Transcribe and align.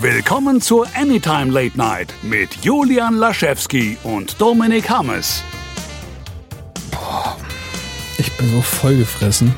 Willkommen 0.00 0.60
zur 0.60 0.86
Anytime 0.96 1.52
Late 1.52 1.78
Night 1.78 2.12
mit 2.22 2.56
Julian 2.62 3.14
Laschewski 3.14 3.96
und 4.02 4.40
Dominik 4.40 4.90
Hammes. 4.90 5.42
Boah, 6.90 7.36
ich 8.18 8.36
bin 8.36 8.50
so 8.50 8.60
vollgefressen. 8.60 9.54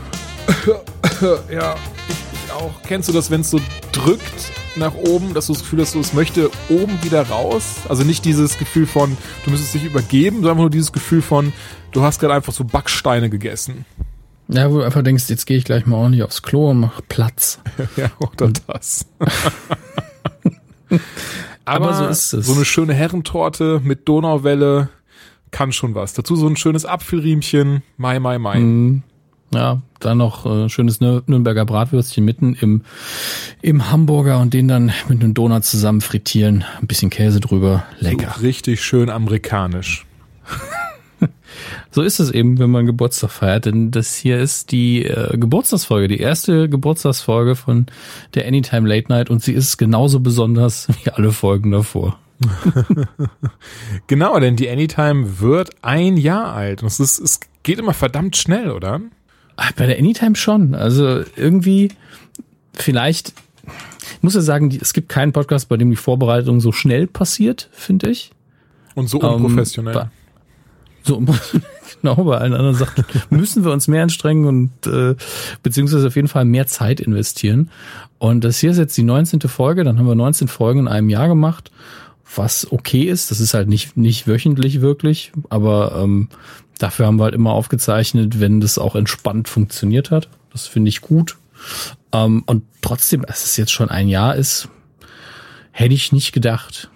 ja, 1.51 1.75
ich, 2.09 2.17
ich 2.45 2.53
auch. 2.53 2.71
Kennst 2.87 3.09
du 3.09 3.14
das, 3.14 3.30
wenn 3.30 3.41
es 3.41 3.51
so 3.51 3.61
drückt 3.93 4.53
nach 4.77 4.95
oben, 4.95 5.32
dass 5.32 5.46
du 5.46 5.54
das 5.54 5.62
Gefühl 5.62 5.80
hast, 5.80 5.95
du 5.95 6.00
es 6.00 6.12
möchte 6.12 6.50
oben 6.68 7.03
wieder 7.03 7.27
raus? 7.29 7.77
Also 7.89 8.05
nicht 8.05 8.27
dieses 8.27 8.59
Gefühl 8.59 8.87
von, 8.87 9.16
du 9.46 9.50
müsstest 9.50 9.75
dich 9.75 9.84
übergeben, 9.84 10.37
sondern 10.37 10.53
einfach 10.53 10.64
nur 10.64 10.71
dieses 10.71 10.93
Gefühl 10.93 11.23
von, 11.23 11.55
du 11.93 12.03
hast 12.03 12.21
gerade 12.21 12.34
einfach 12.34 12.53
so 12.53 12.62
Backsteine 12.62 13.30
gegessen. 13.30 13.87
Ja, 14.48 14.71
wo 14.71 14.79
du 14.79 14.84
einfach 14.84 15.03
denkst, 15.03 15.25
jetzt 15.29 15.46
gehe 15.46 15.57
ich 15.57 15.64
gleich 15.64 15.87
mal 15.87 15.96
ordentlich 15.96 16.23
aufs 16.23 16.43
Klo 16.43 16.71
und 16.71 16.79
mach 16.79 17.00
Platz. 17.09 17.59
ja, 17.96 18.11
oder 18.21 18.53
das. 18.66 19.07
Aber, 20.89 21.00
Aber 21.65 21.95
so 21.95 22.06
ist 22.06 22.33
es. 22.33 22.47
So 22.47 22.55
eine 22.55 22.65
schöne 22.65 22.95
Herrentorte 22.95 23.80
mit 23.83 24.09
Donauwelle 24.09 24.88
kann 25.51 25.73
schon 25.73 25.95
was. 25.95 26.12
Dazu 26.12 26.37
so 26.37 26.47
ein 26.47 26.56
schönes 26.56 26.84
Apfelriemchen. 26.84 27.83
Mai, 27.97 28.19
mai, 28.19 28.38
mai. 28.38 28.59
Mm, 28.59 29.02
ja, 29.55 29.80
dann 30.01 30.19
noch 30.19 30.45
äh, 30.45 30.69
schönes 30.69 31.01
Nürnberger 31.01 31.65
Bratwürstchen 31.65 32.24
mitten 32.24 32.55
im, 32.60 32.83
im 33.62 33.91
Hamburger 33.91 34.41
und 34.41 34.52
den 34.55 34.69
dann 34.69 34.93
mit 35.09 35.23
einem 35.23 35.34
Donut 35.34 35.65
zusammen 35.65 36.01
frittieren. 36.01 36.65
Ein 36.80 36.87
bisschen 36.87 37.10
Käse 37.10 37.41
drüber. 37.41 37.84
Lecker. 38.01 38.34
So 38.37 38.43
richtig 38.43 38.82
schön 38.82 39.09
amerikanisch. 39.09 40.05
So 41.91 42.02
ist 42.02 42.19
es 42.19 42.30
eben, 42.30 42.59
wenn 42.59 42.70
man 42.70 42.87
Geburtstag 42.87 43.30
feiert, 43.30 43.66
denn 43.66 43.91
das 43.91 44.16
hier 44.16 44.38
ist 44.38 44.73
die 44.73 45.05
äh, 45.05 45.37
Geburtstagsfolge, 45.37 46.09
die 46.09 46.20
erste 46.20 46.69
Geburtstagsfolge 46.69 47.56
von 47.56 47.87
der 48.34 48.46
Anytime 48.46 48.88
Late 48.88 49.09
Night 49.09 49.30
und 49.30 49.42
sie 49.42 49.52
ist 49.52 49.77
genauso 49.77 50.20
besonders 50.20 50.88
wie 51.05 51.10
alle 51.10 51.32
Folgen 51.32 51.70
davor. 51.70 52.19
genau, 54.07 54.38
denn 54.38 54.57
die 54.57 54.68
Anytime 54.68 55.40
wird 55.40 55.71
ein 55.82 56.16
Jahr 56.16 56.52
alt 56.52 56.82
und 56.82 56.88
es, 56.88 57.01
ist, 57.01 57.18
es 57.18 57.40
geht 57.62 57.79
immer 57.79 57.95
verdammt 57.95 58.37
schnell, 58.37 58.71
oder? 58.71 59.01
Ach, 59.57 59.73
bei 59.73 59.87
der 59.87 59.99
Anytime 59.99 60.37
schon. 60.37 60.74
Also 60.74 61.23
irgendwie 61.37 61.93
vielleicht 62.74 63.32
ich 64.16 64.22
muss 64.22 64.34
ja 64.34 64.41
sagen, 64.41 64.77
es 64.81 64.93
gibt 64.93 65.09
keinen 65.09 65.32
Podcast, 65.32 65.69
bei 65.69 65.77
dem 65.77 65.91
die 65.91 65.97
Vorbereitung 65.97 66.60
so 66.60 66.72
schnell 66.72 67.06
passiert, 67.06 67.69
finde 67.72 68.10
ich. 68.10 68.31
Und 68.94 69.09
so 69.09 69.21
unprofessionell. 69.21 69.97
Ähm, 69.97 70.09
so, 71.06 71.22
genau, 72.03 72.16
bei 72.25 72.38
allen 72.38 72.54
anderen 72.54 72.75
Sachen 72.75 73.04
müssen 73.31 73.65
wir 73.65 73.72
uns 73.72 73.88
mehr 73.88 74.03
anstrengen 74.03 74.47
und 74.47 74.87
äh, 74.87 75.15
beziehungsweise 75.62 76.09
auf 76.09 76.16
jeden 76.16 76.28
Fall 76.28 76.44
mehr 76.44 76.66
Zeit 76.66 77.00
investieren. 77.00 77.71
Und 78.19 78.44
das 78.44 78.59
hier 78.59 78.71
ist 78.71 78.78
jetzt 78.78 78.97
die 78.97 79.03
19. 79.03 79.41
Folge, 79.43 79.84
dann 79.84 79.99
haben 79.99 80.06
wir 80.06 80.15
19 80.15 80.49
Folgen 80.49 80.81
in 80.81 80.88
einem 80.88 81.09
Jahr 81.09 81.28
gemacht, 81.28 81.71
was 82.34 82.71
okay 82.71 83.04
ist. 83.04 83.31
Das 83.31 83.41
ist 83.41 83.54
halt 83.54 83.69
nicht, 83.69 83.97
nicht 83.97 84.27
wöchentlich 84.27 84.81
wirklich, 84.81 85.32
aber 85.49 86.00
ähm, 86.03 86.28
dafür 86.78 87.06
haben 87.06 87.19
wir 87.19 87.25
halt 87.25 87.34
immer 87.34 87.53
aufgezeichnet, 87.53 88.41
wenn 88.41 88.60
das 88.60 88.78
auch 88.78 88.97
entspannt 88.97 89.49
funktioniert 89.49 90.10
hat. 90.10 90.28
Das 90.53 90.66
finde 90.66 90.88
ich 90.88 91.00
gut. 91.00 91.37
Ähm, 92.12 92.43
und 92.47 92.65
trotzdem, 92.81 93.22
dass 93.22 93.44
es 93.44 93.56
jetzt 93.56 93.72
schon 93.72 93.91
ein 93.91 94.09
Jahr 94.09 94.34
ist, 94.34 94.69
hätte 95.71 95.94
ich 95.94 96.12
nicht 96.12 96.32
gedacht. 96.32 96.91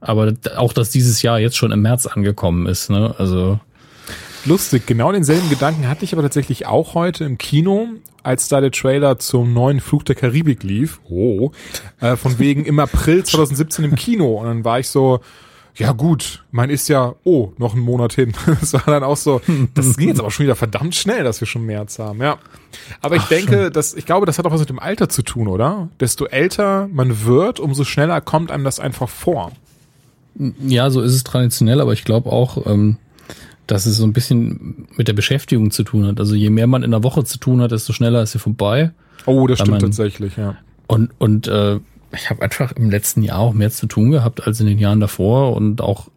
Aber 0.00 0.32
auch, 0.56 0.72
dass 0.72 0.90
dieses 0.90 1.22
Jahr 1.22 1.38
jetzt 1.38 1.56
schon 1.56 1.72
im 1.72 1.82
März 1.82 2.06
angekommen 2.06 2.66
ist, 2.66 2.90
ne? 2.90 3.14
Also. 3.18 3.58
Lustig, 4.44 4.86
genau 4.86 5.12
denselben 5.12 5.48
Gedanken 5.50 5.88
hatte 5.88 6.04
ich 6.04 6.12
aber 6.12 6.22
tatsächlich 6.22 6.66
auch 6.66 6.94
heute 6.94 7.24
im 7.24 7.38
Kino, 7.38 7.88
als 8.22 8.48
da 8.48 8.60
der 8.60 8.70
Trailer 8.70 9.18
zum 9.18 9.52
neuen 9.52 9.80
Flug 9.80 10.04
der 10.04 10.14
Karibik 10.14 10.62
lief. 10.62 11.00
Oh, 11.08 11.50
äh, 12.00 12.16
von 12.16 12.38
wegen 12.38 12.64
im 12.64 12.78
April 12.78 13.24
2017 13.24 13.84
im 13.84 13.94
Kino. 13.96 14.36
Und 14.36 14.46
dann 14.46 14.64
war 14.64 14.78
ich 14.78 14.88
so, 14.88 15.20
ja 15.78 15.92
gut, 15.92 16.44
man 16.50 16.70
ist 16.70 16.88
ja, 16.88 17.14
oh, 17.24 17.52
noch 17.56 17.74
einen 17.74 17.82
Monat 17.82 18.12
hin. 18.12 18.32
Das 18.60 18.72
war 18.72 18.82
dann 18.86 19.04
auch 19.04 19.16
so, 19.16 19.40
das 19.74 19.96
ging 19.96 20.08
jetzt 20.08 20.20
aber 20.20 20.30
schon 20.30 20.44
wieder 20.44 20.56
verdammt 20.56 20.94
schnell, 20.94 21.24
dass 21.24 21.40
wir 21.40 21.46
schon 21.46 21.64
März 21.64 21.98
haben, 21.98 22.20
ja. 22.20 22.38
Aber 23.00 23.16
ich 23.16 23.22
Ach, 23.22 23.28
denke, 23.28 23.70
dass, 23.70 23.94
ich 23.94 24.04
glaube, 24.04 24.26
das 24.26 24.38
hat 24.38 24.46
auch 24.46 24.50
was 24.50 24.60
mit 24.60 24.68
dem 24.68 24.78
Alter 24.78 25.08
zu 25.08 25.22
tun, 25.22 25.48
oder? 25.48 25.88
Desto 26.00 26.26
älter 26.26 26.88
man 26.92 27.24
wird, 27.24 27.60
umso 27.60 27.84
schneller 27.84 28.20
kommt 28.20 28.50
einem 28.50 28.64
das 28.64 28.80
einfach 28.80 29.08
vor. 29.08 29.52
Ja, 30.60 30.90
so 30.90 31.00
ist 31.00 31.14
es 31.14 31.24
traditionell, 31.24 31.80
aber 31.80 31.92
ich 31.92 32.04
glaube 32.04 32.30
auch, 32.30 32.66
ähm, 32.66 32.96
dass 33.66 33.86
es 33.86 33.96
so 33.96 34.04
ein 34.04 34.12
bisschen 34.12 34.88
mit 34.96 35.08
der 35.08 35.12
Beschäftigung 35.12 35.70
zu 35.70 35.82
tun 35.82 36.06
hat. 36.06 36.20
Also 36.20 36.34
je 36.34 36.50
mehr 36.50 36.66
man 36.66 36.82
in 36.82 36.90
der 36.90 37.02
Woche 37.02 37.24
zu 37.24 37.38
tun 37.38 37.60
hat, 37.60 37.72
desto 37.72 37.92
schneller 37.92 38.22
ist 38.22 38.32
sie 38.32 38.38
vorbei. 38.38 38.92
Oh, 39.26 39.46
das 39.46 39.58
stimmt 39.58 39.72
man, 39.72 39.80
tatsächlich, 39.80 40.36
ja. 40.36 40.56
Und, 40.86 41.10
und 41.18 41.48
äh, 41.48 41.80
ich 42.12 42.30
habe 42.30 42.42
einfach 42.42 42.72
im 42.72 42.90
letzten 42.90 43.22
Jahr 43.22 43.38
auch 43.38 43.52
mehr 43.52 43.70
zu 43.70 43.86
tun 43.86 44.10
gehabt 44.10 44.46
als 44.46 44.60
in 44.60 44.66
den 44.66 44.78
Jahren 44.78 45.00
davor 45.00 45.54
und 45.54 45.82
auch 45.82 46.08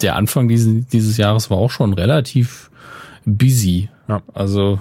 der 0.00 0.16
Anfang 0.16 0.48
dieses, 0.48 0.86
dieses 0.86 1.16
Jahres 1.16 1.50
war 1.50 1.58
auch 1.58 1.70
schon 1.70 1.92
relativ 1.92 2.70
busy. 3.24 3.88
Ja. 4.08 4.22
Also 4.32 4.80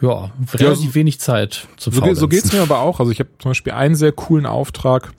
ja, 0.00 0.30
relativ 0.52 0.60
ja, 0.60 0.74
so, 0.74 0.94
wenig 0.94 1.20
Zeit 1.20 1.66
zu 1.76 1.90
So, 1.90 2.14
so 2.14 2.28
geht's 2.28 2.52
mir 2.52 2.60
aber 2.60 2.80
auch. 2.80 3.00
Also 3.00 3.12
ich 3.12 3.20
habe 3.20 3.30
zum 3.38 3.50
Beispiel 3.50 3.72
einen 3.72 3.94
sehr 3.94 4.12
coolen 4.12 4.46
Auftrag, 4.46 5.12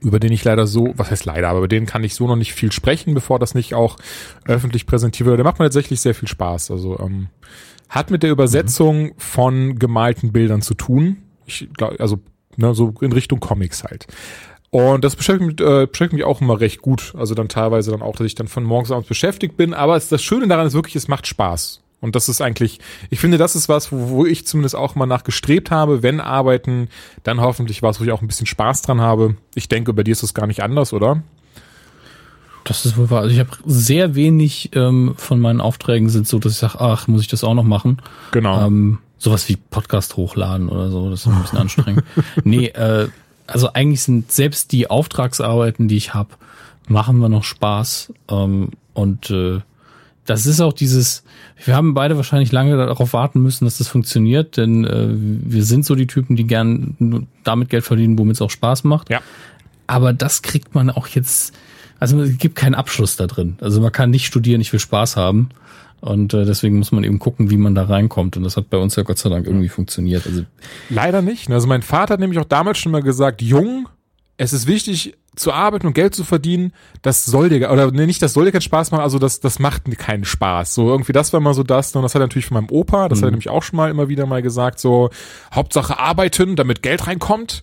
über 0.00 0.20
den 0.20 0.32
ich 0.32 0.44
leider 0.44 0.66
so, 0.66 0.92
was 0.96 1.10
heißt 1.10 1.24
leider, 1.24 1.48
aber 1.48 1.58
über 1.58 1.68
den 1.68 1.86
kann 1.86 2.04
ich 2.04 2.14
so 2.14 2.26
noch 2.26 2.36
nicht 2.36 2.54
viel 2.54 2.72
sprechen, 2.72 3.14
bevor 3.14 3.38
das 3.38 3.54
nicht 3.54 3.74
auch 3.74 3.96
öffentlich 4.44 4.86
präsentiert 4.86 5.26
wird. 5.26 5.38
Der 5.38 5.44
macht 5.44 5.58
mir 5.58 5.66
tatsächlich 5.66 6.00
sehr 6.00 6.14
viel 6.14 6.28
Spaß. 6.28 6.70
Also 6.70 6.98
ähm, 6.98 7.28
hat 7.88 8.10
mit 8.10 8.22
der 8.22 8.30
Übersetzung 8.30 9.04
mhm. 9.04 9.12
von 9.16 9.78
gemalten 9.78 10.32
Bildern 10.32 10.62
zu 10.62 10.74
tun. 10.74 11.18
Ich 11.46 11.68
glaube, 11.76 12.00
also 12.00 12.20
ne, 12.56 12.74
so 12.74 12.94
in 13.00 13.12
Richtung 13.12 13.40
Comics 13.40 13.84
halt. 13.84 14.06
Und 14.70 15.04
das 15.04 15.16
beschäftigt 15.16 15.60
mich, 15.60 15.66
äh, 15.66 15.86
beschäftigt 15.86 16.14
mich 16.14 16.24
auch 16.24 16.40
immer 16.40 16.60
recht 16.60 16.82
gut. 16.82 17.14
Also 17.16 17.34
dann 17.34 17.48
teilweise 17.48 17.92
dann 17.92 18.02
auch, 18.02 18.16
dass 18.16 18.26
ich 18.26 18.34
dann 18.34 18.48
von 18.48 18.64
morgens 18.64 18.90
abends 18.90 19.08
beschäftigt 19.08 19.56
bin. 19.56 19.74
Aber 19.74 19.98
das 19.98 20.22
Schöne 20.22 20.48
daran 20.48 20.66
ist 20.66 20.74
wirklich, 20.74 20.96
es 20.96 21.08
macht 21.08 21.26
Spaß. 21.26 21.82
Und 22.00 22.14
das 22.14 22.28
ist 22.28 22.40
eigentlich, 22.40 22.78
ich 23.10 23.18
finde, 23.18 23.38
das 23.38 23.56
ist 23.56 23.68
was, 23.68 23.90
wo, 23.90 24.08
wo 24.10 24.26
ich 24.26 24.46
zumindest 24.46 24.76
auch 24.76 24.94
mal 24.94 25.06
nachgestrebt 25.06 25.70
habe, 25.70 26.02
wenn 26.02 26.20
arbeiten, 26.20 26.88
dann 27.22 27.40
hoffentlich 27.40 27.82
was, 27.82 28.00
wo 28.00 28.04
ich 28.04 28.12
auch 28.12 28.22
ein 28.22 28.28
bisschen 28.28 28.46
Spaß 28.46 28.82
dran 28.82 29.00
habe. 29.00 29.36
Ich 29.54 29.68
denke, 29.68 29.92
bei 29.92 30.02
dir 30.02 30.12
ist 30.12 30.22
das 30.22 30.34
gar 30.34 30.46
nicht 30.46 30.62
anders, 30.62 30.92
oder? 30.92 31.22
Das 32.64 32.84
ist 32.84 32.96
wohl 32.96 33.10
wahr. 33.10 33.20
Also 33.20 33.32
ich 33.32 33.38
habe 33.38 33.50
sehr 33.64 34.14
wenig 34.14 34.70
ähm, 34.74 35.14
von 35.16 35.40
meinen 35.40 35.60
Aufträgen 35.60 36.08
sind 36.08 36.26
so, 36.26 36.38
dass 36.38 36.52
ich 36.52 36.58
sage, 36.58 36.80
ach, 36.80 37.06
muss 37.06 37.22
ich 37.22 37.28
das 37.28 37.44
auch 37.44 37.54
noch 37.54 37.64
machen? 37.64 38.02
Genau. 38.32 38.66
Ähm, 38.66 38.98
sowas 39.18 39.48
wie 39.48 39.56
Podcast 39.56 40.16
hochladen 40.16 40.68
oder 40.68 40.90
so, 40.90 41.08
das 41.08 41.20
ist 41.20 41.26
ein 41.28 41.42
bisschen 41.42 41.58
anstrengend. 41.58 42.04
Nee, 42.44 42.66
äh, 42.66 43.08
also 43.46 43.72
eigentlich 43.72 44.02
sind 44.02 44.32
selbst 44.32 44.72
die 44.72 44.90
Auftragsarbeiten, 44.90 45.88
die 45.88 45.96
ich 45.96 46.12
habe, 46.12 46.30
machen 46.88 47.18
wir 47.18 47.28
noch 47.28 47.44
Spaß. 47.44 48.12
Ähm, 48.28 48.70
und 48.94 49.30
äh, 49.30 49.60
das 50.26 50.46
ist 50.46 50.60
auch 50.60 50.72
dieses, 50.72 51.22
wir 51.64 51.74
haben 51.74 51.94
beide 51.94 52.16
wahrscheinlich 52.16 52.52
lange 52.52 52.76
darauf 52.76 53.12
warten 53.12 53.40
müssen, 53.40 53.64
dass 53.64 53.78
das 53.78 53.88
funktioniert, 53.88 54.56
denn 54.56 54.84
äh, 54.84 55.08
wir 55.10 55.64
sind 55.64 55.86
so 55.86 55.94
die 55.94 56.06
Typen, 56.06 56.36
die 56.36 56.46
gern 56.46 57.26
damit 57.44 57.70
Geld 57.70 57.84
verdienen, 57.84 58.18
womit 58.18 58.36
es 58.36 58.42
auch 58.42 58.50
Spaß 58.50 58.84
macht. 58.84 59.10
Ja. 59.10 59.20
Aber 59.86 60.12
das 60.12 60.42
kriegt 60.42 60.74
man 60.74 60.90
auch 60.90 61.06
jetzt, 61.06 61.54
also 62.00 62.20
es 62.20 62.38
gibt 62.38 62.56
keinen 62.56 62.74
Abschluss 62.74 63.16
da 63.16 63.26
drin. 63.26 63.56
Also 63.60 63.80
man 63.80 63.92
kann 63.92 64.10
nicht 64.10 64.26
studieren, 64.26 64.60
ich 64.60 64.72
will 64.72 64.80
Spaß 64.80 65.16
haben. 65.16 65.50
Und 66.00 66.34
äh, 66.34 66.44
deswegen 66.44 66.76
muss 66.76 66.92
man 66.92 67.04
eben 67.04 67.18
gucken, 67.18 67.50
wie 67.50 67.56
man 67.56 67.74
da 67.74 67.84
reinkommt. 67.84 68.36
Und 68.36 68.42
das 68.42 68.56
hat 68.56 68.68
bei 68.68 68.76
uns 68.76 68.96
ja 68.96 69.02
Gott 69.02 69.18
sei 69.18 69.30
Dank 69.30 69.46
irgendwie 69.46 69.68
funktioniert. 69.68 70.26
Also 70.26 70.44
Leider 70.90 71.22
nicht. 71.22 71.50
Also 71.50 71.66
mein 71.66 71.82
Vater 71.82 72.14
hat 72.14 72.20
nämlich 72.20 72.38
auch 72.38 72.44
damals 72.44 72.78
schon 72.78 72.92
mal 72.92 73.02
gesagt, 73.02 73.40
jung, 73.42 73.88
es 74.36 74.52
ist 74.52 74.66
wichtig, 74.66 75.14
zu 75.36 75.52
arbeiten 75.52 75.86
und 75.86 75.92
Geld 75.92 76.14
zu 76.14 76.24
verdienen, 76.24 76.72
das 77.02 77.24
soll 77.24 77.48
dir, 77.48 77.70
oder 77.70 77.90
nee, 77.90 78.06
nicht 78.06 78.22
das 78.22 78.32
soll 78.32 78.46
dir 78.46 78.52
keinen 78.52 78.62
Spaß 78.62 78.90
machen, 78.90 79.02
also 79.02 79.18
das, 79.18 79.40
das 79.40 79.58
macht 79.58 79.84
keinen 79.98 80.24
Spaß. 80.24 80.74
So 80.74 80.88
irgendwie, 80.88 81.12
das 81.12 81.32
war 81.32 81.40
mal 81.40 81.54
so 81.54 81.62
das, 81.62 81.94
und 81.94 82.02
das 82.02 82.14
hat 82.14 82.20
er 82.20 82.24
natürlich 82.24 82.46
von 82.46 82.56
meinem 82.56 82.70
Opa, 82.70 83.08
das 83.08 83.18
mhm. 83.18 83.22
hat 83.22 83.28
er 83.28 83.30
nämlich 83.32 83.50
auch 83.50 83.62
schon 83.62 83.76
mal 83.76 83.90
immer 83.90 84.08
wieder 84.08 84.26
mal 84.26 84.42
gesagt, 84.42 84.80
so, 84.80 85.10
Hauptsache 85.54 85.98
arbeiten, 85.98 86.56
damit 86.56 86.82
Geld 86.82 87.06
reinkommt. 87.06 87.62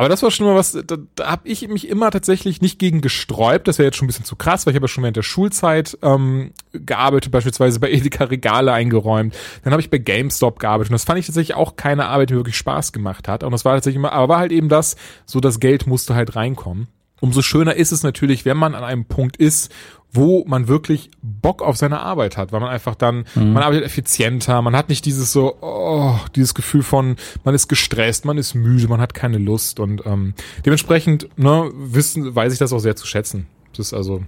Aber 0.00 0.08
das 0.08 0.22
war 0.22 0.30
schon 0.30 0.46
mal 0.46 0.54
was, 0.54 0.72
da, 0.86 0.96
da 1.14 1.30
habe 1.30 1.46
ich 1.46 1.68
mich 1.68 1.86
immer 1.86 2.10
tatsächlich 2.10 2.62
nicht 2.62 2.78
gegen 2.78 3.02
gesträubt. 3.02 3.68
Das 3.68 3.76
wäre 3.78 3.84
jetzt 3.84 3.98
schon 3.98 4.06
ein 4.06 4.08
bisschen 4.08 4.24
zu 4.24 4.34
krass, 4.34 4.64
weil 4.64 4.72
ich 4.72 4.76
habe 4.76 4.84
ja 4.84 4.88
schon 4.88 5.04
während 5.04 5.18
der 5.18 5.22
Schulzeit 5.22 5.98
ähm, 6.00 6.52
gearbeitet, 6.72 7.30
beispielsweise 7.32 7.80
bei 7.80 7.90
Edeka 7.90 8.24
Regale 8.24 8.72
eingeräumt. 8.72 9.36
Dann 9.62 9.74
habe 9.74 9.82
ich 9.82 9.90
bei 9.90 9.98
GameStop 9.98 10.58
gearbeitet 10.58 10.90
und 10.90 10.94
das 10.94 11.04
fand 11.04 11.18
ich 11.18 11.26
tatsächlich 11.26 11.54
auch 11.54 11.76
keine 11.76 12.06
Arbeit, 12.06 12.30
die 12.30 12.34
wirklich 12.34 12.56
Spaß 12.56 12.92
gemacht 12.92 13.28
hat. 13.28 13.44
Und 13.44 13.52
das 13.52 13.66
war 13.66 13.74
tatsächlich 13.74 13.96
immer, 13.96 14.12
aber 14.12 14.32
war 14.32 14.38
halt 14.38 14.52
eben 14.52 14.70
das, 14.70 14.96
so 15.26 15.38
das 15.38 15.60
Geld 15.60 15.86
musste 15.86 16.14
halt 16.14 16.34
reinkommen. 16.34 16.88
Umso 17.20 17.42
schöner 17.42 17.76
ist 17.76 17.92
es 17.92 18.02
natürlich, 18.02 18.44
wenn 18.44 18.56
man 18.56 18.74
an 18.74 18.84
einem 18.84 19.04
Punkt 19.04 19.36
ist, 19.36 19.72
wo 20.12 20.44
man 20.46 20.68
wirklich 20.68 21.10
Bock 21.22 21.62
auf 21.62 21.76
seine 21.76 22.00
Arbeit 22.00 22.36
hat, 22.36 22.52
weil 22.52 22.60
man 22.60 22.70
einfach 22.70 22.94
dann, 22.94 23.24
mhm. 23.34 23.52
man 23.52 23.62
arbeitet 23.62 23.84
effizienter, 23.84 24.60
man 24.62 24.74
hat 24.74 24.88
nicht 24.88 25.04
dieses 25.04 25.32
so, 25.32 25.56
oh, 25.60 26.18
dieses 26.34 26.54
Gefühl 26.54 26.82
von, 26.82 27.16
man 27.44 27.54
ist 27.54 27.68
gestresst, 27.68 28.24
man 28.24 28.38
ist 28.38 28.54
müde, 28.54 28.88
man 28.88 29.00
hat 29.00 29.14
keine 29.14 29.38
Lust 29.38 29.78
und 29.78 30.04
ähm, 30.06 30.34
dementsprechend, 30.64 31.28
ne, 31.38 31.70
wissen, 31.74 32.34
weiß 32.34 32.52
ich 32.52 32.58
das 32.58 32.72
auch 32.72 32.80
sehr 32.80 32.96
zu 32.96 33.06
schätzen. 33.06 33.46
Das 33.72 33.86
ist 33.86 33.94
also, 33.94 34.22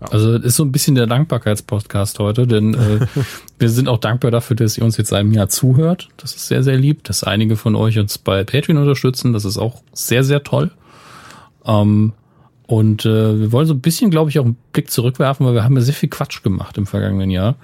Ja. 0.00 0.08
Also 0.10 0.34
ist 0.34 0.56
so 0.56 0.64
ein 0.64 0.72
bisschen 0.72 0.94
der 0.94 1.06
Dankbarkeitspodcast 1.06 2.18
heute, 2.18 2.46
denn 2.46 2.74
äh, 2.74 3.06
wir 3.58 3.70
sind 3.70 3.88
auch 3.88 3.98
dankbar 3.98 4.30
dafür, 4.30 4.56
dass 4.56 4.76
ihr 4.76 4.84
uns 4.84 4.96
jetzt 4.96 5.12
einem 5.12 5.32
Jahr 5.32 5.48
zuhört. 5.48 6.08
Das 6.16 6.34
ist 6.34 6.48
sehr, 6.48 6.62
sehr 6.62 6.76
lieb, 6.76 7.04
dass 7.04 7.24
einige 7.24 7.56
von 7.56 7.74
euch 7.74 7.98
uns 7.98 8.18
bei 8.18 8.44
Patreon 8.44 8.78
unterstützen. 8.78 9.32
Das 9.32 9.44
ist 9.44 9.56
auch 9.56 9.82
sehr, 9.92 10.24
sehr 10.24 10.42
toll. 10.42 10.72
Ähm, 11.66 12.12
und 12.66 13.04
äh, 13.04 13.40
wir 13.40 13.52
wollen 13.52 13.66
so 13.66 13.74
ein 13.74 13.80
bisschen, 13.80 14.10
glaube 14.10 14.30
ich, 14.30 14.38
auch 14.38 14.44
einen 14.44 14.56
Blick 14.72 14.90
zurückwerfen, 14.90 15.44
weil 15.46 15.54
wir 15.54 15.64
haben 15.64 15.76
ja 15.76 15.82
sehr 15.82 15.94
viel 15.94 16.08
Quatsch 16.08 16.42
gemacht 16.42 16.78
im 16.78 16.86
vergangenen 16.86 17.30
Jahr. 17.30 17.56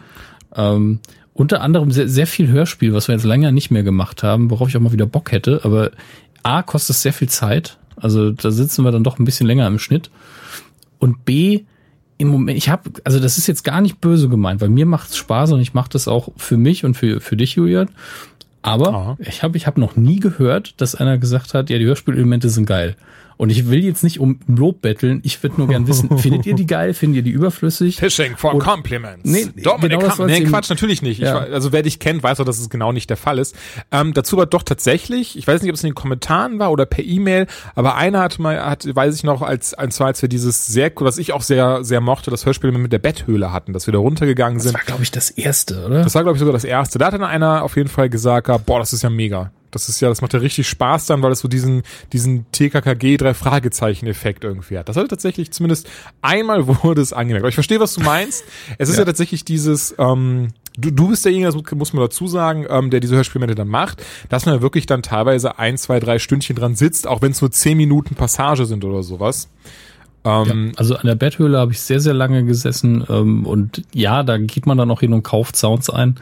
Ähm, 0.54 1.00
unter 1.32 1.62
anderem 1.62 1.90
sehr, 1.90 2.08
sehr 2.08 2.26
viel 2.26 2.48
Hörspiel, 2.48 2.92
was 2.92 3.08
wir 3.08 3.14
jetzt 3.14 3.24
länger 3.24 3.50
nicht 3.50 3.70
mehr 3.70 3.82
gemacht 3.82 4.22
haben, 4.22 4.50
worauf 4.50 4.68
ich 4.68 4.76
auch 4.76 4.80
mal 4.80 4.92
wieder 4.92 5.06
Bock 5.06 5.32
hätte. 5.32 5.60
Aber 5.64 5.90
A, 6.42 6.62
kostet 6.62 6.96
es 6.96 7.02
sehr 7.02 7.12
viel 7.12 7.28
Zeit. 7.28 7.78
Also 7.96 8.30
da 8.30 8.50
sitzen 8.50 8.84
wir 8.84 8.92
dann 8.92 9.04
doch 9.04 9.18
ein 9.18 9.24
bisschen 9.24 9.46
länger 9.46 9.66
im 9.66 9.78
Schnitt. 9.78 10.10
Und 10.98 11.24
B, 11.24 11.62
im 12.18 12.28
Moment, 12.28 12.58
ich 12.58 12.68
habe, 12.68 12.90
also 13.04 13.18
das 13.18 13.38
ist 13.38 13.46
jetzt 13.46 13.64
gar 13.64 13.80
nicht 13.80 14.00
böse 14.00 14.28
gemeint, 14.28 14.60
weil 14.60 14.68
mir 14.68 14.84
macht's 14.84 15.16
Spaß 15.16 15.52
und 15.52 15.60
ich 15.60 15.72
mache 15.72 15.88
das 15.90 16.08
auch 16.08 16.28
für 16.36 16.58
mich 16.58 16.84
und 16.84 16.94
für, 16.94 17.20
für 17.20 17.36
dich, 17.36 17.54
Julian. 17.54 17.88
Aber 18.62 18.88
Aha. 18.88 19.16
ich 19.20 19.42
habe 19.42 19.56
ich 19.56 19.66
hab 19.66 19.78
noch 19.78 19.96
nie 19.96 20.20
gehört, 20.20 20.78
dass 20.82 20.94
einer 20.94 21.16
gesagt 21.16 21.54
hat, 21.54 21.70
ja, 21.70 21.78
die 21.78 21.86
Hörspielelemente 21.86 22.50
sind 22.50 22.66
geil. 22.66 22.96
Und 23.40 23.48
ich 23.48 23.70
will 23.70 23.82
jetzt 23.82 24.04
nicht 24.04 24.20
um 24.20 24.38
Lob 24.46 24.82
betteln, 24.82 25.22
ich 25.24 25.42
würde 25.42 25.56
nur 25.56 25.66
gern 25.66 25.86
wissen, 25.88 26.18
findet 26.18 26.44
ihr 26.44 26.54
die 26.54 26.66
geil, 26.66 26.92
findet 26.92 27.16
ihr 27.16 27.22
die 27.22 27.30
überflüssig? 27.30 27.96
Fishing 27.96 28.36
for 28.36 28.52
Und- 28.52 28.60
Compliments. 28.62 29.22
Nee, 29.24 29.46
Dominik 29.62 29.98
genau 29.98 30.14
das 30.14 30.18
nee, 30.26 30.42
Quatsch, 30.44 30.68
natürlich 30.68 31.00
nicht. 31.00 31.20
Ja. 31.20 31.46
Ich, 31.46 31.52
also 31.54 31.72
wer 31.72 31.82
dich 31.82 31.98
kennt, 32.00 32.22
weiß 32.22 32.38
auch, 32.40 32.44
dass 32.44 32.58
es 32.58 32.68
genau 32.68 32.92
nicht 32.92 33.08
der 33.08 33.16
Fall 33.16 33.38
ist. 33.38 33.56
Ähm, 33.90 34.12
dazu 34.12 34.36
war 34.36 34.44
doch 34.44 34.62
tatsächlich, 34.62 35.38
ich 35.38 35.46
weiß 35.46 35.62
nicht, 35.62 35.70
ob 35.70 35.76
es 35.76 35.82
in 35.82 35.88
den 35.88 35.94
Kommentaren 35.94 36.58
war 36.58 36.70
oder 36.70 36.84
per 36.84 37.02
E-Mail, 37.02 37.46
aber 37.74 37.94
einer 37.96 38.20
hat 38.20 38.38
mal, 38.38 38.62
hat, 38.62 38.86
weiß 38.94 39.14
ich 39.16 39.24
noch, 39.24 39.40
als, 39.40 39.72
als 39.72 39.96
zwar, 39.96 40.08
als 40.08 40.20
wir 40.20 40.28
dieses 40.28 40.66
sehr, 40.66 40.92
was 40.96 41.16
ich 41.16 41.32
auch 41.32 41.40
sehr, 41.42 41.82
sehr 41.82 42.02
mochte, 42.02 42.30
das 42.30 42.44
Hörspiel 42.44 42.72
mit 42.72 42.92
der 42.92 42.98
Betthöhle 42.98 43.54
hatten, 43.54 43.72
dass 43.72 43.86
wir 43.86 43.92
da 43.92 44.00
runtergegangen 44.00 44.58
Das 44.58 44.64
sind. 44.64 44.74
war, 44.74 44.82
glaube 44.84 45.02
ich, 45.02 45.12
das 45.12 45.30
erste, 45.30 45.86
oder? 45.86 46.02
Das 46.04 46.14
war, 46.14 46.24
glaube 46.24 46.36
ich, 46.36 46.40
sogar 46.40 46.52
das 46.52 46.64
erste. 46.64 46.98
Da 46.98 47.06
hat 47.06 47.14
dann 47.14 47.24
einer 47.24 47.62
auf 47.62 47.76
jeden 47.76 47.88
Fall 47.88 48.10
gesagt, 48.10 48.48
boah, 48.66 48.78
das 48.80 48.92
ist 48.92 49.00
ja 49.00 49.08
mega. 49.08 49.50
Das 49.70 49.88
ist 49.88 50.00
ja, 50.00 50.08
das 50.08 50.20
macht 50.22 50.32
ja 50.34 50.40
richtig 50.40 50.68
Spaß 50.68 51.06
dann, 51.06 51.22
weil 51.22 51.32
es 51.32 51.40
so 51.40 51.48
diesen, 51.48 51.82
diesen 52.12 52.50
TKKG 52.52 53.16
drei 53.16 53.34
Fragezeichen 53.34 54.06
Effekt 54.06 54.44
irgendwie 54.44 54.78
hat. 54.78 54.88
Das 54.88 54.96
hatte 54.96 55.08
tatsächlich 55.08 55.50
zumindest 55.52 55.88
einmal 56.22 56.66
wurde 56.84 57.00
es 57.00 57.12
angemerkt. 57.12 57.42
Aber 57.44 57.48
ich 57.48 57.54
verstehe, 57.54 57.80
was 57.80 57.94
du 57.94 58.00
meinst. 58.02 58.44
Es 58.78 58.88
ist 58.88 58.96
ja, 58.96 59.02
Ja. 59.02 59.06
tatsächlich 59.06 59.44
dieses, 59.44 59.94
ähm, 59.98 60.48
du, 60.76 60.90
du 60.90 61.08
bist 61.08 61.24
derjenige, 61.24 61.50
das 61.52 61.74
muss 61.74 61.92
man 61.92 62.02
dazu 62.04 62.26
sagen, 62.26 62.66
ähm, 62.68 62.90
der 62.90 63.00
diese 63.00 63.14
Hörspielmomente 63.16 63.54
dann 63.54 63.68
macht, 63.68 64.02
dass 64.28 64.46
man 64.46 64.54
ja 64.56 64.62
wirklich 64.62 64.86
dann 64.86 65.02
teilweise 65.02 65.58
ein, 65.58 65.78
zwei, 65.78 66.00
drei 66.00 66.18
Stündchen 66.18 66.56
dran 66.56 66.74
sitzt, 66.74 67.06
auch 67.06 67.22
wenn 67.22 67.32
es 67.32 67.40
nur 67.40 67.50
zehn 67.50 67.76
Minuten 67.76 68.14
Passage 68.14 68.66
sind 68.66 68.84
oder 68.84 69.02
sowas. 69.02 69.48
Ähm, 70.24 70.72
Ja, 70.72 70.78
also 70.78 70.96
an 70.96 71.06
der 71.06 71.14
Betthöhle 71.14 71.58
habe 71.58 71.72
ich 71.72 71.80
sehr, 71.80 72.00
sehr 72.00 72.12
lange 72.12 72.44
gesessen 72.44 73.04
ähm, 73.08 73.46
und 73.46 73.82
ja, 73.94 74.22
da 74.22 74.36
geht 74.36 74.66
man 74.66 74.76
dann 74.76 74.90
auch 74.90 75.00
hin 75.00 75.14
und 75.14 75.22
kauft 75.22 75.56
Sounds 75.56 75.88
ein 75.88 76.16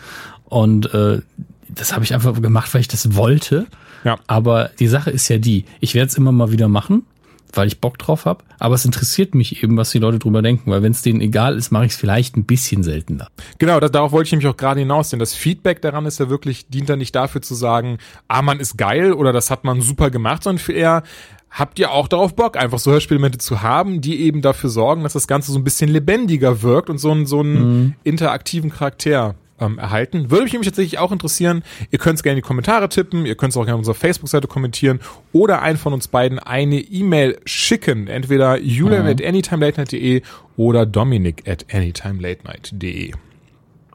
und 0.45 0.95
äh, 0.95 1.21
das 1.69 1.93
habe 1.93 2.05
ich 2.05 2.15
einfach 2.15 2.41
gemacht, 2.41 2.73
weil 2.75 2.81
ich 2.81 2.89
das 2.89 3.15
wollte. 3.15 3.67
Ja. 4.05 4.19
Aber 4.27 4.71
die 4.79 4.89
Sache 4.89 5.11
ist 5.11 5.29
ja 5.29 5.39
die, 5.39 5.65
ich 5.81 5.95
werde 5.95 6.09
es 6.09 6.17
immer 6.17 6.33
mal 6.33 6.53
wieder 6.53 6.69
machen, 6.69 7.05
weil 7.53 7.67
ich 7.67 7.81
Bock 7.81 7.99
drauf 7.99 8.27
habe, 8.27 8.45
aber 8.59 8.75
es 8.75 8.85
interessiert 8.85 9.35
mich 9.35 9.63
eben, 9.63 9.77
was 9.77 9.91
die 9.91 9.99
Leute 9.99 10.19
drüber 10.19 10.43
denken, 10.43 10.71
weil 10.71 10.83
wenn 10.83 10.93
es 10.93 11.03
denen 11.03 11.21
egal 11.21 11.57
ist, 11.57 11.71
mache 11.71 11.87
ich 11.87 11.93
es 11.93 11.99
vielleicht 11.99 12.37
ein 12.37 12.45
bisschen 12.45 12.83
seltener. 12.83 13.29
Genau, 13.59 13.81
das, 13.81 13.91
darauf 13.91 14.13
wollte 14.13 14.29
ich 14.29 14.33
nämlich 14.33 14.49
auch 14.49 14.57
gerade 14.57 14.81
hinaus, 14.81 15.11
denn 15.11 15.19
das 15.19 15.35
Feedback 15.35 15.83
daran 15.83 16.07
ist 16.07 16.21
ja 16.21 16.29
wirklich, 16.29 16.69
dient 16.69 16.89
da 16.89 16.97
nicht 16.97 17.15
dafür 17.15 17.43
zu 17.43 17.55
sagen, 17.55 17.99
ah, 18.29 18.43
man 18.43 18.61
ist 18.61 18.77
geil 18.77 19.13
oder 19.13 19.33
das 19.33 19.51
hat 19.51 19.65
man 19.65 19.81
super 19.81 20.11
gemacht, 20.11 20.43
sondern 20.43 20.63
für 20.63 20.73
eher, 20.73 21.03
habt 21.51 21.79
ihr 21.79 21.91
auch 21.91 22.09
darauf 22.09 22.37
Bock, 22.37 22.57
einfach 22.57 22.79
so 22.79 22.91
Hörspielmomente 22.91 23.39
zu 23.39 23.63
haben, 23.63 24.01
die 24.01 24.21
eben 24.21 24.43
dafür 24.43 24.71
sorgen, 24.71 25.03
dass 25.03 25.15
das 25.15 25.27
Ganze 25.27 25.53
so 25.53 25.59
ein 25.59 25.65
bisschen 25.65 25.89
lebendiger 25.89 26.63
wirkt 26.63 26.91
und 26.91 26.99
so 26.99 27.11
einen, 27.11 27.27
so 27.27 27.41
einen 27.41 27.97
interaktiven 28.05 28.71
Charakter 28.71 29.35
ähm, 29.61 29.79
erhalten. 29.79 30.31
Würde 30.31 30.45
mich 30.45 30.53
nämlich 30.53 30.69
tatsächlich 30.69 30.99
auch 30.99 31.13
interessieren. 31.13 31.63
Ihr 31.91 31.99
könnt 31.99 32.17
es 32.17 32.23
gerne 32.23 32.39
in 32.39 32.43
die 32.43 32.47
Kommentare 32.47 32.89
tippen, 32.89 33.27
ihr 33.27 33.37
könnt 33.37 33.53
es 33.53 33.57
auch 33.57 33.65
gerne 33.65 33.75
auf 33.75 33.81
unserer 33.81 33.95
Facebook-Seite 33.95 34.49
kommentieren 34.49 35.01
oder 35.33 35.63
einen 35.63 35.79
von 35.79 35.93
uns 35.93 36.09
beiden 36.09 36.39
eine 36.39 36.81
E-Mail 36.81 37.39
schicken. 37.45 38.09
Entweder 38.09 38.59
julian 38.61 39.07
at 39.07 39.25
anytimelatenight.de 39.25 40.23
oder 40.57 40.87
dominik 40.87 41.49
at 41.49 41.67
anytimelatenight.de. 41.73 43.13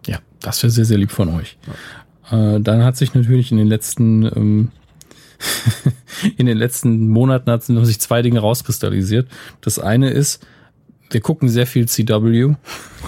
Ja, 0.07 0.19
das 0.41 0.63
wäre 0.63 0.71
sehr, 0.71 0.85
sehr 0.85 0.97
lieb 0.97 1.11
von 1.11 1.29
euch. 1.29 1.57
Äh, 2.31 2.59
dann 2.59 2.83
hat 2.83 2.97
sich 2.97 3.13
natürlich 3.13 3.51
in 3.51 3.57
den 3.57 3.67
letzten 3.67 4.23
ähm, 4.23 4.71
in 6.37 6.45
den 6.45 6.57
letzten 6.57 7.09
Monaten 7.09 7.51
hat 7.51 7.63
sich 7.63 7.99
zwei 7.99 8.21
Dinge 8.21 8.39
rauskristallisiert. 8.39 9.27
Das 9.61 9.77
eine 9.79 10.09
ist, 10.09 10.45
wir 11.09 11.21
gucken 11.21 11.49
sehr 11.49 11.67
viel 11.67 11.87
CW. 11.87 12.55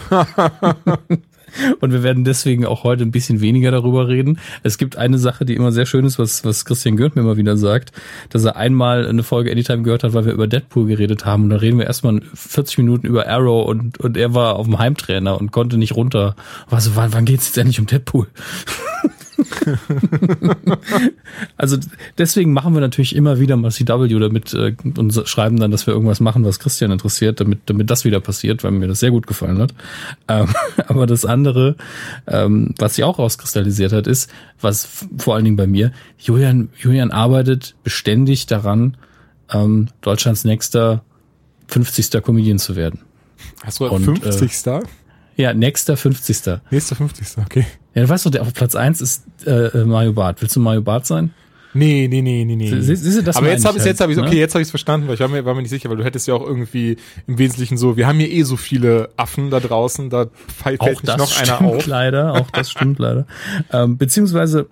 Und 1.79 1.91
wir 1.91 2.03
werden 2.03 2.23
deswegen 2.23 2.65
auch 2.65 2.83
heute 2.83 3.03
ein 3.03 3.11
bisschen 3.11 3.41
weniger 3.41 3.71
darüber 3.71 4.07
reden. 4.07 4.39
Es 4.63 4.77
gibt 4.77 4.97
eine 4.97 5.17
Sache, 5.17 5.45
die 5.45 5.55
immer 5.55 5.71
sehr 5.71 5.85
schön 5.85 6.05
ist, 6.05 6.19
was, 6.19 6.43
was 6.43 6.65
Christian 6.65 6.97
Gürnt 6.97 7.15
mir 7.15 7.21
immer 7.21 7.37
wieder 7.37 7.57
sagt, 7.57 7.91
dass 8.29 8.43
er 8.43 8.55
einmal 8.55 9.07
eine 9.07 9.23
Folge 9.23 9.51
Anytime 9.51 9.83
gehört 9.83 10.03
hat, 10.03 10.13
weil 10.13 10.25
wir 10.25 10.33
über 10.33 10.47
Deadpool 10.47 10.87
geredet 10.87 11.25
haben. 11.25 11.43
Und 11.43 11.49
da 11.51 11.57
reden 11.57 11.77
wir 11.77 11.85
erstmal 11.85 12.21
40 12.33 12.79
Minuten 12.79 13.07
über 13.07 13.27
Arrow 13.27 13.67
und, 13.67 13.99
und 13.99 14.17
er 14.17 14.33
war 14.33 14.55
auf 14.55 14.65
dem 14.65 14.79
Heimtrainer 14.79 15.39
und 15.39 15.51
konnte 15.51 15.77
nicht 15.77 15.95
runter. 15.95 16.35
War 16.69 16.81
so, 16.81 16.95
wann, 16.95 17.13
wann 17.13 17.25
geht's 17.25 17.47
jetzt 17.47 17.57
endlich 17.57 17.79
um 17.79 17.85
Deadpool? 17.85 18.27
also 21.57 21.77
deswegen 22.17 22.53
machen 22.53 22.73
wir 22.73 22.81
natürlich 22.81 23.15
immer 23.15 23.39
wieder 23.39 23.55
mal 23.57 23.71
CW 23.71 24.07
damit 24.19 24.53
äh, 24.53 24.75
und 24.97 25.13
schreiben 25.27 25.57
dann, 25.59 25.71
dass 25.71 25.87
wir 25.87 25.93
irgendwas 25.93 26.19
machen, 26.19 26.45
was 26.45 26.59
Christian 26.59 26.91
interessiert, 26.91 27.39
damit, 27.39 27.61
damit 27.65 27.89
das 27.89 28.05
wieder 28.05 28.19
passiert, 28.19 28.63
weil 28.63 28.71
mir 28.71 28.87
das 28.87 28.99
sehr 28.99 29.11
gut 29.11 29.27
gefallen 29.27 29.59
hat. 29.59 29.73
Ähm, 30.27 30.47
aber 30.87 31.05
das 31.05 31.25
andere, 31.25 31.75
ähm, 32.27 32.73
was 32.77 32.95
sich 32.95 33.03
auch 33.03 33.19
rauskristallisiert 33.19 33.91
hat, 33.93 34.07
ist, 34.07 34.29
was 34.61 35.05
vor 35.17 35.35
allen 35.35 35.45
Dingen 35.45 35.57
bei 35.57 35.67
mir, 35.67 35.91
Julian, 36.17 36.69
Julian 36.77 37.11
arbeitet 37.11 37.75
beständig 37.83 38.45
daran, 38.45 38.97
ähm, 39.51 39.89
Deutschlands 40.01 40.43
nächster 40.43 41.03
50. 41.67 42.23
Comedian 42.23 42.59
zu 42.59 42.75
werden. 42.75 42.99
Hast 43.63 43.79
du 43.79 43.87
Und, 43.87 44.05
50. 44.05 44.65
Ja, 45.37 45.53
nächster 45.53 45.97
50. 45.97 46.61
Nächster 46.71 46.95
50. 46.95 47.43
Okay. 47.43 47.65
Ja, 47.95 48.03
du 48.03 48.09
weißt 48.09 48.25
doch, 48.25 48.31
der 48.31 48.41
auf 48.43 48.53
Platz 48.53 48.75
1 48.75 49.01
ist 49.01 49.23
äh, 49.47 49.51
äh, 49.67 49.85
Mario 49.85 50.13
Barth. 50.13 50.41
Willst 50.41 50.55
du 50.55 50.59
Mario 50.59 50.81
Barth 50.81 51.05
sein? 51.07 51.33
Nee, 51.73 52.07
nee, 52.09 52.21
nee, 52.21 52.45
nee, 52.45 52.55
nee. 52.55 52.69
Sie- 52.81 52.95
du, 53.17 53.23
das 53.23 53.35
Aber 53.35 53.49
jetzt 53.49 53.65
habe 53.65 53.77
ich 53.77 53.81
halt, 53.81 53.87
jetzt 53.91 53.99
habe 53.99 54.11
ich 54.13 54.17
ne? 54.17 54.23
okay, 54.25 54.39
jetzt 54.39 54.53
habe 54.53 54.61
ich 54.61 54.67
es 54.67 54.69
verstanden, 54.69 55.07
weil 55.07 55.15
ich 55.15 55.19
war 55.19 55.27
mir, 55.27 55.43
war 55.43 55.53
mir 55.55 55.61
nicht 55.61 55.71
sicher, 55.71 55.89
weil 55.89 55.97
du 55.97 56.05
hättest 56.05 56.25
ja 56.25 56.33
auch 56.33 56.45
irgendwie 56.45 56.95
im 57.27 57.37
Wesentlichen 57.37 57.77
so, 57.77 57.97
wir 57.97 58.07
haben 58.07 58.17
hier 58.17 58.31
eh 58.31 58.43
so 58.43 58.55
viele 58.55 59.09
Affen 59.17 59.49
da 59.49 59.59
draußen, 59.59 60.09
da 60.09 60.27
fällt 60.47 60.79
Auch 60.79 60.87
nicht 60.87 61.05
das 61.07 61.17
noch 61.17 61.37
einer 61.37 61.55
stimmt 61.55 61.69
auf. 61.75 61.85
leider, 61.85 62.33
auch 62.35 62.49
das 62.51 62.71
stimmt 62.71 62.99
leider. 62.99 63.25
Ähm, 63.73 63.97
beziehungsweise, 63.97 64.67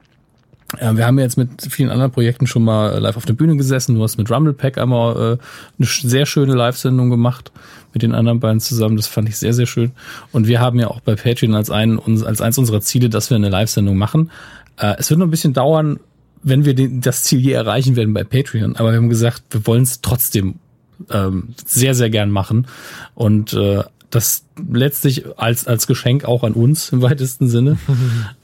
wir 0.79 1.05
haben 1.05 1.17
ja 1.17 1.23
jetzt 1.23 1.37
mit 1.37 1.49
vielen 1.69 1.89
anderen 1.89 2.11
Projekten 2.11 2.47
schon 2.47 2.63
mal 2.63 2.97
live 2.99 3.17
auf 3.17 3.25
der 3.25 3.33
Bühne 3.33 3.55
gesessen. 3.57 3.95
Du 3.95 4.03
hast 4.03 4.17
mit 4.17 4.29
Rumble 4.31 4.53
Pack 4.53 4.77
einmal 4.77 5.15
äh, 5.15 5.37
eine 5.77 5.87
sehr 5.87 6.25
schöne 6.25 6.53
Live-Sendung 6.53 7.09
gemacht 7.09 7.51
mit 7.93 8.01
den 8.01 8.13
anderen 8.13 8.39
beiden 8.39 8.59
zusammen. 8.59 8.95
Das 8.95 9.07
fand 9.07 9.29
ich 9.29 9.37
sehr, 9.37 9.53
sehr 9.53 9.65
schön. 9.65 9.91
Und 10.31 10.47
wir 10.47 10.59
haben 10.59 10.79
ja 10.79 10.87
auch 10.87 10.99
bei 11.01 11.15
Patreon 11.15 11.55
als, 11.55 11.69
einen, 11.69 11.99
als 12.23 12.41
eins 12.41 12.57
unserer 12.57 12.81
Ziele, 12.81 13.09
dass 13.09 13.29
wir 13.29 13.37
eine 13.37 13.49
Live-Sendung 13.49 13.97
machen. 13.97 14.31
Äh, 14.77 14.95
es 14.97 15.09
wird 15.09 15.19
noch 15.19 15.27
ein 15.27 15.31
bisschen 15.31 15.53
dauern, 15.53 15.99
wenn 16.41 16.65
wir 16.65 16.75
das 16.99 17.23
Ziel 17.23 17.39
je 17.39 17.51
erreichen 17.53 17.95
werden 17.95 18.13
bei 18.13 18.23
Patreon. 18.23 18.75
Aber 18.75 18.91
wir 18.91 18.97
haben 18.97 19.09
gesagt, 19.09 19.43
wir 19.51 19.65
wollen 19.65 19.83
es 19.83 20.01
trotzdem 20.01 20.55
ähm, 21.09 21.49
sehr, 21.65 21.95
sehr 21.95 22.09
gern 22.09 22.31
machen. 22.31 22.67
Und 23.15 23.53
äh, 23.53 23.83
das 24.09 24.45
letztlich 24.71 25.25
als, 25.37 25.65
als 25.67 25.87
Geschenk 25.87 26.25
auch 26.25 26.43
an 26.43 26.53
uns 26.53 26.89
im 26.89 27.01
weitesten 27.01 27.47
Sinne. 27.47 27.77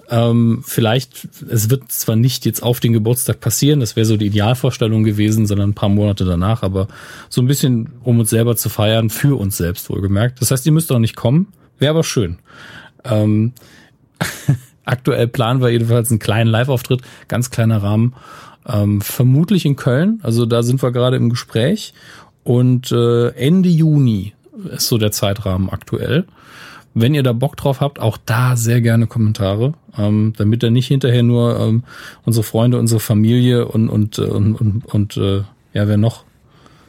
ähm, 0.09 0.63
vielleicht, 0.65 1.27
es 1.49 1.69
wird 1.69 1.91
zwar 1.91 2.15
nicht 2.15 2.45
jetzt 2.45 2.63
auf 2.63 2.79
den 2.79 2.93
Geburtstag 2.93 3.39
passieren, 3.39 3.79
das 3.79 3.95
wäre 3.95 4.05
so 4.05 4.17
die 4.17 4.27
Idealvorstellung 4.27 5.03
gewesen, 5.03 5.45
sondern 5.45 5.71
ein 5.71 5.75
paar 5.75 5.89
Monate 5.89 6.25
danach, 6.25 6.63
aber 6.63 6.87
so 7.29 7.41
ein 7.41 7.47
bisschen, 7.47 7.89
um 8.03 8.19
uns 8.19 8.29
selber 8.29 8.55
zu 8.55 8.69
feiern, 8.69 9.09
für 9.09 9.39
uns 9.39 9.57
selbst 9.57 9.89
wohlgemerkt. 9.89 10.41
Das 10.41 10.51
heißt, 10.51 10.65
ihr 10.65 10.71
müsst 10.71 10.91
auch 10.91 10.99
nicht 10.99 11.15
kommen, 11.15 11.47
wäre 11.77 11.91
aber 11.91 12.03
schön. 12.03 12.39
Ähm, 13.03 13.53
aktuell 14.85 15.27
planen 15.27 15.61
wir 15.61 15.69
jedenfalls 15.69 16.09
einen 16.09 16.19
kleinen 16.19 16.49
Live-Auftritt, 16.49 17.01
ganz 17.27 17.51
kleiner 17.51 17.83
Rahmen, 17.83 18.15
ähm, 18.67 19.01
vermutlich 19.01 19.65
in 19.65 19.75
Köln, 19.75 20.19
also 20.23 20.45
da 20.45 20.63
sind 20.63 20.81
wir 20.81 20.91
gerade 20.91 21.17
im 21.17 21.29
Gespräch 21.29 21.93
und 22.43 22.91
äh, 22.91 23.29
Ende 23.29 23.69
Juni 23.69 24.33
ist 24.71 24.87
so 24.87 24.97
der 24.97 25.11
Zeitrahmen 25.11 25.69
aktuell. 25.69 26.25
Wenn 26.93 27.13
ihr 27.13 27.23
da 27.23 27.33
Bock 27.33 27.55
drauf 27.55 27.81
habt, 27.81 27.99
auch 27.99 28.17
da 28.25 28.55
sehr 28.55 28.81
gerne 28.81 29.07
Kommentare, 29.07 29.73
ähm, 29.97 30.33
damit 30.37 30.63
da 30.63 30.69
nicht 30.69 30.87
hinterher 30.87 31.23
nur 31.23 31.59
ähm, 31.59 31.83
unsere 32.25 32.43
Freunde, 32.43 32.79
unsere 32.79 32.99
Familie 32.99 33.67
und 33.67 33.89
und 33.89 34.17
äh, 34.17 34.23
und, 34.23 34.55
und, 34.55 34.85
und 34.85 35.17
äh, 35.17 35.43
ja, 35.73 35.87
wer 35.87 35.97
noch? 35.97 36.23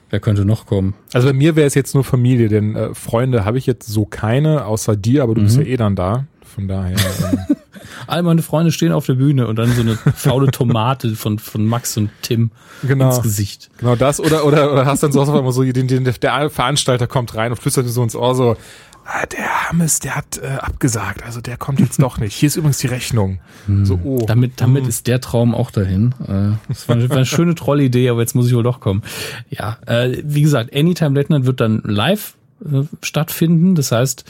Wer 0.09 0.19
könnte 0.21 0.45
noch 0.45 0.67
kommen? 0.67 0.95
Also 1.13 1.29
bei 1.29 1.35
mir 1.35 1.55
wäre 1.55 1.67
es 1.67 1.75
jetzt 1.75 1.95
nur 1.95 2.03
Familie, 2.03 2.49
denn 2.49 2.75
äh, 2.75 2.95
Freunde 2.95 3.45
habe 3.45 3.59
ich 3.59 3.67
jetzt 3.67 3.87
so 3.87 4.05
keine, 4.05 4.65
außer 4.65 4.97
dir, 4.97 5.23
aber 5.23 5.35
du 5.35 5.43
bist 5.43 5.57
ja 5.57 5.63
eh 5.63 5.77
dann 5.77 5.95
da. 5.95 6.27
Von 6.43 6.67
daher. 6.67 6.97
Ähm, 7.33 7.57
All 8.07 8.23
meine 8.23 8.43
Freunde 8.43 8.73
stehen 8.73 8.93
auf 8.93 9.07
der 9.07 9.15
Bühne 9.15 9.47
und 9.47 9.57
dann 9.57 9.73
so 9.73 9.81
eine 9.81 9.97
faule 9.97 10.51
Tomate 10.51 11.15
von, 11.17 11.39
von 11.39 11.65
Max 11.65 11.97
und 11.97 12.11
Tim 12.23 12.51
Genau. 12.83 13.09
ins 13.09 13.23
Gesicht. 13.23 13.71
Genau 13.79 13.97
das 13.97 14.21
oder 14.21 14.45
oder 14.45 14.73
oder 14.73 14.87
hast 14.87 15.03
dann 15.03 15.13
so 15.13 15.21
einmal 15.21 15.53
so 15.53 15.63
den, 15.63 15.87
den 15.87 16.05
der 16.05 16.51
Veranstalter 16.51 17.07
kommt 17.07 17.35
rein 17.35 17.53
und 17.53 17.57
flüstert 17.57 17.85
mir 17.85 17.91
so 17.91 18.03
ins 18.03 18.17
Ohr 18.17 18.35
so 18.35 18.57
ah, 19.13 19.27
der 19.27 19.69
Hammes, 19.69 19.99
der 19.99 20.17
hat 20.17 20.39
äh, 20.43 20.47
abgesagt, 20.47 21.25
also 21.25 21.41
der 21.41 21.57
kommt 21.57 21.81
jetzt 21.81 22.01
doch 22.01 22.19
nicht. 22.19 22.35
Hier 22.35 22.47
ist 22.47 22.57
übrigens 22.57 22.79
die 22.79 22.87
Rechnung. 22.87 23.41
So 23.83 23.99
oh. 24.03 24.25
Damit, 24.27 24.61
damit 24.61 24.87
ist 24.87 25.07
der 25.07 25.21
Traum 25.21 25.55
auch 25.55 25.71
dahin. 25.71 26.15
Äh, 26.27 26.57
Das 26.69 26.89
war 26.89 26.97
eine, 26.97 27.09
war 27.09 27.17
eine 27.17 27.27
schöne 27.27 27.55
Trollidee, 27.55 28.09
aber 28.09 28.21
jetzt 28.21 28.35
muss 28.35 28.47
ich 28.47 28.55
wohl 28.55 28.63
doch 28.63 28.81
kommen. 28.81 29.03
Ja, 29.51 29.79
äh, 29.87 30.23
wie 30.25 30.43
gesagt, 30.43 30.75
Anytime 30.75 31.15
Late 31.15 31.33
Night 31.33 31.45
wird 31.47 31.61
dann 31.61 31.83
live 31.85 32.35
äh, 32.65 32.83
stattfinden. 33.03 33.75
Das 33.75 33.93
heißt, 33.93 34.25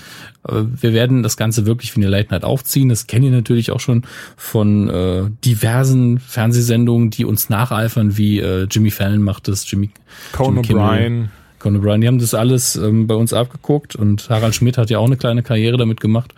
äh, 0.49 0.63
wir 0.81 0.93
werden 0.93 1.23
das 1.23 1.37
Ganze 1.37 1.67
wirklich 1.67 1.95
wie 1.97 2.01
eine 2.01 2.09
Late 2.11 2.31
Night 2.31 2.45
aufziehen. 2.45 2.89
Das 2.89 3.07
kennt 3.07 3.25
ihr 3.25 3.31
natürlich 3.31 3.71
auch 3.71 3.81
schon 3.81 4.05
von 4.37 4.89
äh, 4.89 5.31
diversen 5.45 6.19
Fernsehsendungen, 6.19 7.11
die 7.11 7.25
uns 7.25 7.49
nacheifern, 7.49 8.17
wie 8.17 8.41
äh, 8.41 8.67
Jimmy 8.71 8.91
Fallon 8.91 9.23
macht 9.23 9.49
das, 9.49 9.71
Jimmy 9.71 9.91
Conan 10.33 10.65
O'Brien. 10.65 11.29
Conan 11.61 11.81
O'Brien. 11.81 12.01
Die 12.01 12.09
haben 12.09 12.19
das 12.19 12.35
alles 12.35 12.75
ähm, 12.75 13.07
bei 13.07 13.15
uns 13.15 13.33
abgeguckt 13.33 13.95
und 13.95 14.29
Harald 14.29 14.55
Schmidt 14.55 14.77
hat 14.77 14.91
ja 14.91 14.99
auch 14.99 15.07
eine 15.07 15.17
kleine 15.17 15.45
Karriere 15.45 15.77
damit 15.77 16.01
gemacht. 16.01 16.35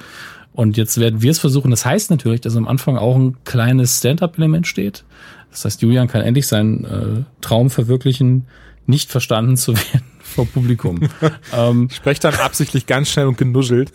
Und 0.53 0.77
jetzt 0.77 1.01
werden 1.01 1.23
wir 1.23 1.31
es 1.31 1.39
versuchen. 1.39 1.71
Das 1.71 1.87
heißt 1.87 2.11
natürlich, 2.11 2.43
dass 2.43 2.57
am 2.57 2.69
Anfang 2.69 2.99
auch 2.99 3.17
ein 3.17 3.39
kleines 3.45 3.99
Stand-up-Element 3.99 4.67
steht. 4.67 5.05
Das 5.51 5.65
heißt, 5.65 5.81
Julian 5.81 6.09
kann 6.09 6.21
endlich 6.21 6.47
seinen 6.47 6.85
äh, 6.85 7.25
Traum 7.41 7.71
verwirklichen, 7.71 8.47
nicht 8.87 9.11
verstanden 9.11 9.57
zu 9.57 9.75
werden 9.77 10.05
vor 10.21 10.47
Publikum. 10.47 11.01
ähm, 11.57 11.89
Sprecht 11.91 12.25
dann 12.25 12.35
absichtlich 12.35 12.87
ganz 12.87 13.09
schnell 13.09 13.27
und 13.27 13.39
genuschelt. 13.39 13.93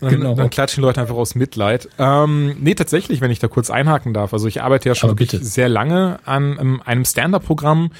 Und 0.00 0.10
Genau. 0.10 0.34
Dann 0.34 0.50
klatschen 0.50 0.82
Leute 0.82 1.00
einfach 1.00 1.14
aus 1.14 1.34
Mitleid. 1.34 1.88
Ähm, 1.98 2.56
nee, 2.60 2.74
tatsächlich, 2.74 3.22
wenn 3.22 3.30
ich 3.30 3.38
da 3.38 3.48
kurz 3.48 3.70
einhaken 3.70 4.12
darf. 4.12 4.34
Also 4.34 4.46
ich 4.46 4.62
arbeite 4.62 4.90
ja 4.90 4.94
schon 4.94 5.16
sehr 5.40 5.70
lange 5.70 6.18
an 6.26 6.58
ähm, 6.60 6.82
einem 6.84 7.06
Stand-Up-Programm, 7.06 7.90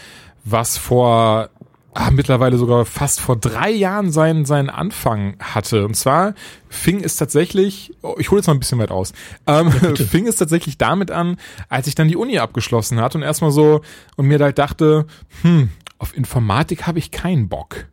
was 0.45 0.77
vor 0.77 1.49
ah, 1.97 2.11
mittlerweile 2.11 2.59
sogar 2.59 2.85
fast 2.85 3.21
vor 3.21 3.37
drei 3.37 3.71
Jahren 3.71 4.13
seinen, 4.13 4.45
seinen 4.45 4.71
Anfang 4.71 5.37
hatte. 5.41 5.85
Und 5.85 5.95
zwar 5.95 6.35
fing 6.69 7.03
es 7.03 7.17
tatsächlich, 7.17 7.93
oh, 8.03 8.15
ich 8.19 8.31
hole 8.31 8.41
jetzt 8.41 8.47
mal 8.47 8.55
ein 8.55 8.61
bisschen 8.61 8.79
weit 8.79 8.91
aus, 8.91 9.13
ähm, 9.47 9.71
fing 9.97 10.27
es 10.27 10.37
tatsächlich 10.37 10.79
damit 10.79 11.11
an, 11.11 11.37
als 11.69 11.87
ich 11.87 11.95
dann 11.95 12.09
die 12.09 12.17
Uni 12.17 12.39
abgeschlossen 12.39 13.01
hatte 13.01 13.19
und 13.19 13.25
erstmal 13.25 13.51
so 13.51 13.81
und 14.17 14.27
mir 14.27 14.39
halt 14.39 14.59
dachte, 14.59 15.07
hm, 15.43 15.71
auf 15.99 16.17
Informatik 16.17 16.87
habe 16.87 16.99
ich 16.99 17.11
keinen 17.11 17.49
Bock 17.49 17.87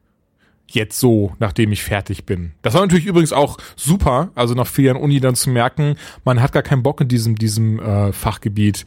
jetzt 0.67 1.00
so, 1.00 1.33
nachdem 1.39 1.72
ich 1.72 1.83
fertig 1.83 2.25
bin. 2.25 2.51
Das 2.62 2.74
war 2.74 2.81
natürlich 2.81 3.05
übrigens 3.05 3.31
auch 3.31 3.57
super, 3.75 4.31
also 4.36 4.53
nach 4.55 4.67
vier 4.67 4.86
Jahren 4.86 4.98
Uni 5.01 5.19
dann 5.19 5.36
zu 5.36 5.50
merken, 5.50 5.95
man 6.25 6.41
hat 6.41 6.51
gar 6.51 6.63
keinen 6.63 6.83
Bock 6.83 7.00
in 7.00 7.07
diesem, 7.07 7.36
diesem 7.36 7.79
äh, 7.79 8.12
Fachgebiet 8.12 8.86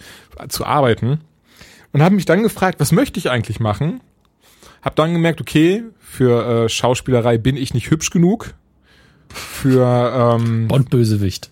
zu 0.49 0.66
arbeiten. 0.66 1.20
Und 1.92 2.02
habe 2.02 2.14
mich 2.14 2.26
dann 2.26 2.42
gefragt, 2.42 2.80
was 2.80 2.92
möchte 2.92 3.18
ich 3.18 3.30
eigentlich 3.30 3.61
machen? 3.61 4.00
Hab 4.87 4.95
dann 4.95 5.14
gemerkt, 5.14 5.40
okay, 5.40 5.83
für 5.99 6.66
äh, 6.66 6.69
Schauspielerei 6.69 7.38
bin 7.38 7.57
ich 7.57 7.75
nicht 7.75 7.90
hübsch 7.90 8.11
genug. 8.11 8.55
Für 9.28 10.37
ähm, 10.38 10.69
Bond-Bösewicht. 10.69 11.50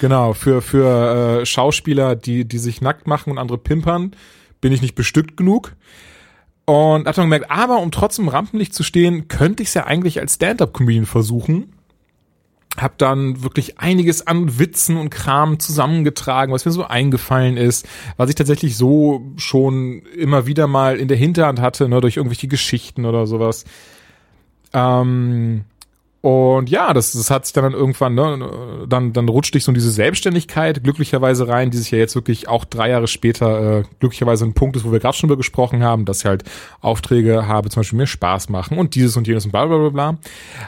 Genau, 0.00 0.32
für, 0.32 0.60
für 0.60 1.42
äh, 1.42 1.46
Schauspieler, 1.46 2.16
die, 2.16 2.44
die 2.44 2.58
sich 2.58 2.80
nackt 2.80 3.06
machen 3.06 3.30
und 3.30 3.38
andere 3.38 3.58
pimpern, 3.58 4.16
bin 4.60 4.72
ich 4.72 4.82
nicht 4.82 4.96
bestückt 4.96 5.36
genug. 5.36 5.76
Und 6.64 7.06
hab 7.06 7.14
dann 7.14 7.26
gemerkt, 7.26 7.48
aber 7.48 7.78
um 7.78 7.92
trotzdem 7.92 8.24
im 8.24 8.30
Rampenlicht 8.30 8.74
zu 8.74 8.82
stehen, 8.82 9.28
könnte 9.28 9.62
ich 9.62 9.68
es 9.68 9.74
ja 9.74 9.84
eigentlich 9.84 10.18
als 10.18 10.34
Stand-Up-Comedian 10.34 11.06
versuchen. 11.06 11.74
Hab 12.76 12.98
dann 12.98 13.42
wirklich 13.42 13.78
einiges 13.78 14.26
an 14.26 14.58
Witzen 14.58 14.96
und 14.96 15.10
Kram 15.10 15.60
zusammengetragen, 15.60 16.52
was 16.52 16.64
mir 16.64 16.72
so 16.72 16.84
eingefallen 16.84 17.56
ist, 17.56 17.86
was 18.16 18.28
ich 18.28 18.34
tatsächlich 18.34 18.76
so 18.76 19.22
schon 19.36 20.02
immer 20.16 20.46
wieder 20.46 20.66
mal 20.66 20.98
in 20.98 21.08
der 21.08 21.16
Hinterhand 21.16 21.60
hatte, 21.60 21.88
ne, 21.88 22.00
durch 22.00 22.16
irgendwelche 22.16 22.48
Geschichten 22.48 23.04
oder 23.04 23.26
sowas. 23.26 23.64
Ähm, 24.72 25.64
und 26.24 26.70
ja, 26.70 26.94
das, 26.94 27.12
das 27.12 27.30
hat 27.30 27.44
sich 27.44 27.52
dann, 27.52 27.74
irgendwann, 27.74 28.14
ne, 28.14 28.86
dann, 28.88 29.12
dann 29.12 29.28
rutschte 29.28 29.58
ich 29.58 29.64
so 29.64 29.70
in 29.70 29.74
diese 29.74 29.90
Selbstständigkeit 29.90 30.82
glücklicherweise 30.82 31.48
rein, 31.48 31.70
die 31.70 31.76
sich 31.76 31.90
ja 31.90 31.98
jetzt 31.98 32.14
wirklich 32.14 32.48
auch 32.48 32.64
drei 32.64 32.88
Jahre 32.88 33.08
später 33.08 33.80
äh, 33.80 33.82
glücklicherweise 34.00 34.46
ein 34.46 34.54
Punkt 34.54 34.74
ist, 34.74 34.86
wo 34.86 34.92
wir 34.92 35.00
gerade 35.00 35.14
schon 35.14 35.28
drüber 35.28 35.36
gesprochen 35.36 35.82
haben, 35.82 36.06
dass 36.06 36.20
ich 36.20 36.24
halt 36.24 36.44
Aufträge 36.80 37.46
habe, 37.46 37.68
zum 37.68 37.80
Beispiel 37.80 37.98
mir 37.98 38.06
Spaß 38.06 38.48
machen 38.48 38.78
und 38.78 38.94
dieses 38.94 39.18
und 39.18 39.26
jenes 39.26 39.44
und 39.44 39.50
bla 39.50 39.66
bla 39.66 39.76
bla 39.76 39.90
bla. 39.90 40.18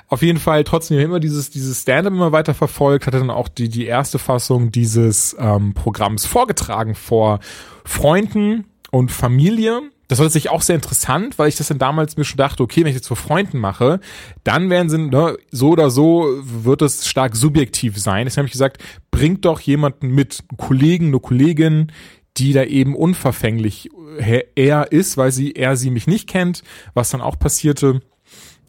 Auf 0.08 0.20
jeden 0.20 0.38
Fall 0.38 0.62
trotzdem 0.64 0.98
immer 0.98 1.20
dieses, 1.20 1.48
dieses 1.48 1.80
Stand-up 1.80 2.12
immer 2.12 2.32
weiter 2.32 2.52
verfolgt, 2.52 3.06
hatte 3.06 3.20
dann 3.20 3.30
auch 3.30 3.48
die, 3.48 3.70
die 3.70 3.86
erste 3.86 4.18
Fassung 4.18 4.72
dieses 4.72 5.34
ähm, 5.40 5.72
Programms 5.72 6.26
vorgetragen 6.26 6.94
vor 6.94 7.40
Freunden 7.82 8.66
und 8.90 9.10
Familie 9.10 9.80
das 10.08 10.18
war 10.18 10.26
tatsächlich 10.26 10.52
auch 10.52 10.62
sehr 10.62 10.76
interessant, 10.76 11.38
weil 11.38 11.48
ich 11.48 11.56
das 11.56 11.68
dann 11.68 11.78
damals 11.78 12.16
mir 12.16 12.24
schon 12.24 12.36
dachte, 12.36 12.62
okay, 12.62 12.80
wenn 12.80 12.88
ich 12.88 12.94
jetzt 12.94 13.08
vor 13.08 13.16
Freunden 13.16 13.58
mache, 13.58 14.00
dann 14.44 14.70
werden 14.70 14.88
sie, 14.88 14.98
ne, 14.98 15.36
so 15.50 15.70
oder 15.70 15.90
so 15.90 16.28
wird 16.42 16.82
es 16.82 17.08
stark 17.08 17.34
subjektiv 17.34 17.98
sein. 17.98 18.26
Deswegen 18.26 18.42
habe 18.42 18.46
ich 18.46 18.52
gesagt, 18.52 18.82
bringt 19.10 19.44
doch 19.44 19.60
jemanden 19.60 20.08
mit, 20.08 20.44
einen 20.48 20.56
Kollegen, 20.58 21.06
eine 21.06 21.20
Kollegin, 21.20 21.92
die 22.36 22.52
da 22.52 22.64
eben 22.64 22.94
unverfänglich 22.94 23.90
äh, 24.18 24.44
er 24.54 24.92
ist, 24.92 25.16
weil 25.16 25.32
sie, 25.32 25.52
er 25.52 25.76
sie 25.76 25.90
mich 25.90 26.06
nicht 26.06 26.28
kennt, 26.28 26.62
was 26.94 27.10
dann 27.10 27.20
auch 27.20 27.38
passierte. 27.38 28.00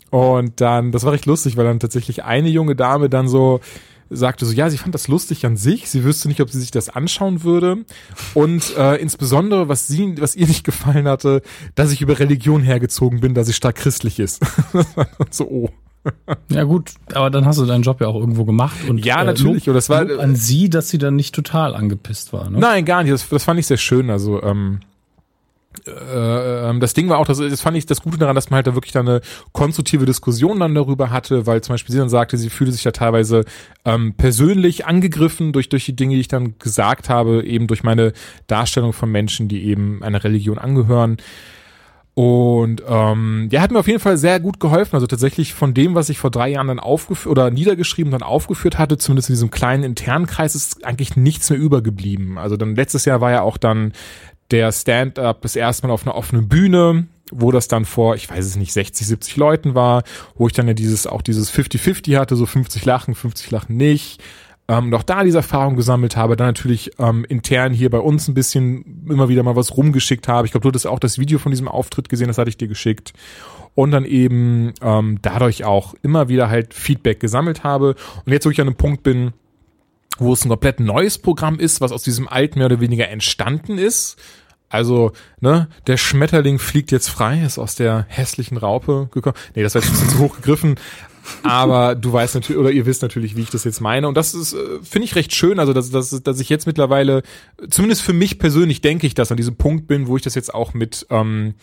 Und 0.09 0.61
dann, 0.61 0.91
das 0.91 1.03
war 1.03 1.11
recht 1.11 1.25
lustig, 1.25 1.57
weil 1.57 1.65
dann 1.65 1.79
tatsächlich 1.79 2.23
eine 2.23 2.49
junge 2.49 2.75
Dame 2.75 3.09
dann 3.09 3.27
so, 3.27 3.59
sagte 4.09 4.45
so, 4.45 4.53
ja, 4.53 4.69
sie 4.69 4.77
fand 4.77 4.93
das 4.95 5.07
lustig 5.07 5.45
an 5.45 5.57
sich, 5.57 5.89
sie 5.89 6.03
wüsste 6.03 6.27
nicht, 6.27 6.41
ob 6.41 6.49
sie 6.49 6.59
sich 6.59 6.71
das 6.71 6.89
anschauen 6.89 7.43
würde 7.43 7.85
und 8.33 8.75
äh, 8.77 8.95
insbesondere, 8.95 9.67
was 9.69 9.87
sie, 9.87 10.15
was 10.19 10.35
ihr 10.35 10.47
nicht 10.47 10.63
gefallen 10.63 11.07
hatte, 11.07 11.41
dass 11.75 11.91
ich 11.91 12.01
über 12.01 12.19
Religion 12.19 12.61
hergezogen 12.61 13.19
bin, 13.21 13.33
dass 13.33 13.47
sie 13.47 13.53
stark 13.53 13.75
christlich 13.75 14.19
ist. 14.19 14.41
so, 15.29 15.45
oh. 15.49 15.69
Ja 16.49 16.63
gut, 16.63 16.91
aber 17.13 17.29
dann 17.29 17.45
hast 17.45 17.59
du 17.59 17.65
deinen 17.65 17.81
Job 17.83 17.99
ja 17.99 18.07
auch 18.07 18.15
irgendwo 18.15 18.45
gemacht 18.45 18.77
und 18.87 19.03
Ja, 19.03 19.23
natürlich, 19.25 19.65
Lob, 19.65 19.69
und 19.69 19.75
das 19.75 19.89
war- 19.89 20.05
Lob 20.05 20.19
an 20.21 20.35
sie, 20.35 20.69
dass 20.69 20.89
sie 20.89 20.97
dann 20.97 21.15
nicht 21.17 21.35
total 21.35 21.75
angepisst 21.75 22.31
war. 22.31 22.49
Ne? 22.49 22.59
Nein, 22.59 22.85
gar 22.85 23.03
nicht, 23.03 23.11
das, 23.13 23.27
das 23.27 23.43
fand 23.43 23.59
ich 23.59 23.67
sehr 23.67 23.77
schön, 23.77 24.09
also 24.09 24.41
ähm, 24.41 24.79
äh, 25.87 26.69
ähm, 26.69 26.79
das 26.79 26.93
Ding 26.93 27.09
war 27.09 27.19
auch, 27.19 27.25
das, 27.25 27.37
das 27.37 27.61
fand 27.61 27.77
ich 27.77 27.85
das 27.85 28.01
Gute 28.01 28.17
daran, 28.17 28.35
dass 28.35 28.49
man 28.49 28.57
halt 28.57 28.67
da 28.67 28.75
wirklich 28.75 28.93
dann 28.93 29.07
eine 29.07 29.21
konstruktive 29.51 30.05
Diskussion 30.05 30.59
dann 30.59 30.75
darüber 30.75 31.09
hatte, 31.09 31.45
weil 31.45 31.61
zum 31.61 31.73
Beispiel 31.73 31.93
sie 31.93 31.99
dann 31.99 32.09
sagte, 32.09 32.37
sie 32.37 32.49
fühle 32.49 32.71
sich 32.71 32.83
ja 32.83 32.91
teilweise 32.91 33.45
ähm, 33.85 34.13
persönlich 34.15 34.85
angegriffen 34.85 35.53
durch, 35.53 35.69
durch 35.69 35.85
die 35.85 35.95
Dinge, 35.95 36.15
die 36.15 36.21
ich 36.21 36.27
dann 36.27 36.59
gesagt 36.59 37.09
habe, 37.09 37.43
eben 37.43 37.67
durch 37.67 37.83
meine 37.83 38.13
Darstellung 38.47 38.93
von 38.93 39.11
Menschen, 39.11 39.47
die 39.47 39.63
eben 39.65 40.03
einer 40.03 40.23
Religion 40.23 40.57
angehören. 40.57 41.17
Und 42.17 42.81
ähm, 42.87 43.47
der 43.51 43.61
hat 43.61 43.69
mir 43.69 43.77
auf 43.77 43.85
jeden 43.85 43.99
Fall 43.99 44.17
sehr 44.17 44.39
gut 44.39 44.59
geholfen. 44.59 44.95
Also 44.95 45.05
tatsächlich 45.05 45.53
von 45.53 45.75
dem, 45.75 45.93
was 45.93 46.09
ich 46.09 46.17
vor 46.17 46.31
drei 46.31 46.49
Jahren 46.49 46.67
dann 46.67 46.79
aufgeführt 46.79 47.31
oder 47.31 47.51
niedergeschrieben 47.51 48.11
dann 48.11 48.23
aufgeführt 48.23 48.79
hatte, 48.79 48.97
zumindest 48.97 49.29
in 49.29 49.33
diesem 49.33 49.51
kleinen 49.51 49.83
internen 49.83 50.25
Kreis, 50.25 50.55
ist 50.55 50.83
eigentlich 50.83 51.15
nichts 51.15 51.47
mehr 51.51 51.59
übergeblieben. 51.59 52.39
Also 52.39 52.57
dann 52.57 52.75
letztes 52.75 53.05
Jahr 53.05 53.21
war 53.21 53.29
ja 53.29 53.41
auch 53.43 53.57
dann 53.57 53.93
der 54.51 54.71
Stand-up 54.71 55.41
das 55.41 55.55
erste 55.55 55.87
Mal 55.87 55.93
auf 55.93 56.05
einer 56.05 56.15
offenen 56.15 56.47
Bühne, 56.47 57.07
wo 57.31 57.51
das 57.51 57.67
dann 57.67 57.85
vor, 57.85 58.15
ich 58.15 58.29
weiß 58.29 58.45
es 58.45 58.55
nicht, 58.55 58.73
60, 58.73 59.05
70 59.05 59.37
Leuten 59.37 59.75
war, 59.75 60.03
wo 60.35 60.47
ich 60.47 60.53
dann 60.53 60.67
ja 60.67 60.73
dieses, 60.73 61.07
auch 61.07 61.21
dieses 61.21 61.51
50-50 61.53 62.17
hatte, 62.17 62.35
so 62.35 62.45
50 62.45 62.85
lachen, 62.85 63.15
50 63.15 63.51
lachen 63.51 63.75
nicht. 63.75 64.21
Ähm, 64.69 64.89
noch 64.89 65.03
da 65.03 65.23
diese 65.23 65.37
Erfahrung 65.37 65.77
gesammelt 65.77 66.17
habe, 66.17 66.35
dann 66.35 66.47
natürlich 66.47 66.91
ähm, 66.99 67.25
intern 67.29 67.71
hier 67.71 67.89
bei 67.89 67.99
uns 67.99 68.27
ein 68.27 68.33
bisschen 68.33 69.05
immer 69.09 69.29
wieder 69.29 69.43
mal 69.43 69.55
was 69.55 69.77
rumgeschickt 69.77 70.27
habe. 70.27 70.45
Ich 70.45 70.51
glaube, 70.51 70.63
du 70.63 70.69
hattest 70.69 70.87
auch 70.87 70.99
das 70.99 71.19
Video 71.19 71.39
von 71.39 71.51
diesem 71.51 71.69
Auftritt 71.69 72.09
gesehen, 72.09 72.27
das 72.27 72.37
hatte 72.37 72.49
ich 72.49 72.57
dir 72.57 72.67
geschickt. 72.67 73.13
Und 73.75 73.91
dann 73.91 74.05
eben 74.05 74.73
ähm, 74.81 75.19
dadurch 75.21 75.63
auch 75.63 75.93
immer 76.01 76.27
wieder 76.27 76.49
halt 76.49 76.73
Feedback 76.73 77.19
gesammelt 77.19 77.63
habe. 77.63 77.95
Und 78.25 78.33
jetzt, 78.33 78.45
wo 78.45 78.49
ich 78.49 78.59
an 78.59 78.67
einem 78.67 78.75
Punkt 78.75 79.03
bin, 79.03 79.33
wo 80.19 80.33
es 80.33 80.45
ein 80.45 80.49
komplett 80.49 80.79
neues 80.79 81.17
Programm 81.17 81.59
ist, 81.59 81.81
was 81.81 81.91
aus 81.91 82.03
diesem 82.03 82.27
alten 82.27 82.59
mehr 82.59 82.67
oder 82.67 82.79
weniger 82.79 83.09
entstanden 83.09 83.77
ist. 83.77 84.17
Also, 84.69 85.13
ne, 85.39 85.69
der 85.87 85.97
Schmetterling 85.97 86.59
fliegt 86.59 86.91
jetzt 86.91 87.09
frei, 87.09 87.41
ist 87.45 87.57
aus 87.57 87.75
der 87.75 88.05
hässlichen 88.09 88.57
Raupe 88.57 89.09
gekommen. 89.11 89.35
Nee, 89.55 89.63
das 89.63 89.75
war 89.75 89.81
jetzt 89.81 89.91
ein 89.91 89.93
bisschen 89.93 90.09
zu 90.09 90.19
hoch 90.19 90.35
gegriffen. 90.35 90.75
Aber 91.43 91.95
du 91.95 92.11
weißt 92.11 92.35
natürlich, 92.35 92.59
oder 92.59 92.71
ihr 92.71 92.85
wisst 92.85 93.01
natürlich, 93.01 93.35
wie 93.35 93.41
ich 93.41 93.49
das 93.49 93.63
jetzt 93.63 93.81
meine. 93.81 94.07
Und 94.07 94.15
das 94.15 94.33
ist, 94.33 94.53
äh, 94.53 94.79
finde 94.81 95.05
ich 95.05 95.15
recht 95.15 95.33
schön, 95.33 95.59
also 95.59 95.73
dass, 95.73 95.89
dass, 95.89 96.09
dass 96.23 96.39
ich 96.39 96.49
jetzt 96.49 96.67
mittlerweile, 96.67 97.23
zumindest 97.69 98.01
für 98.01 98.13
mich 98.13 98.39
persönlich 98.39 98.81
denke 98.81 99.07
ich, 99.07 99.13
dass 99.13 99.31
an 99.31 99.37
diesem 99.37 99.55
Punkt 99.55 99.87
bin, 99.87 100.07
wo 100.07 100.17
ich 100.17 100.23
das 100.23 100.35
jetzt 100.35 100.53
auch 100.53 100.73
mit, 100.73 101.05
ähm, 101.09 101.55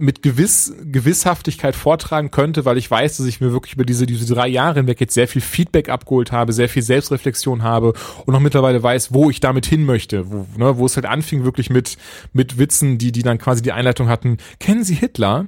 mit 0.00 0.22
gewiss, 0.22 0.72
Gewisshaftigkeit 0.82 1.76
vortragen 1.76 2.30
könnte, 2.30 2.64
weil 2.64 2.78
ich 2.78 2.90
weiß, 2.90 3.18
dass 3.18 3.26
ich 3.26 3.40
mir 3.40 3.52
wirklich 3.52 3.74
über 3.74 3.84
diese, 3.84 4.06
diese 4.06 4.32
drei 4.32 4.48
Jahre 4.48 4.80
hinweg 4.80 5.00
jetzt 5.00 5.14
sehr 5.14 5.28
viel 5.28 5.42
Feedback 5.42 5.90
abgeholt 5.90 6.32
habe, 6.32 6.52
sehr 6.52 6.70
viel 6.70 6.82
Selbstreflexion 6.82 7.62
habe 7.62 7.92
und 8.24 8.34
auch 8.34 8.40
mittlerweile 8.40 8.82
weiß, 8.82 9.12
wo 9.12 9.28
ich 9.28 9.40
damit 9.40 9.66
hin 9.66 9.84
möchte, 9.84 10.30
wo, 10.30 10.46
ne, 10.56 10.78
wo 10.78 10.86
es 10.86 10.96
halt 10.96 11.06
anfing 11.06 11.44
wirklich 11.44 11.68
mit, 11.68 11.98
mit 12.32 12.56
Witzen, 12.56 12.96
die, 12.96 13.12
die 13.12 13.22
dann 13.22 13.38
quasi 13.38 13.60
die 13.60 13.72
Einleitung 13.72 14.08
hatten, 14.08 14.38
kennen 14.58 14.84
Sie 14.84 14.94
Hitler? 14.94 15.46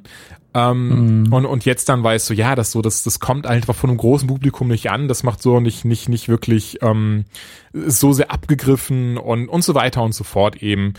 Ähm, 0.53 1.23
mhm. 1.23 1.33
und, 1.33 1.47
und 1.47 1.65
jetzt 1.65 1.89
dann 1.89 2.03
weißt 2.03 2.29
du, 2.29 2.35
ja, 2.35 2.57
das 2.57 2.73
so, 2.73 2.83
das, 2.83 3.05
das 3.05 3.21
kommt 3.21 3.47
einfach 3.47 3.75
von 3.75 3.89
einem 3.89 3.99
großen 3.99 4.27
Publikum 4.27 4.67
nicht 4.67 4.91
an, 4.91 5.07
das 5.07 5.23
macht 5.23 5.41
so 5.41 5.61
nicht, 5.61 5.85
nicht, 5.85 6.09
nicht 6.09 6.29
wirklich 6.29 6.79
ähm, 6.83 7.25
so 7.73 8.13
sehr 8.13 8.33
abgegriffen 8.33 9.17
und, 9.17 9.49
und 9.49 9.63
so 9.63 9.75
weiter 9.77 10.03
und 10.03 10.13
so 10.13 10.25
fort 10.25 10.61
eben. 10.61 10.95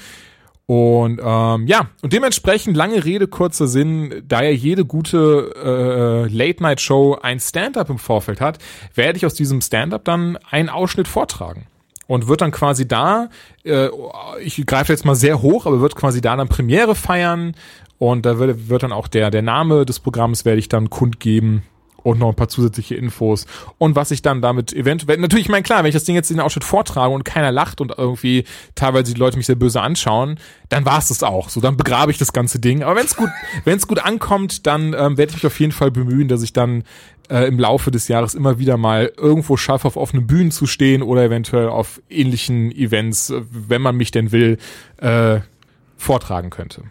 Und 0.72 1.20
ähm, 1.22 1.68
ja, 1.68 1.90
und 2.02 2.14
dementsprechend 2.14 2.78
lange 2.78 3.04
Rede, 3.04 3.28
kurzer 3.28 3.68
Sinn, 3.68 4.24
da 4.26 4.42
ja 4.42 4.52
jede 4.52 4.86
gute 4.86 5.52
äh, 5.62 6.34
Late-Night-Show 6.34 7.18
ein 7.22 7.42
Stand-up 7.42 7.90
im 7.90 7.98
Vorfeld 7.98 8.40
hat, 8.40 8.58
werde 8.96 9.18
ich 9.18 9.26
aus 9.26 9.34
diesem 9.34 9.60
Stand-up 9.60 10.06
dann 10.06 10.38
einen 10.50 10.70
Ausschnitt 10.70 11.10
vortragen. 11.10 11.68
Und 12.08 12.30
wird 12.30 12.40
dann 12.40 12.52
quasi 12.52 12.88
da, 12.88 13.28
äh, 13.66 13.90
ich 14.42 14.66
greife 14.66 14.94
jetzt 14.94 15.04
mal 15.04 15.16
sehr 15.16 15.42
hoch, 15.42 15.66
aber 15.66 15.82
wird 15.82 15.98
quasi 15.98 16.22
da 16.22 16.38
dann 16.38 16.48
Premiere 16.48 16.96
feiern. 16.96 17.54
Und 17.98 18.26
da 18.26 18.40
wird, 18.40 18.70
wird 18.70 18.84
dann 18.84 18.94
auch 18.94 19.10
der, 19.10 19.30
der 19.30 19.42
Name 19.42 19.86
des 19.86 20.00
Programms 20.00 20.46
werde 20.46 20.60
ich 20.60 20.70
dann 20.70 20.90
kundgeben 20.90 21.64
und 22.04 22.20
noch 22.20 22.30
ein 22.30 22.36
paar 22.36 22.50
zusätzliche 22.50 22.96
Infos 22.96 23.46
und 23.78 23.96
was 23.96 24.12
ich 24.12 24.22
dann 24.22 24.42
damit 24.42 24.74
eventuell, 24.74 25.18
natürlich, 25.18 25.46
ich 25.46 25.52
meine, 25.52 25.64
klar, 25.64 25.80
wenn 25.80 25.90
ich 25.90 25.96
das 25.96 26.04
Ding 26.04 26.16
jetzt 26.16 26.32
in 26.32 26.38
den 26.38 26.46
Ausschnitt 26.46 26.64
vortrage 26.64 27.14
und 27.14 27.24
keiner 27.24 27.52
lacht 27.52 27.82
und 27.82 27.94
irgendwie 27.98 28.46
teilweise 28.76 29.14
die 29.14 29.20
Leute 29.20 29.38
mich 29.38 29.46
sehr 29.46 29.56
böse 29.56 29.82
anschauen, 29.82 30.40
dann 30.70 30.86
war 30.86 31.00
es 31.00 31.10
das 31.10 31.24
auch. 31.24 31.50
So, 31.50 31.62
dann 31.62 31.78
begrabe 31.78 32.12
ich 32.12 32.18
das 32.18 32.34
ganze 32.34 32.60
Ding. 32.60 32.84
Aber 32.84 32.96
wenn 32.96 33.06
es 33.06 33.16
gut, 33.16 33.30
wenn 33.66 33.78
es 33.78 33.88
gut 33.88 34.00
ankommt, 34.00 34.68
dann 34.68 34.94
ähm, 34.94 35.18
werde 35.18 35.32
ich 35.32 35.36
mich 35.36 35.46
auf 35.46 35.60
jeden 35.60 35.72
Fall 35.72 35.92
bemühen, 35.92 36.28
dass 36.28 36.44
ich 36.44 36.54
dann 36.54 36.84
äh, 37.30 37.48
im 37.48 37.60
Laufe 37.60 37.92
des 37.92 38.08
Jahres 38.08 38.36
immer 38.36 38.60
wieder 38.60 38.78
mal 38.78 39.12
irgendwo 39.18 39.58
schaffe, 39.58 39.88
auf 39.88 39.98
offenen 39.98 40.28
Bühnen 40.28 40.52
zu 40.52 40.66
stehen 40.66 41.02
oder 41.02 41.24
eventuell 41.24 41.70
auf 41.70 42.02
ähnlichen 42.10 42.72
Events, 42.72 43.34
wenn 43.50 43.82
man 43.82 43.96
mich 43.96 44.12
denn 44.12 44.32
will, 44.32 44.58
äh, 44.98 45.40
vortragen 45.98 46.50
könnte. 46.50 46.84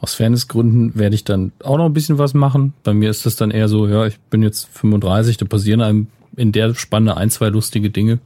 Aus 0.00 0.14
Fairnessgründen 0.14 0.96
werde 0.96 1.14
ich 1.14 1.24
dann 1.24 1.52
auch 1.62 1.78
noch 1.78 1.86
ein 1.86 1.92
bisschen 1.92 2.18
was 2.18 2.34
machen. 2.34 2.74
Bei 2.84 2.94
mir 2.94 3.10
ist 3.10 3.26
das 3.26 3.36
dann 3.36 3.50
eher 3.50 3.68
so, 3.68 3.86
ja, 3.86 4.06
ich 4.06 4.18
bin 4.30 4.42
jetzt 4.42 4.68
35, 4.72 5.36
da 5.36 5.46
passieren 5.46 5.80
einem 5.80 6.06
in 6.36 6.52
der 6.52 6.74
Spanne 6.74 7.16
ein, 7.16 7.30
zwei 7.30 7.48
lustige 7.48 7.90
Dinge. 7.90 8.18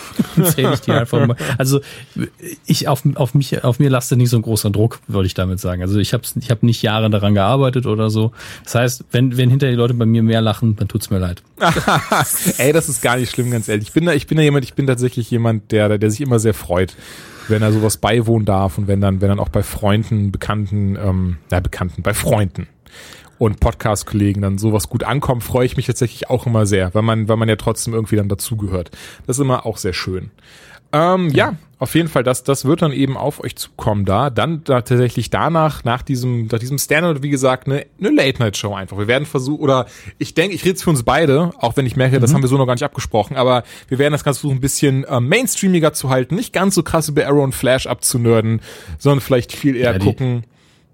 Zähle 0.42 0.74
ich 0.74 0.80
die 0.80 0.92
einfach 0.92 1.26
mal. 1.26 1.36
Also 1.58 1.80
ich 2.66 2.88
auf, 2.88 3.02
auf 3.14 3.34
mich, 3.34 3.62
auf 3.62 3.78
mir 3.78 3.90
lastet 3.90 4.18
nicht 4.18 4.30
so 4.30 4.36
ein 4.36 4.42
großer 4.42 4.70
Druck, 4.70 5.00
würde 5.06 5.26
ich 5.26 5.34
damit 5.34 5.60
sagen. 5.60 5.82
Also 5.82 5.98
ich 5.98 6.14
habe 6.14 6.22
ich 6.40 6.50
hab 6.50 6.62
nicht 6.62 6.82
Jahre 6.82 7.10
daran 7.10 7.34
gearbeitet 7.34 7.86
oder 7.86 8.10
so. 8.10 8.32
Das 8.64 8.74
heißt, 8.74 9.04
wenn, 9.12 9.36
wenn 9.36 9.50
hinter 9.50 9.68
die 9.68 9.76
Leute 9.76 9.94
bei 9.94 10.06
mir 10.06 10.22
mehr 10.22 10.40
lachen, 10.40 10.76
dann 10.76 10.88
tut's 10.88 11.10
mir 11.10 11.18
leid. 11.18 11.42
Ey, 12.58 12.72
das 12.72 12.88
ist 12.88 13.02
gar 13.02 13.16
nicht 13.16 13.30
schlimm, 13.30 13.50
ganz 13.50 13.68
ehrlich. 13.68 13.88
Ich 13.88 13.92
bin 13.92 14.06
da, 14.06 14.12
ich 14.12 14.26
bin 14.26 14.38
da 14.38 14.42
jemand, 14.42 14.64
ich 14.64 14.74
bin 14.74 14.86
tatsächlich 14.86 15.30
jemand, 15.30 15.70
der, 15.72 15.98
der 15.98 16.10
sich 16.10 16.20
immer 16.20 16.38
sehr 16.38 16.54
freut 16.54 16.96
wenn 17.48 17.62
er 17.62 17.72
sowas 17.72 17.96
beiwohnen 17.96 18.44
darf 18.44 18.78
und 18.78 18.88
wenn 18.88 19.00
dann, 19.00 19.20
wenn 19.20 19.28
dann 19.28 19.40
auch 19.40 19.48
bei 19.48 19.62
Freunden, 19.62 20.32
Bekannten, 20.32 20.96
ähm, 20.96 21.36
ja, 21.50 21.60
Bekannten, 21.60 22.02
bei 22.02 22.14
Freunden 22.14 22.68
und 23.38 23.60
Podcast-Kollegen 23.60 24.42
dann 24.42 24.58
sowas 24.58 24.88
gut 24.88 25.04
ankommt, 25.04 25.42
freue 25.42 25.66
ich 25.66 25.76
mich 25.76 25.86
tatsächlich 25.86 26.30
auch 26.30 26.46
immer 26.46 26.66
sehr, 26.66 26.94
weil 26.94 27.02
man, 27.02 27.28
weil 27.28 27.36
man 27.36 27.48
ja 27.48 27.56
trotzdem 27.56 27.94
irgendwie 27.94 28.16
dann 28.16 28.28
dazugehört. 28.28 28.90
Das 29.26 29.36
ist 29.36 29.42
immer 29.42 29.66
auch 29.66 29.78
sehr 29.78 29.92
schön. 29.92 30.30
Ähm, 30.92 31.30
ja, 31.30 31.56
auf 31.82 31.96
jeden 31.96 32.08
Fall, 32.08 32.22
das, 32.22 32.44
das 32.44 32.64
wird 32.64 32.80
dann 32.80 32.92
eben 32.92 33.16
auf 33.16 33.42
euch 33.42 33.56
zukommen 33.56 34.04
da. 34.04 34.30
Dann 34.30 34.62
da 34.62 34.82
tatsächlich 34.82 35.30
danach, 35.30 35.82
nach 35.82 36.02
diesem, 36.02 36.46
nach 36.46 36.60
diesem 36.60 36.78
Standard, 36.78 37.24
wie 37.24 37.28
gesagt, 37.28 37.66
eine, 37.66 37.86
eine 37.98 38.10
Late-Night-Show 38.10 38.72
einfach. 38.72 38.98
Wir 38.98 39.08
werden 39.08 39.26
versuchen, 39.26 39.60
oder 39.60 39.86
ich 40.18 40.34
denke, 40.34 40.54
ich 40.54 40.64
rede 40.64 40.76
es 40.76 40.84
für 40.84 40.90
uns 40.90 41.02
beide, 41.02 41.50
auch 41.58 41.76
wenn 41.76 41.84
ich 41.84 41.96
merke, 41.96 42.18
mhm. 42.18 42.20
das 42.20 42.32
haben 42.32 42.42
wir 42.42 42.48
so 42.48 42.56
noch 42.56 42.66
gar 42.66 42.74
nicht 42.74 42.84
abgesprochen, 42.84 43.36
aber 43.36 43.64
wir 43.88 43.98
werden 43.98 44.12
das 44.12 44.22
Ganze 44.22 44.38
versuchen, 44.38 44.58
ein 44.58 44.60
bisschen 44.60 45.02
äh, 45.02 45.18
mainstreamiger 45.18 45.92
zu 45.92 46.08
halten, 46.08 46.36
nicht 46.36 46.52
ganz 46.52 46.76
so 46.76 46.84
krass 46.84 47.08
über 47.08 47.26
Arrow 47.26 47.42
und 47.42 47.52
Flash 47.52 47.88
abzunörden, 47.88 48.60
sondern 48.98 49.20
vielleicht 49.20 49.50
viel 49.50 49.74
eher 49.74 49.94
ja, 49.94 49.98
gucken 49.98 50.44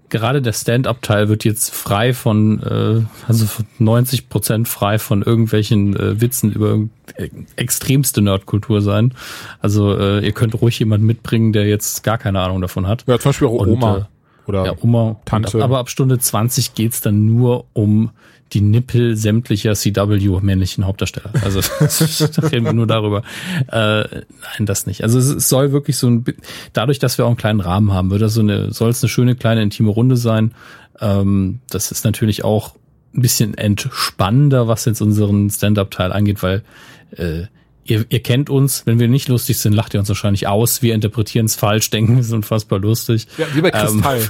gerade 0.09 0.41
der 0.41 0.53
Stand-up-Teil 0.53 1.29
wird 1.29 1.43
jetzt 1.43 1.73
frei 1.73 2.13
von, 2.13 2.61
äh, 2.63 3.27
also 3.27 3.45
90 3.77 4.29
Prozent 4.29 4.67
frei 4.67 4.99
von 4.99 5.21
irgendwelchen 5.21 5.95
äh, 5.95 6.19
Witzen 6.21 6.51
über 6.51 6.79
äh, 7.15 7.29
extremste 7.55 8.21
Nerdkultur 8.21 8.81
sein. 8.81 9.13
Also 9.59 9.97
äh, 9.97 10.25
ihr 10.25 10.31
könnt 10.31 10.59
ruhig 10.61 10.79
jemanden 10.79 11.05
mitbringen, 11.05 11.53
der 11.53 11.67
jetzt 11.67 12.03
gar 12.03 12.17
keine 12.17 12.41
Ahnung 12.41 12.61
davon 12.61 12.87
hat. 12.87 13.05
Ja, 13.07 13.19
zum 13.19 13.29
Beispiel 13.29 13.47
auch 13.47 13.65
Oma. 13.65 13.93
Und, 13.93 14.01
äh, 14.01 14.05
oder 14.47 14.65
ja, 14.65 14.73
Oma, 14.81 15.19
Tante. 15.25 15.57
Und, 15.57 15.63
aber 15.63 15.77
ab 15.77 15.89
Stunde 15.89 16.17
20 16.17 16.73
geht's 16.73 17.01
dann 17.01 17.25
nur 17.25 17.65
um 17.73 18.11
die 18.53 18.61
Nippel 18.61 19.15
sämtlicher 19.15 19.73
CW 19.73 20.39
männlichen 20.41 20.85
Hauptdarsteller. 20.85 21.31
Also 21.43 21.61
da 22.41 22.47
reden 22.47 22.65
wir 22.65 22.73
nur 22.73 22.87
darüber. 22.87 23.23
Äh, 23.67 24.03
nein, 24.03 24.65
das 24.65 24.85
nicht. 24.85 25.03
Also 25.03 25.19
es 25.19 25.49
soll 25.49 25.71
wirklich 25.71 25.97
so 25.97 26.09
ein 26.09 26.25
dadurch, 26.73 26.99
dass 26.99 27.17
wir 27.17 27.25
auch 27.25 27.29
einen 27.29 27.37
kleinen 27.37 27.59
Rahmen 27.59 27.93
haben, 27.93 28.11
wird 28.11 28.21
das 28.21 28.33
so 28.33 28.41
eine, 28.41 28.73
soll 28.73 28.89
es 28.89 29.03
eine 29.03 29.09
schöne 29.09 29.35
kleine 29.35 29.61
intime 29.61 29.89
Runde 29.89 30.17
sein. 30.17 30.53
Ähm, 30.99 31.59
das 31.69 31.91
ist 31.91 32.05
natürlich 32.05 32.43
auch 32.43 32.75
ein 33.13 33.21
bisschen 33.21 33.55
entspannender, 33.55 34.67
was 34.67 34.85
jetzt 34.85 35.01
unseren 35.01 35.49
Stand-up-Teil 35.49 36.11
angeht, 36.11 36.43
weil 36.43 36.63
äh, 37.11 37.43
ihr, 37.83 38.05
ihr 38.09 38.21
kennt 38.21 38.49
uns, 38.49 38.85
wenn 38.85 38.99
wir 38.99 39.07
nicht 39.07 39.27
lustig 39.29 39.57
sind, 39.57 39.73
lacht 39.73 39.93
ihr 39.93 39.99
uns 39.99 40.09
wahrscheinlich 40.09 40.47
aus. 40.47 40.81
Wir 40.81 40.93
interpretieren 40.93 41.45
es 41.45 41.55
falsch, 41.55 41.89
denken, 41.91 42.15
wir 42.15 42.23
sind 42.23 42.35
unfassbar 42.35 42.79
lustig. 42.79 43.27
Ja, 43.37 43.47
wie 43.53 43.61
bei 43.61 43.71
Kristall. 43.71 44.19
Ähm, 44.19 44.29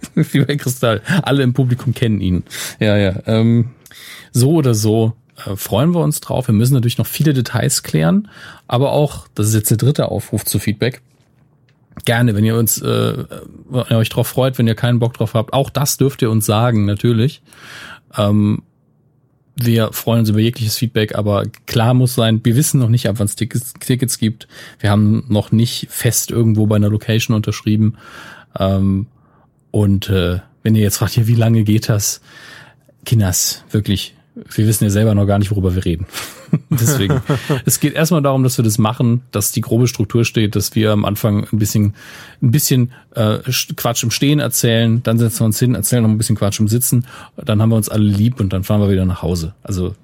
wie 0.14 0.40
bei 0.40 0.56
Kristall. 0.56 1.02
Alle 1.22 1.42
im 1.42 1.52
Publikum 1.52 1.94
kennen 1.94 2.20
ihn. 2.20 2.44
Ja, 2.80 2.96
ja. 2.96 3.22
Ähm, 3.26 3.70
so 4.32 4.52
oder 4.52 4.74
so 4.74 5.14
äh, 5.44 5.56
freuen 5.56 5.94
wir 5.94 6.00
uns 6.00 6.20
drauf. 6.20 6.48
Wir 6.48 6.54
müssen 6.54 6.74
natürlich 6.74 6.98
noch 6.98 7.06
viele 7.06 7.34
Details 7.34 7.82
klären, 7.82 8.28
aber 8.66 8.92
auch, 8.92 9.28
das 9.34 9.48
ist 9.48 9.54
jetzt 9.54 9.70
der 9.70 9.78
dritte 9.78 10.10
Aufruf 10.10 10.44
zu 10.44 10.58
Feedback. 10.58 11.02
Gerne, 12.04 12.34
wenn 12.34 12.44
ihr 12.44 12.56
uns, 12.56 12.80
äh, 12.80 13.24
wenn 13.68 13.84
ihr 13.90 13.98
euch 13.98 14.10
drauf 14.10 14.28
freut, 14.28 14.58
wenn 14.58 14.66
ihr 14.66 14.74
keinen 14.74 14.98
Bock 14.98 15.14
drauf 15.14 15.34
habt, 15.34 15.52
auch 15.52 15.70
das 15.70 15.96
dürft 15.96 16.22
ihr 16.22 16.30
uns 16.30 16.46
sagen, 16.46 16.84
natürlich. 16.84 17.42
Ähm, 18.16 18.62
wir 19.58 19.92
freuen 19.92 20.20
uns 20.20 20.28
über 20.28 20.40
jegliches 20.40 20.76
Feedback, 20.76 21.14
aber 21.14 21.44
klar 21.64 21.94
muss 21.94 22.14
sein, 22.14 22.42
wir 22.44 22.56
wissen 22.56 22.78
noch 22.78 22.90
nicht, 22.90 23.08
ab 23.08 23.16
wann 23.18 23.24
es 23.24 23.36
Tickets, 23.36 23.72
Tickets 23.80 24.18
gibt. 24.18 24.46
Wir 24.78 24.90
haben 24.90 25.24
noch 25.28 25.50
nicht 25.50 25.86
fest 25.88 26.30
irgendwo 26.30 26.66
bei 26.66 26.76
einer 26.76 26.90
Location 26.90 27.34
unterschrieben. 27.34 27.96
Ähm, 28.58 29.06
und 29.76 30.08
äh, 30.08 30.38
wenn 30.62 30.74
ihr 30.74 30.80
jetzt 30.80 30.96
fragt, 30.96 31.18
ja, 31.18 31.26
wie 31.26 31.34
lange 31.34 31.62
geht 31.62 31.90
das? 31.90 32.22
Kinders, 33.04 33.62
wirklich, 33.70 34.14
wir 34.34 34.66
wissen 34.66 34.84
ja 34.84 34.90
selber 34.90 35.14
noch 35.14 35.26
gar 35.26 35.38
nicht, 35.38 35.50
worüber 35.50 35.74
wir 35.74 35.84
reden. 35.84 36.06
Deswegen, 36.70 37.20
es 37.66 37.78
geht 37.78 37.92
erstmal 37.92 38.22
darum, 38.22 38.42
dass 38.42 38.56
wir 38.58 38.64
das 38.64 38.78
machen, 38.78 39.20
dass 39.32 39.52
die 39.52 39.60
grobe 39.60 39.86
Struktur 39.86 40.24
steht, 40.24 40.56
dass 40.56 40.74
wir 40.74 40.92
am 40.92 41.04
Anfang 41.04 41.46
ein 41.52 41.58
bisschen, 41.58 41.92
ein 42.40 42.52
bisschen 42.52 42.92
äh, 43.14 43.40
Quatsch 43.76 44.02
im 44.02 44.10
Stehen 44.10 44.38
erzählen, 44.38 45.02
dann 45.02 45.18
setzen 45.18 45.40
wir 45.40 45.44
uns 45.44 45.58
hin, 45.58 45.74
erzählen 45.74 46.04
noch 46.04 46.08
ein 46.08 46.16
bisschen 46.16 46.36
Quatsch 46.36 46.58
im 46.58 46.68
Sitzen, 46.68 47.04
dann 47.36 47.60
haben 47.60 47.68
wir 47.68 47.76
uns 47.76 47.90
alle 47.90 48.08
lieb 48.08 48.40
und 48.40 48.54
dann 48.54 48.64
fahren 48.64 48.80
wir 48.80 48.90
wieder 48.90 49.04
nach 49.04 49.20
Hause. 49.20 49.52
Also 49.62 49.94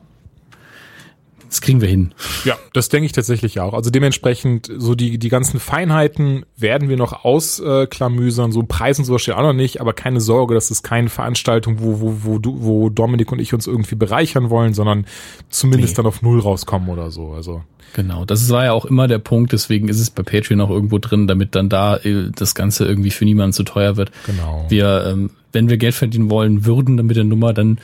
das 1.52 1.60
kriegen 1.60 1.82
wir 1.82 1.88
hin. 1.88 2.14
Ja, 2.46 2.56
das 2.72 2.88
denke 2.88 3.04
ich 3.04 3.12
tatsächlich 3.12 3.60
auch. 3.60 3.74
Also 3.74 3.90
dementsprechend, 3.90 4.72
so 4.74 4.94
die, 4.94 5.18
die 5.18 5.28
ganzen 5.28 5.60
Feinheiten 5.60 6.46
werden 6.56 6.88
wir 6.88 6.96
noch 6.96 7.26
ausklamüsern. 7.26 8.52
So 8.52 8.62
Preisen 8.62 9.04
sowas 9.04 9.20
steht 9.20 9.34
auch 9.34 9.42
noch 9.42 9.52
nicht, 9.52 9.78
aber 9.82 9.92
keine 9.92 10.22
Sorge, 10.22 10.54
das 10.54 10.70
ist 10.70 10.82
keine 10.82 11.10
Veranstaltung, 11.10 11.76
wo, 11.80 12.00
wo, 12.00 12.16
wo, 12.22 12.38
du, 12.38 12.62
wo 12.62 12.88
Dominik 12.88 13.32
und 13.32 13.38
ich 13.38 13.52
uns 13.52 13.66
irgendwie 13.66 13.96
bereichern 13.96 14.48
wollen, 14.48 14.72
sondern 14.72 15.04
zumindest 15.50 15.92
nee. 15.92 15.96
dann 15.96 16.06
auf 16.06 16.22
Null 16.22 16.40
rauskommen 16.40 16.88
oder 16.88 17.10
so. 17.10 17.32
Also. 17.32 17.62
Genau, 17.92 18.24
das 18.24 18.48
war 18.48 18.64
ja 18.64 18.72
auch 18.72 18.86
immer 18.86 19.06
der 19.06 19.18
Punkt, 19.18 19.52
deswegen 19.52 19.88
ist 19.88 20.00
es 20.00 20.08
bei 20.08 20.22
Patreon 20.22 20.62
auch 20.62 20.70
irgendwo 20.70 20.96
drin, 20.96 21.26
damit 21.26 21.54
dann 21.54 21.68
da 21.68 21.98
äh, 21.98 22.30
das 22.34 22.54
Ganze 22.54 22.86
irgendwie 22.86 23.10
für 23.10 23.26
niemanden 23.26 23.52
zu 23.52 23.64
teuer 23.64 23.98
wird. 23.98 24.10
Genau. 24.24 24.64
Wir, 24.70 25.04
ähm, 25.06 25.28
wenn 25.52 25.68
wir 25.68 25.76
Geld 25.76 25.94
verdienen 25.94 26.30
wollen 26.30 26.64
würden 26.64 26.96
dann 26.96 27.04
mit 27.04 27.18
der 27.18 27.24
Nummer, 27.24 27.52
dann 27.52 27.78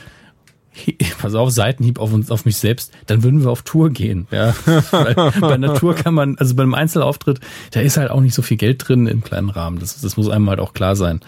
pass 1.21 1.35
auf, 1.35 1.51
Seitenhieb 1.51 1.99
auf 1.99 2.13
uns, 2.13 2.31
auf 2.31 2.45
mich 2.45 2.57
selbst, 2.57 2.91
dann 3.07 3.23
würden 3.23 3.41
wir 3.41 3.49
auf 3.49 3.61
Tour 3.63 3.89
gehen. 3.89 4.27
Ja, 4.31 4.55
Weil 4.91 5.15
bei 5.15 5.53
einer 5.53 5.75
Tour 5.75 5.95
kann 5.95 6.13
man, 6.13 6.37
also 6.37 6.55
bei 6.55 6.63
einem 6.63 6.73
Einzelauftritt, 6.73 7.39
da 7.71 7.81
ist 7.81 7.97
halt 7.97 8.11
auch 8.11 8.21
nicht 8.21 8.33
so 8.33 8.41
viel 8.41 8.57
Geld 8.57 8.87
drin 8.87 9.07
im 9.07 9.23
kleinen 9.23 9.49
Rahmen. 9.49 9.79
Das, 9.79 9.99
das 10.01 10.17
muss 10.17 10.29
einem 10.29 10.49
halt 10.49 10.59
auch 10.59 10.73
klar 10.73 10.95
sein. 10.95 11.21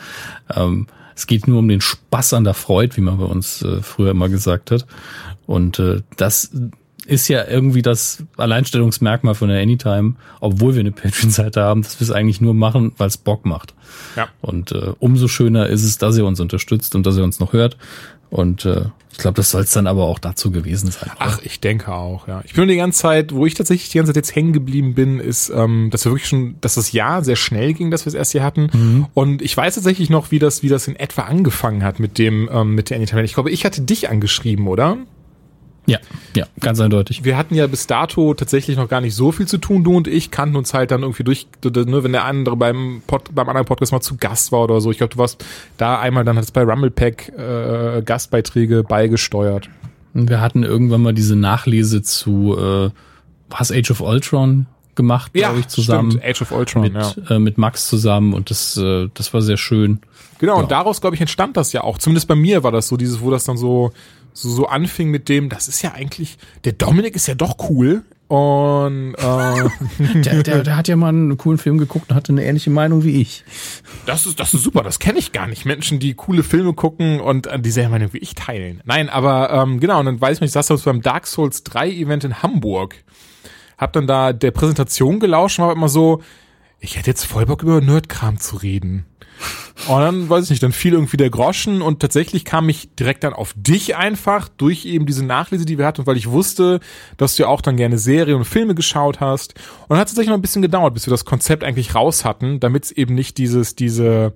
Ähm, 0.54 0.88
es 1.16 1.28
geht 1.28 1.48
nur 1.48 1.60
um 1.60 1.68
den 1.68 1.82
Spaß 1.82 2.34
an 2.34 2.44
der 2.44 2.54
Freude, 2.54 2.98
wie 2.98 3.02
man 3.02 3.18
bei 3.18 3.26
uns 3.26 3.62
äh, 3.62 3.82
früher 3.82 4.12
immer 4.12 4.30
gesagt 4.30 4.72
hat. 4.72 4.86
Und 5.46 5.80
äh, 5.80 6.02
das 6.18 6.52
ist 7.06 7.28
ja 7.28 7.48
irgendwie 7.48 7.82
das 7.82 8.24
Alleinstellungsmerkmal 8.38 9.36
von 9.36 9.50
der 9.50 9.62
Anytime, 9.62 10.16
obwohl 10.40 10.74
wir 10.76 10.82
eine 10.82 10.92
Patreon-Seite 10.92 11.62
haben, 11.62 11.82
dass 11.82 12.00
wir 12.00 12.06
es 12.06 12.12
eigentlich 12.12 12.42
nur 12.42 12.54
machen, 12.54 12.94
weil 12.98 13.08
es 13.08 13.18
Bock 13.18 13.46
macht. 13.46 13.74
Ja. 14.16 14.28
Und 14.42 14.72
äh, 14.72 14.94
umso 15.00 15.28
schöner 15.28 15.68
ist 15.68 15.84
es, 15.84 15.98
dass 15.98 16.18
ihr 16.18 16.26
uns 16.26 16.40
unterstützt 16.40 16.96
und 16.96 17.06
dass 17.06 17.18
ihr 17.18 17.24
uns 17.24 17.40
noch 17.40 17.54
hört. 17.54 17.78
Und 18.30 18.66
äh, 18.66 18.86
ich 19.12 19.18
glaube, 19.18 19.36
das 19.36 19.52
soll 19.52 19.64
es 19.64 19.72
dann 19.72 19.88
aber 19.88 20.04
auch 20.04 20.20
dazu 20.20 20.52
gewesen 20.52 20.90
sein. 20.90 21.12
Ach, 21.20 21.42
ich 21.44 21.60
denke 21.60 21.92
auch, 21.92 22.30
ja. 22.30 22.42
Ich 22.46 22.54
bin 22.54 22.68
die 22.70 22.78
ganze 22.78 23.02
Zeit, 23.02 23.34
wo 23.34 23.46
ich 23.46 23.56
tatsächlich 23.56 23.90
die 23.90 23.98
ganze 23.98 24.12
Zeit 24.14 24.16
jetzt 24.16 24.36
hängen 24.36 24.54
geblieben 24.54 24.96
bin, 24.96 25.20
ist, 25.20 25.50
ähm, 25.50 25.90
dass 25.92 26.06
wir 26.06 26.14
wirklich 26.14 26.30
schon, 26.30 26.56
dass 26.62 26.76
das 26.76 26.94
Jahr 26.94 27.24
sehr 27.24 27.36
schnell 27.36 27.74
ging, 27.74 27.92
dass 27.92 28.06
wir 28.06 28.10
es 28.10 28.14
erst 28.14 28.32
hier 28.32 28.44
hatten. 28.44 28.70
Mhm. 28.72 29.08
Und 29.14 29.42
ich 29.42 29.56
weiß 29.56 29.76
tatsächlich 29.76 30.10
noch, 30.10 30.32
wie 30.32 30.40
das, 30.40 30.64
wie 30.64 30.70
das 30.70 30.88
in 30.88 30.96
etwa 30.96 31.24
angefangen 31.24 31.84
hat 31.84 32.00
mit 32.00 32.18
dem, 32.18 32.50
ähm, 32.52 32.74
mit 32.74 32.90
der 32.90 32.98
Anytime. 32.98 33.24
Ich 33.24 33.34
glaube, 33.34 33.52
ich 33.52 33.66
hatte 33.66 33.82
dich 33.82 34.10
angeschrieben, 34.10 34.68
oder? 34.68 34.98
Ja, 35.88 35.98
ja, 36.36 36.46
ganz 36.60 36.80
eindeutig. 36.80 37.24
Wir 37.24 37.38
hatten 37.38 37.56
ja 37.56 37.66
bis 37.68 37.88
dato 37.88 38.34
tatsächlich 38.36 38.78
noch 38.78 38.88
gar 38.88 39.02
nicht 39.02 39.16
so 39.16 39.32
viel 39.32 39.48
zu 39.48 39.58
tun, 39.58 39.84
du 39.84 39.96
und 39.98 40.08
ich 40.08 40.30
kannten 40.30 40.56
uns 40.56 40.74
halt 40.74 40.92
dann 40.92 41.02
irgendwie 41.02 41.24
durch, 41.24 41.48
ne, 41.64 42.04
wenn 42.04 42.12
der 42.12 42.26
andere 42.26 42.56
beim, 42.56 43.02
Pod, 43.08 43.34
beim 43.34 43.50
anderen 43.50 43.66
Podcast 43.66 43.92
mal 43.92 44.02
zu 44.02 44.16
Gast 44.18 44.52
war 44.52 44.62
oder 44.62 44.80
so. 44.80 44.92
Ich 44.92 44.98
glaube, 45.00 45.14
du 45.14 45.18
warst 45.20 45.44
da 45.78 46.00
einmal, 46.00 46.24
dann 46.24 46.38
hat 46.38 46.44
es 46.44 46.52
bei 46.52 46.62
Rumblepack 46.64 47.30
äh, 47.30 48.02
Gastbeiträge 48.04 48.84
beigesteuert. 48.84 49.70
Und 50.14 50.30
wir 50.30 50.40
hatten 50.40 50.64
irgendwann 50.64 51.02
mal 51.02 51.14
diese 51.14 51.36
Nachlese 51.36 52.02
zu 52.04 52.56
äh, 52.60 52.90
was 53.50 53.72
Age 53.72 53.92
of 53.92 54.02
Ultron 54.02 54.68
gemacht, 54.96 55.34
glaube 55.34 55.60
ich, 55.60 55.68
zusammen. 55.68 56.12
Stimmt, 56.12 56.26
Age 56.26 56.42
of 56.44 56.52
Ultron, 56.52 56.82
mit, 56.84 56.94
ja. 56.94 57.14
äh, 57.30 57.40
mit 57.40 57.58
Max 57.58 57.88
zusammen 57.88 58.34
und 58.34 58.50
das, 58.50 58.78
äh, 58.78 59.08
das 59.14 59.34
war 59.34 59.42
sehr 59.42 59.58
schön. 59.58 60.00
Genau, 60.40 60.58
Ja. 60.58 60.62
und 60.64 60.72
daraus, 60.72 61.02
glaube 61.02 61.16
ich, 61.16 61.22
entstand 61.22 61.56
das 61.58 61.72
ja 61.74 61.84
auch. 61.84 61.98
Zumindest 61.98 62.28
bei 62.28 62.36
mir 62.36 62.64
war 62.64 62.72
das 62.72 62.88
so, 62.88 62.98
dieses, 62.98 63.22
wo 63.22 63.32
das 63.32 63.46
dann 63.46 63.58
so, 63.58 63.94
so, 64.34 64.50
so 64.50 64.68
anfing 64.68 65.10
mit 65.10 65.30
dem, 65.30 65.50
das 65.50 65.68
ist 65.68 65.82
ja 65.82 65.94
eigentlich, 65.94 66.38
der 66.64 66.74
Dominik 66.74 67.16
ist 67.16 67.28
ja 67.28 67.36
doch 67.36 67.58
cool. 67.70 68.04
Und 68.28 69.16
äh, 69.16 69.70
Der, 70.24 70.44
der, 70.44 70.64
der 70.64 70.78
hat 70.78 70.88
ja 70.88 70.96
mal 70.96 71.10
einen 71.10 71.38
coolen 71.38 71.58
Film 71.58 71.78
geguckt 71.78 72.10
und 72.10 72.16
hatte 72.16 72.32
eine 72.32 72.46
ähnliche 72.46 72.70
Meinung 72.70 73.04
wie 73.04 73.20
ich. 73.20 73.44
das 74.06 74.26
ist, 74.26 74.40
das 74.40 74.54
ist 74.54 74.64
super, 74.64 74.84
das 74.84 75.00
kenne 75.00 75.20
ich 75.20 75.34
gar 75.34 75.48
nicht. 75.48 75.66
Menschen, 75.66 76.00
die 76.00 76.14
coole 76.14 76.44
Filme 76.44 76.72
gucken 76.74 77.20
und 77.20 77.48
äh, 77.48 77.60
dieselbe 77.60 77.90
Meinung 77.90 78.14
wie 78.14 78.20
ich 78.20 78.34
teilen. 78.34 78.82
Nein, 78.86 79.10
aber 79.10 79.52
ähm, 79.52 79.82
genau, 79.82 80.00
und 80.00 80.06
dann 80.06 80.22
weiß 80.22 80.38
ich 80.38 80.42
nicht, 80.42 80.48
ich 80.50 80.54
saß 80.54 80.68
da 80.68 80.76
beim 80.86 81.02
Dark 81.02 81.28
Souls 81.28 81.64
3 81.64 81.92
Event 81.92 82.24
in 82.24 82.42
Hamburg. 82.42 82.96
Hab 83.78 83.92
dann 83.92 84.08
da 84.08 84.32
der 84.32 84.52
Präsentation 84.52 85.20
gelauscht 85.20 85.60
und 85.60 85.66
war 85.66 85.74
immer 85.74 85.90
so, 85.90 86.22
ich 86.80 86.98
hätte 86.98 87.10
jetzt 87.10 87.26
voll 87.26 87.46
Bock 87.46 87.64
über 87.64 87.82
Nerdkram 87.82 88.40
zu 88.40 88.56
reden. 88.56 89.06
Und 89.88 90.00
dann, 90.00 90.30
weiß 90.30 90.46
ich 90.46 90.50
nicht, 90.52 90.64
dann 90.64 90.72
fiel 90.72 90.94
irgendwie 90.94 91.18
der 91.18 91.30
Groschen 91.30 91.82
und 91.82 92.00
tatsächlich 92.00 92.46
kam 92.46 92.70
ich 92.70 92.94
direkt 92.96 93.24
dann 93.24 93.34
auf 93.34 93.54
dich 93.56 93.96
einfach 93.96 94.48
durch 94.48 94.86
eben 94.86 95.06
diese 95.06 95.26
Nachlese, 95.26 95.66
die 95.66 95.78
wir 95.78 95.86
hatten, 95.86 96.06
weil 96.06 96.18
ich 96.18 96.30
wusste, 96.30 96.80
dass 97.18 97.36
du 97.36 97.44
ja 97.44 97.50
auch 97.50 97.62
dann 97.62 97.78
gerne 97.78 97.98
Serien 97.98 98.38
und 98.38 98.46
Filme 98.46 98.76
geschaut 98.76 99.20
hast. 99.20 99.56
Und 99.82 99.92
dann 99.92 99.98
hat 99.98 100.08
es 100.08 100.14
tatsächlich 100.14 100.30
noch 100.30 100.38
ein 100.38 100.42
bisschen 100.42 100.62
gedauert, 100.62 100.94
bis 100.94 101.08
wir 101.08 101.12
das 101.12 101.26
Konzept 101.26 101.64
eigentlich 101.64 101.96
raus 101.96 102.26
hatten, 102.26 102.60
damit 102.60 102.86
es 102.86 102.92
eben 102.92 103.16
nicht 103.16 103.38
dieses, 103.38 103.76
diese, 103.76 104.34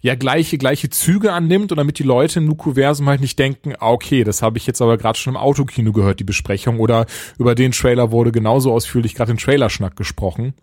ja, 0.00 0.14
gleiche, 0.14 0.56
gleiche 0.56 0.88
Züge 0.88 1.32
annimmt 1.32 1.72
und 1.72 1.78
damit 1.78 1.98
die 1.98 2.04
Leute 2.04 2.38
im 2.38 2.46
Nukuversum 2.46 3.08
halt 3.08 3.20
nicht 3.20 3.38
denken, 3.38 3.74
ah, 3.78 3.90
okay, 3.90 4.24
das 4.24 4.40
habe 4.40 4.56
ich 4.56 4.66
jetzt 4.66 4.80
aber 4.80 4.96
gerade 4.98 5.18
schon 5.18 5.34
im 5.34 5.36
Autokino 5.36 5.92
gehört, 5.92 6.20
die 6.20 6.24
Besprechung, 6.24 6.80
oder 6.80 7.06
über 7.38 7.54
den 7.54 7.72
Trailer 7.72 8.12
wurde 8.12 8.32
genauso 8.32 8.72
ausführlich 8.72 9.14
gerade 9.14 9.32
den 9.32 9.38
Trailerschnack 9.38 9.96
gesprochen. 9.96 10.54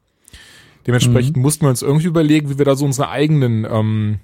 Dementsprechend 0.88 1.38
mussten 1.38 1.66
wir 1.66 1.70
uns 1.70 1.82
irgendwie 1.82 2.08
überlegen, 2.08 2.50
wie 2.50 2.58
wir 2.58 2.66
da 2.66 2.76
so 2.76 2.86
unsere 2.86 3.10
eigenen, 3.10 3.66
ähm, 3.70 4.20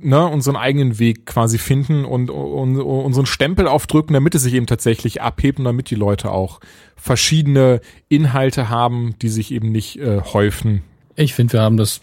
ne, 0.00 0.26
unseren 0.26 0.56
eigenen 0.56 0.98
Weg 0.98 1.26
quasi 1.26 1.58
finden 1.58 2.04
und, 2.04 2.30
und, 2.30 2.80
und 2.80 3.04
unseren 3.04 3.26
Stempel 3.26 3.68
aufdrücken, 3.68 4.14
damit 4.14 4.34
es 4.34 4.42
sich 4.42 4.54
eben 4.54 4.66
tatsächlich 4.66 5.20
abhebt 5.20 5.58
und 5.58 5.64
damit 5.66 5.90
die 5.90 5.94
Leute 5.94 6.30
auch 6.30 6.60
verschiedene 6.96 7.80
Inhalte 8.08 8.68
haben, 8.68 9.14
die 9.20 9.28
sich 9.28 9.52
eben 9.52 9.72
nicht 9.72 9.98
äh, 9.98 10.20
häufen. 10.20 10.82
Ich 11.16 11.34
finde, 11.34 11.52
wir 11.54 11.60
haben 11.60 11.76
das 11.76 12.00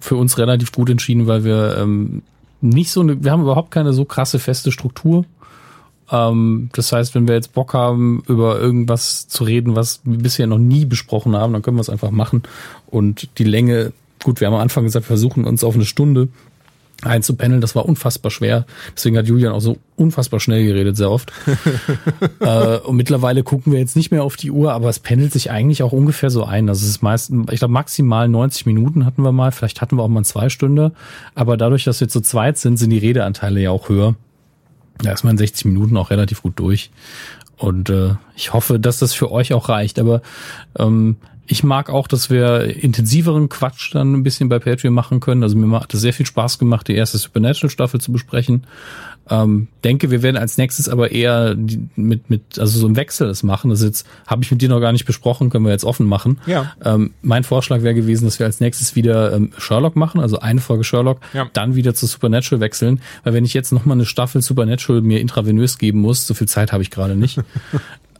für 0.00 0.16
uns 0.16 0.36
relativ 0.36 0.72
gut 0.72 0.90
entschieden, 0.90 1.26
weil 1.26 1.44
wir 1.44 1.78
ähm, 1.78 2.22
nicht 2.60 2.90
so 2.90 3.00
eine, 3.00 3.24
wir 3.24 3.32
haben 3.32 3.42
überhaupt 3.42 3.70
keine 3.70 3.92
so 3.92 4.04
krasse 4.04 4.38
feste 4.38 4.70
Struktur. 4.70 5.24
Ähm, 6.10 6.70
das 6.72 6.92
heißt, 6.92 7.14
wenn 7.14 7.28
wir 7.28 7.34
jetzt 7.34 7.52
Bock 7.52 7.74
haben, 7.74 8.22
über 8.28 8.60
irgendwas 8.60 9.28
zu 9.28 9.44
reden, 9.44 9.76
was 9.76 10.00
wir 10.04 10.18
bisher 10.18 10.46
noch 10.46 10.58
nie 10.58 10.84
besprochen 10.84 11.36
haben, 11.36 11.52
dann 11.52 11.62
können 11.62 11.76
wir 11.76 11.82
es 11.82 11.90
einfach 11.90 12.10
machen. 12.10 12.42
Und 12.86 13.28
die 13.38 13.44
Länge, 13.44 13.92
gut, 14.22 14.40
wir 14.40 14.46
haben 14.46 14.54
am 14.54 14.60
Anfang 14.60 14.84
gesagt, 14.84 15.06
wir 15.06 15.16
versuchen 15.16 15.44
uns 15.44 15.64
auf 15.64 15.74
eine 15.74 15.84
Stunde 15.84 16.28
einzupendeln. 17.02 17.60
Das 17.60 17.74
war 17.74 17.86
unfassbar 17.86 18.30
schwer. 18.30 18.66
Deswegen 18.94 19.16
hat 19.16 19.26
Julian 19.26 19.52
auch 19.52 19.60
so 19.60 19.78
unfassbar 19.96 20.40
schnell 20.40 20.64
geredet, 20.64 20.96
sehr 20.96 21.10
oft. 21.10 21.32
äh, 22.40 22.78
und 22.78 22.96
mittlerweile 22.96 23.42
gucken 23.42 23.72
wir 23.72 23.80
jetzt 23.80 23.96
nicht 23.96 24.10
mehr 24.10 24.22
auf 24.22 24.36
die 24.36 24.50
Uhr, 24.50 24.72
aber 24.72 24.88
es 24.88 24.98
pendelt 24.98 25.32
sich 25.32 25.50
eigentlich 25.50 25.82
auch 25.82 25.92
ungefähr 25.92 26.30
so 26.30 26.44
ein. 26.44 26.68
Also 26.68 26.84
es 26.84 26.90
ist 26.90 27.02
meistens, 27.02 27.50
ich 27.52 27.60
glaube, 27.60 27.72
maximal 27.72 28.28
90 28.28 28.66
Minuten 28.66 29.06
hatten 29.06 29.22
wir 29.22 29.32
mal. 29.32 29.52
Vielleicht 29.52 29.80
hatten 29.80 29.96
wir 29.96 30.02
auch 30.02 30.08
mal 30.08 30.24
zwei 30.24 30.48
Stunden. 30.48 30.92
Aber 31.34 31.56
dadurch, 31.56 31.84
dass 31.84 32.00
wir 32.00 32.08
zu 32.08 32.20
zweit 32.20 32.58
sind, 32.58 32.76
sind 32.76 32.90
die 32.90 32.98
Redeanteile 32.98 33.60
ja 33.60 33.70
auch 33.70 33.88
höher. 33.88 34.14
Da 35.02 35.12
ist 35.12 35.24
man 35.24 35.32
in 35.32 35.38
60 35.38 35.66
Minuten 35.66 35.96
auch 35.96 36.10
relativ 36.10 36.42
gut 36.42 36.58
durch. 36.58 36.90
Und 37.56 37.90
äh, 37.90 38.14
ich 38.36 38.52
hoffe, 38.52 38.80
dass 38.80 38.98
das 38.98 39.12
für 39.12 39.30
euch 39.30 39.52
auch 39.52 39.68
reicht. 39.68 39.98
Aber 39.98 40.22
ähm, 40.78 41.16
ich 41.46 41.64
mag 41.64 41.90
auch, 41.90 42.06
dass 42.06 42.30
wir 42.30 42.76
intensiveren 42.82 43.48
Quatsch 43.48 43.94
dann 43.94 44.14
ein 44.14 44.22
bisschen 44.22 44.48
bei 44.48 44.58
Patreon 44.58 44.94
machen 44.94 45.20
können. 45.20 45.42
Also 45.42 45.56
mir 45.56 45.80
hat 45.80 45.92
es 45.92 46.00
sehr 46.00 46.12
viel 46.12 46.26
Spaß 46.26 46.58
gemacht, 46.58 46.86
die 46.88 46.94
erste 46.94 47.18
Supernatural-Staffel 47.18 48.00
zu 48.00 48.12
besprechen. 48.12 48.64
Ähm, 49.30 49.68
denke, 49.84 50.10
wir 50.10 50.22
werden 50.22 50.36
als 50.36 50.58
nächstes 50.58 50.88
aber 50.88 51.12
eher 51.12 51.56
mit, 51.96 52.28
mit, 52.30 52.58
also 52.58 52.78
so 52.80 52.86
ein 52.88 52.96
Wechsel 52.96 53.28
das 53.28 53.42
machen. 53.42 53.70
Das 53.70 53.82
jetzt 53.82 54.06
habe 54.26 54.42
ich 54.42 54.50
mit 54.50 54.60
dir 54.60 54.68
noch 54.68 54.80
gar 54.80 54.92
nicht 54.92 55.04
besprochen, 55.04 55.50
können 55.50 55.64
wir 55.64 55.70
jetzt 55.72 55.84
offen 55.84 56.06
machen. 56.06 56.38
Ja. 56.46 56.72
Ähm, 56.84 57.12
mein 57.22 57.44
Vorschlag 57.44 57.82
wäre 57.82 57.94
gewesen, 57.94 58.24
dass 58.24 58.38
wir 58.38 58.46
als 58.46 58.60
nächstes 58.60 58.96
wieder 58.96 59.32
ähm, 59.32 59.52
Sherlock 59.56 59.94
machen, 59.96 60.20
also 60.20 60.40
eine 60.40 60.60
Folge 60.60 60.84
Sherlock, 60.84 61.20
Ja. 61.32 61.48
dann 61.52 61.76
wieder 61.76 61.94
zu 61.94 62.06
Supernatural 62.06 62.60
wechseln, 62.60 63.00
weil 63.22 63.32
wenn 63.32 63.44
ich 63.44 63.54
jetzt 63.54 63.72
noch 63.72 63.84
mal 63.84 63.94
eine 63.94 64.04
Staffel 64.06 64.42
Supernatural 64.42 65.00
mir 65.00 65.20
intravenös 65.20 65.78
geben 65.78 66.00
muss, 66.00 66.26
so 66.26 66.34
viel 66.34 66.48
Zeit 66.48 66.72
habe 66.72 66.82
ich 66.82 66.90
gerade 66.90 67.14
nicht. 67.16 67.38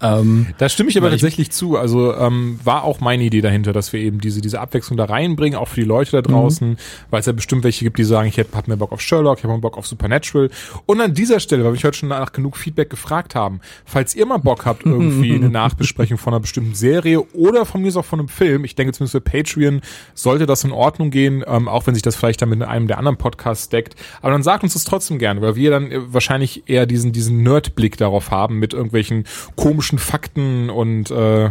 ähm, 0.02 0.46
Da 0.58 0.68
stimme 0.68 0.90
ich 0.90 0.96
aber 0.96 1.06
Weil 1.08 1.14
ich- 1.14 1.20
tatsächlich 1.20 1.50
zu. 1.50 1.76
Also 1.76 2.14
ähm, 2.14 2.58
war 2.64 2.84
auch 2.84 3.00
meine 3.00 3.22
Idee 3.24 3.40
dahinter, 3.40 3.72
dass 3.72 3.92
wir 3.92 4.00
eben 4.00 4.20
diese 4.20 4.40
diese 4.40 4.60
Abwechslung 4.60 4.96
da 4.96 5.04
reinbringen, 5.04 5.58
auch 5.58 5.68
für 5.68 5.80
die 5.80 5.86
Leute 5.86 6.12
da 6.12 6.22
draußen, 6.22 6.78
weil 7.10 7.20
es 7.20 7.26
ja 7.26 7.32
bestimmt 7.32 7.64
welche 7.64 7.84
gibt, 7.84 7.98
die 7.98 8.04
sagen, 8.04 8.28
ich 8.28 8.38
hab, 8.38 8.54
hab 8.54 8.68
mehr 8.68 8.76
Bock 8.76 8.92
auf 8.92 9.00
Sherlock, 9.00 9.38
ich 9.38 9.44
habe 9.44 9.52
mehr 9.54 9.60
Bock 9.60 9.76
auf 9.76 9.86
Supernatural. 9.86 10.50
Und 10.86 11.00
an 11.00 11.14
dieser 11.14 11.40
Stelle, 11.40 11.64
weil 11.64 11.74
wir 11.74 11.80
heute 11.82 11.96
schon 11.98 12.08
nach 12.08 12.32
genug 12.32 12.56
Feedback 12.56 12.90
gefragt 12.90 13.34
haben, 13.34 13.60
falls 13.84 14.14
ihr 14.14 14.26
mal 14.26 14.38
Bock 14.38 14.64
habt, 14.66 14.84
irgendwie 14.86 15.34
eine 15.34 15.50
Nachbesprechung 15.50 16.18
von 16.18 16.32
einer 16.32 16.40
bestimmten 16.40 16.74
Serie 16.74 17.20
oder 17.34 17.64
von 17.66 17.82
mir 17.82 17.88
ist 17.88 17.96
auch 17.96 18.04
von 18.04 18.20
einem 18.20 18.28
Film, 18.28 18.64
ich 18.64 18.74
denke 18.74 18.92
zumindest 18.92 19.12
für 19.12 19.20
Patreon 19.20 19.80
sollte 20.14 20.46
das 20.46 20.64
in 20.64 20.72
Ordnung 20.72 21.10
gehen, 21.10 21.44
ähm, 21.46 21.68
auch 21.68 21.86
wenn 21.86 21.94
sich 21.94 22.02
das 22.02 22.16
vielleicht 22.16 22.42
dann 22.42 22.48
mit 22.48 22.62
einem 22.62 22.86
der 22.86 22.98
anderen 22.98 23.16
Podcasts 23.18 23.68
deckt. 23.68 23.94
Aber 24.22 24.32
dann 24.32 24.42
sagt 24.42 24.62
uns 24.62 24.72
das 24.74 24.84
trotzdem 24.84 25.18
gerne, 25.18 25.40
weil 25.42 25.56
wir 25.56 25.70
dann 25.70 25.90
äh, 25.90 26.00
wahrscheinlich 26.12 26.64
eher 26.68 26.86
diesen 26.86 27.12
diesen 27.12 27.42
Nerdblick 27.42 27.96
darauf 27.96 28.30
haben 28.30 28.58
mit 28.58 28.72
irgendwelchen 28.72 29.24
komischen 29.56 29.89
Fakten 29.98 30.70
und 30.70 31.10
äh, 31.10 31.50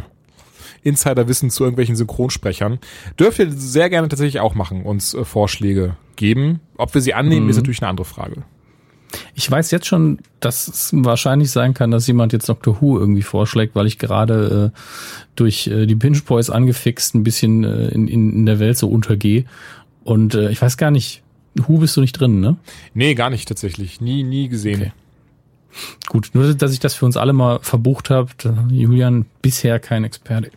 Insiderwissen 0.83 1.49
zu 1.49 1.63
irgendwelchen 1.63 1.95
Synchronsprechern. 1.95 2.79
Dürft 3.19 3.39
ihr 3.39 3.51
sehr 3.51 3.89
gerne 3.89 4.07
tatsächlich 4.07 4.39
auch 4.39 4.55
machen, 4.55 4.83
uns 4.83 5.13
äh, 5.13 5.25
Vorschläge 5.25 5.97
geben. 6.15 6.59
Ob 6.77 6.93
wir 6.93 7.01
sie 7.01 7.13
annehmen, 7.13 7.49
ist 7.49 7.57
natürlich 7.57 7.81
eine 7.81 7.89
andere 7.89 8.05
Frage. 8.05 8.43
Ich 9.33 9.49
weiß 9.49 9.71
jetzt 9.71 9.87
schon, 9.87 10.19
dass 10.39 10.67
es 10.67 10.91
wahrscheinlich 10.93 11.49
sein 11.49 11.73
kann, 11.73 11.89
dass 11.89 12.05
jemand 12.05 12.31
jetzt 12.31 12.47
Doctor 12.47 12.79
Who 12.79 12.99
irgendwie 12.99 13.23
vorschlägt, 13.23 13.75
weil 13.75 13.87
ich 13.87 13.97
gerade 13.97 14.71
äh, 14.75 14.79
durch 15.35 15.67
äh, 15.67 15.87
die 15.87 15.95
Pinch 15.95 16.23
Boys 16.25 16.49
angefixt 16.49 17.15
ein 17.15 17.23
bisschen 17.23 17.63
äh, 17.63 17.87
in, 17.87 18.07
in, 18.07 18.33
in 18.33 18.45
der 18.45 18.59
Welt 18.59 18.77
so 18.77 18.87
untergehe. 18.87 19.45
Und 20.03 20.35
äh, 20.35 20.51
ich 20.51 20.61
weiß 20.61 20.77
gar 20.77 20.91
nicht, 20.91 21.23
Who 21.55 21.79
bist 21.79 21.97
du 21.97 22.01
nicht 22.01 22.13
drin, 22.13 22.39
ne? 22.39 22.57
Nee, 22.93 23.15
gar 23.15 23.31
nicht 23.31 23.47
tatsächlich. 23.47 23.99
Nie, 23.99 24.23
nie 24.23 24.47
gesehen. 24.47 24.81
Okay. 24.81 24.91
Gut, 26.07 26.31
nur 26.33 26.53
dass 26.53 26.73
ich 26.73 26.79
das 26.79 26.95
für 26.95 27.05
uns 27.05 27.17
alle 27.17 27.33
mal 27.33 27.59
verbucht 27.61 28.09
habe. 28.09 28.29
Julian 28.69 29.25
bisher 29.41 29.79
kein 29.79 30.03
Experte. 30.03 30.51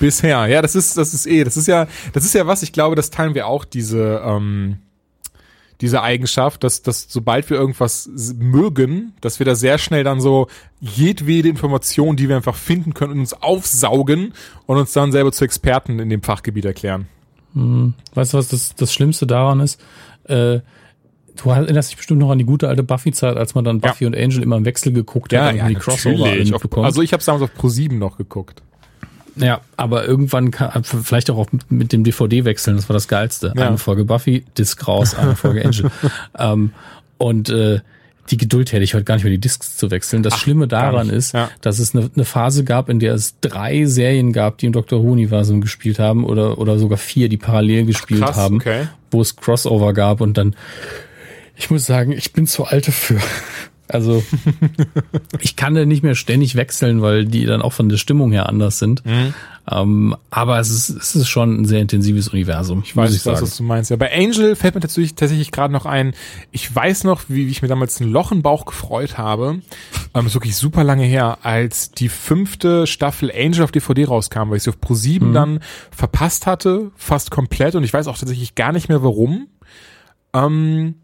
Bisher, 0.00 0.46
ja, 0.46 0.62
das 0.62 0.74
ist, 0.74 0.96
das 0.96 1.14
ist 1.14 1.26
eh, 1.26 1.44
das 1.44 1.56
ist 1.56 1.68
ja, 1.68 1.86
das 2.12 2.24
ist 2.24 2.34
ja 2.34 2.46
was, 2.46 2.62
ich 2.62 2.72
glaube, 2.72 2.96
das 2.96 3.10
teilen 3.10 3.34
wir 3.34 3.46
auch, 3.46 3.64
diese, 3.64 4.22
ähm, 4.24 4.78
diese 5.80 6.02
Eigenschaft, 6.02 6.64
dass, 6.64 6.82
dass 6.82 7.06
sobald 7.08 7.48
wir 7.50 7.56
irgendwas 7.56 8.08
mögen, 8.38 9.12
dass 9.20 9.38
wir 9.38 9.46
da 9.46 9.54
sehr 9.54 9.78
schnell 9.78 10.04
dann 10.04 10.20
so 10.20 10.48
jedwede 10.80 11.48
Information, 11.48 12.16
die 12.16 12.28
wir 12.28 12.36
einfach 12.36 12.56
finden 12.56 12.94
können, 12.94 13.20
uns 13.20 13.34
aufsaugen 13.34 14.34
und 14.66 14.78
uns 14.78 14.92
dann 14.92 15.12
selber 15.12 15.32
zu 15.32 15.44
Experten 15.44 15.98
in 15.98 16.08
dem 16.08 16.22
Fachgebiet 16.22 16.64
erklären. 16.64 17.06
Weißt 18.14 18.34
du, 18.34 18.38
was 18.38 18.48
das, 18.48 18.74
das 18.74 18.92
Schlimmste 18.92 19.26
daran 19.26 19.60
ist? 19.60 19.80
Äh, 20.24 20.60
du 21.42 21.50
erinnerst 21.50 21.90
dich 21.90 21.96
bestimmt 21.96 22.20
noch 22.20 22.30
an 22.30 22.38
die 22.38 22.44
gute 22.44 22.68
alte 22.68 22.82
Buffy-Zeit, 22.82 23.36
als 23.36 23.54
man 23.54 23.64
dann 23.64 23.80
Ja. 23.80 23.88
Buffy 23.90 24.06
und 24.06 24.16
Angel 24.16 24.42
immer 24.42 24.56
im 24.56 24.64
Wechsel 24.64 24.92
geguckt 24.92 25.32
hat 25.36 25.54
und 25.54 25.68
die 25.68 25.74
Crossover 25.74 26.34
mitbekommen. 26.34 26.84
also 26.86 27.02
ich 27.02 27.12
habe 27.12 27.22
damals 27.24 27.42
auf 27.42 27.50
Pro7 27.58 27.94
noch 27.94 28.16
geguckt. 28.18 28.62
Ja, 29.36 29.60
aber 29.76 30.04
irgendwann 30.04 30.50
kann, 30.50 30.82
vielleicht 30.82 31.30
auch 31.30 31.46
mit, 31.52 31.70
mit 31.70 31.92
dem 31.92 32.02
DVD 32.02 32.44
wechseln, 32.44 32.76
das 32.76 32.88
war 32.88 32.94
das 32.94 33.06
Geilste. 33.06 33.52
Ja. 33.56 33.68
Eine 33.68 33.78
Folge 33.78 34.04
Buffy, 34.04 34.44
Disc 34.58 34.86
raus, 34.88 35.14
eine 35.14 35.36
Folge 35.36 35.64
Angel. 35.64 35.90
ähm, 36.38 36.72
und 37.18 37.48
äh, 37.48 37.80
die 38.30 38.36
Geduld 38.36 38.72
hätte 38.72 38.82
ich 38.82 38.94
heute 38.94 39.04
gar 39.04 39.14
nicht 39.14 39.24
mehr 39.24 39.30
die 39.30 39.38
Discs 39.40 39.76
zu 39.76 39.90
wechseln. 39.92 40.22
Das 40.24 40.34
Ach, 40.34 40.38
Schlimme 40.38 40.66
daran 40.66 41.08
ist, 41.08 41.32
Ja. 41.34 41.50
dass 41.60 41.78
es 41.78 41.94
eine, 41.94 42.10
eine 42.14 42.24
Phase 42.24 42.64
gab, 42.64 42.88
in 42.88 42.98
der 42.98 43.14
es 43.14 43.36
drei 43.40 43.84
Serien 43.86 44.32
gab, 44.32 44.58
die 44.58 44.66
im 44.66 44.72
Doctor 44.72 45.02
Who-Universum 45.04 45.60
gespielt 45.60 45.98
haben 46.00 46.24
oder, 46.24 46.58
oder 46.58 46.78
sogar 46.78 46.98
vier, 46.98 47.28
die 47.28 47.36
parallel 47.38 47.86
gespielt 47.86 48.22
krass, 48.22 48.36
haben, 48.36 48.56
okay. 48.56 48.88
wo 49.12 49.20
es 49.20 49.36
Crossover 49.36 49.94
gab 49.94 50.20
und 50.20 50.36
dann, 50.36 50.56
ich 51.58 51.70
muss 51.70 51.84
sagen, 51.84 52.12
ich 52.12 52.32
bin 52.32 52.46
zu 52.46 52.64
alt 52.64 52.88
dafür. 52.88 53.20
Also 53.90 54.22
ich 55.40 55.56
kann 55.56 55.74
da 55.74 55.86
nicht 55.86 56.02
mehr 56.02 56.14
ständig 56.14 56.56
wechseln, 56.56 57.00
weil 57.00 57.24
die 57.24 57.46
dann 57.46 57.62
auch 57.62 57.72
von 57.72 57.88
der 57.88 57.96
Stimmung 57.96 58.32
her 58.32 58.46
anders 58.46 58.78
sind. 58.78 59.02
Mhm. 59.06 59.32
Ähm, 59.70 60.16
aber 60.28 60.58
es 60.60 60.68
ist, 60.68 60.90
es 60.90 61.16
ist 61.16 61.28
schon 61.28 61.62
ein 61.62 61.64
sehr 61.64 61.80
intensives 61.80 62.28
Universum. 62.28 62.82
Ich 62.84 62.94
weiß 62.94 63.10
nicht, 63.12 63.24
was, 63.24 63.56
du 63.56 63.62
meinst. 63.62 63.90
Ja, 63.90 63.96
bei 63.96 64.14
Angel 64.14 64.56
fällt 64.56 64.74
mir 64.74 64.82
tatsächlich, 64.82 65.14
tatsächlich 65.14 65.52
gerade 65.52 65.72
noch 65.72 65.86
ein, 65.86 66.12
ich 66.52 66.74
weiß 66.74 67.04
noch, 67.04 67.22
wie, 67.28 67.46
wie 67.46 67.50
ich 67.50 67.62
mir 67.62 67.68
damals 67.68 67.98
ein 68.00 68.10
Loch 68.10 68.30
im 68.30 68.42
Bauch 68.42 68.66
gefreut 68.66 69.16
habe. 69.16 69.60
Ähm, 70.12 70.26
ist 70.26 70.34
wirklich 70.34 70.56
super 70.56 70.84
lange 70.84 71.04
her, 71.04 71.38
als 71.42 71.90
die 71.90 72.10
fünfte 72.10 72.86
Staffel 72.86 73.32
Angel 73.34 73.64
auf 73.64 73.72
DVD 73.72 74.04
rauskam, 74.04 74.50
weil 74.50 74.58
ich 74.58 74.64
sie 74.64 74.70
auf 74.70 74.80
Pro 74.82 74.92
7 74.92 75.32
dann 75.32 75.60
verpasst 75.90 76.46
hatte, 76.46 76.90
fast 76.94 77.30
komplett. 77.30 77.74
Und 77.74 77.84
ich 77.84 77.92
weiß 77.94 78.06
auch 78.06 78.18
tatsächlich 78.18 78.54
gar 78.54 78.72
nicht 78.72 78.90
mehr 78.90 79.02
warum. 79.02 79.48
Ähm, 80.34 80.96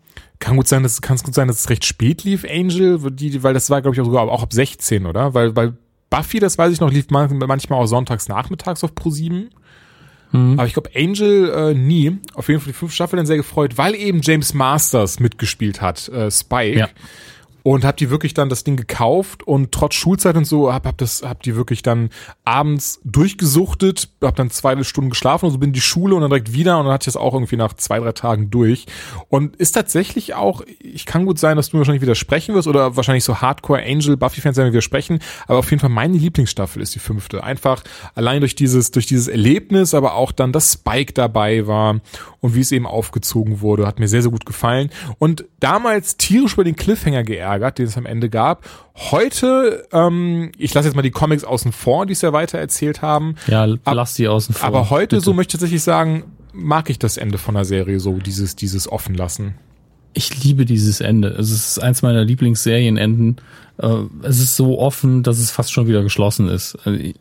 kann 0.44 0.56
gut 0.56 0.68
sein, 0.68 0.82
dass 0.82 1.00
kann 1.00 1.16
es 1.16 1.24
gut 1.24 1.34
sein, 1.34 1.48
dass 1.48 1.60
es 1.60 1.70
recht 1.70 1.84
spät 1.84 2.22
lief, 2.22 2.44
Angel, 2.44 2.98
die, 3.10 3.42
weil 3.42 3.54
das 3.54 3.70
war, 3.70 3.80
glaube 3.80 3.94
ich, 3.94 4.00
auch 4.00 4.04
sogar 4.04 4.22
auch 4.28 4.42
ab 4.42 4.52
16, 4.52 5.06
oder? 5.06 5.32
Weil, 5.32 5.56
weil 5.56 5.72
Buffy, 6.10 6.38
das 6.38 6.58
weiß 6.58 6.72
ich 6.72 6.80
noch, 6.80 6.92
lief 6.92 7.10
man, 7.10 7.38
manchmal 7.38 7.80
auch 7.80 7.86
sonntags 7.86 8.28
nachmittags 8.28 8.84
auf 8.84 8.94
Pro 8.94 9.10
7. 9.10 9.50
Aber 10.58 10.66
ich 10.66 10.72
glaube, 10.72 10.90
Angel 10.94 11.50
äh, 11.50 11.74
nie. 11.74 12.18
Auf 12.34 12.48
jeden 12.48 12.60
Fall 12.60 12.72
die 12.72 12.76
fünf 12.76 12.92
Staffeln 12.92 13.18
dann 13.18 13.26
sehr 13.26 13.36
gefreut, 13.36 13.78
weil 13.78 13.94
eben 13.94 14.20
James 14.20 14.52
Masters 14.52 15.20
mitgespielt 15.20 15.80
hat, 15.80 16.08
äh, 16.08 16.30
Spike. 16.30 16.78
Ja. 16.78 16.88
Und 17.66 17.84
hab 17.84 17.96
die 17.96 18.10
wirklich 18.10 18.34
dann 18.34 18.50
das 18.50 18.62
Ding 18.62 18.76
gekauft 18.76 19.42
und 19.42 19.72
trotz 19.72 19.94
Schulzeit 19.94 20.36
und 20.36 20.44
so 20.44 20.70
hab, 20.70 20.86
hab 20.86 20.98
das 20.98 21.22
hab 21.22 21.42
die 21.42 21.56
wirklich 21.56 21.82
dann 21.82 22.10
abends 22.44 23.00
durchgesuchtet, 23.04 24.10
hab 24.20 24.36
dann 24.36 24.50
zwei 24.50 24.80
Stunden 24.84 25.08
geschlafen 25.08 25.46
und 25.46 25.52
so 25.52 25.58
bin 25.58 25.70
in 25.70 25.72
die 25.72 25.80
Schule 25.80 26.14
und 26.14 26.20
dann 26.20 26.30
direkt 26.30 26.52
wieder 26.52 26.78
und 26.78 26.84
dann 26.84 26.92
hatte 26.92 27.08
ich 27.08 27.14
das 27.14 27.16
auch 27.16 27.32
irgendwie 27.32 27.56
nach 27.56 27.72
zwei, 27.72 27.98
drei 27.98 28.12
Tagen 28.12 28.50
durch. 28.50 28.84
Und 29.28 29.56
ist 29.56 29.72
tatsächlich 29.72 30.34
auch, 30.34 30.62
ich 30.78 31.06
kann 31.06 31.24
gut 31.24 31.38
sein, 31.38 31.56
dass 31.56 31.70
du 31.70 31.76
mir 31.76 31.80
wahrscheinlich 31.80 32.02
widersprechen 32.02 32.54
wirst 32.54 32.68
oder 32.68 32.96
wahrscheinlich 32.96 33.24
so 33.24 33.40
Hardcore 33.40 33.82
Angel 33.82 34.18
Buffy-Fans 34.18 34.58
werden 34.58 34.68
mir 34.68 34.72
widersprechen, 34.72 35.20
aber 35.46 35.60
auf 35.60 35.70
jeden 35.70 35.80
Fall 35.80 35.88
meine 35.88 36.18
Lieblingsstaffel 36.18 36.82
ist 36.82 36.94
die 36.94 36.98
fünfte. 36.98 37.42
Einfach 37.42 37.82
allein 38.14 38.40
durch 38.40 38.54
dieses, 38.54 38.90
durch 38.90 39.06
dieses 39.06 39.26
Erlebnis, 39.26 39.94
aber 39.94 40.14
auch 40.16 40.32
dann, 40.32 40.52
dass 40.52 40.74
Spike 40.74 41.14
dabei 41.14 41.66
war 41.66 42.00
und 42.40 42.54
wie 42.54 42.60
es 42.60 42.72
eben 42.72 42.86
aufgezogen 42.86 43.62
wurde, 43.62 43.86
hat 43.86 43.98
mir 43.98 44.08
sehr, 44.08 44.20
sehr 44.20 44.30
gut 44.30 44.44
gefallen. 44.44 44.90
Und 45.18 45.46
damals 45.60 46.18
tierisch 46.18 46.52
über 46.52 46.64
den 46.64 46.76
Cliffhanger 46.76 47.22
geärgert, 47.22 47.53
den 47.58 47.86
es 47.86 47.96
am 47.96 48.06
Ende 48.06 48.28
gab. 48.30 48.64
Heute, 49.10 49.86
ähm, 49.92 50.52
ich 50.58 50.72
lasse 50.74 50.88
jetzt 50.88 50.94
mal 50.96 51.02
die 51.02 51.10
Comics 51.10 51.44
außen 51.44 51.72
vor, 51.72 52.06
die 52.06 52.12
es 52.12 52.22
ja 52.22 52.32
weiter 52.32 52.58
erzählt 52.58 53.02
haben. 53.02 53.34
Ja, 53.46 53.64
Ab- 53.64 53.78
lass 53.94 54.14
die 54.14 54.28
außen 54.28 54.54
vor. 54.54 54.66
Aber 54.66 54.90
heute, 54.90 55.16
bitte. 55.16 55.24
so 55.24 55.34
möchte 55.34 55.50
ich 55.56 55.60
tatsächlich 55.60 55.82
sagen, 55.82 56.24
mag 56.52 56.90
ich 56.90 56.98
das 56.98 57.16
Ende 57.16 57.38
von 57.38 57.54
der 57.54 57.64
Serie 57.64 57.98
so, 58.00 58.14
dieses, 58.18 58.56
dieses 58.56 58.90
offen 58.90 59.14
lassen. 59.14 59.54
Ich 60.12 60.44
liebe 60.44 60.64
dieses 60.64 61.00
Ende. 61.00 61.28
Es 61.28 61.50
ist 61.50 61.78
eins 61.80 62.02
meiner 62.02 62.24
Lieblingsserienenden. 62.24 63.36
Äh, 63.78 63.88
Es 64.22 64.38
ist 64.38 64.54
so 64.56 64.78
offen, 64.78 65.22
dass 65.24 65.38
es 65.38 65.50
fast 65.50 65.72
schon 65.72 65.88
wieder 65.88 66.02
geschlossen 66.02 66.48
ist. 66.48 66.78
Ich- 66.86 67.16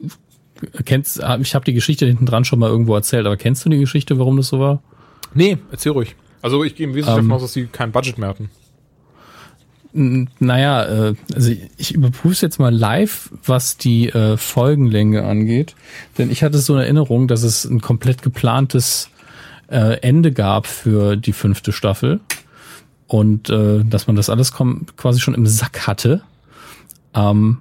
Kennst, 0.86 1.22
ich 1.42 1.56
habe 1.56 1.66
die 1.66 1.74
Geschichte 1.74 2.06
hinten 2.06 2.26
dran 2.26 2.46
schon 2.46 2.58
mal 2.60 2.70
irgendwo 2.70 2.96
erzählt, 2.96 3.26
aber 3.26 3.36
kennst 3.36 3.66
du 3.66 3.70
die 3.70 3.80
Geschichte, 3.80 4.18
warum 4.18 4.38
das 4.38 4.48
so 4.48 4.60
war? 4.60 4.82
Nee, 5.34 5.58
erzähl 5.72 5.92
ruhig. 5.92 6.16
Also 6.42 6.64
ich 6.64 6.76
gehe 6.76 6.88
im 6.88 6.94
Wesentlichen 6.94 7.20
Ähm, 7.20 7.28
davon 7.30 7.36
aus, 7.36 7.42
dass 7.42 7.54
sie 7.54 7.66
kein 7.66 7.92
Budget 7.92 8.18
mehr 8.18 8.30
hatten. 8.30 8.50
Naja, 9.94 10.86
äh, 10.86 11.16
also 11.36 11.52
ich 11.78 11.94
überprüfe 11.94 12.44
jetzt 12.44 12.60
mal 12.60 12.74
live, 12.74 13.30
was 13.46 13.78
die 13.78 14.10
äh, 14.10 14.38
Folgenlänge 14.38 15.24
angeht. 15.24 15.76
Denn 16.18 16.32
ich 16.32 16.44
hatte 16.44 16.58
so 16.58 16.74
eine 16.74 16.84
Erinnerung, 16.84 17.28
dass 17.28 17.44
es 17.44 17.64
ein 17.66 17.80
komplett 17.80 18.24
geplantes 18.24 19.10
äh, 19.68 20.00
Ende 20.02 20.32
gab 20.32 20.66
für 20.66 21.16
die 21.16 21.34
fünfte 21.34 21.72
Staffel. 21.72 22.22
Und 23.06 23.52
äh, 23.52 23.84
dass 23.86 24.08
man 24.08 24.16
das 24.16 24.32
alles 24.32 24.54
quasi 24.54 25.20
schon 25.20 25.36
im 25.36 25.46
Sack 25.46 25.86
hatte. 25.86 26.24
Ähm, 27.14 27.60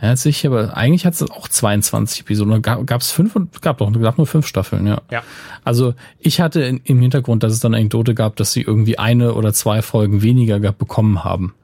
ja, 0.00 0.14
sicher, 0.14 0.50
aber 0.50 0.76
eigentlich 0.76 1.04
hat 1.04 1.14
es 1.14 1.28
auch 1.28 1.48
22 1.48 2.20
Episoden. 2.20 2.62
Gab 2.62 3.00
es 3.00 3.10
fünf 3.10 3.34
und 3.34 3.60
gab 3.60 3.78
doch 3.78 3.92
gab 4.00 4.18
nur 4.18 4.26
fünf 4.28 4.46
Staffeln, 4.46 4.86
ja. 4.86 5.00
Ja. 5.10 5.22
Also 5.64 5.94
ich 6.20 6.40
hatte 6.40 6.62
in, 6.62 6.80
im 6.84 7.00
Hintergrund, 7.00 7.42
dass 7.42 7.52
es 7.52 7.60
dann 7.60 7.74
eine 7.74 7.80
Anekdote 7.80 8.14
gab, 8.14 8.36
dass 8.36 8.52
sie 8.52 8.62
irgendwie 8.62 8.98
eine 8.98 9.34
oder 9.34 9.52
zwei 9.52 9.82
Folgen 9.82 10.22
weniger 10.22 10.60
bekommen 10.60 11.24
haben 11.24 11.54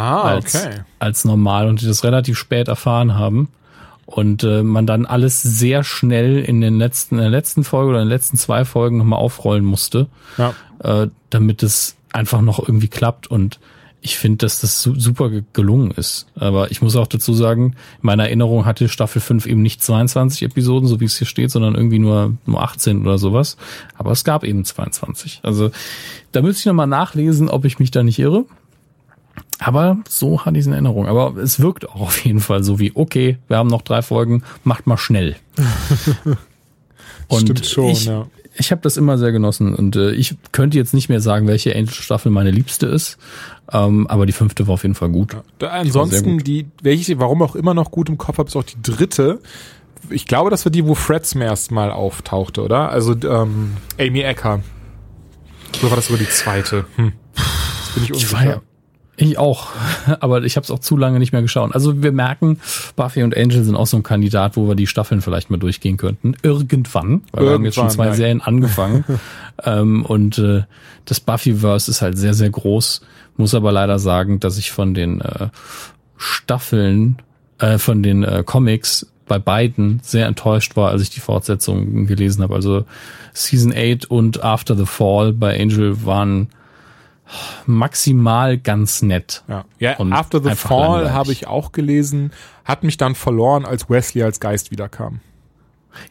Ah, 0.00 0.22
als, 0.22 0.54
okay. 0.54 0.80
als 0.98 1.24
normal 1.24 1.68
und 1.68 1.80
die 1.80 1.86
das 1.86 2.04
relativ 2.04 2.38
spät 2.38 2.68
erfahren 2.68 3.14
haben. 3.14 3.48
Und 4.06 4.42
äh, 4.42 4.62
man 4.64 4.86
dann 4.86 5.06
alles 5.06 5.40
sehr 5.40 5.84
schnell 5.84 6.38
in 6.40 6.60
den 6.60 6.78
letzten, 6.78 7.14
in 7.16 7.20
der 7.20 7.30
letzten 7.30 7.62
Folge 7.62 7.90
oder 7.90 7.98
in 8.02 8.06
den 8.08 8.12
letzten 8.12 8.36
zwei 8.36 8.64
Folgen 8.64 8.98
nochmal 8.98 9.20
aufrollen 9.20 9.64
musste, 9.64 10.08
Ja. 10.36 10.52
äh, 10.82 11.08
damit 11.30 11.62
es 11.62 11.94
einfach 12.12 12.40
noch 12.40 12.58
irgendwie 12.58 12.88
klappt. 12.88 13.28
Und 13.28 13.60
ich 14.00 14.18
finde, 14.18 14.38
dass 14.38 14.62
das 14.62 14.82
su 14.82 14.98
super 14.98 15.30
ge- 15.30 15.44
gelungen 15.52 15.92
ist. 15.92 16.26
Aber 16.34 16.72
ich 16.72 16.82
muss 16.82 16.96
auch 16.96 17.06
dazu 17.06 17.34
sagen, 17.34 17.66
in 17.66 17.74
meiner 18.00 18.24
Erinnerung 18.24 18.64
hatte 18.64 18.88
Staffel 18.88 19.20
5 19.20 19.46
eben 19.46 19.62
nicht 19.62 19.80
22 19.80 20.42
Episoden, 20.42 20.88
so 20.88 20.98
wie 20.98 21.04
es 21.04 21.16
hier 21.18 21.26
steht, 21.28 21.52
sondern 21.52 21.76
irgendwie 21.76 22.00
nur, 22.00 22.34
nur 22.46 22.62
18 22.64 23.02
oder 23.02 23.16
sowas. 23.18 23.58
Aber 23.96 24.10
es 24.10 24.24
gab 24.24 24.42
eben 24.42 24.64
22. 24.64 25.38
Also 25.44 25.70
da 26.32 26.42
müsste 26.42 26.60
ich 26.60 26.66
nochmal 26.66 26.88
nachlesen, 26.88 27.48
ob 27.48 27.64
ich 27.64 27.78
mich 27.78 27.92
da 27.92 28.02
nicht 28.02 28.18
irre. 28.18 28.44
Aber 29.60 29.98
so 30.08 30.44
hatte 30.44 30.56
ich 30.56 30.62
es 30.62 30.66
in 30.66 30.72
Erinnerung. 30.72 31.06
Aber 31.06 31.36
es 31.36 31.60
wirkt 31.60 31.88
auch 31.88 32.00
auf 32.00 32.24
jeden 32.24 32.40
Fall 32.40 32.64
so 32.64 32.78
wie, 32.78 32.92
okay, 32.94 33.38
wir 33.46 33.58
haben 33.58 33.68
noch 33.68 33.82
drei 33.82 34.02
Folgen, 34.02 34.42
macht 34.64 34.86
mal 34.86 34.96
schnell. 34.96 35.36
Und 37.28 37.42
Stimmt 37.42 37.66
schon, 37.66 37.90
ich, 37.90 38.06
ja. 38.06 38.26
ich 38.56 38.72
habe 38.72 38.80
das 38.82 38.96
immer 38.96 39.16
sehr 39.16 39.30
genossen 39.30 39.72
und 39.76 39.94
äh, 39.94 40.10
ich 40.10 40.34
könnte 40.50 40.76
jetzt 40.76 40.94
nicht 40.94 41.08
mehr 41.08 41.20
sagen, 41.20 41.46
welche 41.46 41.76
Angel-Staffel 41.76 42.32
meine 42.32 42.50
liebste 42.50 42.86
ist, 42.86 43.18
ähm, 43.72 44.08
aber 44.08 44.26
die 44.26 44.32
fünfte 44.32 44.66
war 44.66 44.74
auf 44.74 44.82
jeden 44.82 44.96
Fall 44.96 45.10
gut. 45.10 45.36
Sehr 45.60 45.72
ansonsten, 45.72 46.38
gut. 46.38 46.46
die, 46.48 46.66
welche 46.82 47.12
ich 47.12 47.18
warum 47.20 47.40
auch 47.42 47.54
immer 47.54 47.72
noch 47.72 47.92
gut 47.92 48.08
im 48.08 48.18
Kopf 48.18 48.38
habe, 48.38 48.48
ist 48.48 48.56
auch 48.56 48.64
die 48.64 48.82
dritte. 48.82 49.40
Ich 50.08 50.26
glaube, 50.26 50.50
das 50.50 50.64
war 50.66 50.72
die, 50.72 50.84
wo 50.88 50.96
Fred 50.96 51.24
zum 51.24 51.40
ersten 51.40 51.72
Mal 51.72 51.92
auftauchte, 51.92 52.62
oder? 52.62 52.88
Also 52.90 53.14
ähm, 53.22 53.76
Amy 53.96 54.22
Ecker. 54.22 54.60
Oder 55.82 55.90
war 55.90 55.96
das 55.96 56.06
sogar 56.08 56.18
die 56.18 56.28
zweite? 56.28 56.84
Hm. 56.96 57.12
Jetzt 57.36 57.94
bin 57.94 58.02
ich 58.02 58.10
Ich 58.10 58.14
unsicher. 58.14 58.32
war 58.32 58.44
ja, 58.44 58.60
ich 59.28 59.38
auch, 59.38 59.68
aber 60.20 60.42
ich 60.44 60.56
habe 60.56 60.64
es 60.64 60.70
auch 60.70 60.78
zu 60.78 60.96
lange 60.96 61.18
nicht 61.18 61.32
mehr 61.32 61.42
geschaut. 61.42 61.74
Also 61.74 62.02
wir 62.02 62.12
merken, 62.12 62.60
Buffy 62.96 63.22
und 63.22 63.36
Angel 63.36 63.64
sind 63.64 63.76
auch 63.76 63.86
so 63.86 63.96
ein 63.96 64.02
Kandidat, 64.02 64.56
wo 64.56 64.68
wir 64.68 64.74
die 64.74 64.86
Staffeln 64.86 65.20
vielleicht 65.20 65.50
mal 65.50 65.58
durchgehen 65.58 65.96
könnten. 65.96 66.34
Irgendwann, 66.42 67.22
weil 67.32 67.44
wir 67.44 67.52
haben 67.52 67.64
jetzt 67.64 67.74
schon 67.74 67.84
Irgendwann, 67.84 67.96
zwei 67.96 68.06
ja. 68.06 68.14
Serien 68.14 68.40
angefangen. 68.40 69.04
ähm, 69.64 70.04
und 70.04 70.38
äh, 70.38 70.62
das 71.04 71.20
Buffyverse 71.20 71.90
ist 71.90 72.02
halt 72.02 72.18
sehr, 72.18 72.34
sehr 72.34 72.50
groß. 72.50 73.02
Muss 73.36 73.54
aber 73.54 73.72
leider 73.72 73.98
sagen, 73.98 74.40
dass 74.40 74.58
ich 74.58 74.70
von 74.70 74.94
den 74.94 75.20
äh, 75.20 75.48
Staffeln, 76.16 77.16
äh, 77.58 77.78
von 77.78 78.02
den 78.02 78.22
äh, 78.24 78.42
Comics 78.44 79.06
bei 79.26 79.38
beiden 79.38 80.00
sehr 80.02 80.26
enttäuscht 80.26 80.76
war, 80.76 80.90
als 80.90 81.02
ich 81.02 81.10
die 81.10 81.20
Fortsetzung 81.20 82.06
gelesen 82.06 82.42
habe. 82.42 82.54
Also 82.54 82.84
Season 83.32 83.72
8 83.72 84.10
und 84.10 84.42
After 84.42 84.76
the 84.76 84.86
Fall 84.86 85.32
bei 85.32 85.58
Angel 85.58 86.04
waren 86.04 86.48
maximal 87.66 88.58
ganz 88.58 89.02
nett. 89.02 89.42
Ja, 89.48 89.64
ja 89.78 89.96
Und 89.96 90.12
After 90.12 90.42
the 90.42 90.54
Fall 90.54 91.12
habe 91.12 91.32
ich 91.32 91.46
auch 91.46 91.72
gelesen, 91.72 92.32
hat 92.64 92.82
mich 92.84 92.96
dann 92.96 93.14
verloren, 93.14 93.64
als 93.64 93.88
Wesley 93.88 94.22
als 94.22 94.40
Geist 94.40 94.70
wiederkam. 94.70 95.20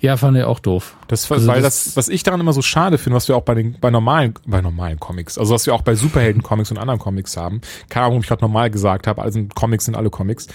Ja, 0.02 0.18
fand 0.18 0.36
ich 0.38 0.44
auch 0.44 0.60
doof. 0.60 0.98
Das, 1.08 1.32
Also 1.32 1.48
weil 1.48 1.62
das- 1.62 1.86
das, 1.86 1.96
was 1.96 2.10
ich 2.10 2.24
daran 2.24 2.42
immer 2.42 2.52
so 2.52 2.62
schade 2.62 2.98
finde, 2.98 3.16
was 3.16 3.30
wir 3.30 3.38
auch 3.38 3.44
bei 3.44 3.56
den, 3.56 3.78
bei 3.80 3.90
normalen, 3.90 4.34
bei 4.46 4.60
normalen 4.60 5.00
Comics, 5.00 5.38
also 5.38 5.54
was 5.54 5.66
wir 5.66 5.74
auch 5.74 5.84
bei 5.84 5.96
Superhelden-Comics 5.96 6.70
und 6.72 6.78
anderen 6.78 7.00
Comics 7.00 7.38
haben, 7.38 7.62
keine 7.88 8.04
Ahnung, 8.04 8.12
warum 8.16 8.22
ich 8.22 8.28
gerade 8.28 8.42
normal 8.44 8.70
gesagt 8.72 9.08
habe, 9.08 9.22
also 9.22 9.42
Comics 9.56 9.86
sind 9.86 9.96
alle 9.96 10.10
Comics, 10.10 10.48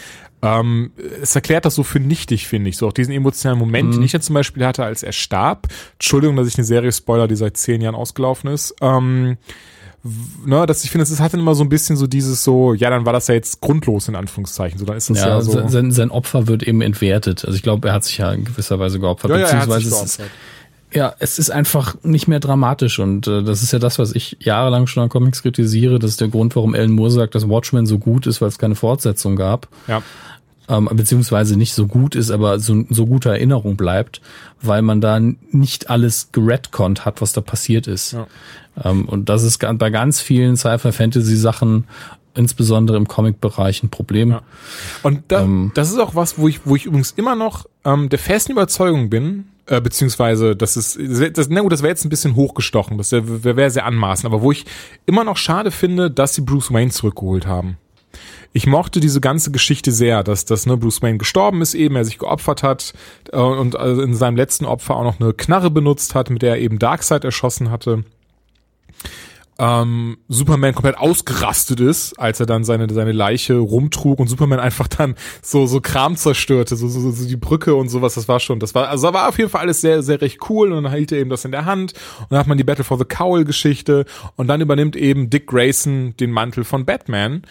ähm, 0.42 0.92
es 1.22 1.34
erklärt 1.34 1.64
das 1.64 1.74
so 1.74 1.82
für 1.84 2.00
nichtig, 2.00 2.46
finde 2.46 2.68
ich, 2.68 2.76
so 2.76 2.86
auch 2.88 2.92
diesen 2.92 3.14
emotionalen 3.14 3.58
Moment, 3.58 3.88
Mhm. 3.88 3.92
den 3.92 4.02
ich 4.02 4.12
jetzt 4.12 4.26
zum 4.26 4.34
Beispiel 4.34 4.66
hatte, 4.66 4.84
als 4.84 5.02
er 5.02 5.12
starb. 5.12 5.68
Entschuldigung, 5.94 6.36
dass 6.36 6.46
ich 6.46 6.58
eine 6.58 6.64
Serie 6.66 6.92
spoiler, 6.92 7.26
die 7.26 7.36
seit 7.36 7.56
zehn 7.56 7.80
Jahren 7.80 7.94
ausgelaufen 7.94 8.50
ist. 8.50 8.74
Ähm, 8.82 9.38
ne, 10.44 10.66
dass 10.66 10.84
ich 10.84 10.90
finde, 10.90 11.04
es 11.04 11.20
hat 11.20 11.32
dann 11.32 11.40
immer 11.40 11.54
so 11.54 11.64
ein 11.64 11.68
bisschen 11.68 11.96
so 11.96 12.06
dieses 12.06 12.44
so, 12.44 12.74
ja, 12.74 12.90
dann 12.90 13.06
war 13.06 13.12
das 13.12 13.26
ja 13.28 13.34
jetzt 13.34 13.60
grundlos 13.60 14.08
in 14.08 14.14
Anführungszeichen, 14.16 14.78
so 14.78 14.84
dann 14.84 14.96
ist 14.96 15.08
das 15.10 15.20
ja, 15.20 15.28
Ja, 15.28 15.40
so. 15.40 15.66
sein, 15.68 15.90
sein 15.92 16.10
Opfer 16.10 16.46
wird 16.46 16.62
eben 16.62 16.82
entwertet. 16.82 17.44
Also 17.44 17.56
ich 17.56 17.62
glaube, 17.62 17.88
er 17.88 17.94
hat 17.94 18.04
sich 18.04 18.18
ja 18.18 18.30
in 18.32 18.44
gewisser 18.44 18.78
Weise 18.78 19.00
geopfert. 19.00 19.30
ja, 19.30 19.38
ja, 19.38 19.46
er 19.46 19.66
beziehungsweise 19.66 19.88
es 19.88 20.02
ist, 20.04 20.16
geopfert. 20.18 20.36
ja, 20.92 21.14
es 21.20 21.38
ist 21.38 21.50
einfach 21.50 21.96
nicht 22.02 22.28
mehr 22.28 22.40
dramatisch 22.40 22.98
und 22.98 23.26
äh, 23.26 23.42
das 23.42 23.62
ist 23.62 23.72
ja 23.72 23.78
das, 23.78 23.98
was 23.98 24.14
ich 24.14 24.36
jahrelang 24.40 24.86
schon 24.86 25.02
an 25.04 25.08
Comics 25.08 25.42
kritisiere. 25.42 25.98
Das 25.98 26.10
ist 26.10 26.20
der 26.20 26.28
Grund, 26.28 26.54
warum 26.54 26.74
Alan 26.74 26.92
Moore 26.92 27.10
sagt, 27.10 27.34
dass 27.34 27.48
Watchmen 27.48 27.86
so 27.86 27.98
gut 27.98 28.26
ist, 28.26 28.40
weil 28.42 28.48
es 28.48 28.58
keine 28.58 28.74
Fortsetzung 28.74 29.36
gab. 29.36 29.68
Ja. 29.88 30.02
ähm, 30.68 30.88
beziehungsweise 30.92 31.56
nicht 31.56 31.72
so 31.74 31.86
gut 31.86 32.14
ist, 32.14 32.30
aber 32.30 32.58
so, 32.58 32.84
so 32.90 33.06
gute 33.06 33.30
Erinnerung 33.30 33.76
bleibt, 33.76 34.20
weil 34.62 34.82
man 34.82 35.00
da 35.00 35.18
nicht 35.20 35.90
alles 35.90 36.28
geredconnt 36.32 37.04
hat, 37.04 37.20
was 37.20 37.32
da 37.32 37.40
passiert 37.40 37.86
ist. 37.86 38.12
Ja. 38.12 38.26
Ähm, 38.82 39.06
und 39.06 39.28
das 39.28 39.42
ist 39.42 39.58
bei 39.58 39.90
ganz 39.90 40.20
vielen 40.20 40.56
Sci-Fi-Fantasy-Sachen 40.56 41.84
insbesondere 42.34 42.96
im 42.96 43.08
Comic-Bereich 43.08 43.82
ein 43.82 43.90
Problem. 43.90 44.30
Ja. 44.30 44.42
Und 45.02 45.22
da, 45.28 45.42
ähm, 45.42 45.70
das 45.74 45.90
ist 45.90 45.98
auch 45.98 46.14
was, 46.14 46.38
wo 46.38 46.48
ich, 46.48 46.60
wo 46.64 46.76
ich 46.76 46.86
übrigens 46.86 47.12
immer 47.12 47.34
noch 47.34 47.66
ähm, 47.84 48.08
der 48.08 48.18
festen 48.18 48.52
Überzeugung 48.52 49.08
bin, 49.08 49.46
äh, 49.66 49.80
beziehungsweise 49.80 50.56
das 50.56 50.76
ist, 50.76 50.98
das, 51.36 51.48
na 51.48 51.60
gut, 51.60 51.72
das 51.72 51.82
wäre 51.82 51.90
jetzt 51.90 52.04
ein 52.04 52.10
bisschen 52.10 52.34
hochgestochen, 52.34 52.98
das 52.98 53.12
wäre 53.12 53.56
wär 53.56 53.70
sehr 53.70 53.86
anmaßend, 53.86 54.26
aber 54.26 54.42
wo 54.42 54.52
ich 54.52 54.66
immer 55.06 55.24
noch 55.24 55.36
schade 55.36 55.70
finde, 55.70 56.10
dass 56.10 56.34
sie 56.34 56.42
Bruce 56.42 56.72
Wayne 56.72 56.90
zurückgeholt 56.90 57.46
haben. 57.46 57.78
Ich 58.52 58.66
mochte 58.68 59.00
diese 59.00 59.20
ganze 59.20 59.50
Geschichte 59.50 59.90
sehr, 59.90 60.22
dass, 60.22 60.44
dass 60.44 60.66
ne, 60.66 60.76
Bruce 60.76 61.02
Wayne 61.02 61.18
gestorben 61.18 61.60
ist, 61.62 61.74
eben 61.74 61.96
er 61.96 62.04
sich 62.04 62.18
geopfert 62.18 62.62
hat 62.62 62.92
äh, 63.32 63.36
und 63.36 63.74
also 63.74 64.02
in 64.02 64.14
seinem 64.14 64.36
letzten 64.36 64.64
Opfer 64.64 64.96
auch 64.96 65.04
noch 65.04 65.18
eine 65.18 65.32
Knarre 65.32 65.70
benutzt 65.70 66.14
hat, 66.14 66.30
mit 66.30 66.42
der 66.42 66.50
er 66.50 66.58
eben 66.58 66.78
Darkseid 66.78 67.24
erschossen 67.24 67.70
hatte 67.70 68.04
ähm, 69.58 70.18
Superman 70.28 70.74
komplett 70.74 70.98
ausgerastet 70.98 71.80
ist, 71.80 72.18
als 72.18 72.40
er 72.40 72.46
dann 72.46 72.64
seine 72.64 72.92
seine 72.92 73.12
Leiche 73.12 73.54
rumtrug 73.54 74.18
und 74.18 74.26
Superman 74.26 74.58
einfach 74.58 74.88
dann 74.88 75.14
so 75.42 75.66
so 75.66 75.80
Kram 75.80 76.16
zerstörte, 76.16 76.76
so 76.76 76.88
so, 76.88 77.10
so 77.10 77.26
die 77.26 77.36
Brücke 77.36 77.74
und 77.74 77.88
sowas. 77.88 78.14
Das 78.14 78.26
war 78.26 78.40
schon, 78.40 78.58
das 78.58 78.74
war 78.74 78.88
also 78.88 79.12
war 79.12 79.28
auf 79.28 79.38
jeden 79.38 79.50
Fall 79.50 79.62
alles 79.62 79.80
sehr 79.80 80.02
sehr 80.02 80.20
recht 80.20 80.38
cool 80.48 80.72
und 80.72 80.84
dann 80.84 80.92
hielt 80.92 81.12
er 81.12 81.18
eben 81.18 81.30
das 81.30 81.44
in 81.44 81.52
der 81.52 81.66
Hand 81.66 81.92
und 82.20 82.26
dann 82.30 82.38
hat 82.38 82.46
man 82.46 82.58
die 82.58 82.64
Battle 82.64 82.84
for 82.84 82.98
the 82.98 83.04
Cowl 83.04 83.44
Geschichte 83.44 84.06
und 84.36 84.48
dann 84.48 84.60
übernimmt 84.60 84.96
eben 84.96 85.30
Dick 85.30 85.46
Grayson 85.46 86.14
den 86.18 86.30
Mantel 86.30 86.64
von 86.64 86.84
Batman. 86.84 87.42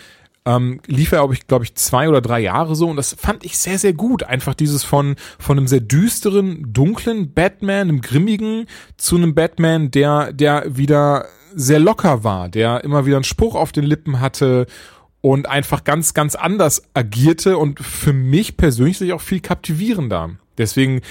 Ähm, 0.45 0.81
lief 0.87 1.13
er, 1.13 1.19
glaube 1.19 1.35
ich, 1.35 1.47
glaube 1.47 1.63
ich, 1.63 1.75
zwei 1.75 2.09
oder 2.09 2.19
drei 2.19 2.41
Jahre 2.41 2.75
so 2.75 2.89
und 2.89 2.97
das 2.97 3.15
fand 3.17 3.45
ich 3.45 3.57
sehr, 3.57 3.79
sehr 3.79 3.93
gut. 3.93 4.23
Einfach 4.23 4.53
dieses 4.53 4.83
von, 4.83 5.15
von 5.39 5.57
einem 5.57 5.67
sehr 5.67 5.79
düsteren, 5.79 6.65
dunklen 6.73 7.33
Batman, 7.33 7.87
einem 7.87 8.01
grimmigen, 8.01 8.65
zu 8.97 9.15
einem 9.15 9.35
Batman, 9.35 9.89
der, 9.89 10.33
der 10.33 10.65
wieder 10.75 11.27
sehr 11.55 11.79
locker 11.79 12.23
war, 12.23 12.49
der 12.49 12.83
immer 12.83 13.05
wieder 13.05 13.17
einen 13.17 13.23
Spruch 13.23 13.55
auf 13.55 13.71
den 13.71 13.83
Lippen 13.83 14.19
hatte 14.19 14.65
und 15.21 15.47
einfach 15.47 15.83
ganz, 15.83 16.13
ganz 16.13 16.35
anders 16.35 16.83
agierte 16.93 17.57
und 17.57 17.79
für 17.79 18.13
mich 18.13 18.57
persönlich 18.57 19.13
auch 19.13 19.21
viel 19.21 19.39
kaptivierender. 19.39 20.31
Deswegen 20.57 21.01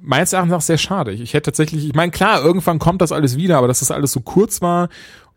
meines 0.00 0.32
Erachtens 0.32 0.54
auch 0.54 0.60
sehr 0.60 0.78
schade. 0.78 1.12
Ich 1.12 1.32
hätte 1.32 1.52
tatsächlich, 1.52 1.86
ich 1.86 1.94
meine, 1.94 2.10
klar, 2.10 2.42
irgendwann 2.42 2.78
kommt 2.78 3.00
das 3.00 3.12
alles 3.12 3.36
wieder, 3.36 3.58
aber 3.58 3.68
dass 3.68 3.78
das 3.78 3.90
alles 3.90 4.12
so 4.12 4.20
kurz 4.20 4.60
war 4.60 4.88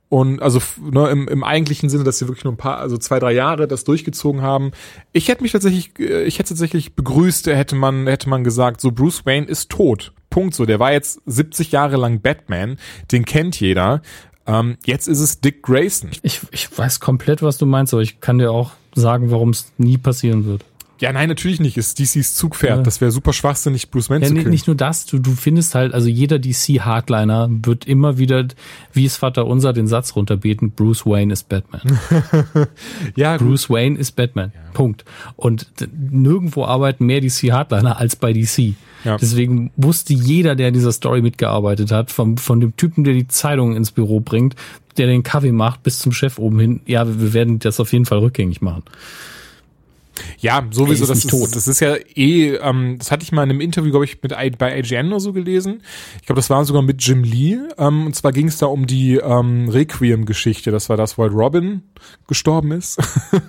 und 0.09 0.41
also 0.41 0.61
ne, 0.79 1.09
im, 1.09 1.27
im 1.27 1.43
eigentlichen 1.43 1.89
Sinne, 1.89 2.03
dass 2.03 2.19
sie 2.19 2.27
wirklich 2.27 2.43
nur 2.43 2.53
ein 2.53 2.57
paar, 2.57 2.77
also 2.77 2.97
zwei, 2.97 3.19
drei 3.19 3.33
Jahre 3.33 3.67
das 3.67 3.83
durchgezogen 3.83 4.41
haben. 4.41 4.71
Ich 5.11 5.27
hätte 5.27 5.41
mich 5.41 5.51
tatsächlich, 5.51 5.91
äh, 5.99 6.23
ich 6.23 6.39
hätte 6.39 6.49
tatsächlich 6.49 6.95
begrüßt, 6.95 7.47
hätte 7.47 7.75
man, 7.75 8.07
hätte 8.07 8.29
man 8.29 8.43
gesagt, 8.43 8.81
so 8.81 8.91
Bruce 8.91 9.25
Wayne 9.25 9.47
ist 9.47 9.69
tot. 9.71 10.13
Punkt 10.29 10.53
so. 10.53 10.65
Der 10.65 10.79
war 10.79 10.91
jetzt 10.91 11.21
70 11.25 11.71
Jahre 11.71 11.97
lang 11.97 12.21
Batman, 12.21 12.77
den 13.11 13.25
kennt 13.25 13.59
jeder. 13.59 14.01
Ähm, 14.47 14.77
jetzt 14.85 15.07
ist 15.07 15.19
es 15.19 15.41
Dick 15.41 15.63
Grayson. 15.63 16.11
Ich, 16.21 16.41
ich 16.51 16.77
weiß 16.77 16.99
komplett, 16.99 17.41
was 17.41 17.57
du 17.57 17.65
meinst, 17.65 17.93
aber 17.93 18.03
ich 18.03 18.19
kann 18.19 18.37
dir 18.37 18.51
auch 18.51 18.71
sagen, 18.93 19.31
warum 19.31 19.49
es 19.49 19.71
nie 19.77 19.97
passieren 19.97 20.45
wird. 20.45 20.63
Ja, 21.01 21.11
nein, 21.11 21.27
natürlich 21.27 21.59
nicht. 21.59 21.77
Ist 21.77 21.99
DCs 21.99 22.35
Zugpferd. 22.35 22.77
Ja. 22.77 22.83
Das 22.83 23.01
wäre 23.01 23.11
super 23.11 23.33
schwachsinnig, 23.33 23.91
Bruce 23.91 24.09
Wayne 24.09 24.23
ja, 24.23 24.29
zu 24.29 24.35
killen. 24.35 24.49
Nicht 24.49 24.67
nur 24.67 24.75
das, 24.75 25.05
du, 25.05 25.19
du 25.19 25.31
findest 25.31 25.75
halt, 25.75 25.93
also 25.93 26.07
jeder 26.07 26.39
DC-Hardliner 26.39 27.49
wird 27.63 27.85
immer 27.85 28.17
wieder, 28.17 28.47
wie 28.93 29.05
es 29.05 29.17
Vater 29.17 29.45
unser, 29.45 29.73
den 29.73 29.87
Satz 29.87 30.15
runterbeten, 30.15 30.71
Bruce 30.71 31.05
Wayne 31.05 31.33
ist 31.33 31.49
Batman. 31.49 31.99
ja, 33.15 33.37
Bruce 33.37 33.67
gut. 33.67 33.75
Wayne 33.75 33.97
ist 33.97 34.13
Batman. 34.13 34.53
Ja. 34.55 34.71
Punkt. 34.73 35.03
Und 35.35 35.67
nirgendwo 36.11 36.65
arbeiten 36.65 37.05
mehr 37.05 37.19
DC-Hardliner 37.19 37.97
als 37.97 38.15
bei 38.15 38.31
DC. 38.31 38.75
Ja. 39.03 39.17
Deswegen 39.17 39.71
wusste 39.75 40.13
jeder, 40.13 40.55
der 40.55 40.69
in 40.69 40.73
dieser 40.73 40.91
Story 40.91 41.21
mitgearbeitet 41.21 41.91
hat, 41.91 42.09
vom, 42.09 42.37
von 42.37 42.59
dem 42.59 42.75
Typen, 42.77 43.03
der 43.03 43.13
die 43.13 43.27
Zeitung 43.27 43.75
ins 43.75 43.91
Büro 43.91 44.19
bringt, 44.19 44.55
der 44.97 45.07
den 45.07 45.23
Kaffee 45.23 45.51
macht, 45.51 45.83
bis 45.83 45.99
zum 45.99 46.11
Chef 46.11 46.39
oben 46.39 46.59
hin, 46.59 46.81
ja, 46.85 47.05
wir 47.07 47.33
werden 47.33 47.59
das 47.59 47.79
auf 47.79 47.91
jeden 47.91 48.05
Fall 48.05 48.19
rückgängig 48.19 48.61
machen. 48.61 48.83
Ja, 50.39 50.65
sowieso, 50.71 51.03
ist 51.03 51.09
das, 51.09 51.17
ist, 51.19 51.29
tot. 51.29 51.55
das 51.55 51.67
ist 51.67 51.79
ja 51.79 51.95
eh, 52.15 52.55
ähm, 52.55 52.97
das 52.97 53.11
hatte 53.11 53.23
ich 53.23 53.31
mal 53.31 53.43
in 53.43 53.49
einem 53.49 53.61
Interview, 53.61 53.91
glaube 53.91 54.05
ich, 54.05 54.21
mit 54.21 54.33
bei 54.57 54.79
IGN 54.79 55.07
oder 55.07 55.19
so 55.19 55.33
gelesen. 55.33 55.81
Ich 56.19 56.25
glaube, 56.25 56.39
das 56.39 56.49
war 56.49 56.63
sogar 56.65 56.81
mit 56.81 57.05
Jim 57.05 57.23
Lee. 57.23 57.57
Ähm, 57.77 58.07
und 58.07 58.15
zwar 58.15 58.31
ging 58.31 58.47
es 58.47 58.57
da 58.57 58.67
um 58.67 58.87
die 58.87 59.15
ähm, 59.15 59.69
Requiem-Geschichte. 59.69 60.71
Das 60.71 60.89
war 60.89 60.97
das, 60.97 61.17
wo 61.17 61.23
halt 61.23 61.33
Robin 61.33 61.83
gestorben 62.27 62.71
ist. 62.71 62.99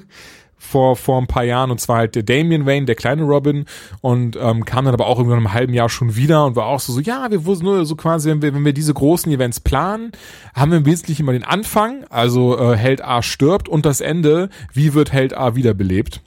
vor, 0.66 0.96
vor 0.96 1.20
ein 1.20 1.26
paar 1.26 1.44
Jahren 1.44 1.70
und 1.70 1.80
zwar 1.80 1.98
halt 1.98 2.14
der 2.14 2.22
Damian 2.22 2.66
Wayne, 2.66 2.86
der 2.86 2.94
kleine 2.94 3.22
Robin 3.22 3.64
und 4.00 4.36
ähm, 4.36 4.64
kam 4.64 4.84
dann 4.84 4.94
aber 4.94 5.06
auch 5.06 5.18
irgendwann 5.18 5.38
im 5.38 5.52
halben 5.52 5.72
Jahr 5.72 5.88
schon 5.88 6.16
wieder 6.16 6.44
und 6.44 6.56
war 6.56 6.66
auch 6.66 6.80
so, 6.80 6.92
so 6.92 7.00
ja, 7.00 7.30
wir 7.30 7.44
wussten 7.46 7.64
nur 7.64 7.86
so 7.86 7.96
quasi, 7.96 8.28
wenn 8.30 8.42
wir, 8.42 8.54
wenn 8.54 8.64
wir 8.64 8.72
diese 8.72 8.92
großen 8.92 9.30
Events 9.32 9.60
planen, 9.60 10.12
haben 10.54 10.70
wir 10.72 10.78
im 10.78 10.86
Wesentlichen 10.86 11.22
immer 11.22 11.32
den 11.32 11.44
Anfang, 11.44 12.04
also 12.10 12.58
äh, 12.58 12.76
Held 12.76 13.02
A 13.04 13.22
stirbt 13.22 13.68
und 13.68 13.86
das 13.86 14.00
Ende, 14.00 14.48
wie 14.72 14.94
wird 14.94 15.12
Held 15.12 15.36
A 15.36 15.54
wiederbelebt. 15.54 16.22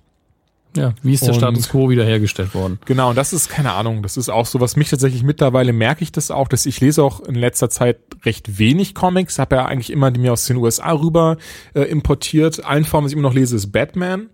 Ja, 0.80 0.94
wie 1.04 1.14
ist 1.14 1.24
der 1.24 1.34
und, 1.34 1.40
Status 1.40 1.70
quo 1.70 1.90
wiederhergestellt 1.90 2.56
worden? 2.56 2.80
Genau, 2.86 3.10
und 3.10 3.18
das 3.18 3.34
ist 3.34 3.50
keine 3.50 3.74
Ahnung, 3.74 4.02
das 4.02 4.16
ist 4.16 4.30
auch 4.30 4.46
so, 4.46 4.62
was 4.62 4.76
mich 4.78 4.90
tatsächlich 4.90 5.24
mittlerweile 5.24 5.74
merke 5.74 6.04
ich 6.04 6.12
das 6.12 6.32
auch, 6.32 6.48
dass 6.48 6.66
ich 6.66 6.80
lese 6.80 7.04
auch 7.04 7.20
in 7.22 7.36
letzter 7.36 7.70
Zeit 7.70 8.00
recht 8.24 8.60
wenig 8.60 8.96
Comics, 8.96 9.40
habe 9.40 9.58
ja 9.58 9.66
eigentlich 9.66 9.92
immer 9.92 10.12
die 10.12 10.20
mir 10.20 10.32
aus 10.32 10.46
den 10.46 10.58
USA 10.58 10.92
rüber 10.94 11.38
äh, 11.74 11.82
importiert. 11.82 12.64
Allen 12.66 12.86
Formen, 12.86 13.06
was 13.06 13.12
ich 13.12 13.18
immer 13.18 13.28
noch 13.28 13.36
lese, 13.36 13.58
ist 13.58 13.72
Batman, 13.72 14.30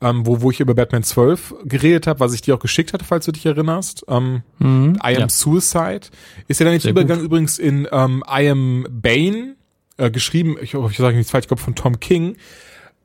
ähm, 0.00 0.26
wo, 0.26 0.40
wo 0.40 0.50
ich 0.50 0.60
über 0.60 0.74
Batman 0.74 1.02
12 1.02 1.54
geredet 1.64 2.06
habe, 2.06 2.20
was 2.20 2.32
ich 2.32 2.40
dir 2.40 2.54
auch 2.54 2.60
geschickt 2.60 2.92
hatte, 2.92 3.04
falls 3.04 3.26
du 3.26 3.32
dich 3.32 3.44
erinnerst. 3.44 4.04
Ähm, 4.08 4.42
mhm, 4.58 4.98
I 5.04 5.16
Am 5.16 5.20
ja. 5.20 5.28
Suicide. 5.28 6.00
Ist 6.48 6.60
ja 6.60 6.64
dann 6.64 6.74
jetzt 6.74 6.86
Übergang 6.86 7.20
übrigens 7.20 7.58
in 7.58 7.86
ähm, 7.92 8.24
I 8.26 8.48
Am 8.48 8.86
Bane, 8.90 9.56
äh, 9.98 10.10
geschrieben, 10.10 10.56
ich 10.60 10.74
hoffe, 10.74 10.92
ich 10.92 10.98
sage 10.98 11.16
nichts 11.16 11.30
falsch, 11.30 11.44
ich 11.44 11.48
glaube 11.48 11.62
von 11.62 11.74
Tom 11.74 12.00
King. 12.00 12.36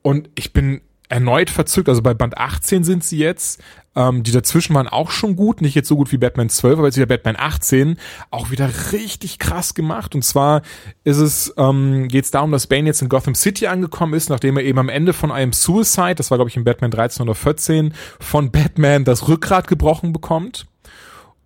Und 0.02 0.30
ich 0.36 0.52
bin 0.52 0.80
erneut 1.08 1.50
verzückt. 1.50 1.88
Also 1.88 2.02
bei 2.02 2.14
Band 2.14 2.38
18 2.38 2.84
sind 2.84 3.04
sie 3.04 3.18
jetzt. 3.18 3.62
Ähm, 3.94 4.22
die 4.22 4.30
dazwischen 4.32 4.74
waren 4.74 4.88
auch 4.88 5.10
schon 5.10 5.36
gut, 5.36 5.62
nicht 5.62 5.74
jetzt 5.74 5.88
so 5.88 5.96
gut 5.96 6.12
wie 6.12 6.18
Batman 6.18 6.50
12, 6.50 6.78
aber 6.78 6.86
jetzt 6.86 6.96
wieder 6.96 7.06
Batman 7.06 7.36
18 7.38 7.96
auch 8.30 8.50
wieder 8.50 8.68
richtig 8.92 9.38
krass 9.38 9.74
gemacht. 9.74 10.14
Und 10.14 10.22
zwar 10.22 10.62
ist 11.04 11.16
es 11.16 11.54
ähm, 11.56 12.08
geht 12.08 12.24
es 12.24 12.30
darum, 12.30 12.52
dass 12.52 12.66
Bane 12.66 12.86
jetzt 12.86 13.00
in 13.00 13.08
Gotham 13.08 13.34
City 13.34 13.66
angekommen 13.66 14.12
ist, 14.12 14.28
nachdem 14.28 14.58
er 14.58 14.64
eben 14.64 14.78
am 14.78 14.90
Ende 14.90 15.14
von 15.14 15.32
einem 15.32 15.52
Suicide, 15.52 16.16
das 16.16 16.30
war 16.30 16.36
glaube 16.36 16.50
ich 16.50 16.56
in 16.56 16.64
Batman 16.64 16.90
13 16.90 17.22
oder 17.22 17.34
14, 17.34 17.94
von 18.20 18.50
Batman 18.50 19.04
das 19.04 19.28
Rückgrat 19.28 19.66
gebrochen 19.66 20.12
bekommt. 20.12 20.66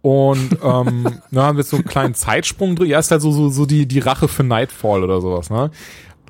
Und 0.03 0.59
ähm, 0.65 1.21
na, 1.31 1.45
haben 1.45 1.57
wir 1.57 1.63
jetzt 1.63 1.71
so 1.71 1.77
einen 1.77 1.87
kleinen 1.87 2.15
Zeitsprung 2.15 2.75
drin. 2.75 2.89
Ja, 2.89 2.99
ist 2.99 3.11
halt 3.11 3.23
so, 3.23 3.31
so, 3.31 3.49
so 3.49 3.67
die, 3.67 3.87
die 3.87 3.99
Rache 3.99 4.29
für 4.29 4.43
Nightfall 4.43 5.05
oder 5.05 5.21
sowas, 5.21 5.51
ne? 5.51 5.71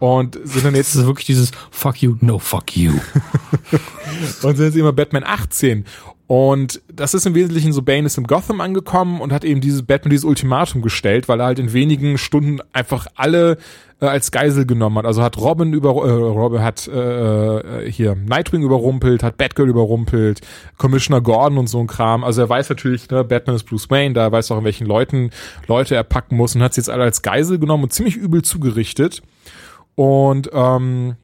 Und 0.01 0.39
sind 0.45 0.65
dann 0.65 0.75
jetzt. 0.75 0.95
Das 0.95 1.03
ist 1.03 1.07
wirklich 1.07 1.27
dieses 1.27 1.53
Fuck 1.71 2.03
you, 2.03 2.17
no 2.21 2.39
fuck 2.39 2.77
you. 2.77 2.93
und 4.43 4.57
sind 4.57 4.67
jetzt 4.67 4.77
immer 4.77 4.93
Batman 4.93 5.25
18. 5.25 5.85
Und 6.27 6.81
das 6.87 7.13
ist 7.13 7.27
im 7.27 7.35
Wesentlichen 7.35 7.73
so, 7.73 7.83
Bane 7.83 8.07
ist 8.07 8.17
in 8.17 8.23
Gotham 8.23 8.61
angekommen 8.61 9.21
und 9.21 9.33
hat 9.33 9.45
eben 9.45 9.61
dieses 9.61 9.83
Batman 9.83 10.11
dieses 10.11 10.25
Ultimatum 10.25 10.81
gestellt, 10.81 11.29
weil 11.29 11.41
er 11.41 11.47
halt 11.47 11.59
in 11.59 11.73
wenigen 11.73 12.19
Stunden 12.19 12.61
einfach 12.73 13.09
alle 13.17 13.59
äh, 14.01 14.07
als 14.07 14.31
Geisel 14.31 14.65
genommen 14.65 14.97
hat. 14.99 15.07
Also 15.07 15.25
hat 15.25 15.37
Robin 15.39 15.73
über 15.73 15.91
äh, 15.91 16.11
Robin 16.11 16.63
hat 16.63 16.87
äh, 16.87 17.59
äh, 17.59 17.91
hier 17.91 18.15
Nightwing 18.15 18.63
überrumpelt, 18.63 19.25
hat 19.25 19.39
Batgirl 19.39 19.69
überrumpelt, 19.69 20.41
Commissioner 20.79 21.21
Gordon 21.21 21.59
und 21.59 21.67
so 21.67 21.81
ein 21.81 21.89
Kram. 21.89 22.23
Also 22.23 22.43
er 22.43 22.49
weiß 22.49 22.69
natürlich, 22.69 23.11
ne, 23.11 23.25
Batman 23.25 23.57
ist 23.57 23.65
Bruce 23.65 23.91
Wayne, 23.91 24.15
da 24.15 24.31
weiß 24.31 24.53
auch 24.53 24.59
in 24.59 24.65
welchen 24.65 24.87
Leuten 24.87 25.31
Leute 25.67 25.97
er 25.97 26.05
packen 26.05 26.37
muss 26.37 26.55
und 26.55 26.63
hat 26.63 26.75
sie 26.75 26.81
jetzt 26.81 26.91
alle 26.91 27.03
als 27.03 27.23
Geisel 27.23 27.59
genommen 27.59 27.83
und 27.83 27.93
ziemlich 27.93 28.17
übel 28.17 28.43
zugerichtet. 28.43 29.21
Und 30.01 30.49
ähm, 30.55 31.17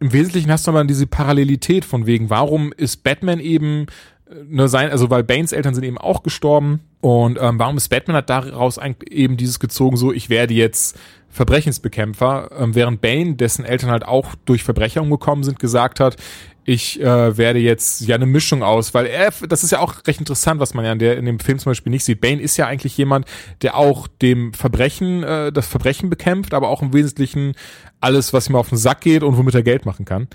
im 0.00 0.12
Wesentlichen 0.12 0.50
hast 0.50 0.66
du 0.66 0.72
aber 0.72 0.82
diese 0.82 1.06
Parallelität 1.06 1.84
von 1.84 2.06
wegen, 2.06 2.28
warum 2.28 2.72
ist 2.72 3.04
Batman 3.04 3.38
eben 3.38 3.86
äh, 4.28 4.34
ne, 4.48 4.66
sein, 4.66 4.90
also 4.90 5.10
weil 5.10 5.22
Banes 5.22 5.52
Eltern 5.52 5.76
sind 5.76 5.84
eben 5.84 5.96
auch 5.96 6.24
gestorben 6.24 6.80
und 7.00 7.38
ähm, 7.40 7.60
warum 7.60 7.76
ist 7.76 7.88
Batman 7.88 8.16
hat 8.16 8.28
daraus 8.28 8.80
eben 9.08 9.36
dieses 9.36 9.60
gezogen, 9.60 9.96
so 9.96 10.12
ich 10.12 10.28
werde 10.28 10.54
jetzt 10.54 10.98
Verbrechensbekämpfer, 11.28 12.50
ähm, 12.58 12.74
während 12.74 13.00
Bane, 13.00 13.36
dessen 13.36 13.64
Eltern 13.64 13.90
halt 13.90 14.04
auch 14.04 14.34
durch 14.44 14.64
Verbrecher 14.64 15.02
umgekommen 15.02 15.44
sind, 15.44 15.60
gesagt 15.60 16.00
hat, 16.00 16.16
ich 16.64 17.00
äh, 17.00 17.36
werde 17.36 17.58
jetzt 17.58 18.02
ja 18.02 18.16
eine 18.16 18.26
Mischung 18.26 18.62
aus, 18.62 18.92
weil 18.92 19.06
er, 19.06 19.32
das 19.48 19.64
ist 19.64 19.70
ja 19.70 19.78
auch 19.78 20.06
recht 20.06 20.20
interessant, 20.20 20.60
was 20.60 20.74
man 20.74 20.84
ja 20.84 20.92
in, 20.92 20.98
der, 20.98 21.16
in 21.16 21.24
dem 21.24 21.40
Film 21.40 21.58
zum 21.58 21.70
Beispiel 21.70 21.90
nicht 21.90 22.04
sieht. 22.04 22.20
Bane 22.20 22.40
ist 22.40 22.56
ja 22.56 22.66
eigentlich 22.66 22.96
jemand, 22.96 23.26
der 23.62 23.76
auch 23.76 24.06
dem 24.06 24.52
Verbrechen, 24.52 25.22
äh, 25.22 25.52
das 25.52 25.66
Verbrechen 25.66 26.10
bekämpft, 26.10 26.54
aber 26.54 26.68
auch 26.68 26.82
im 26.82 26.92
Wesentlichen 26.92 27.54
alles, 28.00 28.32
was 28.32 28.48
ihm 28.48 28.56
auf 28.56 28.68
den 28.68 28.78
Sack 28.78 29.02
geht 29.02 29.22
und 29.22 29.36
womit 29.36 29.54
er 29.54 29.62
Geld 29.62 29.86
machen 29.86 30.04
kann. 30.04 30.28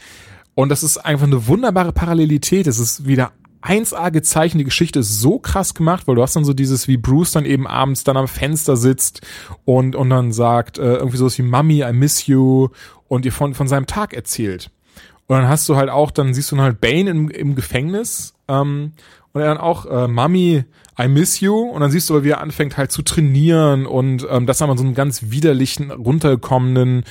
Und 0.53 0.69
das 0.69 0.83
ist 0.83 0.97
einfach 0.97 1.27
eine 1.27 1.47
wunderbare 1.47 1.91
Parallelität. 1.91 2.67
Es 2.67 2.79
ist 2.79 3.05
wieder 3.07 3.31
1A 3.61 4.11
gezeichnet, 4.11 4.61
die 4.61 4.65
Geschichte 4.65 4.99
ist 4.99 5.19
so 5.19 5.39
krass 5.39 5.73
gemacht, 5.73 6.07
weil 6.07 6.15
du 6.15 6.21
hast 6.21 6.35
dann 6.35 6.45
so 6.45 6.53
dieses, 6.53 6.87
wie 6.87 6.97
Bruce 6.97 7.31
dann 7.31 7.45
eben 7.45 7.67
abends 7.67 8.03
dann 8.03 8.15
am 8.15 8.27
Fenster 8.27 8.77
sitzt 8.77 9.21
und, 9.65 9.95
und 9.95 10.09
dann 10.09 10.31
sagt, 10.31 10.77
äh, 10.77 10.95
irgendwie 10.95 11.17
sowas 11.17 11.37
wie 11.37 11.43
Mummy, 11.43 11.81
I 11.81 11.91
miss 11.91 12.27
you 12.27 12.69
und 13.07 13.25
ihr 13.25 13.31
von, 13.31 13.53
von 13.53 13.67
seinem 13.67 13.87
Tag 13.87 14.13
erzählt. 14.13 14.69
Und 15.27 15.37
dann 15.37 15.47
hast 15.47 15.67
du 15.67 15.75
halt 15.75 15.89
auch, 15.89 16.11
dann 16.11 16.33
siehst 16.33 16.51
du 16.51 16.55
dann 16.55 16.65
halt 16.65 16.79
Bane 16.79 17.09
im, 17.09 17.29
im 17.29 17.55
Gefängnis 17.55 18.35
ähm, 18.47 18.93
und 19.33 19.41
er 19.41 19.47
dann 19.47 19.57
auch, 19.57 19.87
äh, 19.87 20.07
Mummy, 20.07 20.63
I 20.99 21.07
miss 21.07 21.39
you. 21.39 21.55
Und 21.55 21.81
dann 21.81 21.91
siehst 21.91 22.09
du 22.09 22.13
aber, 22.13 22.23
wie 22.23 22.29
er 22.29 22.41
anfängt 22.41 22.77
halt 22.77 22.91
zu 22.91 23.01
trainieren 23.01 23.85
und 23.87 24.25
ähm, 24.29 24.45
das 24.45 24.61
haben 24.61 24.69
wir 24.69 24.77
so 24.77 24.83
einen 24.83 24.93
ganz 24.93 25.31
widerlichen, 25.31 25.91
runtergekommenen 25.91 27.03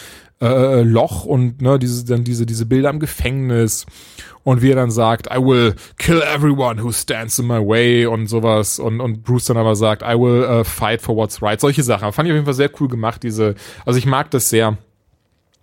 äh, 0.47 0.83
Loch 0.83 1.25
und 1.25 1.63
ne, 1.63 1.79
diese, 1.79 2.05
dann 2.05 2.25
diese, 2.25 2.47
diese 2.47 2.67
Bilder 2.67 2.91
im 2.91 3.01
Gefängnis 3.01 3.87
und 4.43 4.63
wie 4.63 4.71
er 4.71 4.77
dann 4.77 4.91
sagt, 4.91 5.27
I 5.27 5.39
will 5.39 5.75
kill 5.99 6.23
everyone 6.23 6.83
who 6.83 6.93
stands 6.93 7.39
in 7.39 7.47
my 7.47 7.59
way 7.59 8.07
und 8.07 8.27
sowas 8.27 8.79
und, 8.79 9.01
und 9.01 9.23
Bruce 9.23 9.47
dann 9.47 9.57
aber 9.57 9.75
sagt, 9.75 10.03
I 10.03 10.15
will 10.15 10.45
uh, 10.45 10.65
fight 10.65 11.01
for 11.01 11.17
what's 11.17 11.43
right. 11.43 11.61
Solche 11.61 11.83
Sachen. 11.83 12.13
Fand 12.13 12.29
ich 12.29 12.33
auf 12.33 12.37
jeden 12.37 12.45
Fall 12.45 12.55
sehr 12.55 12.71
cool 12.81 12.89
gemacht, 12.89 13.23
diese, 13.23 13.55
also 13.87 13.99
ich 13.99 14.07
mag 14.07 14.31
das 14.31 14.51
sehr 14.51 14.79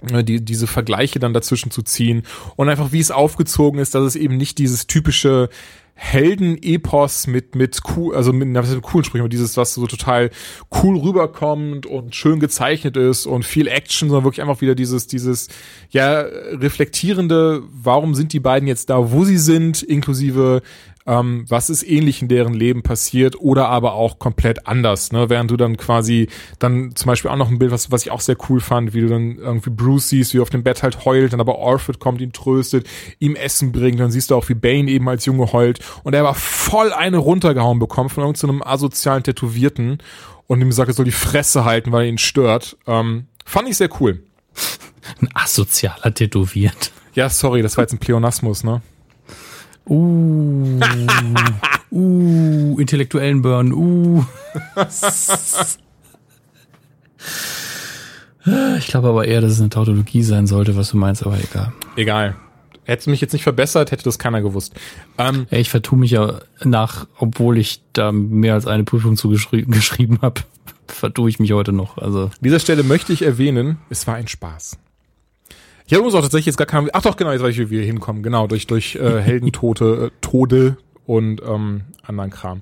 ne, 0.02 0.24
die, 0.24 0.44
diese 0.44 0.68
Vergleiche 0.68 1.20
dann 1.20 1.34
dazwischen 1.34 1.72
zu 1.72 1.82
ziehen 1.84 2.24
und 2.56 2.70
einfach 2.70 2.92
wie 2.92 3.00
es 3.00 3.12
aufgezogen 3.12 3.80
ist, 3.80 3.96
dass 3.96 4.04
es 4.04 4.16
eben 4.16 4.38
nicht 4.38 4.58
dieses 4.58 4.88
typische 4.88 5.50
Helden-Epos 5.96 7.28
mit, 7.28 7.56
mit 7.56 7.80
cool, 7.96 8.16
also 8.16 8.34
mit, 8.34 8.48
mit 8.48 8.82
coolen 8.82 9.04
Sprüchen, 9.04 9.30
dieses, 9.30 9.56
was 9.56 9.76
so 9.76 9.86
total 9.86 10.32
cool 10.82 10.98
rüberkommt 10.98 11.86
und 11.86 12.16
schön 12.16 12.40
gezeichnet 12.40 12.98
ist 12.98 13.28
und 13.28 13.46
viel 13.46 13.68
Action, 13.68 14.10
sondern 14.10 14.26
wirklich 14.26 14.42
einfach 14.42 14.62
wieder 14.62 14.76
dieses, 14.76 15.08
dieses, 15.08 15.48
ja, 15.90 16.22
reflektierende, 16.22 17.64
warum 17.72 18.16
sind 18.16 18.34
die 18.34 18.40
beiden 18.40 18.68
jetzt 18.68 18.90
da, 18.90 19.12
wo 19.12 19.24
sie 19.24 19.38
sind, 19.38 19.84
inklusive 19.84 20.62
ähm, 21.06 21.46
was 21.48 21.70
ist 21.70 21.84
ähnlich 21.84 22.22
in 22.22 22.28
deren 22.28 22.54
Leben 22.54 22.84
passiert 22.84 23.40
oder 23.40 23.70
aber 23.70 23.94
auch 23.94 24.20
komplett 24.20 24.68
anders, 24.68 25.12
ne? 25.12 25.30
Während 25.30 25.52
du 25.52 25.58
dann 25.58 25.78
quasi 25.78 26.28
dann 26.60 26.96
zum 26.96 27.08
Beispiel 27.08 27.32
auch 27.32 27.38
noch 27.38 27.50
ein 27.50 27.60
Bild, 27.60 27.72
was, 27.72 27.92
was 27.92 28.06
ich 28.06 28.12
auch 28.12 28.22
sehr 28.22 28.38
cool 28.50 28.60
fand, 28.60 28.94
wie 28.94 29.02
du 29.02 29.08
dann 29.08 29.38
irgendwie 29.38 29.72
Bruce 29.72 30.10
siehst, 30.10 30.34
wie 30.34 30.40
er 30.40 30.44
auf 30.44 30.50
dem 30.50 30.64
Bett 30.64 30.84
halt 30.84 31.06
heult, 31.06 31.34
dann 31.34 31.40
aber 31.40 31.58
Orford 31.58 32.00
kommt, 32.00 32.22
ihn 32.22 32.34
tröstet, 32.34 32.88
ihm 33.20 33.36
Essen 33.36 33.72
bringt, 33.72 34.00
dann 34.00 34.12
siehst 34.12 34.32
du 34.32 34.36
auch, 34.36 34.48
wie 34.50 34.54
Bane 34.54 34.90
eben 34.90 35.10
als 35.10 35.26
Junge 35.26 35.52
heult 35.52 35.80
und 36.04 36.14
er 36.14 36.24
war 36.24 36.36
voll 36.36 36.94
eine 36.94 37.18
runtergehauen 37.18 37.80
bekommen 37.80 38.10
von 38.10 38.24
irgendeinem 38.24 38.62
asozialen 38.64 39.24
Tätowierten 39.24 40.00
und 40.48 40.62
ihm 40.62 40.72
sagt, 40.72 40.90
er 40.90 40.94
soll 40.94 41.06
die 41.06 41.12
Fresse 41.12 41.66
halten, 41.66 41.92
weil 41.92 42.04
er 42.04 42.10
ihn 42.10 42.18
stört. 42.18 42.78
Ähm, 42.88 43.28
fand 43.46 43.70
ich 43.70 43.78
sehr 43.78 43.90
cool. 44.02 44.24
Ein 45.22 45.30
asozialer 45.34 46.14
tätowiert. 46.14 46.92
Ja, 47.14 47.30
sorry, 47.30 47.62
das 47.62 47.78
war 47.78 47.84
jetzt 47.84 47.94
ein 47.94 48.00
Pleonasmus, 48.00 48.64
ne? 48.64 48.82
Uh, 49.88 50.80
uh, 51.92 52.80
intellektuellen 52.80 53.42
Burn, 53.42 53.74
uh. 53.74 54.24
Ich 58.78 58.88
glaube 58.88 59.10
aber 59.10 59.26
eher, 59.26 59.42
dass 59.42 59.52
es 59.52 59.60
eine 59.60 59.70
Tautologie 59.70 60.24
sein 60.24 60.48
sollte, 60.48 60.76
was 60.76 60.90
du 60.90 60.98
meinst, 60.98 61.26
aber 61.26 61.38
egal. 61.38 61.74
Egal. 61.96 62.36
Hättest 62.84 63.08
du 63.08 63.12
mich 63.12 63.22
jetzt 63.22 63.34
nicht 63.34 63.44
verbessert, 63.44 63.92
hätte 63.92 64.04
das 64.04 64.18
keiner 64.18 64.42
gewusst. 64.42 64.74
Ähm, 65.18 65.46
ich 65.52 65.70
vertue 65.70 66.00
mich 66.00 66.12
ja 66.12 66.40
nach, 66.64 67.08
obwohl 67.18 67.58
ich 67.58 67.82
da 67.94 68.12
mehr 68.12 68.56
als 68.56 68.66
eine 68.66 68.84
Prüfung 68.84 69.18
zugeschrieben 69.18 69.72
geschrieben 69.74 70.20
habe, 70.22 70.42
vertue 70.88 71.30
ich 71.30 71.40
mich 71.40 71.52
heute 71.54 71.74
noch. 71.74 71.98
Also 71.98 72.24
an 72.24 72.32
dieser 72.42 72.60
Stelle 72.60 72.84
möchte 72.84 73.14
ich 73.14 73.22
erwähnen, 73.22 73.78
es 73.90 74.08
war 74.08 74.16
ein 74.16 74.28
Spaß. 74.28 74.78
Ich 75.86 75.94
habe 75.94 76.06
uns 76.06 76.16
auch 76.16 76.22
tatsächlich 76.22 76.48
jetzt 76.48 76.58
gar 76.58 76.68
keinen. 76.68 76.90
Ach 76.94 77.02
doch, 77.02 77.18
genau, 77.18 77.32
jetzt 77.32 77.42
weiß 77.42 77.52
ich, 77.54 77.60
wie 77.60 77.70
wir 77.70 77.84
hinkommen. 77.84 78.24
Genau, 78.24 78.48
durch, 78.48 78.66
durch 78.66 78.96
äh, 78.96 79.22
Heldentote, 79.22 80.06
äh, 80.08 80.12
Tode 80.22 80.78
und 81.06 81.42
ähm, 81.46 81.82
anderen 82.04 82.30
Kram. 82.30 82.62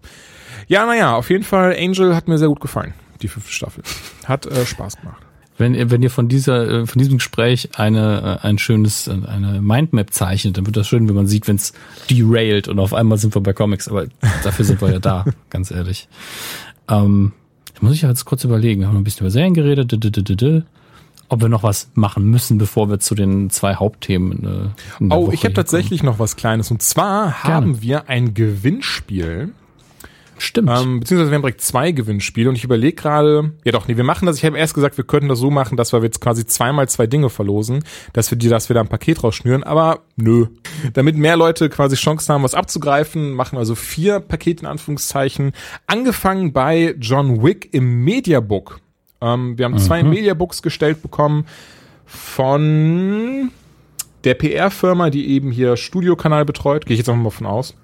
Ja, 0.68 0.86
naja, 0.86 1.16
auf 1.16 1.30
jeden 1.30 1.44
Fall, 1.44 1.76
Angel 1.78 2.16
hat 2.16 2.28
mir 2.28 2.38
sehr 2.38 2.48
gut 2.48 2.60
gefallen, 2.60 2.94
die 3.22 3.28
fünfte 3.28 3.52
Staffel. 3.52 3.84
Hat 4.26 4.46
äh, 4.46 4.66
Spaß 4.66 4.98
gemacht. 4.98 5.29
Wenn, 5.60 5.76
ihr 5.76 5.92
wenn 5.92 6.02
ihr 6.02 6.10
von 6.10 6.28
dieser, 6.28 6.68
äh, 6.68 6.86
von 6.88 6.98
diesem 7.00 7.18
Gespräch 7.18 7.70
eine, 7.76 8.40
äh, 8.42 8.48
ein 8.48 8.58
schönes, 8.58 9.08
eine 9.10 9.62
Mindmap 9.62 10.12
zeichnet, 10.14 10.58
dann 10.58 10.66
wird 10.66 10.78
das 10.78 10.88
schön, 10.88 11.08
wenn 11.08 11.16
man 11.16 11.28
sieht, 11.28 11.48
wenn 11.48 11.58
es 11.58 11.74
derailed 12.10 12.68
und 12.68 12.80
auf 12.80 12.94
einmal 12.94 13.18
sind 13.18 13.36
wir 13.36 13.42
bei 13.42 13.54
Comics, 13.54 13.88
aber 13.88 14.08
dafür 14.44 14.66
sind 14.66 14.82
wir 14.82 14.92
ja 14.92 15.00
da, 15.00 15.26
ganz 15.50 15.70
ehrlich. 15.70 16.08
Ähm, 16.88 17.34
muss 17.82 17.94
ich 17.94 18.02
jetzt 18.02 18.26
kurz 18.26 18.44
überlegen. 18.44 18.82
Wir 18.82 18.88
haben 18.88 18.98
ein 18.98 19.04
bisschen 19.04 19.26
über 19.26 19.32
Serien 19.32 19.54
geredet 19.54 19.94
ob 21.32 21.42
wir 21.42 21.50
noch 21.50 21.62
was 21.64 21.92
machen 21.94 22.24
müssen, 22.26 22.58
bevor 22.58 22.90
wir 22.90 23.00
zu 23.00 23.14
den 23.14 23.52
zwei 23.52 23.76
Hauptthemen. 23.76 24.74
Äh, 25.00 25.04
oh, 25.14 25.28
Woche 25.28 25.36
ich 25.36 25.44
habe 25.44 25.54
tatsächlich 25.54 26.02
noch 26.02 26.18
was 26.18 26.36
Kleines. 26.36 26.72
Und 26.72 26.82
zwar 26.82 27.36
Gerne. 27.44 27.56
haben 27.56 27.82
wir 27.82 28.10
ein 28.10 28.34
Gewinnspiel. 28.34 29.54
Stimmt. 30.40 30.70
Ähm, 30.70 31.02
beziehungsweise 31.02 31.32
wir 31.32 31.36
haben 31.36 31.42
direkt 31.42 31.62
zwei 31.62 31.92
Gewinnspiele 31.92 32.50
und 32.50 32.56
ich 32.56 32.64
überlege 32.64 32.96
gerade, 32.96 33.52
ja 33.66 33.72
doch, 33.72 33.88
nee, 33.88 33.98
wir 33.98 34.04
machen 34.04 34.26
das, 34.26 34.38
ich 34.38 34.46
habe 34.46 34.58
erst 34.58 34.74
gesagt, 34.74 34.98
wir 34.98 35.04
könnten 35.04 35.28
das 35.28 35.40
so 35.40 35.52
machen, 35.52 35.76
dass 35.78 35.92
wir 35.92 36.02
jetzt 36.02 36.22
quasi 36.22 36.46
zweimal 36.46 36.88
zwei 36.88 37.08
Dinge 37.08 37.30
verlosen, 37.30 37.84
dass 38.14 38.32
wir 38.32 38.38
die, 38.38 38.48
dass 38.48 38.70
wir 38.70 38.74
da 38.74 38.80
ein 38.80 38.88
Paket 38.88 39.24
rausschnüren, 39.24 39.64
aber 39.64 40.00
nö. 40.16 40.48
Damit 40.94 41.18
mehr 41.18 41.36
Leute 41.36 41.70
quasi 41.70 41.96
Chancen 41.98 42.34
haben, 42.34 42.44
was 42.44 42.56
abzugreifen, 42.56 43.34
machen 43.34 43.58
wir 43.58 43.60
also 43.60 43.76
vier 43.76 44.22
Pakete 44.22 44.62
in 44.62 44.68
Anführungszeichen. 44.68 45.52
Angefangen 45.88 46.54
bei 46.54 46.96
John 47.00 47.44
Wick 47.44 47.74
im 47.74 48.04
Mediabook. 48.04 48.80
Ähm, 49.22 49.58
wir 49.58 49.66
haben 49.66 49.74
mhm. 49.74 49.80
zwei 49.80 50.04
Mediabooks 50.04 50.62
gestellt 50.62 51.02
bekommen 51.02 51.46
von 52.06 53.52
der 54.24 54.34
PR-Firma, 54.36 55.10
die 55.10 55.30
eben 55.30 55.52
hier 55.52 55.78
Studiokanal 55.78 56.46
betreut. 56.46 56.86
Gehe 56.86 56.94
ich 56.94 57.00
jetzt 57.00 57.10
auch 57.10 57.16
mal 57.16 57.30
von 57.30 57.48
aus. 57.48 57.76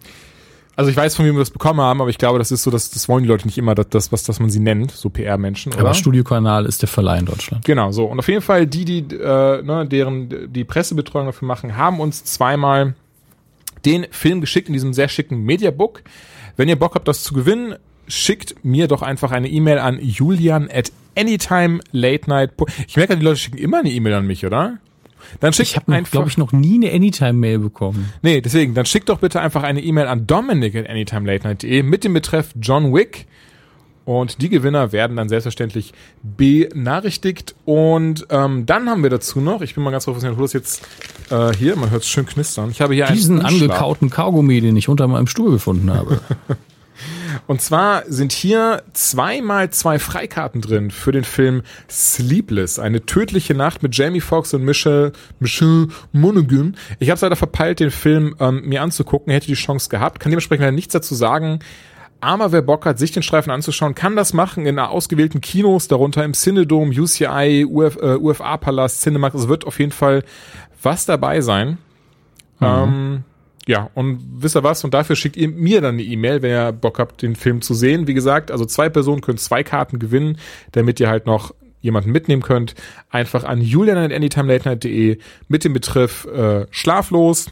Also 0.75 0.91
ich 0.91 0.97
weiß, 0.97 1.15
von 1.15 1.25
wem 1.25 1.35
wir 1.35 1.39
das 1.39 1.51
bekommen 1.51 1.79
haben, 1.79 2.01
aber 2.01 2.09
ich 2.09 2.17
glaube, 2.17 2.37
das 2.37 2.51
ist 2.51 2.63
so, 2.63 2.71
dass 2.71 2.89
das 2.89 3.07
wollen 3.07 3.23
die 3.23 3.29
Leute 3.29 3.45
nicht 3.45 3.57
immer, 3.57 3.75
dass 3.75 3.87
das, 3.89 4.11
was 4.11 4.23
das 4.23 4.39
man 4.39 4.49
sie 4.49 4.59
nennt, 4.59 4.91
so 4.91 5.09
PR-Menschen. 5.09 5.73
Aber 5.73 5.93
Studiokanal 5.93 6.65
ist 6.65 6.81
der 6.81 6.89
Verleih 6.89 7.19
in 7.19 7.25
Deutschland. 7.25 7.63
Genau, 7.63 7.91
so. 7.91 8.05
Und 8.05 8.19
auf 8.19 8.27
jeden 8.27 8.41
Fall 8.41 8.67
die, 8.67 8.83
die, 8.83 9.15
äh, 9.15 9.61
ne, 9.61 9.87
deren 9.89 10.51
die 10.51 10.63
Pressebetreuung 10.65 11.27
dafür 11.27 11.47
machen, 11.47 11.77
haben 11.77 11.99
uns 11.99 12.25
zweimal 12.25 12.95
den 13.85 14.05
Film 14.11 14.41
geschickt 14.41 14.67
in 14.67 14.73
diesem 14.73 14.93
sehr 14.93 15.07
schicken 15.07 15.43
Mediabook. 15.43 16.01
Wenn 16.57 16.67
ihr 16.67 16.77
Bock 16.77 16.95
habt, 16.95 17.07
das 17.07 17.23
zu 17.23 17.33
gewinnen, 17.33 17.75
schickt 18.07 18.63
mir 18.63 18.87
doch 18.87 19.01
einfach 19.01 19.31
eine 19.31 19.47
E-Mail 19.47 19.79
an 19.79 19.99
julian 20.01 20.69
at 20.71 20.91
anytime 21.17 21.79
late 21.91 22.29
night. 22.29 22.51
Ich 22.87 22.97
merke, 22.97 23.17
die 23.17 23.23
Leute 23.23 23.37
schicken 23.37 23.57
immer 23.57 23.79
eine 23.79 23.91
E-Mail 23.91 24.13
an 24.13 24.27
mich, 24.27 24.45
oder? 24.45 24.79
Dann 25.39 25.53
schickt 25.53 25.69
ich 25.69 25.75
habe, 25.75 26.03
glaube 26.03 26.29
ich, 26.29 26.37
noch 26.37 26.51
nie 26.51 26.75
eine 26.75 26.93
Anytime-Mail 26.93 27.59
bekommen. 27.59 28.11
Nee, 28.21 28.41
deswegen, 28.41 28.73
dann 28.73 28.85
schickt 28.85 29.09
doch 29.09 29.19
bitte 29.19 29.41
einfach 29.41 29.63
eine 29.63 29.81
E-Mail 29.81 30.07
an 30.07 30.27
dominic 30.27 30.75
at 30.75 30.89
anytimelatenight.de 30.89 31.83
mit 31.83 32.03
dem 32.03 32.13
Betreff 32.13 32.49
John 32.59 32.93
Wick. 32.93 33.27
Und 34.05 34.43
die 34.43 34.49
Gewinner 34.49 34.91
werden 34.91 35.17
dann 35.17 35.29
selbstverständlich 35.29 35.91
benachrichtigt. 36.21 37.55
Und 37.65 38.27
ähm, 38.29 38.67
dann 38.67 38.87
haben 38.87 39.01
wir 39.01 39.09
dazu 39.09 39.41
noch, 39.41 39.61
ich 39.61 39.73
bin 39.73 39.83
mal 39.83 39.89
ganz 39.89 40.05
professionell, 40.05 40.33
ich 40.33 40.37
hole 40.37 40.45
das 40.45 40.53
jetzt 40.53 40.87
äh, 41.31 41.51
hier, 41.57 41.75
man 41.75 41.89
hört 41.89 42.03
es 42.03 42.09
schön 42.09 42.27
knistern. 42.27 42.69
Ich 42.69 42.81
habe 42.81 42.93
hier 42.93 43.07
Diesen 43.07 43.39
einen 43.39 43.47
angekauten 43.47 44.11
Kaugummi, 44.11 44.61
den 44.61 44.77
ich 44.77 44.89
unter 44.89 45.07
meinem 45.07 45.25
Stuhl 45.25 45.51
gefunden 45.51 45.91
habe. 45.91 46.21
Und 47.47 47.61
zwar 47.61 48.03
sind 48.07 48.31
hier 48.31 48.83
zweimal 48.93 49.69
zwei 49.69 49.99
Freikarten 49.99 50.61
drin 50.61 50.91
für 50.91 51.11
den 51.11 51.23
Film 51.23 51.63
Sleepless, 51.89 52.79
eine 52.79 53.05
tödliche 53.05 53.53
Nacht 53.53 53.83
mit 53.83 53.95
Jamie 53.95 54.21
Foxx 54.21 54.53
und 54.53 54.63
Michelle, 54.63 55.11
Michelle 55.39 55.87
Monaghan. 56.11 56.75
Ich 56.99 57.09
habe 57.09 57.19
leider 57.21 57.35
verpeilt, 57.35 57.79
den 57.79 57.91
Film 57.91 58.35
ähm, 58.39 58.61
mir 58.65 58.81
anzugucken, 58.81 59.31
hätte 59.31 59.47
die 59.47 59.53
Chance 59.53 59.89
gehabt, 59.89 60.19
kann 60.19 60.31
dementsprechend 60.31 60.61
leider 60.63 60.75
nichts 60.75 60.93
dazu 60.93 61.15
sagen. 61.15 61.59
Aber 62.21 62.51
wer 62.51 62.61
Bock 62.61 62.85
hat, 62.85 62.97
sich 62.97 63.11
den 63.11 63.23
Streifen 63.23 63.51
anzuschauen, 63.51 63.93
kann 63.93 64.15
das 64.15 64.33
machen 64.33 64.65
in 64.65 64.79
ausgewählten 64.79 65.41
Kinos, 65.41 65.87
darunter 65.87 66.23
im 66.23 66.33
Cinedome, 66.33 66.89
UCI, 66.89 67.65
Uf, 67.69 67.97
äh, 67.97 68.15
UFA-Palast, 68.15 69.01
Cinemax. 69.01 69.35
Es 69.35 69.47
wird 69.47 69.67
auf 69.67 69.79
jeden 69.79 69.91
Fall 69.91 70.23
was 70.81 71.05
dabei 71.05 71.41
sein. 71.41 71.77
Mhm. 72.59 72.65
Ähm, 72.65 73.23
ja, 73.67 73.89
und 73.95 74.19
wisst 74.31 74.55
ihr 74.55 74.63
was? 74.63 74.83
Und 74.83 74.93
dafür 74.93 75.15
schickt 75.15 75.37
ihr 75.37 75.49
mir 75.49 75.81
dann 75.81 75.95
eine 75.95 76.03
E-Mail, 76.03 76.41
wenn 76.41 76.51
ihr 76.51 76.71
Bock 76.71 76.99
habt, 76.99 77.21
den 77.21 77.35
Film 77.35 77.61
zu 77.61 77.73
sehen. 77.73 78.07
Wie 78.07 78.13
gesagt, 78.13 78.51
also 78.51 78.65
zwei 78.65 78.89
Personen 78.89 79.21
können 79.21 79.39
zwei 79.39 79.63
Karten 79.63 79.97
gewinnen, 79.97 80.37
damit 80.71 80.99
ihr 80.99 81.09
halt 81.09 81.25
noch 81.25 81.53
jemanden 81.81 82.11
mitnehmen 82.11 82.43
könnt. 82.43 82.75
Einfach 83.09 83.43
an 83.43 83.61
julian.anytimelatenight.de 83.61 85.17
mit 85.47 85.63
dem 85.63 85.73
Betreff 85.73 86.25
äh, 86.25 86.67
schlaflos. 86.69 87.47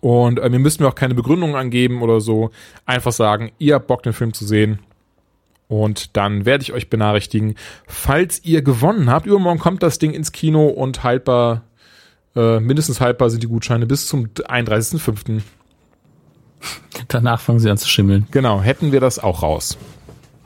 Und 0.00 0.38
äh, 0.38 0.48
ihr 0.48 0.58
müsst 0.58 0.80
mir 0.80 0.88
auch 0.88 0.94
keine 0.94 1.14
Begründung 1.14 1.56
angeben 1.56 2.02
oder 2.02 2.20
so. 2.20 2.50
Einfach 2.84 3.12
sagen, 3.12 3.52
ihr 3.58 3.76
habt 3.76 3.86
Bock, 3.86 4.02
den 4.02 4.12
Film 4.12 4.34
zu 4.34 4.44
sehen. 4.46 4.80
Und 5.68 6.16
dann 6.16 6.46
werde 6.46 6.62
ich 6.62 6.72
euch 6.72 6.88
benachrichtigen, 6.88 7.54
falls 7.86 8.42
ihr 8.44 8.62
gewonnen 8.62 9.10
habt. 9.10 9.26
Übermorgen 9.26 9.60
kommt 9.60 9.82
das 9.82 9.98
Ding 9.98 10.12
ins 10.12 10.32
Kino 10.32 10.66
und 10.66 11.04
haltbar 11.04 11.67
äh, 12.36 12.60
mindestens 12.60 13.00
haltbar 13.00 13.30
sind 13.30 13.42
die 13.42 13.48
Gutscheine 13.48 13.86
bis 13.86 14.06
zum 14.06 14.26
31.05. 14.26 15.42
Danach 17.08 17.40
fangen 17.40 17.60
sie 17.60 17.70
an 17.70 17.78
zu 17.78 17.88
schimmeln. 17.88 18.26
Genau, 18.30 18.60
hätten 18.60 18.92
wir 18.92 19.00
das 19.00 19.18
auch 19.18 19.42
raus. 19.42 19.78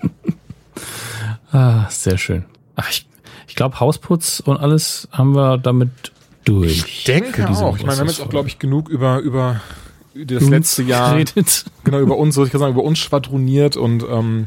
ah, 1.52 1.88
sehr 1.88 2.18
schön. 2.18 2.44
Ach, 2.76 2.88
ich 2.90 3.06
ich 3.52 3.56
glaube, 3.56 3.80
Hausputz 3.80 4.40
und 4.40 4.56
alles 4.56 5.08
haben 5.12 5.36
wir 5.36 5.58
damit 5.58 5.90
durch. 6.46 6.86
Ich 6.86 7.04
denke 7.04 7.46
auch. 7.50 7.76
Ich 7.76 7.84
meine, 7.84 7.98
wir 7.98 8.00
haben 8.00 8.08
jetzt 8.08 8.22
auch, 8.22 8.30
glaube 8.30 8.48
ich, 8.48 8.58
genug 8.58 8.88
über, 8.88 9.18
über 9.18 9.60
das 10.14 10.48
letzte 10.48 10.82
Jahr, 10.82 11.12
geredet. 11.12 11.66
genau, 11.84 11.98
über 11.98 12.16
uns, 12.16 12.34
ich 12.38 12.50
kann 12.50 12.60
sagen, 12.60 12.72
über 12.72 12.82
uns 12.82 12.98
schwadroniert 12.98 13.76
und 13.76 14.04
ähm, 14.08 14.46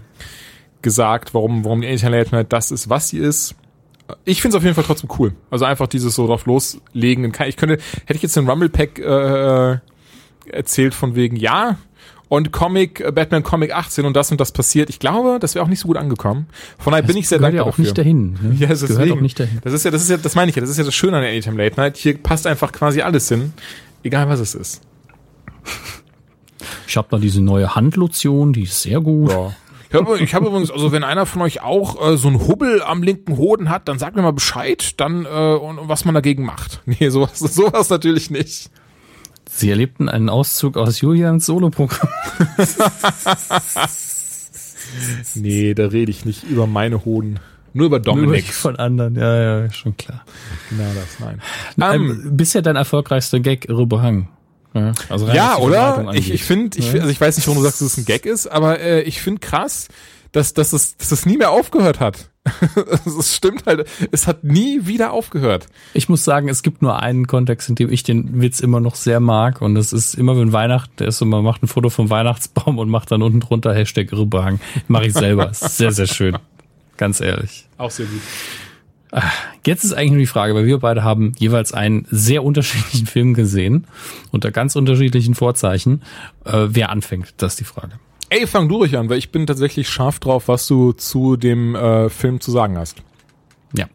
gesagt, 0.82 1.36
warum, 1.36 1.64
warum 1.66 1.82
die 1.82 1.88
Internet 1.88 2.52
das 2.52 2.72
ist, 2.72 2.90
was 2.90 3.10
sie 3.10 3.20
ist 3.20 3.54
ich 4.24 4.42
finde 4.42 4.56
es 4.56 4.58
auf 4.60 4.64
jeden 4.64 4.76
Fall 4.76 4.84
trotzdem 4.84 5.10
cool. 5.20 5.34
Also 5.50 5.66
einfach 5.66 5.88
dieses 5.88 6.16
so 6.16 6.28
drauf 6.28 6.46
loslegen. 6.46 7.32
Ich 7.48 7.58
könnte, 7.58 7.78
hätte 8.06 8.16
ich 8.16 8.22
jetzt 8.22 8.36
den 8.36 8.48
Rumble 8.50 8.70
Pack 8.70 9.00
äh, 9.00 9.78
erzählt 10.52 10.94
von 10.94 11.16
wegen 11.16 11.36
ja, 11.36 11.78
und 12.28 12.52
Comic, 12.52 13.00
äh, 13.02 13.12
Batman 13.12 13.44
Comic 13.44 13.74
18 13.74 14.06
und 14.06 14.16
das 14.16 14.32
und 14.32 14.40
das 14.42 14.52
passiert. 14.52 14.90
Ich 14.90 15.00
glaube, 15.00 15.38
das 15.40 15.56
wäre 15.56 15.64
auch 15.66 15.70
nicht 15.70 15.80
so 15.80 15.88
gut 15.88 15.98
angekommen. 15.98 16.48
Von 16.78 16.92
daher 16.92 17.02
Das 17.04 17.08
bin 17.12 17.18
ich 17.18 17.28
sehr 17.28 17.40
dankbar 17.40 17.56
ja 17.58 17.62
auch 17.64 17.68
dafür. 17.68 17.84
nicht 17.84 17.98
dahin. 17.98 18.34
Ne? 18.42 18.56
Ja, 18.60 18.68
das 18.68 18.82
gehört 18.82 19.00
deswegen. 19.00 19.18
auch 19.18 19.22
nicht 19.22 19.40
dahin. 19.40 19.60
Das 19.64 19.74
ist 19.74 19.86
ja, 19.86 19.92
das 19.92 20.02
ist 20.04 20.10
ja, 20.10 20.18
das 20.18 20.36
meine 20.36 20.50
ich 20.50 20.56
ja, 20.56 20.62
das 20.62 20.70
ist 20.70 20.78
ja 20.78 20.84
das 20.84 20.94
Schöne 20.96 21.18
an 21.18 21.24
der 21.24 21.32
Anytime 21.32 21.58
Late 21.64 21.80
Night. 21.80 21.98
Hier 21.98 22.18
passt 22.18 22.46
einfach 22.48 22.72
quasi 22.72 23.02
alles 23.02 23.28
hin, 23.30 23.54
egal 24.04 24.28
was 24.30 24.40
es 24.40 24.54
ist. 24.56 24.82
Ich 26.88 26.98
habe 26.98 27.08
da 27.10 27.18
diese 27.18 27.42
neue 27.42 27.76
Handlotion, 27.76 28.54
die 28.54 28.64
ist 28.64 28.82
sehr 28.82 29.02
gut. 29.02 29.32
Ja. 29.32 29.56
Ich 29.90 29.96
habe 29.96 30.20
ich 30.20 30.34
hab 30.34 30.44
übrigens, 30.44 30.72
also 30.72 30.92
wenn 30.92 31.04
einer 31.04 31.26
von 31.26 31.42
euch 31.42 31.62
auch 31.62 32.12
äh, 32.14 32.18
so 32.18 32.28
einen 32.28 32.48
Hubbel 32.48 32.82
am 32.82 33.04
linken 33.04 33.38
Hoden 33.38 33.70
hat, 33.70 33.88
dann 33.88 34.00
sagt 34.00 34.16
mir 34.16 34.22
mal 34.22 34.32
Bescheid, 34.32 35.00
dann 35.00 35.26
äh, 35.26 35.28
und, 35.28 35.80
und 35.80 35.90
was 35.90 36.06
man 36.06 36.16
dagegen 36.16 36.44
macht. 36.44 36.82
Nee, 37.00 37.10
sowas, 37.10 37.40
sowas 37.40 37.90
natürlich 37.90 38.30
nicht. 38.30 38.70
Sie 39.50 39.70
erlebten 39.70 40.10
einen 40.10 40.30
Auszug 40.30 40.78
aus 40.78 41.02
Julians 41.02 41.46
Soloprogramm. 41.46 42.10
Nee, 45.36 45.74
da 45.74 45.88
rede 45.88 46.12
ich 46.12 46.26
nicht 46.26 46.44
über 46.44 46.68
meine 46.68 47.06
Hoden. 47.06 47.40
Nur 47.74 47.88
über 47.88 48.00
Dominik. 48.00 48.46
die 48.46 48.52
von 48.54 48.78
anderen, 48.78 49.16
ja, 49.16 49.64
ja, 49.64 49.72
schon 49.72 49.98
klar. 49.98 50.24
Na, 50.72 50.86
das 50.94 51.20
nein. 51.20 51.42
Ähm, 51.78 52.12
Ähm, 52.24 52.38
bisher 52.38 52.62
dein 52.62 52.78
erfolgreichster 52.78 53.42
Gag 53.42 53.68
Rüberhang. 53.68 54.30
Ja, 54.76 54.92
also 55.10 55.28
ja, 55.28 55.52
was 55.54 55.58
die 55.58 55.62
oder? 55.64 56.12
Ich, 56.14 56.32
ich 56.32 56.44
finde, 56.44 56.78
ich, 56.78 56.86
Ja. 56.86 56.92
find- 56.92 57.02
also 57.04 57.12
ich 57.12 57.22
weiß 57.22 57.38
nicht, 57.38 57.48
warum 57.48 57.60
du 57.60 57.64
sagst, 57.64 57.82
dass 57.82 57.94
es 57.94 57.98
ein 57.98 58.06
Gag 58.06 58.26
ist, 58.26 58.48
aber 58.48 58.80
äh, 58.80 59.02
ich 59.04 59.22
finde 59.22 59.40
krass, 59.40 59.88
dass, 60.34 60.54
dass, 60.54 60.74
es, 60.74 60.98
dass 60.98 61.12
es 61.14 61.26
nie 61.26 61.38
mehr 61.38 61.52
aufgehört 61.52 62.00
hat. 62.00 62.30
Es 63.06 63.36
stimmt 63.36 63.66
halt, 63.66 63.88
es 64.12 64.28
hat 64.28 64.44
nie 64.44 64.86
wieder 64.86 65.14
aufgehört. 65.14 65.66
Ich 65.96 66.10
muss 66.10 66.24
sagen, 66.24 66.48
es 66.50 66.62
gibt 66.62 66.82
nur 66.84 67.02
einen 67.02 67.26
Kontext, 67.26 67.70
in 67.70 67.76
dem 67.76 67.90
ich 67.92 68.04
den 68.04 68.40
Witz 68.42 68.60
immer 68.60 68.80
noch 68.80 68.94
sehr 68.96 69.20
mag. 69.20 69.62
Und 69.62 69.74
das 69.76 69.94
ist 69.94 70.14
immer, 70.14 70.38
wenn 70.38 70.52
Weihnachten 70.52 71.04
ist 71.06 71.22
und 71.24 71.30
man 71.30 71.44
macht 71.44 71.64
ein 71.64 71.68
Foto 71.68 71.90
vom 71.90 72.10
Weihnachtsbaum 72.12 72.78
und 72.78 72.90
macht 72.90 73.10
dann 73.12 73.24
unten 73.24 73.40
drunter 73.40 73.74
Hashtag 73.74 74.12
Rüberhang. 74.12 74.60
Mache 74.88 75.08
ich 75.08 75.14
selber. 75.14 75.50
Sehr, 75.54 75.92
sehr 75.92 76.06
schön. 76.08 76.38
Ganz 76.98 77.20
ehrlich. 77.20 77.68
Auch 77.78 77.90
sehr 77.92 78.06
gut. 78.06 78.22
Jetzt 79.66 79.84
ist 79.84 79.94
eigentlich 79.94 80.12
nur 80.12 80.20
die 80.20 80.26
Frage, 80.26 80.56
weil 80.56 80.66
wir 80.66 80.80
beide 80.80 81.04
haben 81.04 81.32
jeweils 81.38 81.74
einen 81.74 82.06
sehr 82.10 82.44
unterschiedlichen 82.44 83.06
Film 83.08 83.34
gesehen, 83.34 83.88
unter 84.32 84.52
ganz 84.52 84.76
unterschiedlichen 84.76 85.36
Vorzeichen. 85.36 86.02
Äh, 86.44 86.68
wer 86.70 86.90
anfängt, 86.90 87.34
das 87.38 87.54
ist 87.54 87.60
die 87.62 87.66
Frage. 87.66 88.00
Ey, 88.30 88.48
fang 88.48 88.68
du 88.68 88.78
ruhig 88.78 88.98
an, 88.98 89.10
weil 89.10 89.18
ich 89.18 89.32
bin 89.32 89.46
tatsächlich 89.46 89.88
scharf 89.88 90.20
drauf, 90.20 90.48
was 90.48 90.68
du 90.68 90.92
zu 90.94 91.38
dem 91.38 91.76
äh, 91.76 92.10
Film 92.10 92.42
zu 92.42 92.52
sagen 92.52 92.78
hast. 92.78 93.04
Ja. 93.78 93.88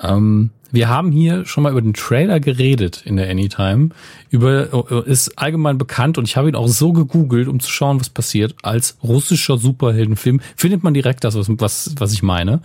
Ähm, 0.00 0.50
wir 0.70 0.88
haben 0.88 1.10
hier 1.12 1.46
schon 1.46 1.62
mal 1.62 1.72
über 1.72 1.80
den 1.80 1.94
Trailer 1.94 2.40
geredet 2.40 3.02
in 3.04 3.16
der 3.16 3.30
Anytime. 3.30 3.90
Über 4.30 4.90
äh, 4.90 5.10
ist 5.10 5.38
allgemein 5.38 5.78
bekannt 5.78 6.18
und 6.18 6.28
ich 6.28 6.36
habe 6.36 6.48
ihn 6.48 6.54
auch 6.54 6.68
so 6.68 6.92
gegoogelt, 6.92 7.48
um 7.48 7.60
zu 7.60 7.70
schauen, 7.70 8.00
was 8.00 8.10
passiert. 8.10 8.54
Als 8.62 8.98
russischer 9.02 9.56
Superheldenfilm 9.56 10.40
findet 10.56 10.82
man 10.82 10.94
direkt 10.94 11.24
das, 11.24 11.36
was, 11.36 11.48
was, 11.48 11.94
was 11.98 12.12
ich 12.12 12.22
meine. 12.22 12.60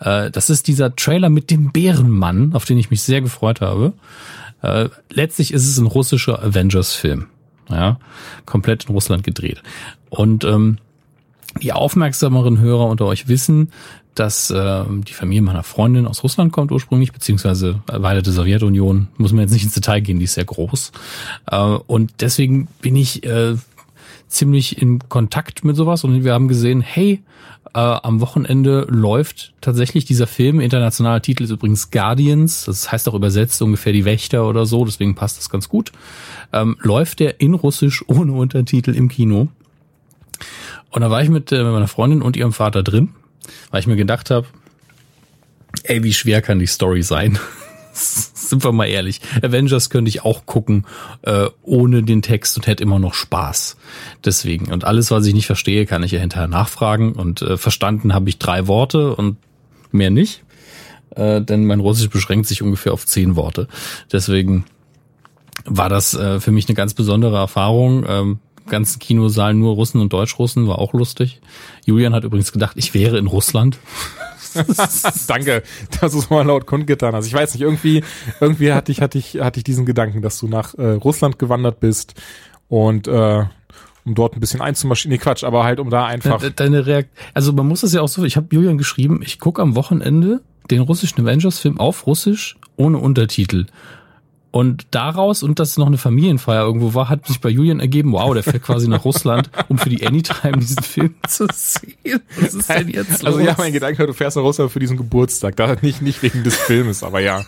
Äh, 0.00 0.30
das 0.30 0.50
ist 0.50 0.68
dieser 0.68 0.94
Trailer 0.94 1.30
mit 1.30 1.50
dem 1.50 1.72
Bärenmann, 1.72 2.52
auf 2.52 2.64
den 2.64 2.78
ich 2.78 2.90
mich 2.90 3.02
sehr 3.02 3.22
gefreut 3.22 3.60
habe. 3.60 3.94
Äh, 4.62 4.88
letztlich 5.10 5.52
ist 5.52 5.66
es 5.66 5.78
ein 5.78 5.86
russischer 5.86 6.42
Avengers-Film. 6.42 7.26
Ja, 7.68 7.98
komplett 8.44 8.84
in 8.84 8.94
Russland 8.94 9.24
gedreht. 9.24 9.60
Und 10.08 10.44
ähm, 10.44 10.78
die 11.62 11.72
aufmerksameren 11.72 12.60
Hörer 12.60 12.86
unter 12.86 13.06
euch 13.06 13.28
wissen, 13.28 13.72
dass 14.18 14.50
äh, 14.50 14.84
die 15.06 15.12
Familie 15.12 15.42
meiner 15.42 15.62
Freundin 15.62 16.06
aus 16.06 16.22
Russland 16.22 16.52
kommt 16.52 16.72
ursprünglich, 16.72 17.12
beziehungsweise 17.12 17.80
erweiterte 17.86 18.32
Sowjetunion, 18.32 19.08
muss 19.16 19.32
man 19.32 19.42
jetzt 19.42 19.52
nicht 19.52 19.64
ins 19.64 19.74
Detail 19.74 20.00
gehen, 20.00 20.18
die 20.18 20.24
ist 20.24 20.34
sehr 20.34 20.44
groß. 20.44 20.92
Äh, 21.50 21.56
und 21.58 22.14
deswegen 22.20 22.68
bin 22.80 22.96
ich 22.96 23.24
äh, 23.24 23.56
ziemlich 24.28 24.80
in 24.80 24.98
Kontakt 25.08 25.64
mit 25.64 25.76
sowas 25.76 26.04
und 26.04 26.24
wir 26.24 26.32
haben 26.32 26.48
gesehen, 26.48 26.80
hey, 26.80 27.22
äh, 27.74 27.78
am 27.78 28.20
Wochenende 28.20 28.86
läuft 28.88 29.52
tatsächlich 29.60 30.04
dieser 30.04 30.26
Film, 30.26 30.60
internationaler 30.60 31.20
Titel 31.20 31.44
ist 31.44 31.50
übrigens 31.50 31.90
Guardians, 31.90 32.64
das 32.64 32.90
heißt 32.90 33.08
auch 33.08 33.14
übersetzt 33.14 33.60
ungefähr 33.60 33.92
die 33.92 34.04
Wächter 34.04 34.48
oder 34.48 34.66
so, 34.66 34.84
deswegen 34.84 35.14
passt 35.14 35.38
das 35.38 35.50
ganz 35.50 35.68
gut, 35.68 35.92
ähm, 36.52 36.76
läuft 36.80 37.20
der 37.20 37.40
in 37.40 37.54
Russisch 37.54 38.04
ohne 38.08 38.32
Untertitel 38.32 38.94
im 38.94 39.08
Kino. 39.08 39.48
Und 40.90 41.02
da 41.02 41.10
war 41.10 41.22
ich 41.22 41.28
mit, 41.28 41.52
äh, 41.52 41.62
mit 41.62 41.72
meiner 41.72 41.88
Freundin 41.88 42.22
und 42.22 42.36
ihrem 42.36 42.52
Vater 42.52 42.82
drin, 42.82 43.10
weil 43.70 43.80
ich 43.80 43.86
mir 43.86 43.96
gedacht 43.96 44.30
habe, 44.30 44.46
ey, 45.84 46.02
wie 46.02 46.12
schwer 46.12 46.42
kann 46.42 46.58
die 46.58 46.66
Story 46.66 47.02
sein? 47.02 47.38
Sind 47.92 48.62
wir 48.62 48.72
mal 48.72 48.86
ehrlich. 48.86 49.20
Avengers 49.42 49.90
könnte 49.90 50.08
ich 50.10 50.22
auch 50.24 50.44
gucken 50.46 50.86
äh, 51.22 51.46
ohne 51.62 52.02
den 52.02 52.22
Text 52.22 52.56
und 52.56 52.66
hätte 52.66 52.82
immer 52.82 52.98
noch 52.98 53.14
Spaß. 53.14 53.76
Deswegen. 54.24 54.70
Und 54.70 54.84
alles, 54.84 55.10
was 55.10 55.26
ich 55.26 55.34
nicht 55.34 55.46
verstehe, 55.46 55.86
kann 55.86 56.02
ich 56.02 56.12
ja 56.12 56.20
hinterher 56.20 56.46
nachfragen. 56.46 57.14
Und 57.14 57.42
äh, 57.42 57.56
verstanden 57.56 58.12
habe 58.12 58.28
ich 58.28 58.38
drei 58.38 58.66
Worte 58.66 59.16
und 59.16 59.38
mehr 59.92 60.10
nicht. 60.10 60.44
Äh, 61.14 61.40
denn 61.40 61.64
mein 61.64 61.80
Russisch 61.80 62.10
beschränkt 62.10 62.46
sich 62.46 62.62
ungefähr 62.62 62.92
auf 62.92 63.06
zehn 63.06 63.34
Worte. 63.34 63.66
Deswegen 64.12 64.66
war 65.64 65.88
das 65.88 66.14
äh, 66.14 66.38
für 66.38 66.52
mich 66.52 66.68
eine 66.68 66.76
ganz 66.76 66.94
besondere 66.94 67.36
Erfahrung. 67.36 68.04
Ähm, 68.06 68.38
ganzen 68.68 68.98
Kinosaal 68.98 69.54
nur 69.54 69.74
Russen 69.74 70.00
und 70.00 70.12
Deutschrussen, 70.12 70.66
war 70.68 70.78
auch 70.78 70.92
lustig. 70.92 71.40
Julian 71.84 72.14
hat 72.14 72.24
übrigens 72.24 72.52
gedacht, 72.52 72.76
ich 72.76 72.94
wäre 72.94 73.18
in 73.18 73.26
Russland. 73.26 73.78
Danke, 75.26 75.62
dass 76.00 76.12
du 76.12 76.18
es 76.18 76.30
mal 76.30 76.44
laut 76.46 76.66
kundgetan 76.66 77.14
hast. 77.14 77.26
Ich 77.26 77.34
weiß 77.34 77.54
nicht, 77.54 77.62
irgendwie, 77.62 78.02
irgendwie 78.40 78.72
hatte 78.72 78.90
ich, 78.92 79.00
hatte 79.00 79.18
ich, 79.18 79.40
hatte 79.40 79.60
ich 79.60 79.64
diesen 79.64 79.84
Gedanken, 79.86 80.22
dass 80.22 80.38
du 80.38 80.48
nach 80.48 80.74
äh, 80.74 80.92
Russland 80.92 81.38
gewandert 81.38 81.80
bist 81.80 82.14
und 82.68 83.06
äh, 83.06 83.44
um 84.04 84.14
dort 84.14 84.34
ein 84.36 84.40
bisschen 84.40 84.60
einzumarschieren. 84.60 85.12
Nee, 85.12 85.18
Quatsch, 85.18 85.44
aber 85.44 85.64
halt 85.64 85.78
um 85.80 85.90
da 85.90 86.06
einfach. 86.06 86.40
De- 86.40 86.52
Deine 86.54 86.86
Reakt 86.86 87.10
also 87.34 87.52
man 87.52 87.66
muss 87.66 87.80
das 87.82 87.92
ja 87.92 88.00
auch 88.00 88.08
so, 88.08 88.24
ich 88.24 88.36
habe 88.36 88.46
Julian 88.50 88.78
geschrieben, 88.78 89.20
ich 89.22 89.38
gucke 89.40 89.60
am 89.60 89.74
Wochenende 89.74 90.40
den 90.70 90.80
russischen 90.80 91.20
Avengers-Film 91.20 91.78
auf 91.78 92.06
Russisch 92.06 92.56
ohne 92.76 92.98
Untertitel. 92.98 93.66
Und 94.56 94.86
daraus, 94.92 95.42
und 95.42 95.58
dass 95.58 95.72
es 95.72 95.76
noch 95.76 95.86
eine 95.86 95.98
Familienfeier 95.98 96.62
irgendwo 96.62 96.94
war, 96.94 97.10
hat 97.10 97.26
sich 97.26 97.42
bei 97.42 97.50
Julian 97.50 97.78
ergeben, 97.78 98.12
wow, 98.12 98.32
der 98.32 98.42
fährt 98.42 98.62
quasi 98.62 98.88
nach 98.88 99.04
Russland, 99.04 99.50
um 99.68 99.76
für 99.76 99.90
die 99.90 100.06
Anytime 100.06 100.56
diesen 100.56 100.82
Film 100.82 101.14
zu 101.28 101.46
sehen. 101.52 102.22
Was 102.40 102.54
ist 102.54 102.70
denn 102.70 102.88
jetzt 102.88 103.22
los? 103.22 103.34
Also 103.34 103.40
ja, 103.40 103.54
mein 103.58 103.74
Gedanke, 103.74 104.06
du 104.06 104.14
fährst 104.14 104.38
nach 104.38 104.44
Russland 104.44 104.72
für 104.72 104.78
diesen 104.78 104.96
Geburtstag. 104.96 105.56
Da 105.56 105.76
nicht, 105.82 106.00
nicht 106.00 106.22
wegen 106.22 106.42
des 106.42 106.56
Filmes, 106.56 107.02
aber 107.02 107.20
ja. 107.20 107.44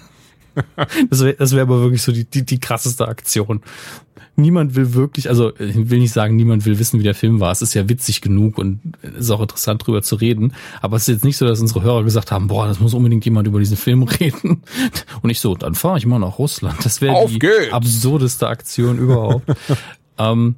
Das 1.10 1.20
wäre 1.20 1.34
das 1.34 1.54
wär 1.54 1.62
aber 1.62 1.80
wirklich 1.80 2.02
so 2.02 2.12
die, 2.12 2.24
die, 2.24 2.44
die 2.44 2.60
krasseste 2.60 3.06
Aktion. 3.08 3.60
Niemand 4.36 4.76
will 4.76 4.94
wirklich, 4.94 5.28
also 5.28 5.52
ich 5.58 5.90
will 5.90 5.98
nicht 5.98 6.12
sagen, 6.12 6.36
niemand 6.36 6.64
will 6.64 6.78
wissen, 6.78 7.00
wie 7.00 7.04
der 7.04 7.14
Film 7.14 7.40
war. 7.40 7.50
Es 7.50 7.60
ist 7.60 7.74
ja 7.74 7.88
witzig 7.88 8.20
genug 8.20 8.56
und 8.56 8.80
ist 9.02 9.30
auch 9.30 9.40
interessant 9.40 9.84
drüber 9.84 10.00
zu 10.02 10.14
reden. 10.14 10.54
Aber 10.80 10.96
es 10.96 11.02
ist 11.02 11.14
jetzt 11.14 11.24
nicht 11.24 11.36
so, 11.36 11.44
dass 11.44 11.60
unsere 11.60 11.82
Hörer 11.82 12.04
gesagt 12.04 12.30
haben, 12.30 12.46
boah, 12.46 12.68
das 12.68 12.78
muss 12.78 12.94
unbedingt 12.94 13.24
jemand 13.24 13.48
über 13.48 13.58
diesen 13.58 13.76
Film 13.76 14.02
reden. 14.20 14.62
Und 15.22 15.30
ich 15.30 15.40
so, 15.40 15.56
dann 15.56 15.74
fahre 15.74 15.98
ich 15.98 16.06
mal 16.06 16.20
nach 16.20 16.38
Russland. 16.38 16.84
Das 16.84 17.00
wäre 17.00 17.26
die 17.26 17.40
geht's. 17.40 17.72
absurdeste 17.72 18.46
Aktion 18.46 18.98
überhaupt. 18.98 19.44
ähm, 20.18 20.54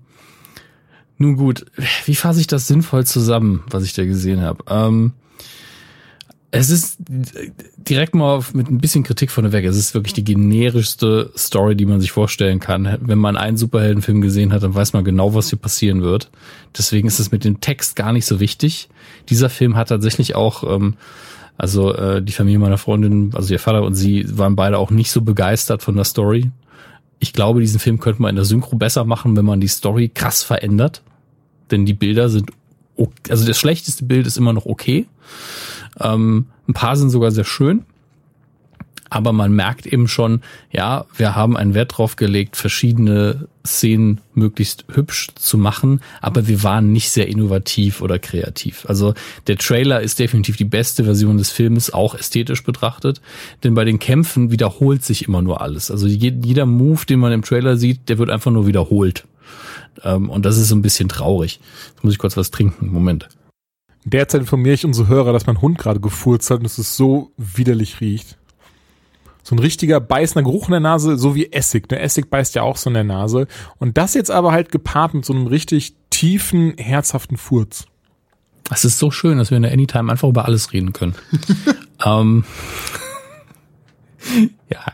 nun 1.17 1.37
gut, 1.37 1.67
wie 2.07 2.15
fasse 2.15 2.41
ich 2.41 2.47
das 2.47 2.67
sinnvoll 2.67 3.07
zusammen, 3.07 3.63
was 3.71 3.85
ich 3.85 3.95
da 3.95 4.05
gesehen 4.05 4.41
habe? 4.43 4.65
Ähm, 4.69 5.13
es 6.53 6.71
ist 6.71 6.97
direkt 6.99 8.15
mal 8.15 8.43
mit 8.55 8.69
ein 8.69 8.79
bisschen 8.79 9.05
Kritik 9.05 9.31
von 9.31 9.45
der 9.45 9.53
weg. 9.53 9.65
Es 9.65 9.77
ist 9.77 9.95
wirklich 9.95 10.15
die 10.15 10.25
generischste 10.25 11.31
Story, 11.37 11.77
die 11.77 11.87
man 11.87 12.01
sich 12.01 12.11
vorstellen 12.11 12.59
kann. 12.59 12.99
Wenn 13.01 13.19
man 13.19 13.37
einen 13.37 13.57
Superheldenfilm 13.57 14.21
gesehen 14.21 14.53
hat, 14.53 14.65
dann 14.65 14.75
weiß 14.75 14.93
man 14.93 15.05
genau, 15.05 15.35
was 15.35 15.51
hier 15.51 15.59
passieren 15.59 16.03
wird. 16.03 16.31
Deswegen 16.77 17.07
ist 17.07 17.21
es 17.21 17.31
mit 17.31 17.45
dem 17.45 17.61
Text 17.61 17.95
gar 17.95 18.13
nicht 18.13 18.27
so 18.27 18.41
wichtig. 18.41 18.89
Dieser 19.29 19.49
Film 19.49 19.77
hat 19.77 19.91
tatsächlich 19.91 20.35
auch, 20.35 20.65
ähm, 20.65 20.95
also 21.57 21.95
äh, 21.95 22.21
die 22.21 22.33
Familie 22.33 22.59
meiner 22.59 22.79
Freundin, 22.79 23.31
also 23.35 23.53
ihr 23.53 23.61
Vater 23.61 23.85
und 23.85 23.95
sie 23.95 24.27
waren 24.37 24.57
beide 24.57 24.79
auch 24.79 24.91
nicht 24.91 25.13
so 25.13 25.23
begeistert 25.23 25.83
von 25.83 25.95
der 25.95 26.05
Story. 26.05 26.51
Ich 27.21 27.33
glaube, 27.33 27.61
diesen 27.61 27.79
Film 27.79 28.01
könnte 28.01 28.23
man 28.23 28.31
in 28.31 28.37
der 28.37 28.45
Synchro 28.45 28.75
besser 28.77 29.05
machen, 29.05 29.37
wenn 29.37 29.45
man 29.45 29.61
die 29.61 29.69
Story 29.69 30.11
krass 30.13 30.43
verändert. 30.43 31.03
Denn 31.71 31.87
die 31.87 31.95
Bilder 31.95 32.29
sind, 32.29 32.51
also 33.29 33.47
das 33.47 33.59
schlechteste 33.59 34.05
Bild 34.05 34.27
ist 34.27 34.37
immer 34.37 34.53
noch 34.53 34.67
okay. 34.67 35.07
Ähm, 36.01 36.47
ein 36.69 36.75
paar 36.75 36.97
sind 36.97 37.11
sogar 37.11 37.31
sehr 37.31 37.45
schön. 37.45 37.85
Aber 39.13 39.33
man 39.33 39.53
merkt 39.53 39.87
eben 39.87 40.07
schon, 40.07 40.41
ja, 40.71 41.05
wir 41.17 41.35
haben 41.35 41.57
einen 41.57 41.75
Wert 41.75 41.99
drauf 41.99 42.15
gelegt, 42.15 42.55
verschiedene 42.55 43.49
Szenen 43.67 44.21
möglichst 44.35 44.85
hübsch 44.93 45.31
zu 45.35 45.59
machen, 45.59 46.01
aber 46.21 46.47
wir 46.47 46.63
waren 46.63 46.93
nicht 46.93 47.11
sehr 47.11 47.27
innovativ 47.27 48.03
oder 48.03 48.21
kreativ. 48.21 48.87
Also 48.87 49.15
der 49.49 49.59
Trailer 49.59 50.01
ist 50.01 50.21
definitiv 50.21 50.57
die 50.59 50.65
beste 50.65 51.03
Version 51.03 51.39
des 51.39 51.51
Filmes, 51.51 51.93
auch 51.93 52.15
ästhetisch 52.15 52.63
betrachtet, 52.63 53.21
denn 53.65 53.75
bei 53.75 53.85
den 53.85 53.99
Kämpfen 53.99 54.53
wiederholt 54.53 55.05
sich 55.05 55.27
immer 55.27 55.43
nur 55.43 55.61
alles. 55.61 55.91
Also 55.91 56.07
je- 56.07 56.39
jeder 56.45 56.65
Move, 56.67 57.05
den 57.05 57.19
man 57.19 57.33
im 57.33 57.43
Trailer 57.43 57.77
sieht, 57.77 58.09
der 58.09 58.19
wird 58.19 58.31
einfach 58.31 58.53
nur 58.53 58.69
wiederholt. 58.69 59.25
Ähm, 60.03 60.31
und 60.31 60.45
das 60.45 60.57
ist 60.57 60.69
so 60.69 60.75
ein 60.75 60.83
bisschen 60.83 61.09
traurig. 61.09 61.61
Jetzt 61.91 62.05
muss 62.05 62.13
ich 62.13 62.19
kurz 62.19 62.37
was 62.37 62.51
trinken. 62.51 62.89
Moment. 62.89 63.29
Derzeit 64.05 64.41
informiere 64.41 64.75
ich 64.75 64.85
unsere 64.85 65.09
Hörer, 65.09 65.33
dass 65.33 65.47
mein 65.47 65.61
Hund 65.61 65.79
gerade 65.79 66.01
gefurzt 66.01 66.51
hat 66.51 66.61
und 66.61 66.67
es 66.67 66.79
ist 66.79 66.97
so 66.97 67.33
widerlich 67.37 68.01
riecht. 68.01 68.39
so 69.43 69.55
ein 69.55 69.59
richtiger 69.59 70.01
beißender 70.01 70.43
Geruch 70.43 70.69
in 70.69 70.73
der 70.73 70.81
Nase, 70.81 71.17
so 71.17 71.35
wie 71.35 71.53
Essig. 71.53 71.91
Ne? 71.91 71.99
Essig 71.99 72.31
beißt 72.31 72.55
ja 72.55 72.63
auch 72.63 72.77
so 72.77 72.89
in 72.91 72.95
der 72.95 73.05
Nase. 73.05 73.47
Und 73.79 73.99
das 73.99 74.15
jetzt 74.15 74.31
aber 74.31 74.53
halt 74.53 74.71
gepaart 74.71 75.15
mit 75.15 75.25
so 75.25 75.33
einem 75.33 75.47
richtig 75.47 75.95
tiefen, 76.11 76.75
herzhaften 76.77 77.37
Furz. 77.37 77.87
Es 78.71 78.85
ist 78.85 78.99
so 78.99 79.11
schön, 79.11 79.39
dass 79.39 79.51
wir 79.51 79.57
in 79.57 79.65
der 79.65 79.73
Anytime 79.73 80.13
einfach 80.13 80.29
über 80.29 80.45
alles 80.45 80.73
reden 80.73 80.93
können. 80.93 81.15
ähm, 82.05 82.45
ja, 84.71 84.93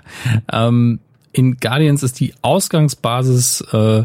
ähm, 0.52 1.00
in 1.32 1.58
Guardians 1.58 2.02
ist 2.02 2.18
die 2.20 2.32
Ausgangsbasis, 2.42 3.60
äh, 3.72 4.04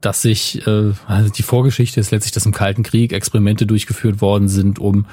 dass 0.00 0.22
sich, 0.22 0.66
äh, 0.66 0.92
also 1.06 1.30
die 1.30 1.42
Vorgeschichte 1.42 2.00
ist 2.00 2.10
letztlich, 2.10 2.32
dass 2.32 2.46
im 2.46 2.52
Kalten 2.52 2.82
Krieg 2.82 3.12
Experimente 3.12 3.66
durchgeführt 3.66 4.20
worden 4.20 4.48
sind, 4.48 4.78
um 4.78 5.06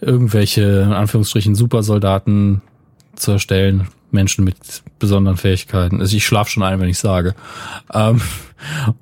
irgendwelche, 0.00 0.62
in 0.62 0.92
Anführungsstrichen, 0.92 1.54
Supersoldaten 1.54 2.62
zu 3.14 3.32
erstellen, 3.32 3.88
Menschen 4.14 4.44
mit 4.44 4.56
besonderen 4.98 5.36
Fähigkeiten. 5.36 6.00
Also 6.00 6.16
ich 6.16 6.24
schlafe 6.24 6.50
schon 6.50 6.62
ein, 6.62 6.80
wenn 6.80 6.88
ich 6.88 6.98
sage. 6.98 7.34
Ähm, 7.92 8.22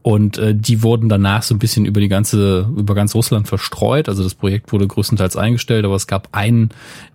und 0.02 0.38
äh, 0.38 0.54
die 0.54 0.82
wurden 0.82 1.08
danach 1.08 1.42
so 1.42 1.54
ein 1.54 1.58
bisschen 1.58 1.84
über 1.84 2.00
die 2.00 2.08
ganze, 2.08 2.68
über 2.76 2.94
ganz 2.94 3.14
Russland 3.14 3.48
verstreut. 3.48 4.08
Also 4.08 4.24
das 4.24 4.34
Projekt 4.34 4.72
wurde 4.72 4.86
größtenteils 4.86 5.36
eingestellt, 5.36 5.84
aber 5.84 5.94
es 5.94 6.06
gab 6.06 6.28
einen, 6.32 6.70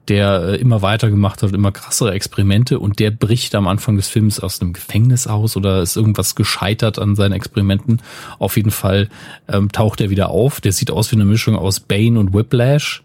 der 0.08 0.42
äh, 0.44 0.56
immer 0.56 0.82
weiter 0.82 1.10
gemacht 1.10 1.44
hat, 1.44 1.52
immer 1.52 1.72
krassere 1.72 2.14
Experimente 2.14 2.80
und 2.80 3.00
der 3.00 3.12
bricht 3.12 3.54
am 3.56 3.68
Anfang 3.68 3.98
des 3.98 4.08
Films 4.08 4.40
aus 4.40 4.62
einem 4.62 4.74
Gefängnis 4.74 5.28
aus 5.28 5.58
oder 5.58 5.82
ist 5.82 5.98
irgendwas 5.98 6.36
gescheitert 6.36 7.00
an 7.00 7.16
seinen 7.16 7.34
Experimenten. 7.34 8.02
Auf 8.40 8.56
jeden 8.56 8.72
Fall 8.72 9.10
ähm, 9.48 9.72
taucht 9.72 10.00
er 10.00 10.10
wieder 10.10 10.30
auf. 10.30 10.62
Der 10.62 10.72
sieht 10.72 10.92
aus 10.92 11.12
wie 11.12 11.18
eine 11.18 11.26
Mischung 11.26 11.56
aus 11.56 11.80
Bane 11.80 12.20
und 12.20 12.34
Whiplash 12.34 13.04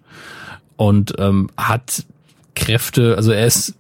und 0.77 1.15
ähm, 1.19 1.51
hat 1.57 2.05
Kräfte, 2.55 3.17
also 3.17 3.33
er 3.33 3.47
ist 3.47 3.75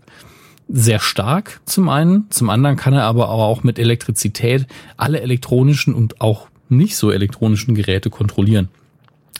sehr 0.72 1.00
stark 1.00 1.60
zum 1.66 1.88
einen, 1.88 2.26
zum 2.30 2.48
anderen 2.50 2.76
kann 2.76 2.94
er 2.94 3.04
aber 3.04 3.28
auch 3.28 3.62
mit 3.62 3.78
Elektrizität 3.78 4.66
alle 4.96 5.20
elektronischen 5.20 5.94
und 5.94 6.20
auch 6.20 6.48
nicht 6.68 6.96
so 6.96 7.10
elektronischen 7.10 7.74
Geräte 7.74 8.08
kontrollieren. 8.08 8.68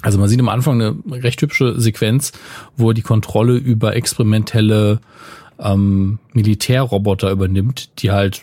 Also 0.02 0.18
man 0.18 0.28
sieht 0.28 0.40
am 0.40 0.48
Anfang 0.48 0.80
eine 0.80 0.96
recht 1.10 1.40
hübsche 1.40 1.80
Sequenz, 1.80 2.32
wo 2.76 2.90
er 2.90 2.94
die 2.94 3.02
Kontrolle 3.02 3.56
über 3.56 3.96
experimentelle 3.96 5.00
ähm, 5.58 6.18
Militärroboter 6.32 7.30
übernimmt, 7.30 8.02
die 8.02 8.10
halt 8.10 8.42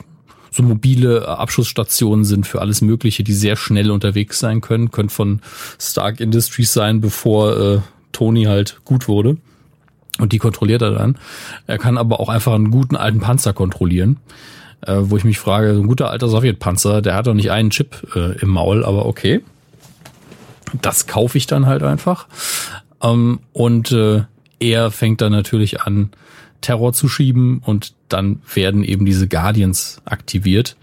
so 0.52 0.64
mobile 0.64 1.28
Abschussstationen 1.28 2.26
sind 2.26 2.48
für 2.48 2.62
alles 2.62 2.82
Mögliche, 2.82 3.24
die 3.24 3.34
sehr 3.34 3.56
schnell 3.56 3.92
unterwegs 3.92 4.40
sein 4.40 4.62
können. 4.62 4.90
Könnte 4.90 5.14
von 5.14 5.42
Stark 5.80 6.22
Industries 6.22 6.74
sein, 6.74 7.02
bevor 7.02 7.58
äh, 7.58 7.80
Tony 8.14 8.46
halt 8.46 8.80
gut 8.84 9.08
wurde. 9.08 9.38
Und 10.20 10.34
die 10.34 10.38
kontrolliert 10.38 10.82
er 10.82 10.92
dann. 10.92 11.18
Er 11.66 11.78
kann 11.78 11.98
aber 11.98 12.20
auch 12.20 12.30
einfach 12.30 12.54
einen 12.54 12.72
guten 12.72 12.96
alten 12.96 13.20
Panzer 13.20 13.54
kontrollieren. 13.54 14.18
Äh, 14.82 14.96
wo 15.02 15.18
ich 15.18 15.26
mich 15.26 15.40
frage, 15.40 15.74
so 15.74 15.82
ein 15.82 15.88
guter 15.88 16.10
alter 16.10 16.30
Sowjetpanzer, 16.30 17.02
der 17.02 17.16
hat 17.16 17.28
doch 17.28 17.34
nicht 17.34 17.52
einen 17.52 17.70
Chip 17.70 18.16
äh, 18.16 18.40
im 18.40 18.50
Maul, 18.50 18.86
aber 18.86 19.06
okay. 19.06 19.42
Das 20.82 21.08
kaufe 21.08 21.38
ich 21.38 21.48
dann 21.48 21.66
halt 21.66 21.84
einfach. 21.84 22.28
Ähm, 23.02 23.40
und 23.52 23.92
äh, 23.92 24.24
er 24.60 24.92
fängt 24.92 25.22
dann 25.22 25.32
natürlich 25.32 25.82
an, 25.82 26.12
Terror 26.62 26.94
zu 26.94 27.08
schieben 27.08 27.62
und 27.66 27.94
dann 28.10 28.42
werden 28.54 28.84
eben 28.84 29.06
diese 29.06 29.28
Guardians 29.28 30.02
aktiviert. 30.06 30.76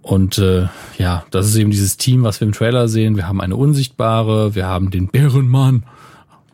Und 0.00 0.38
äh, 0.38 0.66
ja, 0.98 1.24
das 1.30 1.46
ist 1.46 1.56
eben 1.56 1.70
dieses 1.70 1.96
Team, 1.96 2.24
was 2.24 2.40
wir 2.40 2.46
im 2.46 2.54
Trailer 2.54 2.88
sehen. 2.88 3.16
Wir 3.16 3.28
haben 3.28 3.40
eine 3.40 3.56
Unsichtbare, 3.56 4.54
wir 4.54 4.66
haben 4.66 4.90
den 4.90 5.08
Bärenmann 5.08 5.84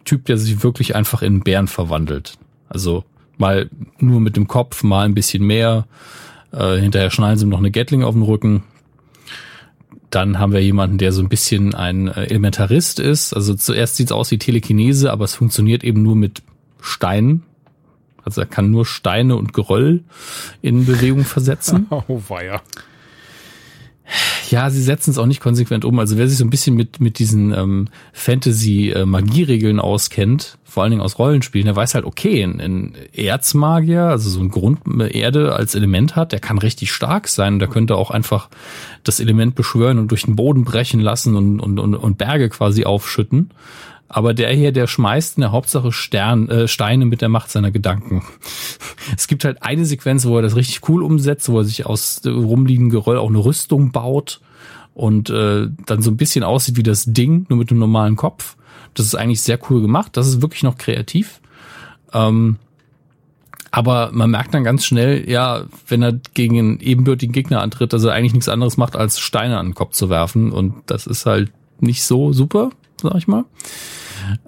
Typ, 0.09 0.25
der 0.25 0.39
sich 0.39 0.63
wirklich 0.63 0.97
einfach 0.97 1.21
in 1.23 1.41
Bären 1.41 1.69
verwandelt. 1.69 2.39
Also 2.69 3.05
mal 3.37 3.69
nur 3.99 4.21
mit 4.21 4.37
dem 4.37 4.49
Kopf, 4.49 4.83
mal 4.83 5.05
ein 5.05 5.15
bisschen 5.15 5.45
mehr. 5.45 5.87
Äh, 6.51 6.79
hinterher 6.79 7.11
schnallen 7.11 7.37
sie 7.37 7.45
ihm 7.45 7.51
noch 7.51 7.59
eine 7.59 7.71
Gatling 7.71 8.03
auf 8.03 8.15
den 8.15 8.23
Rücken. 8.23 8.63
Dann 10.09 10.39
haben 10.39 10.53
wir 10.53 10.63
jemanden, 10.63 10.97
der 10.97 11.13
so 11.13 11.21
ein 11.21 11.29
bisschen 11.29 11.75
ein 11.75 12.09
äh, 12.09 12.25
Elementarist 12.25 13.01
ist. 13.01 13.35
Also 13.35 13.55
zuerst 13.55 13.97
sieht 13.97 14.09
es 14.09 14.13
aus 14.13 14.31
wie 14.31 14.39
Telekinese, 14.39 15.13
aber 15.13 15.25
es 15.25 15.35
funktioniert 15.35 15.85
eben 15.85 16.03
nur 16.03 16.17
mit 16.17 16.43
Steinen. 16.81 17.43
Also 18.25 18.41
er 18.41 18.47
kann 18.47 18.71
nur 18.71 18.87
Steine 18.87 19.37
und 19.37 19.53
Geröll 19.53 20.05
in 20.63 20.87
Bewegung 20.87 21.25
versetzen. 21.25 21.87
Oh 22.09 22.23
weia. 22.29 22.63
Ja, 24.51 24.71
sie 24.71 24.83
setzen 24.83 25.11
es 25.11 25.19
auch 25.19 25.27
nicht 25.27 25.41
konsequent 25.41 25.85
um. 25.85 25.99
Also 25.99 26.17
wer 26.17 26.29
sich 26.29 26.39
so 26.39 26.45
ein 26.45 26.51
bisschen 26.51 26.75
mit, 26.75 27.01
mit 27.01 27.19
diesen 27.19 27.53
ähm, 27.53 27.89
Fantasy-Magieregeln 28.13 29.79
auskennt, 29.79 30.59
vor 30.65 30.83
allen 30.83 30.91
Dingen 30.91 31.03
aus 31.03 31.19
Rollenspielen, 31.19 31.67
der 31.67 31.77
weiß 31.77 31.95
halt, 31.95 32.05
okay, 32.05 32.43
ein, 32.43 32.61
ein 32.61 32.95
Erzmagier, 33.13 34.05
also 34.05 34.31
so 34.31 34.41
ein 34.41 34.51
Grunderde 34.51 35.55
als 35.55 35.75
Element 35.75 36.17
hat, 36.17 36.33
der 36.33 36.41
kann 36.41 36.59
richtig 36.59 36.93
stark 36.93 37.29
sein 37.29 37.55
und 37.55 37.59
der 37.59 37.69
könnte 37.69 37.97
auch 37.97 38.11
einfach 38.11 38.49
das 39.05 39.21
Element 39.21 39.55
beschwören 39.55 39.99
und 39.99 40.11
durch 40.11 40.25
den 40.25 40.37
Boden 40.37 40.65
brechen 40.65 41.01
lassen 41.01 41.37
und, 41.37 41.61
und, 41.61 41.79
und, 41.79 41.95
und 41.95 42.19
Berge 42.19 42.49
quasi 42.49 42.85
aufschütten. 42.85 43.51
Aber 44.09 44.33
der 44.33 44.53
hier, 44.55 44.73
der 44.73 44.87
schmeißt 44.87 45.37
in 45.37 45.43
der 45.43 45.53
Hauptsache 45.53 45.93
Stern, 45.93 46.49
äh, 46.49 46.67
Steine 46.67 47.05
mit 47.05 47.21
der 47.21 47.29
Macht 47.29 47.51
seiner 47.51 47.71
Gedanken. 47.71 48.25
Es 49.17 49.29
gibt 49.29 49.45
halt 49.45 49.63
eine 49.63 49.85
Sequenz, 49.85 50.25
wo 50.27 50.37
er 50.37 50.43
das 50.43 50.57
richtig 50.57 50.89
cool 50.89 51.03
umsetzt, 51.03 51.49
wo 51.49 51.59
er 51.59 51.65
sich 51.65 51.87
aus 51.87 52.23
rumliegenden 52.25 52.91
Geröll 52.91 53.19
auch 53.19 53.29
eine 53.29 53.39
Rüstung 53.39 53.93
baut 53.93 54.41
und 54.95 55.31
äh, 55.31 55.69
dann 55.87 56.03
so 56.03 56.11
ein 56.11 56.17
bisschen 56.17 56.43
aussieht 56.43 56.77
wie 56.77 56.83
das 56.83 57.05
Ding, 57.07 57.47
nur 57.49 57.59
mit 57.59 57.71
einem 57.71 57.81
normalen 57.81 58.17
Kopf. 58.17 58.57
Das 58.95 59.07
ist 59.07 59.15
eigentlich 59.15 59.43
sehr 59.43 59.59
cool 59.71 59.81
gemacht. 59.81 60.17
Das 60.17 60.27
ist 60.27 60.43
wirklich 60.43 60.63
noch 60.63 60.77
kreativ. 60.77 61.41
Ähm, 62.13 62.57
aber 63.71 64.11
man 64.13 64.31
merkt 64.31 64.55
dann 64.55 64.65
ganz 64.65 64.85
schnell, 64.87 65.29
ja, 65.31 65.65
wenn 65.87 66.03
er 66.03 66.15
gegen 66.35 66.59
einen 66.59 66.81
ebenbürtigen 66.81 67.33
Gegner 67.33 67.61
antritt, 67.61 67.93
dass 67.93 68.05
er 68.05 68.13
eigentlich 68.13 68.33
nichts 68.33 68.49
anderes 68.49 68.77
macht, 68.77 68.97
als 68.97 69.21
Steine 69.21 69.59
an 69.59 69.69
den 69.69 69.75
Kopf 69.75 69.93
zu 69.93 70.09
werfen. 70.09 70.51
Und 70.53 70.75
das 70.87 71.07
ist 71.07 71.27
halt 71.27 71.53
nicht 71.81 72.03
so 72.03 72.33
super, 72.33 72.71
sag 73.03 73.15
ich 73.17 73.29
mal. 73.29 73.45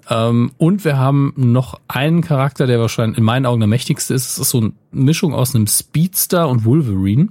Ähm, 0.09 0.51
und 0.57 0.85
wir 0.85 0.97
haben 0.97 1.33
noch 1.35 1.79
einen 1.87 2.21
Charakter, 2.21 2.67
der 2.67 2.79
wahrscheinlich 2.79 3.17
in 3.17 3.23
meinen 3.23 3.45
Augen 3.45 3.59
der 3.59 3.67
mächtigste 3.67 4.13
ist. 4.13 4.31
Es 4.31 4.37
ist 4.37 4.49
so 4.49 4.59
eine 4.59 4.73
Mischung 4.91 5.33
aus 5.33 5.55
einem 5.55 5.67
Speedster 5.67 6.49
und 6.49 6.65
Wolverine. 6.65 7.29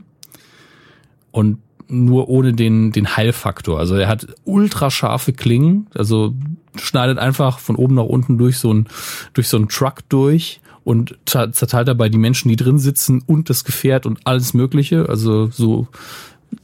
Und 1.31 1.59
nur 1.91 2.29
ohne 2.29 2.53
den, 2.53 2.93
den 2.93 3.17
Heilfaktor. 3.17 3.79
Also 3.79 3.97
er 3.97 4.09
hat 4.09 4.27
ultra 4.45 4.91
scharfe 4.91 5.33
Klingen, 5.33 5.89
also 5.95 6.35
schneidet 6.77 7.19
einfach 7.19 7.59
von 7.59 7.77
oben 7.77 7.97
nach 7.97 8.05
unten 8.05 8.39
durch 8.39 8.59
so 8.59 8.73
ein, 8.73 8.87
durch 9.35 9.49
so 9.49 9.57
ein 9.57 9.69
Truck 9.69 10.09
durch 10.09 10.61
und 10.85 11.19
zerteilt 11.27 11.89
dabei 11.89 12.09
die 12.09 12.19
Menschen, 12.19 12.49
die 12.49 12.57
drin 12.57 12.79
sitzen 12.79 13.23
und 13.27 13.51
das 13.51 13.65
Gefährt 13.65 14.07
und 14.07 14.21
alles 14.25 14.55
Mögliche. 14.55 15.09
Also 15.09 15.49
so 15.49 15.89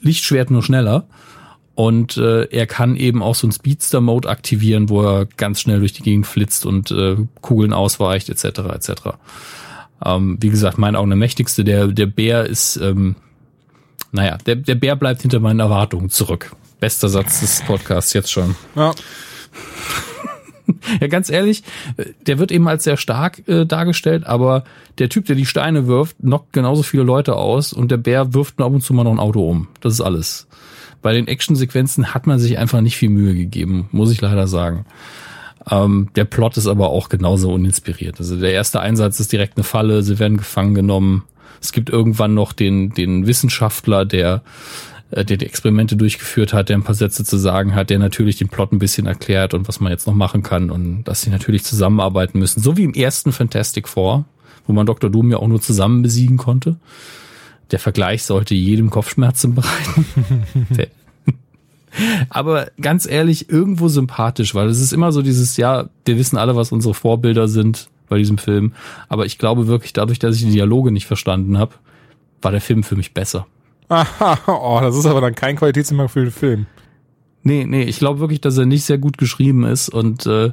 Lichtschwert 0.00 0.50
nur 0.50 0.62
schneller. 0.62 1.06
Und 1.76 2.16
äh, 2.16 2.44
er 2.44 2.66
kann 2.66 2.96
eben 2.96 3.22
auch 3.22 3.34
so 3.34 3.46
einen 3.46 3.52
Speedster-Mode 3.52 4.30
aktivieren, 4.30 4.88
wo 4.88 5.02
er 5.02 5.26
ganz 5.36 5.60
schnell 5.60 5.80
durch 5.80 5.92
die 5.92 6.02
Gegend 6.02 6.26
flitzt 6.26 6.64
und 6.64 6.90
äh, 6.90 7.16
Kugeln 7.42 7.74
ausweicht, 7.74 8.30
etc. 8.30 8.60
etc. 8.72 8.92
Ähm, 10.02 10.38
wie 10.40 10.48
gesagt, 10.48 10.78
mein 10.78 10.96
Augen 10.96 11.10
der 11.10 11.18
mächtigste. 11.18 11.64
Der, 11.64 11.88
der 11.88 12.06
Bär 12.06 12.46
ist, 12.46 12.76
ähm, 12.76 13.14
naja, 14.10 14.38
der, 14.46 14.56
der 14.56 14.74
Bär 14.74 14.96
bleibt 14.96 15.20
hinter 15.20 15.38
meinen 15.38 15.60
Erwartungen 15.60 16.08
zurück. 16.08 16.56
Bester 16.80 17.10
Satz 17.10 17.40
des 17.40 17.62
Podcasts 17.66 18.14
jetzt 18.14 18.32
schon. 18.32 18.56
Ja. 18.74 18.94
ja, 21.02 21.08
ganz 21.08 21.28
ehrlich, 21.28 21.62
der 22.26 22.38
wird 22.38 22.52
eben 22.52 22.68
als 22.68 22.84
sehr 22.84 22.96
stark 22.96 23.46
äh, 23.48 23.66
dargestellt, 23.66 24.26
aber 24.26 24.64
der 24.96 25.10
Typ, 25.10 25.26
der 25.26 25.36
die 25.36 25.44
Steine 25.44 25.86
wirft, 25.86 26.16
knockt 26.20 26.54
genauso 26.54 26.82
viele 26.82 27.02
Leute 27.02 27.36
aus 27.36 27.74
und 27.74 27.90
der 27.90 27.98
Bär 27.98 28.32
wirft 28.32 28.58
ab 28.62 28.72
und 28.72 28.80
zu 28.80 28.94
mal 28.94 29.04
noch 29.04 29.12
ein 29.12 29.18
Auto 29.18 29.46
um. 29.46 29.68
Das 29.82 29.92
ist 29.92 30.00
alles 30.00 30.46
bei 31.06 31.12
den 31.12 31.28
Actionsequenzen 31.28 32.14
hat 32.14 32.26
man 32.26 32.40
sich 32.40 32.58
einfach 32.58 32.80
nicht 32.80 32.96
viel 32.96 33.10
Mühe 33.10 33.32
gegeben, 33.32 33.88
muss 33.92 34.10
ich 34.10 34.20
leider 34.20 34.48
sagen. 34.48 34.86
Ähm, 35.70 36.08
der 36.16 36.24
Plot 36.24 36.56
ist 36.56 36.66
aber 36.66 36.90
auch 36.90 37.08
genauso 37.08 37.52
uninspiriert. 37.52 38.18
Also 38.18 38.34
der 38.34 38.50
erste 38.50 38.80
Einsatz 38.80 39.20
ist 39.20 39.30
direkt 39.30 39.56
eine 39.56 39.62
Falle, 39.62 40.02
sie 40.02 40.18
werden 40.18 40.36
gefangen 40.36 40.74
genommen. 40.74 41.22
Es 41.62 41.70
gibt 41.70 41.90
irgendwann 41.90 42.34
noch 42.34 42.52
den, 42.52 42.90
den 42.90 43.28
Wissenschaftler, 43.28 44.04
der, 44.04 44.42
äh, 45.12 45.24
der 45.24 45.36
die 45.36 45.46
Experimente 45.46 45.94
durchgeführt 45.94 46.52
hat, 46.52 46.70
der 46.70 46.76
ein 46.76 46.82
paar 46.82 46.96
Sätze 46.96 47.24
zu 47.24 47.36
sagen 47.36 47.76
hat, 47.76 47.88
der 47.88 48.00
natürlich 48.00 48.38
den 48.38 48.48
Plot 48.48 48.72
ein 48.72 48.80
bisschen 48.80 49.06
erklärt 49.06 49.54
und 49.54 49.68
was 49.68 49.78
man 49.78 49.92
jetzt 49.92 50.08
noch 50.08 50.14
machen 50.14 50.42
kann 50.42 50.72
und 50.72 51.04
dass 51.04 51.22
sie 51.22 51.30
natürlich 51.30 51.62
zusammenarbeiten 51.62 52.40
müssen. 52.40 52.64
So 52.64 52.76
wie 52.76 52.82
im 52.82 52.94
ersten 52.94 53.30
Fantastic 53.30 53.86
Four, 53.86 54.24
wo 54.66 54.72
man 54.72 54.86
Dr. 54.86 55.08
Doom 55.08 55.30
ja 55.30 55.36
auch 55.36 55.46
nur 55.46 55.60
zusammen 55.60 56.02
besiegen 56.02 56.36
konnte. 56.36 56.78
Der 57.70 57.78
Vergleich 57.78 58.22
sollte 58.24 58.54
jedem 58.54 58.90
Kopfschmerzen 58.90 59.54
bereiten. 59.54 60.06
Aber 62.28 62.70
ganz 62.80 63.06
ehrlich, 63.06 63.48
irgendwo 63.48 63.88
sympathisch, 63.88 64.54
weil 64.54 64.68
es 64.68 64.80
ist 64.80 64.92
immer 64.92 65.12
so 65.12 65.22
dieses, 65.22 65.56
ja, 65.56 65.88
wir 66.04 66.18
wissen 66.18 66.36
alle, 66.36 66.54
was 66.54 66.72
unsere 66.72 66.94
Vorbilder 66.94 67.48
sind 67.48 67.88
bei 68.08 68.18
diesem 68.18 68.38
Film. 68.38 68.72
Aber 69.08 69.26
ich 69.26 69.38
glaube 69.38 69.66
wirklich, 69.66 69.92
dadurch, 69.92 70.18
dass 70.18 70.36
ich 70.36 70.44
die 70.44 70.52
Dialoge 70.52 70.92
nicht 70.92 71.06
verstanden 71.06 71.58
habe, 71.58 71.74
war 72.42 72.52
der 72.52 72.60
Film 72.60 72.82
für 72.82 72.96
mich 72.96 73.14
besser. 73.14 73.46
Aha, 73.88 74.38
oh, 74.46 74.80
das 74.80 74.96
ist 74.96 75.06
aber 75.06 75.20
dann 75.20 75.34
kein 75.34 75.56
Qualitätsmerkmal 75.56 76.08
für 76.08 76.22
den 76.22 76.32
Film. 76.32 76.66
Nee, 77.42 77.64
nee, 77.64 77.84
ich 77.84 77.98
glaube 77.98 78.18
wirklich, 78.20 78.40
dass 78.40 78.58
er 78.58 78.66
nicht 78.66 78.84
sehr 78.84 78.98
gut 78.98 79.18
geschrieben 79.18 79.64
ist 79.64 79.88
und 79.88 80.26
äh, 80.26 80.50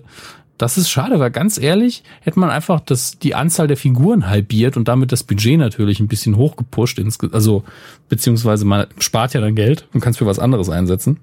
Das 0.57 0.77
ist 0.77 0.89
schade, 0.89 1.19
weil 1.19 1.31
ganz 1.31 1.57
ehrlich, 1.57 2.03
hätte 2.21 2.39
man 2.39 2.49
einfach 2.49 2.79
das, 2.79 3.17
die 3.17 3.33
Anzahl 3.33 3.67
der 3.67 3.77
Figuren 3.77 4.27
halbiert 4.27 4.77
und 4.77 4.87
damit 4.87 5.11
das 5.11 5.23
Budget 5.23 5.57
natürlich 5.57 5.99
ein 5.99 6.07
bisschen 6.07 6.37
hochgepusht, 6.37 6.99
ins, 6.99 7.19
also 7.31 7.63
beziehungsweise 8.07 8.63
man 8.63 8.85
spart 8.99 9.33
ja 9.33 9.41
dann 9.41 9.55
Geld 9.55 9.87
und 9.93 10.01
kann 10.01 10.11
es 10.11 10.17
für 10.17 10.27
was 10.27 10.39
anderes 10.39 10.69
einsetzen. 10.69 11.19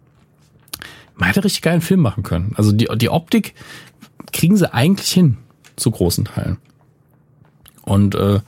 Man 1.15 1.29
hätte 1.29 1.45
richtig 1.45 1.63
geilen 1.63 1.81
Film 1.81 2.01
machen 2.01 2.23
können. 2.23 2.55
Also 2.57 2.73
die, 2.73 2.89
die 2.97 3.09
Optik 3.09 3.55
kriegen 4.33 4.57
sie 4.57 4.73
eigentlich 4.73 5.11
hin, 5.11 5.37
zu 5.77 5.91
großen 5.91 6.25
Teilen. 6.25 6.59
Und 7.83 8.15
äh, 8.15 8.41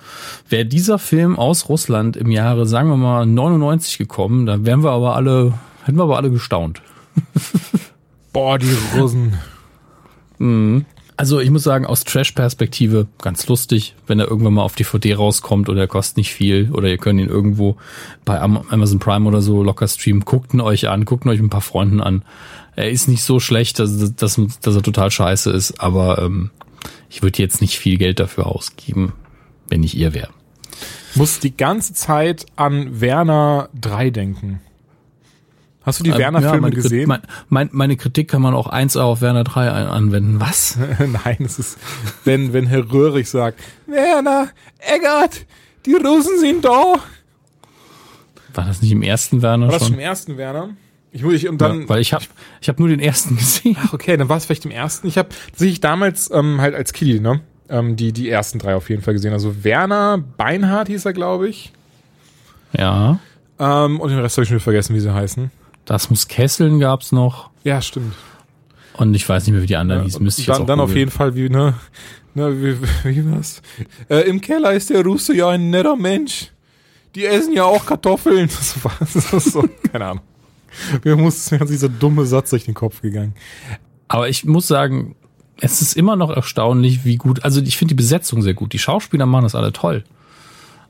wäre 0.48 0.66
dieser 0.66 0.98
Film 0.98 1.38
aus 1.38 1.68
Russland 1.68 2.16
im 2.16 2.30
Jahre, 2.30 2.66
sagen 2.66 2.88
wir 2.88 2.96
mal, 2.96 3.26
99 3.26 3.98
gekommen, 3.98 4.46
dann 4.46 4.66
wären 4.66 4.82
wir 4.82 4.90
aber 4.90 5.16
alle, 5.16 5.54
hätten 5.84 5.98
wir 5.98 6.04
aber 6.04 6.16
alle 6.16 6.30
gestaunt. 6.30 6.82
Boah, 8.32 8.58
die 8.58 8.74
Russen. 8.96 9.34
Also 11.16 11.40
ich 11.40 11.50
muss 11.50 11.62
sagen, 11.62 11.86
aus 11.86 12.04
Trash-Perspektive 12.04 13.06
ganz 13.20 13.46
lustig, 13.46 13.94
wenn 14.06 14.18
er 14.18 14.26
irgendwann 14.28 14.54
mal 14.54 14.62
auf 14.62 14.74
DVD 14.74 15.14
rauskommt 15.14 15.68
oder 15.68 15.82
er 15.82 15.86
kostet 15.86 16.16
nicht 16.16 16.32
viel 16.32 16.70
oder 16.72 16.88
ihr 16.88 16.98
könnt 16.98 17.20
ihn 17.20 17.28
irgendwo 17.28 17.76
bei 18.24 18.40
Am- 18.40 18.64
Amazon 18.70 18.98
Prime 18.98 19.28
oder 19.28 19.40
so 19.42 19.62
locker 19.62 19.86
streamen. 19.86 20.24
Guckt 20.24 20.52
ihn 20.54 20.60
euch 20.60 20.88
an, 20.88 21.04
guckt 21.04 21.24
ihn 21.24 21.28
euch 21.28 21.38
mit 21.38 21.46
ein 21.46 21.50
paar 21.50 21.60
Freunden 21.60 22.00
an. 22.00 22.24
Er 22.74 22.90
ist 22.90 23.06
nicht 23.08 23.22
so 23.22 23.38
schlecht, 23.40 23.78
dass, 23.78 24.14
dass, 24.16 24.40
dass 24.62 24.74
er 24.74 24.82
total 24.82 25.10
scheiße 25.10 25.50
ist, 25.50 25.80
aber 25.80 26.18
ähm, 26.22 26.50
ich 27.10 27.22
würde 27.22 27.40
jetzt 27.42 27.60
nicht 27.60 27.78
viel 27.78 27.98
Geld 27.98 28.18
dafür 28.18 28.46
ausgeben, 28.46 29.12
wenn 29.68 29.82
ich 29.84 29.96
ihr 29.96 30.14
wäre. 30.14 30.30
Muss 31.14 31.38
die 31.40 31.54
ganze 31.56 31.92
Zeit 31.92 32.46
an 32.56 33.00
Werner 33.00 33.68
3 33.78 34.10
denken. 34.10 34.60
Hast 35.84 35.98
du 36.00 36.04
die 36.04 36.10
Ähm, 36.10 36.18
Werner-Filme 36.18 36.60
meine, 36.60 36.74
Kri- 36.76 36.82
gesehen? 36.82 37.08
Mein, 37.08 37.22
mein, 37.48 37.68
meine 37.72 37.96
Kritik 37.96 38.28
kann 38.28 38.40
man 38.42 38.54
auch 38.54 38.68
1 38.68 38.96
auf 38.96 39.20
Werner 39.20 39.44
3 39.44 39.72
ein- 39.72 39.86
anwenden. 39.86 40.40
Was? 40.40 40.78
Nein, 40.98 41.38
es 41.40 41.58
ist, 41.58 41.78
wenn, 42.24 42.52
wenn 42.52 42.66
Herr 42.66 42.90
Röhrig 42.92 43.28
sagt, 43.28 43.58
Werner, 43.86 44.48
Eggert, 44.78 45.44
die 45.86 45.94
Russen 45.94 46.38
sind 46.38 46.64
da. 46.64 46.94
War 48.54 48.64
das 48.66 48.82
nicht 48.82 48.92
im 48.92 49.02
ersten 49.02 49.42
Werner 49.42 49.66
War 49.66 49.72
das 49.78 49.84
schon 49.86 49.94
im 49.94 50.00
ersten 50.00 50.36
Werner? 50.36 50.70
Ich 51.10 51.22
muss 51.22 51.34
ich 51.34 51.48
und 51.48 51.60
dann 51.60 51.82
ja, 51.82 51.88
weil 51.88 52.00
ich 52.00 52.12
habe 52.14 52.24
ich 52.60 52.68
hab 52.68 52.78
nur 52.78 52.88
den 52.88 53.00
ersten 53.00 53.36
gesehen. 53.36 53.76
Ach, 53.82 53.92
okay, 53.92 54.16
dann 54.16 54.28
war 54.28 54.36
es 54.36 54.46
vielleicht 54.46 54.64
im 54.64 54.70
ersten. 54.70 55.06
Ich 55.08 55.18
habe 55.18 55.28
tatsächlich 55.50 55.80
damals 55.80 56.30
ähm, 56.32 56.60
halt 56.60 56.74
als 56.74 56.92
Kiddy, 56.92 57.20
ne? 57.20 57.40
Ähm, 57.68 57.96
die, 57.96 58.12
die 58.12 58.28
ersten 58.30 58.58
drei 58.58 58.74
auf 58.76 58.88
jeden 58.90 59.02
Fall 59.02 59.14
gesehen. 59.14 59.32
Also 59.32 59.64
Werner 59.64 60.18
Beinhardt 60.18 60.88
hieß 60.88 61.04
er, 61.06 61.12
glaube 61.12 61.48
ich. 61.48 61.72
Ja. 62.76 63.18
Ähm, 63.58 64.00
und 64.00 64.10
den 64.10 64.18
Rest 64.20 64.36
habe 64.36 64.44
ich 64.44 64.48
schon 64.48 64.60
vergessen, 64.60 64.94
wie 64.94 65.00
sie 65.00 65.12
heißen. 65.12 65.50
Das 65.84 66.10
muss 66.10 66.28
Kesseln 66.28 66.80
gab's 66.80 67.12
noch. 67.12 67.50
Ja, 67.64 67.82
stimmt. 67.82 68.14
Und 68.94 69.14
ich 69.14 69.28
weiß 69.28 69.46
nicht 69.46 69.52
mehr, 69.52 69.62
wie 69.62 69.66
die 69.66 69.76
anderen 69.76 70.02
Ja, 70.02 70.06
hießen. 70.06 70.22
Müsste 70.22 70.42
ich 70.42 70.46
jetzt 70.46 70.56
dann 70.56 70.62
auch 70.62 70.66
dann 70.66 70.80
auf 70.80 70.94
jeden 70.94 71.10
Fall, 71.10 71.34
wie, 71.34 71.48
ne? 71.48 71.74
ne 72.34 72.62
wie, 72.62 72.82
wie 73.04 73.30
war's? 73.30 73.62
Äh, 74.08 74.28
Im 74.28 74.40
Keller 74.40 74.72
ist 74.72 74.90
der 74.90 75.02
Russe 75.02 75.34
ja 75.34 75.48
ein 75.48 75.70
netter 75.70 75.96
Mensch. 75.96 76.50
Die 77.14 77.24
essen 77.26 77.52
ja 77.52 77.64
auch 77.64 77.84
Kartoffeln. 77.86 78.48
Das 78.58 78.84
war 78.84 78.92
das 79.00 79.16
ist 79.16 79.52
so, 79.52 79.68
keine 79.90 80.06
Ahnung. 80.06 80.24
Mir 81.04 81.16
muss 81.16 81.50
dieser 81.68 81.88
dumme 81.88 82.24
Satz 82.24 82.50
durch 82.50 82.64
den 82.64 82.74
Kopf 82.74 83.02
gegangen. 83.02 83.34
Aber 84.08 84.28
ich 84.28 84.44
muss 84.44 84.66
sagen, 84.66 85.16
es 85.60 85.82
ist 85.82 85.96
immer 85.96 86.16
noch 86.16 86.30
erstaunlich, 86.30 87.04
wie 87.04 87.16
gut. 87.16 87.44
Also 87.44 87.60
ich 87.60 87.76
finde 87.76 87.92
die 87.92 88.02
Besetzung 88.02 88.42
sehr 88.42 88.54
gut. 88.54 88.72
Die 88.72 88.78
Schauspieler 88.78 89.26
machen 89.26 89.44
das 89.44 89.54
alle 89.54 89.72
toll. 89.72 90.04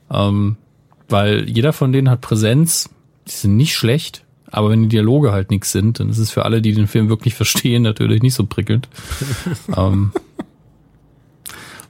Ähm, 0.09 0.57
weil 1.09 1.49
jeder 1.49 1.73
von 1.73 1.91
denen 1.91 2.09
hat 2.09 2.21
Präsenz. 2.21 2.89
Die 3.27 3.31
sind 3.31 3.55
nicht 3.55 3.75
schlecht. 3.75 4.25
Aber 4.53 4.69
wenn 4.69 4.83
die 4.83 4.89
Dialoge 4.89 5.31
halt 5.31 5.49
nichts 5.49 5.71
sind, 5.71 5.99
dann 5.99 6.09
ist 6.09 6.19
es 6.19 6.29
für 6.29 6.45
alle, 6.45 6.61
die 6.61 6.73
den 6.73 6.87
Film 6.87 7.09
wirklich 7.09 7.33
verstehen, 7.43 7.81
natürlich 7.81 8.21
nicht 8.21 8.35
so 8.35 8.45
prickelnd. 8.45 8.87
ähm, 9.75 10.11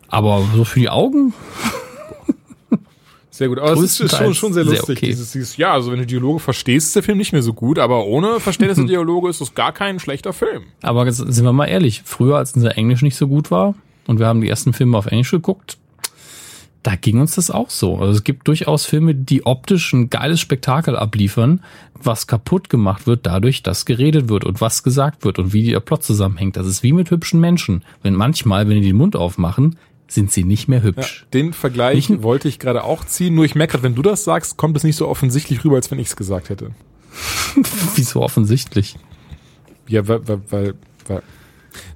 aber 0.07 0.47
so 0.55 0.64
für 0.64 0.80
die 0.80 0.89
Augen, 0.89 1.34
Sehr 3.34 3.47
gut, 3.47 3.57
aber 3.57 3.72
es 3.74 3.99
ist 3.99 4.16
schon, 4.16 4.36
schon 4.36 4.53
sehr 4.53 4.64
sehr 4.64 4.76
lustig. 4.76 4.97
okay. 4.99 5.07
Dieses, 5.07 5.32
dieses, 5.32 5.57
ja, 5.57 5.74
also 5.74 5.91
wenn 5.91 5.97
du 5.97 6.05
Dialoge 6.05 6.39
verstehst, 6.39 6.88
ist 6.88 6.95
der 6.95 7.01
Film 7.01 7.18
nicht 7.18 7.34
mehr 7.34 7.41
so 7.41 7.53
gut, 7.53 7.80
aber 7.80 8.05
ohne 8.05 8.39
Verständnis 8.39 8.78
der 8.78 8.86
Dialoge 8.99 9.28
ist 9.28 9.41
es 9.41 9.55
gar 9.55 9.72
kein 9.72 9.99
schlechter 9.99 10.34
Film. 10.34 10.66
Aber 10.84 11.11
sind 11.11 11.43
wir 11.43 11.51
mal 11.51 11.66
ehrlich, 11.66 12.03
früher, 12.05 12.38
als 12.38 12.53
unser 12.53 12.78
Englisch 12.78 13.01
nicht 13.01 13.16
so 13.16 13.28
gut 13.28 13.49
war 13.49 13.74
und 14.05 14.20
wir 14.20 14.28
haben 14.28 14.41
die 14.41 14.49
ersten 14.49 14.72
Filme 14.72 14.99
auf 14.99 15.07
Englisch 15.07 15.32
geguckt, 15.32 15.80
da 16.84 16.95
ging 16.95 17.19
uns 17.19 17.36
das 17.36 17.49
auch 17.49 17.69
so. 17.69 17.97
Also 17.97 18.11
es 18.11 18.23
gibt 18.23 18.47
durchaus 18.47 18.86
Filme, 18.86 19.15
die 19.15 19.45
optisch 19.45 19.93
ein 19.93 20.09
geiles 20.09 20.39
Spektakel 20.41 20.97
abliefern, 20.97 21.61
was 21.95 22.27
kaputt 22.27 22.69
gemacht 22.69 23.07
wird 23.07 23.25
dadurch, 23.25 23.63
dass 23.63 23.86
geredet 23.86 24.27
wird 24.27 24.43
und 24.43 24.59
was 24.61 24.84
gesagt 24.84 25.23
wird 25.23 25.39
und 25.39 25.53
wie 25.53 25.69
der 25.69 25.79
Plot 25.79 26.03
zusammenhängt. 26.03 26.57
Das 26.57 26.67
ist 26.67 26.84
wie 26.84 26.91
mit 26.91 27.09
hübschen 27.09 27.39
Menschen. 27.39 27.84
Wenn 28.01 28.15
manchmal, 28.15 28.67
wenn 28.67 28.81
die 28.81 28.88
den 28.88 28.97
Mund 28.97 29.15
aufmachen, 29.15 29.77
sind 30.07 30.31
sie 30.31 30.43
nicht 30.43 30.67
mehr 30.67 30.84
hübsch. 30.84 31.25
Den 31.34 31.53
Vergleich 31.53 32.09
Nicht- 32.09 32.21
wollte 32.21 32.47
ich 32.47 32.59
gerade 32.59 32.84
auch 32.84 33.05
ziehen, 33.05 33.34
nur 33.34 33.45
ich 33.45 33.55
merke 33.55 33.71
gerade, 33.71 33.84
wenn 33.84 33.95
du 33.95 34.01
das 34.01 34.23
sagst, 34.25 34.57
kommt 34.57 34.75
es 34.77 34.84
nicht 34.84 34.97
so 34.97 35.07
offensichtlich 35.07 35.63
rüber, 35.63 35.77
als 35.77 35.89
wenn 35.89 35.99
ich 35.99 36.07
es 36.07 36.15
gesagt 36.15 36.49
hätte. 36.49 36.71
Wieso 37.95 38.21
offensichtlich? 38.21 38.97
Ja, 39.88 40.07
weil, 40.07 40.27
weil, 40.27 40.41
weil, 40.49 40.73
weil. 41.07 41.23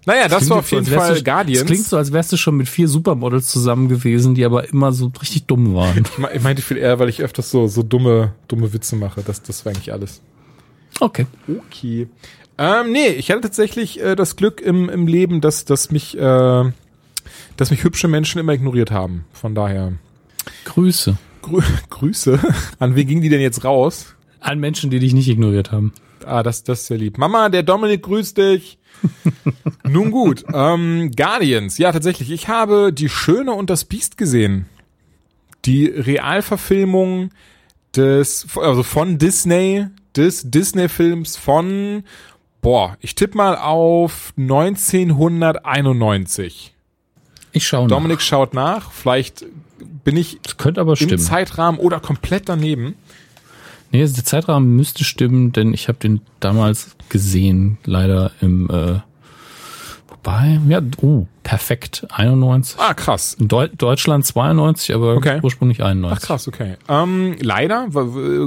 Naja, 0.06 0.28
das 0.28 0.38
Klingt 0.40 0.50
war 0.52 0.58
auf 0.60 0.70
so, 0.70 0.76
jeden 0.78 0.90
wärst 0.90 1.06
Fall 1.08 1.16
du- 1.18 1.24
Guardians. 1.24 1.62
Es 1.62 1.66
klingt 1.68 1.86
so, 1.86 1.98
als 1.98 2.12
wärst 2.14 2.32
du 2.32 2.38
schon 2.38 2.56
mit 2.58 2.68
vier 2.70 2.88
Supermodels 2.88 3.48
zusammen 3.48 3.90
gewesen, 3.90 4.36
die 4.36 4.46
aber 4.46 4.70
immer 4.70 4.92
so 4.92 5.12
richtig 5.22 5.46
dumm 5.46 5.76
waren. 5.76 6.04
Ich 6.34 6.42
meinte 6.42 6.62
viel 6.62 6.78
eher, 6.78 7.00
weil 7.00 7.10
ich 7.10 7.22
öfters 7.22 7.52
so, 7.52 7.68
so 7.68 7.84
dumme, 7.84 8.34
dumme 8.48 8.74
Witze 8.74 8.96
mache. 8.96 9.22
Das, 9.26 9.42
das 9.42 9.66
war 9.66 9.72
eigentlich 9.74 9.92
alles. 9.94 10.22
Okay. 11.00 11.26
Okay. 11.48 12.08
Ähm, 12.58 12.92
nee, 12.92 13.10
ich 13.10 13.30
hatte 13.30 13.42
tatsächlich 13.42 14.02
äh, 14.02 14.16
das 14.16 14.36
Glück 14.36 14.62
im, 14.62 14.90
im 14.90 15.06
Leben, 15.06 15.42
dass, 15.42 15.66
dass 15.66 15.92
mich, 15.92 16.18
äh, 16.18 16.64
dass 17.56 17.70
mich 17.70 17.84
hübsche 17.84 18.08
Menschen 18.08 18.40
immer 18.40 18.54
ignoriert 18.54 18.90
haben. 18.92 19.26
Von 19.34 19.54
daher. 19.54 19.94
Grüße. 20.66 21.18
Grü 21.44 21.62
Grüße. 21.90 22.40
An 22.80 22.96
wen 22.96 23.08
ging 23.08 23.22
die 23.22 23.30
denn 23.30 23.42
jetzt 23.42 23.64
raus? 23.64 24.16
An 24.40 24.60
Menschen, 24.60 24.90
die 24.90 25.00
dich 25.00 25.14
nicht 25.14 25.28
ignoriert 25.28 25.72
haben. 25.72 25.94
Ah, 26.26 26.42
das, 26.44 26.64
das 26.64 26.82
ist 26.82 26.88
sehr 26.88 26.98
lieb. 26.98 27.18
Mama, 27.18 27.50
der 27.50 27.64
Dominik 27.64 28.02
grüßt 28.04 28.38
dich. 28.38 28.80
Nun 29.88 30.12
gut. 30.12 30.44
Ähm, 30.54 31.12
Guardians. 31.16 31.78
Ja, 31.78 31.92
tatsächlich. 31.92 32.32
Ich 32.32 32.48
habe 32.48 32.92
Die 32.94 33.10
Schöne 33.10 33.52
und 33.54 33.70
das 33.70 33.86
Biest 33.86 34.18
gesehen. 34.18 34.66
Die 35.66 35.86
Realverfilmung 35.86 37.30
des, 37.96 38.48
also 38.56 38.82
von 38.84 39.18
Disney, 39.18 39.88
des 40.16 40.50
Disney-Films 40.50 41.36
von, 41.38 42.04
boah, 42.62 42.98
ich 43.02 43.16
tippe 43.16 43.36
mal 43.38 43.58
auf 43.58 44.34
1991. 44.38 46.74
Ich 47.52 47.68
schaue 47.68 47.88
nach. 47.88 47.96
Dominik 47.96 48.22
schaut 48.22 48.54
nach. 48.54 48.92
Vielleicht 48.92 49.46
bin 50.04 50.16
ich 50.16 50.40
Das 50.44 50.58
könnte 50.58 50.82
aber 50.82 50.92
im 50.92 50.98
stimmen. 50.98 51.18
Zeitrahmen 51.20 51.80
oder 51.80 52.00
komplett 52.00 52.50
daneben. 52.50 52.96
Nee, 53.92 54.02
also 54.02 54.16
der 54.16 54.26
Zeitrahmen 54.26 54.76
müsste 54.76 55.04
stimmen, 55.04 55.52
denn 55.54 55.74
ich 55.74 55.88
habe 55.88 55.98
den 56.00 56.22
damals 56.40 56.96
gesehen, 57.10 57.78
leider 57.86 58.32
im 58.42 58.70
äh, 58.70 59.00
wobei, 60.10 60.60
ja, 60.68 60.82
oh, 61.02 61.26
perfekt, 61.44 62.06
91. 62.12 62.80
Ah, 62.80 62.94
krass. 62.94 63.36
In 63.40 63.48
Deu 63.48 63.68
Deutschland 63.70 64.26
92, 64.26 64.94
aber 64.94 65.16
Okay. 65.16 65.40
ursprünglich 65.42 65.82
Ach 65.82 65.88
91. 65.88 66.28
krass, 66.28 66.48
okay. 66.48 66.76
Ähm, 66.90 67.36
leider, 67.40 67.88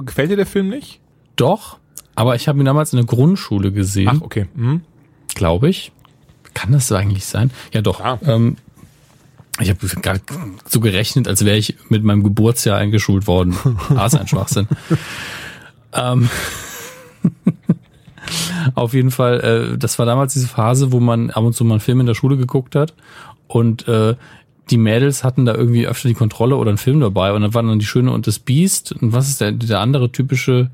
gefällt 0.04 0.30
dir 0.30 0.36
der 0.36 0.46
Film 0.46 0.68
nicht? 0.68 1.00
Doch, 1.36 1.78
aber 2.14 2.34
ich 2.34 2.48
habe 2.48 2.58
ihn 2.58 2.64
damals 2.66 2.92
in 2.92 2.98
der 2.98 3.06
Grundschule 3.06 3.72
gesehen, 3.72 4.10
Ach, 4.12 4.20
okay. 4.20 4.46
Mhm. 4.54 4.82
glaube 5.34 5.68
ich. 5.68 5.92
Kann 6.52 6.72
das 6.72 6.90
eigentlich 6.92 7.24
sein? 7.24 7.50
Ja, 7.72 7.80
doch. 7.80 8.00
Ja. 8.00 8.18
Ähm, 8.26 8.56
ich 9.60 9.70
habe 9.70 9.86
gerade 9.86 10.20
so 10.66 10.80
gerechnet, 10.80 11.28
als 11.28 11.44
wäre 11.44 11.56
ich 11.56 11.76
mit 11.88 12.02
meinem 12.04 12.22
Geburtsjahr 12.22 12.78
eingeschult 12.78 13.26
worden. 13.26 13.56
Ah, 13.94 14.06
ist 14.06 14.14
ein 14.16 14.28
Schwachsinn. 14.28 14.66
ähm, 15.92 16.28
auf 18.74 18.94
jeden 18.94 19.10
Fall, 19.10 19.40
äh, 19.74 19.78
das 19.78 19.98
war 19.98 20.06
damals 20.06 20.32
diese 20.32 20.48
Phase, 20.48 20.92
wo 20.92 21.00
man 21.00 21.30
ab 21.30 21.44
und 21.44 21.54
zu 21.54 21.64
mal 21.64 21.74
einen 21.74 21.80
Film 21.80 22.00
in 22.00 22.06
der 22.06 22.14
Schule 22.14 22.36
geguckt 22.36 22.74
hat 22.74 22.94
und 23.48 23.86
äh, 23.88 24.14
die 24.70 24.76
Mädels 24.78 25.24
hatten 25.24 25.44
da 25.46 25.54
irgendwie 25.54 25.86
öfter 25.86 26.08
die 26.08 26.14
Kontrolle 26.14 26.56
oder 26.56 26.68
einen 26.70 26.78
Film 26.78 27.00
dabei 27.00 27.32
und 27.32 27.42
dann 27.42 27.54
waren 27.54 27.66
dann 27.66 27.80
die 27.80 27.86
Schöne 27.86 28.12
und 28.12 28.26
das 28.26 28.38
Biest 28.38 28.92
und 28.92 29.12
was 29.12 29.28
ist 29.28 29.40
der, 29.40 29.52
der 29.52 29.80
andere 29.80 30.12
typische 30.12 30.70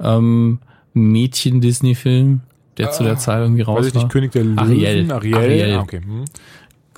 ähm, 0.00 0.60
Mädchen-Disney-Film, 0.92 2.42
der 2.78 2.92
zu 2.92 3.02
der 3.02 3.16
Zeit 3.16 3.40
irgendwie 3.40 3.62
raus 3.62 3.80
Weiß 3.80 3.86
ich 3.88 3.94
war? 3.94 4.02
nicht, 4.04 4.12
König 4.12 4.32
der 4.32 4.44
Löwen? 4.44 4.58
Ariel. 4.58 5.12
Ariel. 5.12 5.34
Ariel. 5.36 5.74
Ah, 5.74 5.80
okay. 5.80 6.00
Mhm. 6.04 6.24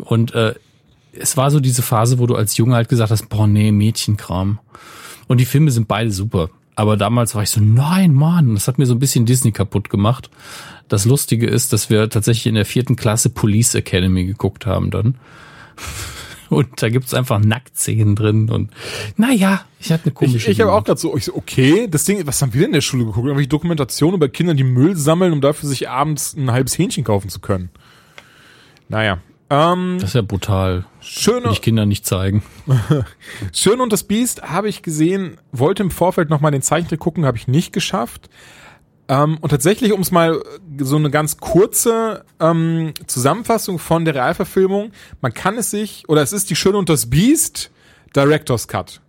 Und 0.05 0.35
äh, 0.35 0.55
es 1.19 1.37
war 1.37 1.51
so 1.51 1.61
diese 1.61 1.83
Phase, 1.83 2.19
wo 2.19 2.27
du 2.27 2.35
als 2.35 2.57
Junge 2.57 2.75
halt 2.75 2.89
gesagt 2.89 3.11
hast, 3.11 3.29
boah, 3.29 3.47
nee, 3.47 3.73
Mädchenkram. 3.73 4.59
Und 5.29 5.39
die 5.39 5.45
Filme 5.45 5.71
sind 5.71 5.89
beide 5.89 6.11
super. 6.11 6.51
Aber 6.75 6.97
damals 6.97 7.35
war 7.35 7.43
ich 7.43 7.51
so, 7.51 7.61
nein, 7.61 8.13
Mann, 8.13 8.55
das 8.55 8.69
hat 8.69 8.79
mir 8.79 8.87
so 8.87 8.95
ein 8.95 8.99
bisschen 8.99 9.25
Disney 9.25 9.51
kaputt 9.51 9.89
gemacht. 9.89 10.31
Das 10.89 11.05
Lustige 11.05 11.47
ist, 11.47 11.73
dass 11.73 11.91
wir 11.91 12.11
tatsächlich 12.11 12.47
in 12.47 12.55
der 12.55 12.67
vierten 12.67 12.97
Klasse 12.97 13.31
Police 13.31 13.75
Academy 13.75 14.27
geguckt 14.27 14.67
haben 14.67 14.91
dann. 14.91 15.17
Und 16.49 16.81
da 16.81 16.89
gibt's 16.89 17.15
einfach 17.15 17.41
Nacktszenen 17.41 18.15
drin 18.15 18.49
und 18.49 18.71
naja, 19.17 19.63
ich 19.81 19.91
hatte 19.91 20.05
eine 20.05 20.11
Ich, 20.11 20.15
komische 20.15 20.49
ich 20.49 20.61
habe 20.61 20.73
auch 20.73 20.85
gerade 20.85 21.01
so, 21.01 21.17
ich 21.17 21.25
so, 21.25 21.35
okay, 21.35 21.89
das 21.91 22.05
Ding, 22.05 22.25
was 22.25 22.41
haben 22.41 22.55
wir 22.55 22.61
denn 22.61 22.69
in 22.69 22.75
der 22.75 22.81
Schule 22.83 23.05
geguckt? 23.05 23.27
Irgendwelche 23.27 23.49
Dokumentation 23.49 24.15
über 24.15 24.29
Kinder, 24.29 24.55
die 24.55 24.63
Müll 24.63 24.97
sammeln, 24.97 25.33
um 25.33 25.41
dafür 25.41 25.69
sich 25.69 25.89
abends 25.89 26.37
ein 26.37 26.53
halbes 26.53 26.79
Hähnchen 26.79 27.03
kaufen 27.03 27.31
zu 27.31 27.41
können. 27.41 27.71
Naja. 28.89 29.19
Ähm, 29.49 29.99
Das 30.01 30.11
ist 30.11 30.15
ja 30.15 30.23
brutal. 30.23 30.87
schöne, 31.01 31.45
Will 31.47 31.53
ich 31.53 31.63
Kinder 31.63 31.87
nicht 31.87 32.05
zeigen. 32.05 32.43
Schön 33.53 33.81
und 33.81 33.93
das 33.93 34.03
Biest 34.05 34.43
habe 34.43 34.69
ich 34.69 34.83
gesehen, 34.83 35.39
wollte 35.53 35.83
im 35.83 35.91
Vorfeld 35.91 36.31
nochmal 36.31 36.51
den 36.51 36.63
Zeichentrick 36.63 37.01
gucken, 37.01 37.25
habe 37.27 37.37
ich 37.39 37.47
nicht 37.47 37.73
geschafft. 37.73 38.29
Ähm, 39.09 39.39
und 39.41 39.51
tatsächlich, 39.51 39.93
um 39.93 40.01
es 40.01 40.11
mal 40.11 40.43
so 40.81 40.97
eine 40.97 41.11
ganz 41.11 41.37
kurze 41.37 42.25
ähm, 42.41 42.93
Zusammenfassung 43.07 43.79
von 43.79 44.05
der 44.05 44.17
Realverfilmung, 44.17 44.91
man 45.21 45.33
kann 45.33 45.57
es 45.59 45.71
sich, 45.71 46.09
oder 46.09 46.23
es 46.23 46.33
ist 46.33 46.51
die 46.51 46.57
Schöne 46.57 46.79
und 46.79 46.89
das 46.89 47.09
Biest 47.09 47.71
Director's 48.17 48.67
Cut. 48.67 49.01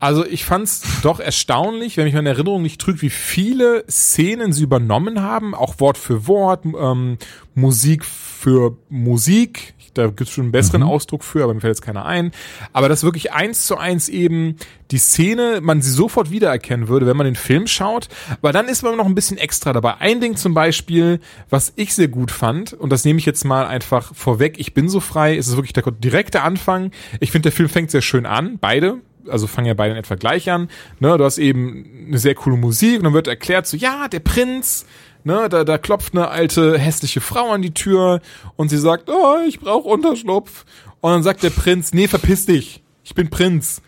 Also 0.00 0.24
ich 0.24 0.46
fand's 0.46 0.80
doch 1.02 1.20
erstaunlich, 1.20 1.98
wenn 1.98 2.04
mich 2.04 2.14
meine 2.14 2.30
Erinnerung 2.30 2.62
nicht 2.62 2.80
trügt, 2.80 3.02
wie 3.02 3.10
viele 3.10 3.84
Szenen 3.88 4.50
sie 4.54 4.62
übernommen 4.62 5.20
haben, 5.20 5.54
auch 5.54 5.78
Wort 5.78 5.98
für 5.98 6.26
Wort, 6.26 6.64
ähm, 6.64 7.18
Musik 7.54 8.06
für 8.06 8.78
Musik. 8.88 9.74
Da 9.92 10.06
gibt's 10.06 10.32
schon 10.32 10.44
einen 10.44 10.52
besseren 10.52 10.84
Ausdruck 10.84 11.22
für, 11.22 11.42
aber 11.42 11.52
mir 11.52 11.60
fällt 11.60 11.76
jetzt 11.76 11.82
keiner 11.82 12.06
ein. 12.06 12.30
Aber 12.72 12.88
das 12.88 13.02
wirklich 13.02 13.32
eins 13.32 13.66
zu 13.66 13.76
eins 13.76 14.08
eben 14.08 14.56
die 14.90 14.98
Szene, 14.98 15.60
man 15.60 15.82
sie 15.82 15.90
sofort 15.90 16.30
wiedererkennen 16.30 16.88
würde, 16.88 17.06
wenn 17.06 17.16
man 17.16 17.26
den 17.26 17.36
Film 17.36 17.66
schaut. 17.66 18.08
Aber 18.30 18.52
dann 18.52 18.68
ist 18.68 18.82
man 18.82 18.96
noch 18.96 19.04
ein 19.04 19.14
bisschen 19.14 19.36
extra 19.36 19.74
dabei. 19.74 19.96
Ein 19.98 20.22
Ding 20.22 20.36
zum 20.36 20.54
Beispiel, 20.54 21.20
was 21.50 21.74
ich 21.76 21.92
sehr 21.92 22.08
gut 22.08 22.30
fand, 22.30 22.72
und 22.72 22.90
das 22.90 23.04
nehme 23.04 23.18
ich 23.18 23.26
jetzt 23.26 23.44
mal 23.44 23.66
einfach 23.66 24.14
vorweg, 24.14 24.54
ich 24.58 24.72
bin 24.72 24.88
so 24.88 25.00
frei, 25.00 25.36
es 25.36 25.48
ist 25.48 25.56
wirklich 25.56 25.74
der 25.74 25.90
direkte 25.90 26.40
Anfang. 26.40 26.90
Ich 27.18 27.32
finde, 27.32 27.50
der 27.50 27.52
Film 27.52 27.68
fängt 27.68 27.90
sehr 27.90 28.00
schön 28.00 28.24
an, 28.24 28.56
beide 28.58 29.00
also 29.28 29.46
fangen 29.46 29.66
ja 29.66 29.74
beide 29.74 29.92
in 29.92 29.98
etwa 29.98 30.14
gleich 30.14 30.50
an. 30.50 30.68
Ne, 30.98 31.16
du 31.16 31.24
hast 31.24 31.38
eben 31.38 32.06
eine 32.08 32.18
sehr 32.18 32.34
coole 32.34 32.56
Musik 32.56 32.98
und 32.98 33.04
dann 33.04 33.14
wird 33.14 33.28
erklärt 33.28 33.66
so, 33.66 33.76
ja, 33.76 34.08
der 34.08 34.20
Prinz, 34.20 34.86
ne, 35.24 35.48
da, 35.48 35.64
da 35.64 35.78
klopft 35.78 36.14
eine 36.14 36.28
alte 36.28 36.78
hässliche 36.78 37.20
Frau 37.20 37.50
an 37.50 37.62
die 37.62 37.74
Tür 37.74 38.20
und 38.56 38.68
sie 38.68 38.78
sagt, 38.78 39.08
oh, 39.08 39.36
ich 39.46 39.60
brauche 39.60 39.88
Unterschlupf. 39.88 40.64
Und 41.00 41.12
dann 41.12 41.22
sagt 41.22 41.42
der 41.42 41.50
Prinz, 41.50 41.92
nee, 41.92 42.08
verpiss 42.08 42.46
dich, 42.46 42.82
ich 43.04 43.14
bin 43.14 43.30
Prinz. 43.30 43.82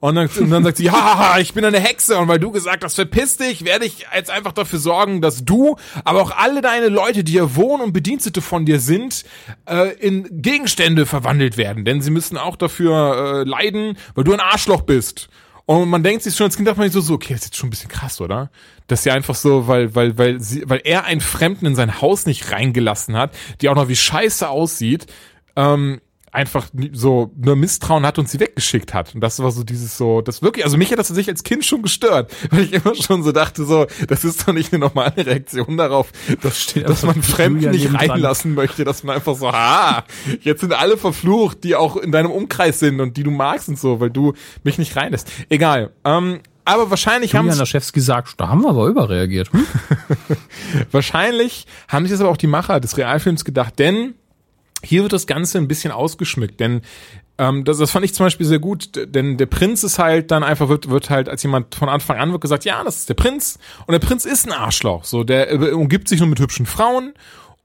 Und 0.00 0.14
dann, 0.14 0.28
und 0.28 0.50
dann 0.50 0.62
sagt 0.62 0.76
sie, 0.76 0.84
ja, 0.86 1.36
ich 1.40 1.54
bin 1.54 1.64
eine 1.64 1.80
Hexe 1.80 2.18
und 2.18 2.28
weil 2.28 2.38
du 2.38 2.50
gesagt 2.50 2.84
hast, 2.84 2.94
verpiss 2.94 3.36
dich, 3.36 3.64
werde 3.64 3.84
ich 3.84 4.06
jetzt 4.14 4.30
einfach 4.30 4.52
dafür 4.52 4.78
sorgen, 4.78 5.20
dass 5.20 5.44
du, 5.44 5.76
aber 6.04 6.22
auch 6.22 6.30
alle 6.30 6.60
deine 6.60 6.88
Leute, 6.88 7.24
die 7.24 7.32
hier 7.32 7.56
wohnen 7.56 7.82
und 7.82 7.92
Bedienstete 7.92 8.40
von 8.40 8.64
dir 8.64 8.78
sind, 8.78 9.24
äh, 9.68 9.94
in 9.96 10.28
Gegenstände 10.42 11.04
verwandelt 11.04 11.56
werden. 11.56 11.84
Denn 11.84 12.00
sie 12.00 12.10
müssen 12.10 12.36
auch 12.36 12.56
dafür 12.56 13.42
äh, 13.44 13.48
leiden, 13.48 13.98
weil 14.14 14.24
du 14.24 14.32
ein 14.32 14.40
Arschloch 14.40 14.82
bist. 14.82 15.28
Und 15.66 15.90
man 15.90 16.02
denkt 16.02 16.22
sich 16.22 16.34
schon 16.34 16.46
als 16.46 16.56
Kind, 16.56 16.66
dachte 16.66 16.80
man 16.80 16.90
so, 16.90 17.02
so, 17.02 17.14
okay, 17.14 17.34
das 17.34 17.42
ist 17.42 17.48
jetzt 17.48 17.56
schon 17.58 17.66
ein 17.66 17.70
bisschen 17.70 17.90
krass, 17.90 18.22
oder? 18.22 18.50
Dass 18.86 19.02
sie 19.02 19.10
einfach 19.10 19.34
so, 19.34 19.68
weil, 19.68 19.94
weil, 19.94 20.16
weil 20.16 20.40
sie, 20.40 20.62
weil 20.66 20.80
er 20.82 21.04
einen 21.04 21.20
Fremden 21.20 21.66
in 21.66 21.74
sein 21.74 22.00
Haus 22.00 22.24
nicht 22.24 22.52
reingelassen 22.52 23.16
hat, 23.16 23.36
die 23.60 23.68
auch 23.68 23.74
noch 23.74 23.88
wie 23.88 23.96
scheiße 23.96 24.48
aussieht, 24.48 25.08
ähm, 25.56 26.00
einfach 26.32 26.68
so 26.92 27.32
nur 27.36 27.56
Misstrauen 27.56 28.04
hat 28.04 28.18
und 28.18 28.28
sie 28.28 28.40
weggeschickt 28.40 28.94
hat. 28.94 29.14
Und 29.14 29.20
das 29.20 29.38
war 29.40 29.50
so 29.50 29.64
dieses 29.64 29.96
so, 29.96 30.20
das 30.20 30.42
wirklich, 30.42 30.64
also 30.64 30.76
mich 30.76 30.90
hat 30.90 30.98
das 30.98 31.08
sich 31.08 31.28
als 31.28 31.42
Kind 31.42 31.64
schon 31.64 31.82
gestört, 31.82 32.34
weil 32.50 32.64
ich 32.64 32.72
immer 32.72 32.94
schon 32.94 33.22
so 33.22 33.32
dachte, 33.32 33.64
so, 33.64 33.86
das 34.06 34.24
ist 34.24 34.46
doch 34.46 34.52
nicht 34.52 34.72
eine 34.72 34.80
normale 34.80 35.16
Reaktion 35.16 35.76
darauf, 35.76 36.12
dass, 36.42 36.66
dass 36.74 37.02
man 37.02 37.22
Fremden 37.22 37.70
nicht 37.70 37.92
reinlassen 37.92 38.54
möchte, 38.54 38.84
dass 38.84 39.02
man 39.02 39.16
einfach 39.16 39.36
so, 39.36 39.50
ha, 39.52 40.04
jetzt 40.40 40.60
sind 40.60 40.72
alle 40.72 40.96
verflucht, 40.96 41.64
die 41.64 41.74
auch 41.74 41.96
in 41.96 42.12
deinem 42.12 42.30
Umkreis 42.30 42.78
sind 42.78 43.00
und 43.00 43.16
die 43.16 43.22
du 43.22 43.30
magst 43.30 43.68
und 43.68 43.78
so, 43.78 44.00
weil 44.00 44.10
du 44.10 44.34
mich 44.64 44.78
nicht 44.78 44.96
reinlässt. 44.96 45.30
Egal. 45.48 45.90
Ähm, 46.04 46.40
aber 46.68 46.90
wahrscheinlich 46.90 47.34
haben 47.34 47.46
Julian 47.46 47.60
Laschewski 47.60 48.00
sagt, 48.00 48.38
da 48.38 48.48
haben 48.48 48.60
wir 48.60 48.68
aber 48.68 48.88
überreagiert. 48.88 49.50
Hm? 49.54 49.66
Wahrscheinlich 50.90 51.64
haben 51.88 52.04
sich 52.04 52.12
das 52.12 52.20
aber 52.20 52.28
auch 52.28 52.36
die 52.36 52.46
Macher 52.46 52.78
des 52.78 52.98
Realfilms 52.98 53.46
gedacht, 53.46 53.78
denn 53.78 54.16
hier 54.84 55.02
wird 55.02 55.12
das 55.12 55.26
Ganze 55.26 55.58
ein 55.58 55.68
bisschen 55.68 55.92
ausgeschmückt, 55.92 56.60
denn 56.60 56.82
ähm, 57.38 57.64
das, 57.64 57.78
das 57.78 57.90
fand 57.90 58.04
ich 58.04 58.14
zum 58.14 58.26
Beispiel 58.26 58.46
sehr 58.46 58.58
gut, 58.58 58.90
denn 59.14 59.36
der 59.36 59.46
Prinz 59.46 59.84
ist 59.84 59.98
halt 59.98 60.30
dann 60.30 60.42
einfach, 60.42 60.68
wird, 60.68 60.90
wird 60.90 61.10
halt 61.10 61.28
als 61.28 61.42
jemand 61.42 61.74
von 61.74 61.88
Anfang 61.88 62.18
an 62.18 62.32
wird 62.32 62.40
gesagt, 62.40 62.64
ja, 62.64 62.82
das 62.84 62.98
ist 62.98 63.08
der 63.08 63.14
Prinz 63.14 63.58
und 63.86 63.92
der 63.92 64.00
Prinz 64.00 64.24
ist 64.24 64.46
ein 64.46 64.52
Arschloch, 64.52 65.04
so, 65.04 65.24
der 65.24 65.50
äh, 65.50 65.72
umgibt 65.72 66.08
sich 66.08 66.20
nur 66.20 66.28
mit 66.28 66.40
hübschen 66.40 66.66
Frauen 66.66 67.14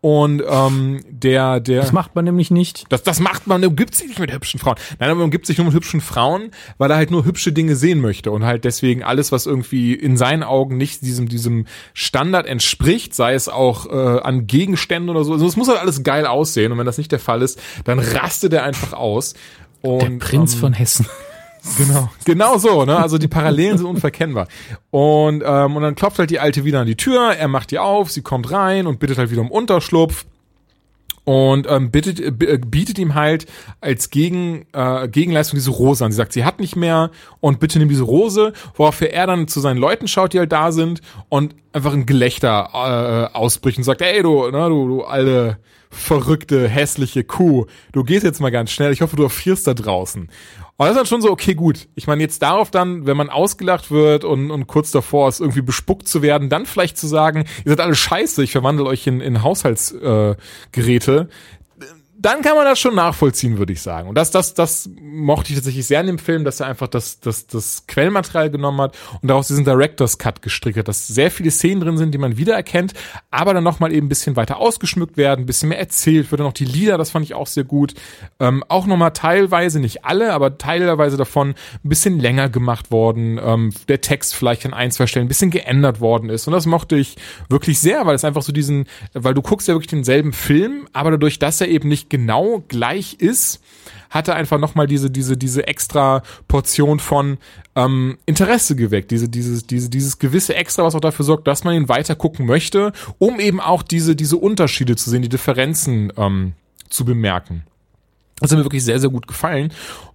und 0.03 0.43
ähm, 0.45 0.99
der, 1.09 1.61
der 1.61 1.79
Das 1.79 1.93
macht 1.93 2.13
man 2.13 2.25
nämlich 2.25 2.51
nicht. 2.51 2.83
das, 2.89 3.03
das 3.03 3.21
macht 3.21 3.47
man, 3.47 3.63
umgibt 3.63 3.95
sich 3.95 4.09
nicht 4.09 4.19
mit 4.19 4.33
hübschen 4.33 4.59
Frauen. 4.59 4.75
Nein, 4.99 5.09
aber 5.09 5.19
man 5.19 5.23
umgibt 5.23 5.45
sich 5.45 5.57
nur 5.57 5.67
mit 5.67 5.73
hübschen 5.73 6.01
Frauen, 6.01 6.51
weil 6.77 6.91
er 6.91 6.97
halt 6.97 7.09
nur 7.09 7.23
hübsche 7.23 7.53
Dinge 7.53 7.77
sehen 7.77 8.01
möchte 8.01 8.29
und 8.29 8.43
halt 8.43 8.65
deswegen 8.65 9.01
alles, 9.01 9.31
was 9.31 9.45
irgendwie 9.45 9.93
in 9.93 10.17
seinen 10.17 10.43
Augen 10.43 10.75
nicht 10.75 11.03
diesem, 11.03 11.29
diesem 11.29 11.67
Standard 11.93 12.47
entspricht, 12.47 13.15
sei 13.15 13.33
es 13.33 13.47
auch 13.47 13.85
äh, 13.85 14.19
an 14.19 14.45
Gegenständen 14.45 15.09
oder 15.09 15.23
so. 15.23 15.31
Also 15.31 15.47
es 15.47 15.55
muss 15.55 15.69
halt 15.69 15.79
alles 15.79 16.03
geil 16.03 16.25
aussehen 16.25 16.73
und 16.73 16.77
wenn 16.77 16.85
das 16.85 16.97
nicht 16.97 17.13
der 17.13 17.19
Fall 17.19 17.41
ist, 17.41 17.61
dann 17.85 17.99
rastet 17.99 18.51
er 18.51 18.65
einfach 18.65 18.91
aus. 18.91 19.35
Und, 19.79 20.01
Der 20.01 20.09
Prinz 20.27 20.55
ähm, 20.55 20.59
von 20.59 20.73
Hessen. 20.73 21.05
Genau, 21.77 22.09
genau 22.25 22.57
so, 22.57 22.83
ne? 22.85 22.97
Also 22.97 23.17
die 23.17 23.27
Parallelen 23.27 23.77
sind 23.77 23.87
unverkennbar. 23.87 24.47
Und, 24.91 25.43
ähm, 25.45 25.75
und 25.75 25.81
dann 25.81 25.95
klopft 25.95 26.19
halt 26.19 26.29
die 26.29 26.39
Alte 26.39 26.65
wieder 26.65 26.81
an 26.81 26.87
die 26.87 26.97
Tür, 26.97 27.33
er 27.33 27.47
macht 27.47 27.71
die 27.71 27.79
auf, 27.79 28.11
sie 28.11 28.21
kommt 28.21 28.51
rein 28.51 28.85
und 28.85 28.99
bittet 28.99 29.17
halt 29.17 29.31
wieder 29.31 29.41
um 29.41 29.49
Unterschlupf 29.49 30.25
und 31.25 31.67
ähm, 31.69 31.89
bittet, 31.89 32.19
äh, 32.19 32.53
äh, 32.53 32.57
bietet 32.57 32.99
ihm 32.99 33.15
halt 33.15 33.45
als 33.79 34.09
Gegen, 34.09 34.65
äh, 34.73 35.07
Gegenleistung 35.07 35.57
diese 35.57 35.71
Rose 35.71 36.03
an. 36.03 36.11
Sie 36.11 36.17
sagt, 36.17 36.33
sie 36.33 36.43
hat 36.43 36.59
nicht 36.59 36.75
mehr 36.75 37.11
und 37.39 37.59
bitte 37.59 37.79
nimm 37.79 37.89
diese 37.89 38.03
Rose, 38.03 38.53
woraufhin 38.75 39.07
er 39.07 39.27
dann 39.27 39.47
zu 39.47 39.61
seinen 39.61 39.77
Leuten 39.77 40.07
schaut, 40.07 40.33
die 40.33 40.39
halt 40.39 40.51
da 40.51 40.71
sind 40.71 41.01
und 41.29 41.55
einfach 41.71 41.93
ein 41.93 42.05
Gelächter 42.05 42.69
äh, 42.73 43.35
ausbricht 43.35 43.77
und 43.77 43.83
sagt, 43.85 44.01
ey 44.01 44.21
du, 44.21 44.51
ne, 44.51 44.69
du, 44.69 44.87
du 44.87 45.03
alte 45.03 45.57
verrückte, 45.89 46.67
hässliche 46.67 47.23
Kuh, 47.23 47.67
du 47.91 48.03
gehst 48.03 48.23
jetzt 48.23 48.41
mal 48.41 48.49
ganz 48.49 48.71
schnell, 48.71 48.91
ich 48.91 49.01
hoffe, 49.01 49.15
du 49.15 49.23
erfrierst 49.23 49.67
da 49.67 49.73
draußen. 49.73 50.29
Und 50.75 50.87
das 50.87 50.95
ist 50.95 50.97
dann 50.97 51.05
schon 51.05 51.21
so, 51.21 51.29
okay, 51.29 51.53
gut. 51.53 51.87
Ich 51.93 52.07
meine, 52.07 52.23
jetzt 52.23 52.41
darauf 52.41 52.71
dann, 52.71 53.05
wenn 53.05 53.15
man 53.15 53.29
ausgelacht 53.29 53.91
wird 53.91 54.23
und, 54.23 54.49
und 54.49 54.65
kurz 54.65 54.89
davor 54.89 55.29
ist, 55.29 55.39
irgendwie 55.39 55.61
bespuckt 55.61 56.07
zu 56.07 56.21
werden, 56.23 56.49
dann 56.49 56.65
vielleicht 56.65 56.97
zu 56.97 57.05
sagen, 57.05 57.45
ihr 57.63 57.71
seid 57.71 57.79
alle 57.79 57.95
scheiße, 57.95 58.43
ich 58.43 58.51
verwandle 58.51 58.85
euch 58.85 59.05
in, 59.05 59.21
in 59.21 59.43
Haushaltsgeräte, 59.43 60.37
äh, 60.39 60.71
Geräte, 60.71 61.29
dann 62.23 62.41
kann 62.41 62.55
man 62.55 62.63
das 62.63 62.79
schon 62.79 62.95
nachvollziehen, 62.95 63.57
würde 63.57 63.73
ich 63.73 63.81
sagen. 63.81 64.07
Und 64.07 64.15
das, 64.15 64.31
das, 64.31 64.53
das 64.53 64.89
mochte 65.01 65.49
ich 65.49 65.55
tatsächlich 65.55 65.85
sehr 65.85 65.99
in 65.99 66.07
dem 66.07 66.19
Film, 66.19 66.45
dass 66.45 66.61
er 66.61 66.67
einfach 66.67 66.87
das, 66.87 67.19
das, 67.19 67.47
das 67.47 67.85
Quellmaterial 67.85 68.49
genommen 68.49 68.79
hat 68.79 68.97
und 69.21 69.27
daraus 69.27 69.49
diesen 69.49 69.65
Director's 69.65 70.17
Cut 70.17 70.41
gestrickt 70.41 70.77
hat, 70.77 70.87
dass 70.87 71.05
sehr 71.05 71.31
viele 71.31 71.51
Szenen 71.51 71.81
drin 71.81 71.97
sind, 71.97 72.13
die 72.13 72.17
man 72.17 72.37
wiedererkennt, 72.37 72.93
aber 73.29 73.53
dann 73.53 73.65
nochmal 73.65 73.91
eben 73.91 74.05
ein 74.05 74.09
bisschen 74.09 74.37
weiter 74.37 74.57
ausgeschmückt 74.57 75.17
werden, 75.17 75.41
ein 75.41 75.45
bisschen 75.45 75.67
mehr 75.67 75.79
erzählt 75.79 76.31
wird. 76.31 76.39
Und 76.39 76.47
auch 76.47 76.53
die 76.53 76.63
Lieder, 76.63 76.97
das 76.97 77.11
fand 77.11 77.25
ich 77.25 77.33
auch 77.33 77.47
sehr 77.47 77.65
gut. 77.65 77.93
Ähm, 78.39 78.63
auch 78.69 78.85
nochmal 78.85 79.11
teilweise, 79.11 79.81
nicht 79.81 80.05
alle, 80.05 80.31
aber 80.31 80.57
teilweise 80.57 81.17
davon 81.17 81.49
ein 81.83 81.89
bisschen 81.89 82.21
länger 82.21 82.47
gemacht 82.47 82.89
worden. 82.89 83.37
Ähm, 83.43 83.73
der 83.89 83.99
Text 83.99 84.33
vielleicht 84.33 84.65
an 84.65 84.73
ein, 84.73 84.91
zwei 84.91 85.07
Stellen 85.07 85.25
ein 85.25 85.27
bisschen 85.27 85.51
geändert 85.51 85.99
worden 85.99 86.29
ist. 86.29 86.47
Und 86.47 86.53
das 86.53 86.67
mochte 86.67 86.95
ich 86.95 87.17
wirklich 87.49 87.79
sehr, 87.79 88.05
weil 88.05 88.15
es 88.15 88.23
einfach 88.23 88.43
so 88.43 88.53
diesen, 88.53 88.85
weil 89.11 89.33
du 89.33 89.41
guckst 89.41 89.67
ja 89.67 89.73
wirklich 89.73 89.87
denselben 89.87 90.31
Film, 90.31 90.87
aber 90.93 91.11
dadurch, 91.11 91.37
dass 91.37 91.59
er 91.59 91.67
eben 91.67 91.89
nicht 91.89 92.12
genau 92.13 92.63
gleich 92.67 93.15
ist, 93.15 93.59
hat 94.11 94.27
er 94.27 94.35
einfach 94.35 94.59
nochmal 94.59 94.85
diese, 94.85 95.09
diese, 95.09 95.35
diese 95.35 95.67
extra 95.67 96.21
Portion 96.47 96.99
von 96.99 97.39
ähm, 97.75 98.19
Interesse 98.27 98.75
geweckt. 98.75 99.09
Diese, 99.09 99.29
dieses, 99.29 99.65
diese, 99.65 99.89
dieses 99.89 100.19
gewisse 100.19 100.53
Extra, 100.53 100.83
was 100.83 100.93
auch 100.93 100.99
dafür 100.99 101.25
sorgt, 101.25 101.47
dass 101.47 101.63
man 101.63 101.73
ihn 101.73 101.89
weiter 101.89 102.13
gucken 102.13 102.45
möchte, 102.45 102.93
um 103.17 103.39
eben 103.39 103.59
auch 103.59 103.81
diese, 103.81 104.15
diese 104.15 104.37
Unterschiede 104.37 104.95
zu 104.95 105.09
sehen, 105.09 105.23
die 105.23 105.29
Differenzen 105.29 106.13
ähm, 106.17 106.53
zu 106.87 107.03
bemerken. 107.03 107.63
Das 108.39 108.51
hat 108.51 108.59
mir 108.59 108.65
wirklich 108.65 108.83
sehr, 108.83 108.99
sehr 108.99 109.09
gut 109.09 109.27
gefallen. 109.27 109.73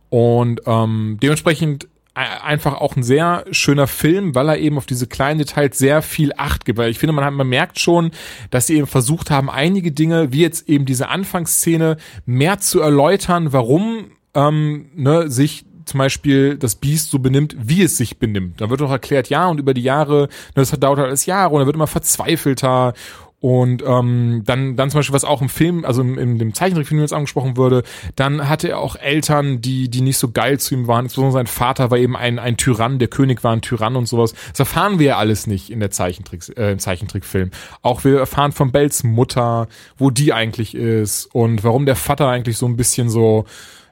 Und 0.08 0.60
ähm, 0.66 1.18
dementsprechend 1.20 1.88
einfach 2.18 2.74
auch 2.74 2.96
ein 2.96 3.02
sehr 3.02 3.44
schöner 3.50 3.86
Film, 3.86 4.34
weil 4.34 4.48
er 4.48 4.58
eben 4.58 4.76
auf 4.76 4.86
diese 4.86 5.06
kleinen 5.06 5.38
Details 5.38 5.78
sehr 5.78 6.02
viel 6.02 6.32
Acht 6.36 6.64
gibt. 6.64 6.78
Weil 6.78 6.90
ich 6.90 6.98
finde, 6.98 7.12
man, 7.12 7.24
hat, 7.24 7.32
man 7.32 7.48
merkt 7.48 7.78
schon, 7.78 8.10
dass 8.50 8.66
sie 8.66 8.76
eben 8.76 8.86
versucht 8.86 9.30
haben, 9.30 9.48
einige 9.50 9.92
Dinge, 9.92 10.32
wie 10.32 10.40
jetzt 10.40 10.68
eben 10.68 10.84
diese 10.84 11.08
Anfangsszene, 11.08 11.96
mehr 12.26 12.58
zu 12.58 12.80
erläutern, 12.80 13.52
warum 13.52 14.10
ähm, 14.34 14.90
ne, 14.94 15.30
sich 15.30 15.64
zum 15.84 15.98
Beispiel 15.98 16.58
das 16.58 16.74
Biest 16.74 17.10
so 17.10 17.18
benimmt, 17.18 17.56
wie 17.58 17.82
es 17.82 17.96
sich 17.96 18.18
benimmt. 18.18 18.60
Da 18.60 18.68
wird 18.68 18.82
auch 18.82 18.90
erklärt, 18.90 19.30
ja, 19.30 19.48
und 19.48 19.58
über 19.58 19.72
die 19.72 19.82
Jahre, 19.82 20.22
ne, 20.22 20.28
das 20.54 20.70
dauert 20.70 20.98
alles 20.98 21.26
Jahre 21.26 21.54
und 21.54 21.62
er 21.62 21.66
wird 21.66 21.76
immer 21.76 21.86
verzweifelter 21.86 22.92
und 23.40 23.84
ähm, 23.86 24.42
dann, 24.44 24.74
dann 24.74 24.90
zum 24.90 24.98
Beispiel, 24.98 25.14
was 25.14 25.24
auch 25.24 25.40
im 25.40 25.48
Film, 25.48 25.84
also 25.84 26.02
im, 26.02 26.18
in 26.18 26.38
dem 26.38 26.54
Zeichentrickfilm 26.54 27.00
jetzt 27.00 27.12
angesprochen 27.12 27.56
wurde, 27.56 27.84
dann 28.16 28.48
hatte 28.48 28.68
er 28.68 28.78
auch 28.80 28.96
Eltern, 28.96 29.60
die, 29.60 29.88
die 29.88 30.00
nicht 30.00 30.18
so 30.18 30.32
geil 30.32 30.58
zu 30.58 30.74
ihm 30.74 30.88
waren. 30.88 31.04
Insbesondere 31.04 31.34
sein 31.34 31.46
Vater 31.46 31.92
war 31.92 31.98
eben 31.98 32.16
ein, 32.16 32.40
ein 32.40 32.56
Tyrann, 32.56 32.98
der 32.98 33.06
König 33.06 33.44
war 33.44 33.52
ein 33.52 33.60
Tyrann 33.60 33.94
und 33.94 34.06
sowas. 34.06 34.34
Das 34.50 34.58
erfahren 34.58 34.98
wir 34.98 35.06
ja 35.06 35.16
alles 35.18 35.46
nicht 35.46 35.70
in 35.70 35.78
der 35.78 35.92
Zeichentrick, 35.92 36.48
äh, 36.56 36.72
im 36.72 36.80
Zeichentrickfilm. 36.80 37.52
Auch 37.80 38.02
wir 38.02 38.18
erfahren 38.18 38.50
von 38.50 38.72
Bells 38.72 39.04
Mutter, 39.04 39.68
wo 39.96 40.10
die 40.10 40.32
eigentlich 40.32 40.74
ist 40.74 41.26
und 41.26 41.62
warum 41.62 41.86
der 41.86 41.96
Vater 41.96 42.28
eigentlich 42.28 42.56
so 42.56 42.66
ein 42.66 42.76
bisschen 42.76 43.08
so, 43.08 43.44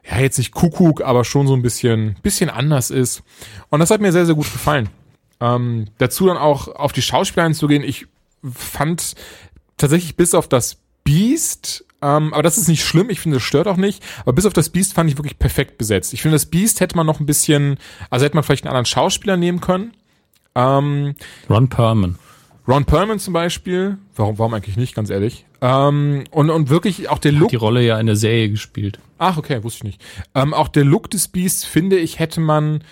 ja, 0.09 0.19
jetzt 0.19 0.37
nicht 0.37 0.51
Kuckuck, 0.51 1.01
aber 1.01 1.23
schon 1.23 1.47
so 1.47 1.53
ein 1.53 1.61
bisschen, 1.61 2.17
bisschen 2.21 2.49
anders 2.49 2.89
ist. 2.89 3.23
Und 3.69 3.79
das 3.79 3.91
hat 3.91 4.01
mir 4.01 4.11
sehr, 4.11 4.25
sehr 4.25 4.35
gut 4.35 4.51
gefallen. 4.51 4.89
Ähm, 5.39 5.85
dazu 5.99 6.25
dann 6.25 6.37
auch 6.37 6.67
auf 6.67 6.91
die 6.91 7.01
Schauspieler 7.01 7.45
einzugehen. 7.45 7.83
Ich 7.83 8.07
fand 8.53 9.15
tatsächlich 9.77 10.15
bis 10.15 10.33
auf 10.33 10.47
das 10.47 10.77
Beast 11.03 11.85
Ähm, 12.01 12.33
aber 12.33 12.43
das 12.43 12.57
ist 12.57 12.67
nicht 12.67 12.83
schlimm, 12.85 13.09
ich 13.09 13.19
finde, 13.19 13.37
das 13.37 13.43
stört 13.43 13.67
auch 13.67 13.77
nicht. 13.77 14.03
Aber 14.21 14.33
bis 14.33 14.45
auf 14.45 14.53
das 14.53 14.69
Beast 14.69 14.93
fand 14.93 15.09
ich 15.09 15.17
wirklich 15.17 15.39
perfekt 15.39 15.77
besetzt. 15.77 16.13
Ich 16.13 16.21
finde, 16.21 16.35
das 16.35 16.45
Beast 16.45 16.79
hätte 16.79 16.95
man 16.95 17.07
noch 17.07 17.19
ein 17.19 17.25
bisschen, 17.25 17.77
also 18.09 18.25
hätte 18.25 18.35
man 18.35 18.43
vielleicht 18.43 18.65
einen 18.65 18.69
anderen 18.69 18.85
Schauspieler 18.85 19.35
nehmen 19.35 19.61
können. 19.61 19.93
Ähm, 20.53 21.15
Ron 21.49 21.69
Perlman. 21.69 22.19
Ron 22.67 22.85
Perlman 22.85 23.19
zum 23.19 23.33
Beispiel. 23.33 23.97
Warum, 24.15 24.37
warum 24.37 24.53
eigentlich 24.53 24.77
nicht, 24.77 24.93
ganz 24.93 25.09
ehrlich. 25.09 25.45
Ähm, 25.61 26.25
und, 26.31 26.49
und 26.49 26.69
wirklich 26.69 27.09
auch 27.09 27.17
der 27.17 27.31
Look. 27.31 27.45
Hat 27.45 27.51
die 27.51 27.55
Rolle 27.55 27.81
ja 27.81 27.99
in 27.99 28.05
der 28.05 28.15
Serie 28.15 28.49
gespielt. 28.49 28.99
Ach, 29.17 29.37
okay, 29.37 29.63
wusste 29.63 29.79
ich 29.79 29.83
nicht. 29.83 30.01
Ähm, 30.35 30.53
auch 30.53 30.67
der 30.67 30.83
Look 30.85 31.09
des 31.09 31.29
Beasts, 31.29 31.65
finde 31.65 31.97
ich, 31.97 32.19
hätte 32.19 32.41
man 32.41 32.83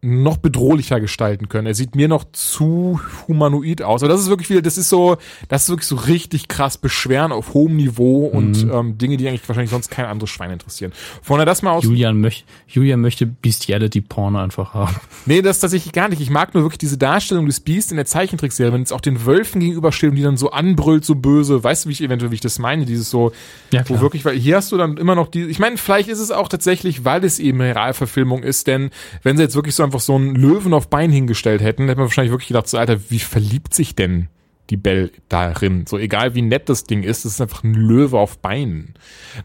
noch 0.00 0.36
bedrohlicher 0.36 1.00
gestalten 1.00 1.48
können. 1.48 1.66
Er 1.66 1.74
sieht 1.74 1.96
mir 1.96 2.06
noch 2.06 2.24
zu 2.30 3.00
humanoid 3.26 3.82
aus. 3.82 4.02
Aber 4.04 4.12
das 4.12 4.20
ist 4.20 4.28
wirklich 4.28 4.48
wieder, 4.48 4.62
das 4.62 4.78
ist 4.78 4.88
so, 4.90 5.16
das 5.48 5.64
ist 5.64 5.70
wirklich 5.70 5.88
so 5.88 5.96
richtig 5.96 6.46
krass 6.46 6.78
beschweren 6.78 7.32
auf 7.32 7.52
hohem 7.52 7.74
Niveau 7.74 8.26
und 8.26 8.64
Mhm. 8.64 8.70
ähm, 8.72 8.98
Dinge, 8.98 9.16
die 9.16 9.26
eigentlich 9.28 9.48
wahrscheinlich 9.48 9.72
sonst 9.72 9.90
kein 9.90 10.04
anderes 10.06 10.30
Schwein 10.30 10.52
interessieren. 10.52 10.92
Von 11.20 11.38
daher 11.38 11.46
das 11.46 11.62
mal 11.62 11.72
aus. 11.72 11.82
Julian, 11.82 12.20
möcht, 12.20 12.44
Julian 12.68 13.00
möchte 13.00 13.26
Bestiality-Porn 13.26 14.36
einfach 14.36 14.72
haben. 14.72 14.94
Nee, 15.26 15.42
das 15.42 15.58
tatsächlich 15.58 15.92
gar 15.92 16.08
nicht. 16.08 16.20
Ich 16.22 16.30
mag 16.30 16.54
nur 16.54 16.62
wirklich 16.62 16.78
diese 16.78 16.96
Darstellung 16.96 17.46
des 17.46 17.58
Beast 17.58 17.90
in 17.90 17.96
der 17.96 18.06
Zeichentrickserie, 18.06 18.72
wenn 18.72 18.82
es 18.82 18.92
auch 18.92 19.00
den 19.00 19.26
Wölfen 19.26 19.60
gegenübersteht 19.60 20.10
und 20.10 20.16
die 20.16 20.22
dann 20.22 20.36
so 20.36 20.50
anbrüllt, 20.52 21.04
so 21.04 21.16
böse. 21.16 21.64
Weißt 21.64 21.84
du, 21.84 21.88
wie 21.88 21.92
ich 21.94 22.02
eventuell, 22.02 22.30
wie 22.30 22.36
ich 22.36 22.40
das 22.40 22.60
meine? 22.60 22.84
Dieses 22.86 23.10
so, 23.10 23.32
Ja, 23.72 23.82
wo 23.88 24.00
wirklich, 24.00 24.24
weil 24.24 24.36
hier 24.38 24.56
hast 24.58 24.70
du 24.70 24.76
dann 24.76 24.96
immer 24.96 25.16
noch 25.16 25.26
die, 25.28 25.42
ich 25.46 25.58
meine, 25.58 25.76
vielleicht 25.76 26.08
ist 26.08 26.20
es 26.20 26.30
auch 26.30 26.48
tatsächlich, 26.48 27.04
weil 27.04 27.24
es 27.24 27.40
eben 27.40 27.60
eine 27.60 27.74
Realverfilmung 27.74 28.44
ist, 28.44 28.68
denn 28.68 28.90
wenn 29.24 29.36
sie 29.36 29.42
jetzt 29.42 29.56
wirklich 29.56 29.74
so 29.74 29.87
einfach 29.88 30.00
so 30.00 30.14
einen 30.14 30.34
Löwen 30.34 30.72
auf 30.72 30.88
Bein 30.88 31.10
hingestellt 31.10 31.62
hätten, 31.62 31.84
hätte 31.84 31.96
man 31.98 32.06
wahrscheinlich 32.06 32.32
wirklich 32.32 32.48
gedacht, 32.48 32.68
so, 32.68 32.78
Alter, 32.78 33.10
wie 33.10 33.18
verliebt 33.18 33.74
sich 33.74 33.94
denn 33.94 34.28
die 34.70 34.76
Belle 34.76 35.10
darin? 35.28 35.86
So, 35.86 35.98
egal 35.98 36.34
wie 36.34 36.42
nett 36.42 36.68
das 36.68 36.84
Ding 36.84 37.02
ist, 37.02 37.24
das 37.24 37.32
ist 37.32 37.40
einfach 37.40 37.64
ein 37.64 37.74
Löwe 37.74 38.18
auf 38.18 38.38
Beinen. 38.38 38.94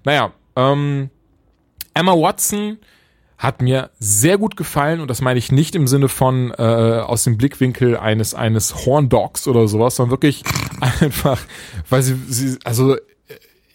Naja, 0.03 0.33
ähm, 0.55 1.09
Emma 1.93 2.13
Watson 2.13 2.77
hat 3.37 3.61
mir 3.61 3.89
sehr 3.99 4.37
gut 4.37 4.55
gefallen 4.55 5.01
und 5.01 5.09
das 5.09 5.21
meine 5.21 5.37
ich 5.37 5.51
nicht 5.51 5.75
im 5.75 5.87
Sinne 5.87 6.07
von 6.07 6.51
äh, 6.51 6.61
aus 6.61 7.23
dem 7.23 7.37
Blickwinkel 7.37 7.97
eines 7.97 8.33
eines 8.33 8.85
Horndogs 8.85 9.47
oder 9.47 9.67
sowas, 9.67 9.97
sondern 9.97 10.11
wirklich 10.11 10.43
einfach, 11.01 11.41
weil 11.89 12.01
sie, 12.03 12.15
sie 12.27 12.57
also 12.63 12.95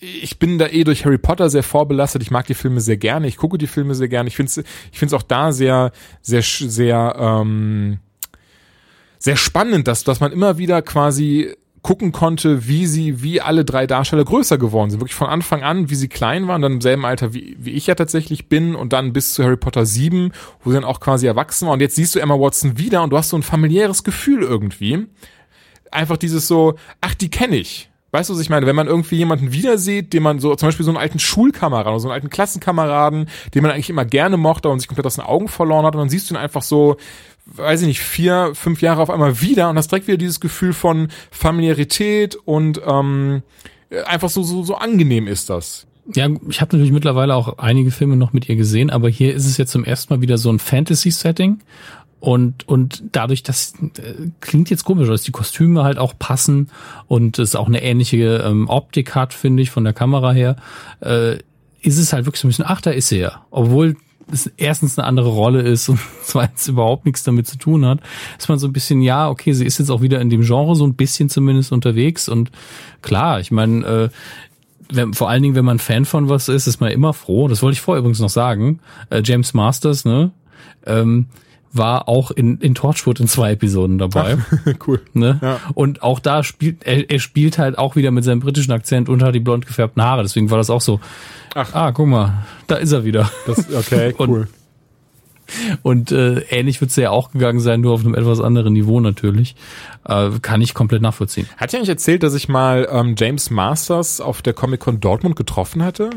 ich 0.00 0.38
bin 0.38 0.58
da 0.58 0.68
eh 0.68 0.84
durch 0.84 1.04
Harry 1.04 1.18
Potter 1.18 1.50
sehr 1.50 1.62
vorbelastet. 1.62 2.22
Ich 2.22 2.30
mag 2.30 2.46
die 2.46 2.54
Filme 2.54 2.80
sehr 2.80 2.96
gerne. 2.96 3.26
Ich 3.26 3.36
gucke 3.36 3.58
die 3.58 3.66
Filme 3.66 3.94
sehr 3.94 4.08
gerne. 4.08 4.28
Ich 4.28 4.36
finde 4.36 4.50
es 4.50 4.58
ich 4.92 4.98
find's 4.98 5.14
auch 5.14 5.22
da 5.22 5.52
sehr, 5.52 5.92
sehr, 6.22 6.42
sehr, 6.42 7.16
ähm, 7.18 7.98
sehr 9.18 9.36
spannend, 9.36 9.88
dass, 9.88 10.04
dass 10.04 10.20
man 10.20 10.32
immer 10.32 10.58
wieder 10.58 10.82
quasi 10.82 11.54
gucken 11.82 12.12
konnte, 12.12 12.68
wie 12.68 12.86
sie, 12.86 13.22
wie 13.22 13.40
alle 13.40 13.64
drei 13.64 13.86
Darsteller 13.86 14.24
größer 14.24 14.58
geworden 14.58 14.90
sind. 14.90 15.00
Wirklich 15.00 15.14
von 15.14 15.28
Anfang 15.28 15.62
an, 15.62 15.90
wie 15.90 15.94
sie 15.94 16.08
klein 16.08 16.46
waren, 16.46 16.62
dann 16.62 16.74
im 16.74 16.80
selben 16.80 17.04
Alter, 17.04 17.34
wie, 17.34 17.56
wie 17.58 17.70
ich 17.72 17.86
ja 17.86 17.94
tatsächlich 17.94 18.48
bin 18.48 18.74
und 18.74 18.92
dann 18.92 19.12
bis 19.12 19.34
zu 19.34 19.44
Harry 19.44 19.56
Potter 19.56 19.86
7, 19.86 20.32
wo 20.62 20.70
sie 20.70 20.74
dann 20.74 20.84
auch 20.84 21.00
quasi 21.00 21.26
erwachsen 21.26 21.66
waren. 21.66 21.74
Und 21.74 21.80
jetzt 21.80 21.96
siehst 21.96 22.14
du 22.14 22.20
Emma 22.20 22.38
Watson 22.38 22.78
wieder 22.78 23.02
und 23.02 23.10
du 23.10 23.16
hast 23.16 23.30
so 23.30 23.36
ein 23.36 23.42
familiäres 23.42 24.04
Gefühl 24.04 24.42
irgendwie. 24.42 25.06
Einfach 25.90 26.16
dieses 26.16 26.46
so, 26.46 26.74
ach, 27.00 27.14
die 27.14 27.30
kenne 27.30 27.56
ich. 27.56 27.87
Weißt 28.10 28.30
du, 28.30 28.34
was 28.34 28.40
ich 28.40 28.48
meine? 28.48 28.66
Wenn 28.66 28.76
man 28.76 28.86
irgendwie 28.86 29.16
jemanden 29.16 29.52
wieder 29.52 29.76
sieht, 29.76 30.12
den 30.14 30.22
man 30.22 30.38
so, 30.38 30.54
zum 30.54 30.68
Beispiel 30.68 30.84
so 30.84 30.90
einen 30.90 30.98
alten 30.98 31.18
Schulkameraden 31.18 31.92
oder 31.92 32.00
so 32.00 32.08
einen 32.08 32.14
alten 32.14 32.30
Klassenkameraden, 32.30 33.28
den 33.54 33.62
man 33.62 33.70
eigentlich 33.70 33.90
immer 33.90 34.06
gerne 34.06 34.36
mochte 34.36 34.70
und 34.70 34.78
sich 34.78 34.88
komplett 34.88 35.06
aus 35.06 35.16
den 35.16 35.24
Augen 35.24 35.48
verloren 35.48 35.84
hat, 35.84 35.94
und 35.94 36.00
dann 36.00 36.08
siehst 36.08 36.30
du 36.30 36.34
ihn 36.34 36.38
einfach 36.38 36.62
so, 36.62 36.96
weiß 37.46 37.82
ich 37.82 37.86
nicht, 37.86 38.00
vier, 38.00 38.52
fünf 38.54 38.80
Jahre 38.80 39.02
auf 39.02 39.10
einmal 39.10 39.40
wieder 39.42 39.68
und 39.68 39.76
hast 39.76 39.90
direkt 39.90 40.06
wieder 40.06 40.18
dieses 40.18 40.40
Gefühl 40.40 40.72
von 40.72 41.08
Familiarität 41.30 42.36
und 42.36 42.80
ähm, 42.86 43.42
einfach 44.06 44.30
so, 44.30 44.42
so, 44.42 44.62
so 44.62 44.76
angenehm 44.76 45.26
ist 45.26 45.50
das. 45.50 45.86
Ja, 46.14 46.26
ich 46.48 46.62
habe 46.62 46.74
natürlich 46.74 46.92
mittlerweile 46.92 47.34
auch 47.34 47.58
einige 47.58 47.90
Filme 47.90 48.16
noch 48.16 48.32
mit 48.32 48.48
ihr 48.48 48.56
gesehen, 48.56 48.88
aber 48.88 49.10
hier 49.10 49.34
ist 49.34 49.44
es 49.44 49.58
jetzt 49.58 49.72
zum 49.72 49.84
ersten 49.84 50.14
Mal 50.14 50.22
wieder 50.22 50.38
so 50.38 50.50
ein 50.50 50.58
Fantasy-Setting. 50.58 51.60
Und, 52.20 52.66
und 52.66 53.04
dadurch, 53.12 53.42
das 53.42 53.74
äh, 53.80 54.30
klingt 54.40 54.70
jetzt 54.70 54.84
komisch, 54.84 55.08
dass 55.08 55.22
die 55.22 55.30
Kostüme 55.30 55.84
halt 55.84 55.98
auch 55.98 56.14
passen 56.18 56.70
und 57.06 57.38
es 57.38 57.54
auch 57.54 57.68
eine 57.68 57.82
ähnliche 57.82 58.42
ähm, 58.44 58.68
Optik 58.68 59.14
hat, 59.14 59.32
finde 59.32 59.62
ich, 59.62 59.70
von 59.70 59.84
der 59.84 59.92
Kamera 59.92 60.32
her, 60.32 60.56
äh, 61.00 61.36
ist 61.80 61.98
es 61.98 62.12
halt 62.12 62.26
wirklich 62.26 62.40
so 62.40 62.48
ein 62.48 62.50
bisschen, 62.50 62.64
ach, 62.66 62.80
da 62.80 62.90
ist 62.90 63.08
sie 63.08 63.18
ja. 63.18 63.42
Obwohl 63.50 63.96
es 64.32 64.50
erstens 64.56 64.98
eine 64.98 65.06
andere 65.06 65.28
Rolle 65.28 65.62
ist 65.62 65.88
und 65.88 66.00
zweitens 66.22 66.66
überhaupt 66.66 67.06
nichts 67.06 67.22
damit 67.22 67.46
zu 67.46 67.56
tun 67.56 67.86
hat, 67.86 68.00
ist 68.36 68.48
man 68.48 68.58
so 68.58 68.66
ein 68.66 68.72
bisschen, 68.72 69.00
ja, 69.00 69.28
okay, 69.28 69.52
sie 69.52 69.64
ist 69.64 69.78
jetzt 69.78 69.90
auch 69.90 70.02
wieder 70.02 70.20
in 70.20 70.28
dem 70.28 70.42
Genre 70.42 70.74
so 70.74 70.86
ein 70.86 70.94
bisschen 70.94 71.28
zumindest 71.28 71.70
unterwegs 71.70 72.28
und 72.28 72.50
klar, 73.00 73.38
ich 73.38 73.52
meine, 73.52 73.86
äh, 73.86 74.08
wenn, 74.90 75.14
vor 75.14 75.28
allen 75.28 75.42
Dingen, 75.42 75.54
wenn 75.54 75.64
man 75.64 75.78
Fan 75.78 76.04
von 76.04 76.28
was 76.28 76.48
ist, 76.48 76.66
ist 76.66 76.80
man 76.80 76.90
immer 76.90 77.12
froh. 77.12 77.46
Das 77.46 77.62
wollte 77.62 77.74
ich 77.74 77.80
vorher 77.82 78.00
übrigens 78.00 78.20
noch 78.20 78.30
sagen. 78.30 78.80
Äh, 79.10 79.20
James 79.22 79.52
Masters, 79.52 80.06
ne, 80.06 80.30
ähm, 80.86 81.26
war 81.72 82.08
auch 82.08 82.30
in, 82.30 82.58
in 82.58 82.74
Torchwood 82.74 83.20
in 83.20 83.28
zwei 83.28 83.52
Episoden 83.52 83.98
dabei. 83.98 84.38
cool. 84.86 85.00
Ne? 85.12 85.38
Ja. 85.42 85.60
Und 85.74 86.02
auch 86.02 86.18
da 86.20 86.42
spielt 86.42 86.84
er, 86.84 87.10
er 87.10 87.18
spielt 87.18 87.58
halt 87.58 87.78
auch 87.78 87.96
wieder 87.96 88.10
mit 88.10 88.24
seinem 88.24 88.40
britischen 88.40 88.72
Akzent 88.72 89.08
und 89.08 89.22
hat 89.22 89.34
die 89.34 89.40
blond 89.40 89.66
gefärbten 89.66 90.02
Haare. 90.02 90.22
Deswegen 90.22 90.50
war 90.50 90.58
das 90.58 90.70
auch 90.70 90.80
so. 90.80 91.00
Ach. 91.54 91.74
Ah, 91.74 91.92
guck 91.92 92.06
mal, 92.06 92.46
da 92.66 92.76
ist 92.76 92.92
er 92.92 93.04
wieder. 93.04 93.30
Das, 93.46 93.72
okay, 93.74 94.14
Und- 94.18 94.28
cool. 94.28 94.48
Und 95.82 96.12
äh, 96.12 96.40
ähnlich 96.50 96.80
wird's 96.82 96.96
ja 96.96 97.08
auch 97.08 97.30
gegangen 97.32 97.60
sein, 97.60 97.80
nur 97.80 97.94
auf 97.94 98.04
einem 98.04 98.14
etwas 98.14 98.38
anderen 98.38 98.74
Niveau 98.74 99.00
natürlich. 99.00 99.56
Äh, 100.06 100.30
kann 100.42 100.60
ich 100.60 100.74
komplett 100.74 101.00
nachvollziehen. 101.00 101.48
Hat 101.56 101.72
ja 101.72 101.78
nicht 101.78 101.88
erzählt, 101.88 102.22
dass 102.22 102.34
ich 102.34 102.50
mal 102.50 102.86
ähm, 102.90 103.14
James 103.16 103.48
Masters 103.50 104.20
auf 104.20 104.42
der 104.42 104.52
Comic-Con 104.52 105.00
Dortmund 105.00 105.36
getroffen 105.36 105.82
hatte? 105.82 106.10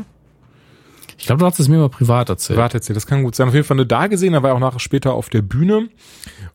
Ich 1.22 1.26
glaube, 1.28 1.38
du 1.38 1.46
hast 1.46 1.60
es 1.60 1.68
mir 1.68 1.78
mal 1.78 1.88
privat 1.88 2.28
erzählt. 2.28 2.56
Privat 2.56 2.74
erzählt, 2.74 2.96
das 2.96 3.06
kann 3.06 3.22
gut 3.22 3.36
sein. 3.36 3.46
Auf 3.46 3.54
jeden 3.54 3.64
Fall 3.64 3.76
nur 3.76 3.86
da 3.86 4.08
gesehen, 4.08 4.32
da 4.32 4.42
war 4.42 4.50
er 4.50 4.56
auch 4.56 4.60
nachher 4.60 4.80
später 4.80 5.14
auf 5.14 5.28
der 5.28 5.40
Bühne. 5.40 5.88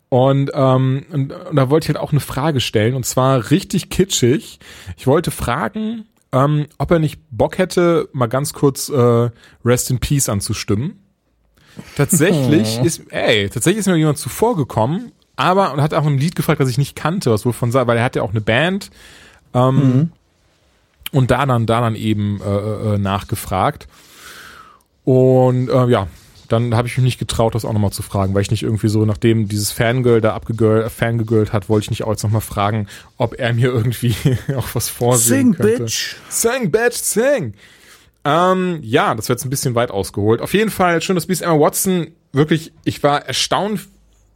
Und, 0.09 0.51
ähm, 0.53 1.05
und, 1.11 1.31
und 1.31 1.55
da 1.55 1.69
wollte 1.69 1.85
ich 1.85 1.89
halt 1.89 1.97
auch 1.97 2.11
eine 2.11 2.19
Frage 2.19 2.59
stellen, 2.59 2.93
und 2.93 3.05
zwar 3.05 3.49
richtig 3.49 3.89
kitschig. 3.89 4.59
Ich 4.97 5.07
wollte 5.07 5.31
fragen, 5.31 6.05
ähm, 6.33 6.65
ob 6.77 6.91
er 6.91 6.99
nicht 6.99 7.21
Bock 7.31 7.57
hätte, 7.57 8.09
mal 8.11 8.27
ganz 8.27 8.51
kurz 8.51 8.89
äh, 8.89 9.29
Rest 9.63 9.89
in 9.89 9.99
Peace 9.99 10.27
anzustimmen. 10.27 10.99
Tatsächlich 11.95 12.79
ist, 12.83 13.01
ey, 13.11 13.49
tatsächlich 13.49 13.79
ist 13.79 13.87
mir 13.87 13.95
jemand 13.95 14.17
zuvor 14.17 14.55
gekommen, 14.57 15.11
aber 15.37 15.71
und 15.73 15.81
hat 15.81 15.93
auch 15.93 16.05
ein 16.05 16.17
Lied 16.17 16.35
gefragt, 16.35 16.59
das 16.59 16.69
ich 16.69 16.77
nicht 16.77 16.95
kannte, 16.97 17.31
was 17.31 17.45
wohl 17.45 17.53
von 17.53 17.71
sa- 17.71 17.87
weil 17.87 17.97
er 17.97 18.03
hat 18.03 18.15
ja 18.17 18.21
auch 18.21 18.31
eine 18.31 18.41
Band. 18.41 18.89
Ähm, 19.53 20.11
Und 21.13 21.31
da 21.31 21.45
dann, 21.45 21.65
da 21.65 21.79
dann 21.79 21.95
eben 21.95 22.41
äh, 22.41 22.95
äh, 22.95 22.97
nachgefragt. 22.97 23.87
Und 25.07 25.69
äh, 25.69 25.87
ja, 25.87 26.07
dann 26.49 26.75
habe 26.75 26.89
ich 26.89 26.97
mich 26.97 27.03
nicht 27.05 27.17
getraut, 27.17 27.55
das 27.55 27.63
auch 27.63 27.71
nochmal 27.71 27.93
zu 27.93 28.01
fragen, 28.01 28.33
weil 28.33 28.41
ich 28.41 28.51
nicht 28.51 28.63
irgendwie 28.63 28.89
so, 28.89 29.05
nachdem 29.05 29.47
dieses 29.47 29.71
Fangirl 29.71 30.19
da 30.19 30.33
abgegirl, 30.33 30.89
fangegirlt 30.89 31.53
hat, 31.53 31.69
wollte 31.69 31.85
ich 31.85 31.91
nicht 31.91 32.03
auch 32.03 32.09
jetzt 32.09 32.23
nochmal 32.23 32.41
fragen, 32.41 32.87
ob 33.15 33.39
er 33.39 33.53
mir 33.53 33.69
irgendwie 33.69 34.13
auch 34.57 34.67
was 34.73 34.89
vorsehen 34.89 35.53
könnte. 35.53 35.87
Sing, 36.27 36.71
bitch, 36.71 36.95
sing! 36.95 37.53
Ähm, 38.25 38.79
ja, 38.81 39.15
das 39.15 39.29
wird 39.29 39.39
jetzt 39.39 39.45
ein 39.45 39.49
bisschen 39.49 39.75
weit 39.75 39.91
ausgeholt. 39.91 40.41
Auf 40.41 40.53
jeden 40.53 40.71
Fall, 40.71 41.01
schön, 41.01 41.15
dass 41.15 41.29
Miss 41.29 41.39
Emma 41.39 41.57
Watson 41.57 42.07
wirklich, 42.33 42.73
ich 42.83 43.01
war 43.01 43.25
erstaunt, 43.25 43.87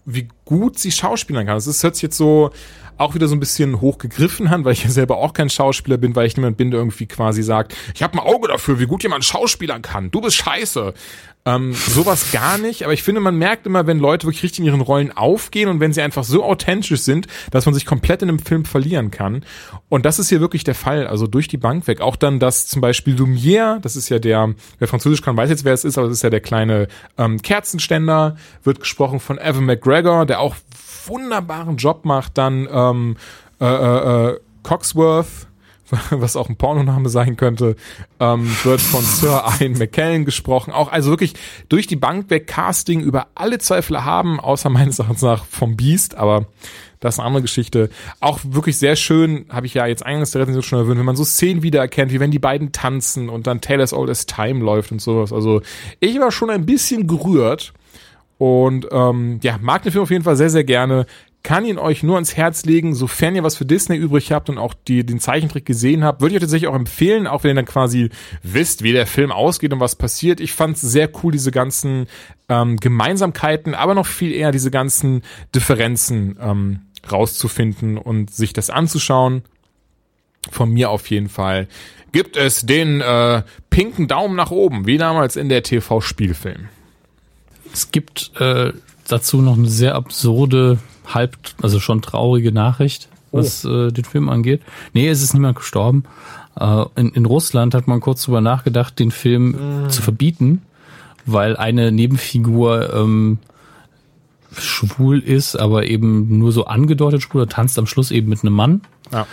wie 0.06 0.30
gut 0.52 0.78
sie 0.78 0.91
schauspielern 0.91 1.45
kann. 1.45 1.56
Das 1.56 1.68
ist, 1.68 1.82
hört 1.84 1.95
sich 1.95 2.04
jetzt 2.04 2.18
so 2.18 2.52
auch 2.97 3.16
wieder 3.16 3.28
so 3.28 3.36
ein 3.36 3.39
bisschen 3.39 3.82
hochgegriffen 3.82 4.47
an, 4.47 4.64
weil 4.64 4.74
ich 4.74 4.84
ja 4.84 4.89
selber 4.89 5.18
auch 5.18 5.34
kein 5.34 5.49
Schauspieler 5.49 5.97
bin, 5.97 6.16
weil 6.16 6.28
ich 6.28 6.38
niemand 6.38 6.58
bin, 6.58 6.70
der 6.70 6.80
irgendwie 6.80 7.08
quasi 7.08 7.41
sagt, 7.41 7.76
ich 7.95 8.04
habe 8.04 8.14
ein 8.14 8.20
Auge 8.20 8.47
dafür, 8.49 8.80
wie 8.80 8.86
gut 8.86 9.02
jemand 9.02 9.26
schauspielern 9.26 9.82
kann. 9.82 10.12
Du 10.12 10.22
bist 10.22 10.36
scheiße. 10.36 10.93
Ähm, 11.43 11.74
sowas 11.74 12.32
gar 12.32 12.60
nicht, 12.60 12.84
aber 12.84 12.93
ich 12.93 13.02
finde, 13.02 13.20
man 13.20 13.36
merkt 13.36 13.66
immer, 13.66 13.88
wenn 13.88 13.97
Leute 13.97 14.28
wirklich 14.28 14.43
richtig 14.43 14.60
in 14.60 14.66
ihren 14.66 14.82
Rollen 14.82 15.12
aufgehen 15.12 15.70
und 15.70 15.80
wenn 15.80 15.91
sie 15.91 16.04
einfach 16.04 16.24
so 16.24 16.43
authentisch 16.43 17.02
sind, 17.02 17.26
dass 17.49 17.66
man 17.66 17.74
sich 17.74 17.88
komplett 17.88 18.22
in 18.22 18.30
einem 18.30 18.38
Film 18.38 18.64
verlieren 18.64 19.10
kann. 19.10 19.43
Und 19.89 20.06
das 20.06 20.20
ist 20.20 20.30
hier 20.30 20.39
wirklich 20.39 20.64
der 20.64 20.76
Fall, 20.76 21.08
also 21.08 21.26
durch 21.26 21.47
die 21.47 21.58
Bank 21.58 21.88
weg. 21.88 21.99
Auch 21.99 22.16
dann, 22.16 22.39
dass 22.39 22.68
zum 22.68 22.80
Beispiel 22.80 23.16
Lumière, 23.16 23.80
das 23.80 23.95
ist 23.95 24.10
ja 24.10 24.20
der, 24.20 24.54
wer 24.78 24.88
Französisch 24.88 25.24
kann, 25.24 25.36
weiß 25.36 25.49
jetzt, 25.49 25.66
wer 25.66 25.74
es 25.74 25.84
ist, 25.84 25.97
aber 25.97 26.10
das 26.10 26.18
ist 26.18 26.24
ja 26.24 26.30
der 26.30 26.41
kleine 26.41 26.88
ähm, 27.18 27.41
Kerzenständer, 27.41 28.36
wird 28.64 28.80
gesprochen 28.80 29.20
von 29.20 29.39
Evan 29.39 29.66
McGregor, 29.66 30.28
der 30.28 30.41
auch 30.42 30.56
wunderbaren 31.06 31.78
Job 31.78 32.06
macht, 32.06 32.38
dann 32.38 32.68
ähm, 32.72 33.18
äh, 33.60 33.66
äh, 33.66 34.30
äh, 34.30 34.39
Coxworth, 34.64 35.48
was 36.12 36.36
auch 36.36 36.50
ein 36.50 36.56
Pornoname 36.56 37.10
sein 37.10 37.38
könnte, 37.38 37.76
ähm, 38.20 38.56
wird 38.64 38.82
von 38.82 39.02
Sir 39.04 39.44
Ian 39.60 39.74
McKellen 39.74 40.26
gesprochen. 40.26 40.72
Auch 40.72 40.92
also 40.92 41.10
wirklich 41.10 41.34
durch 41.70 41.88
die 41.88 41.96
Bank 41.96 42.30
weg 42.30 42.48
Casting 42.48 43.02
über 43.02 43.28
alle 43.36 43.60
Zweifel 43.60 44.04
haben, 44.04 44.39
außer 44.39 44.70
meines 44.70 45.00
Erachtens 45.00 45.22
nach 45.22 45.46
vom 45.46 45.76
Beast, 45.76 46.16
aber 46.16 46.46
das 47.00 47.16
ist 47.16 47.20
eine 47.20 47.28
andere 47.28 47.42
Geschichte. 47.42 47.89
Auch 48.20 48.39
wirklich 48.44 48.78
sehr 48.78 48.96
schön, 48.96 49.46
habe 49.50 49.66
ich 49.66 49.74
ja 49.74 49.88
jetzt 49.88 50.06
eingangs 50.06 50.32
der 50.32 50.42
Rezension 50.42 50.64
schon 50.64 50.80
erwähnt, 50.80 51.00
wenn 51.00 51.06
man 51.06 51.16
so 51.16 51.26
Szenen 51.26 51.64
wiedererkennt, 51.64 52.12
wie 52.12 52.20
wenn 52.20 52.32
die 52.32 52.39
beiden 52.39 52.72
tanzen 52.72 53.28
und 53.28 53.48
dann 53.48 53.60
Taylor's 53.60 53.92
Oldest 53.92 54.34
Time 54.34 54.64
läuft 54.64 54.92
und 54.92 55.02
sowas. 55.02 55.34
Also 55.34 55.62
ich 56.00 56.20
war 56.20 56.32
schon 56.32 56.52
ein 56.52 56.66
bisschen 56.66 57.08
gerührt 57.08 57.74
und 58.42 58.88
ähm, 58.92 59.39
ja, 59.44 59.60
mag 59.62 59.84
den 59.84 59.92
Film 59.92 60.02
auf 60.02 60.10
jeden 60.10 60.24
Fall 60.24 60.36
sehr, 60.36 60.50
sehr 60.50 60.64
gerne. 60.64 61.06
kann 61.44 61.64
ihn 61.64 61.78
euch 61.78 62.02
nur 62.02 62.16
ans 62.16 62.36
Herz 62.36 62.66
legen, 62.66 62.96
sofern 62.96 63.36
ihr 63.36 63.44
was 63.44 63.56
für 63.56 63.68
Disney 63.68 63.98
übrig 63.98 64.32
habt 64.32 64.50
und 64.50 64.58
auch 64.58 64.74
die, 64.74 65.06
den 65.06 65.20
Zeichentrick 65.20 65.64
gesehen 65.64 66.04
habt, 66.04 66.22
würde 66.22 66.34
ich 66.34 66.38
euch 66.38 66.42
tatsächlich 66.42 66.68
auch 66.68 66.76
empfehlen, 66.76 67.28
auch 67.28 67.44
wenn 67.44 67.52
ihr 67.52 67.56
dann 67.56 67.66
quasi 67.66 68.10
wisst, 68.42 68.82
wie 68.82 68.94
der 68.94 69.06
Film 69.06 69.32
ausgeht 69.32 69.74
und 69.74 69.80
was 69.80 69.96
passiert. 69.96 70.39
Ich 70.39 70.54
fand 70.54 70.76
es 70.76 70.82
sehr 70.82 71.08
cool, 71.22 71.32
diese 71.32 71.52
ganzen 71.52 72.08
ähm, 72.50 72.78
Gemeinsamkeiten, 72.78 73.76
aber 73.76 73.94
noch 73.94 74.08
viel 74.08 74.32
eher 74.32 74.52
diese 74.52 74.72
ganzen 74.72 75.22
Differenzen 75.54 76.36
ähm, 76.42 76.80
rauszufinden 77.12 78.00
und 78.00 78.34
sich 78.34 78.54
das 78.54 78.72
anzuschauen. 78.72 79.44
Von 80.50 80.72
mir 80.72 80.89
auf 80.89 81.12
jeden 81.12 81.30
Fall 81.30 81.68
gibt 82.12 82.38
es 82.38 82.66
den 82.66 83.02
äh, 83.02 83.44
pinken 83.70 84.08
Daumen 84.08 84.36
nach 84.36 84.50
oben, 84.50 84.88
wie 84.88 84.98
damals 84.98 85.36
in 85.36 85.48
der 85.48 85.62
TV-Spielfilm. 85.62 86.70
Es 87.74 87.92
gibt 87.92 88.32
äh, 88.40 88.74
dazu 89.08 89.42
noch 89.42 89.58
eine 89.58 89.70
sehr 89.70 89.96
absurde, 89.96 90.80
halb, 91.06 91.38
also 91.62 91.80
schon 91.80 92.02
traurige 92.02 92.52
Nachricht, 92.52 93.10
was 93.32 93.66
oh. 93.66 93.88
äh, 93.88 93.92
den 93.92 94.06
Film 94.06 94.30
angeht. 94.30 94.62
Nee, 94.94 95.08
es 95.08 95.22
ist 95.22 95.34
niemand 95.34 95.58
gestorben. 95.58 96.04
Äh, 96.60 96.86
in, 96.96 97.10
in 97.10 97.26
Russland 97.26 97.74
hat 97.74 97.88
man 97.88 98.00
kurz 98.00 98.24
drüber 98.24 98.42
nachgedacht, 98.42 99.00
den 99.00 99.12
Film 99.12 99.86
mm. 99.86 99.90
zu 99.90 100.02
verbieten, 100.02 100.62
weil 101.26 101.56
eine 101.56 101.92
Nebenfigur 101.92 102.94
ähm, 102.94 103.40
schwul 104.58 105.20
ist, 105.20 105.56
aber 105.56 105.86
eben 105.86 106.38
nur 106.38 106.52
so 106.52 106.66
angedeutet 106.66 107.22
schwul, 107.22 107.44
er 107.44 107.48
tanzt 107.48 107.80
am 107.80 107.88
Schluss 107.88 108.12
eben 108.12 108.30
mit 108.30 108.44
einem 108.44 108.54
Mann. 108.54 108.82
Ja. 109.12 109.26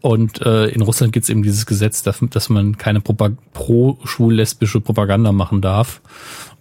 Und 0.00 0.42
äh, 0.42 0.66
in 0.66 0.82
Russland 0.82 1.12
gibt 1.14 1.24
es 1.24 1.30
eben 1.30 1.42
dieses 1.42 1.64
Gesetz, 1.64 2.02
dass, 2.02 2.18
dass 2.28 2.50
man 2.50 2.76
keine 2.76 3.00
pro-schwul-lesbische 3.00 4.80
Propaganda 4.82 5.32
machen 5.32 5.62
darf. 5.62 6.02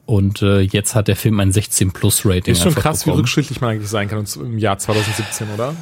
Und 0.06 0.42
äh, 0.42 0.60
jetzt 0.60 0.96
hat 0.96 1.08
der 1.08 1.16
Film 1.16 1.40
ein 1.40 1.52
16 1.52 1.92
Plus 1.92 2.26
Rating. 2.26 2.54
Ist 2.54 2.64
schon 2.64 2.76
krass, 2.76 3.00
bekommen. 3.00 3.18
wie 3.18 3.22
rückschrittlich 3.22 3.62
man 3.62 3.72
eigentlich 3.72 3.90
sein 3.90 4.10
kann 4.10 4.26
im 4.36 4.58
Jahr 4.58 4.78
2017, 4.78 5.48
oder? 5.54 5.76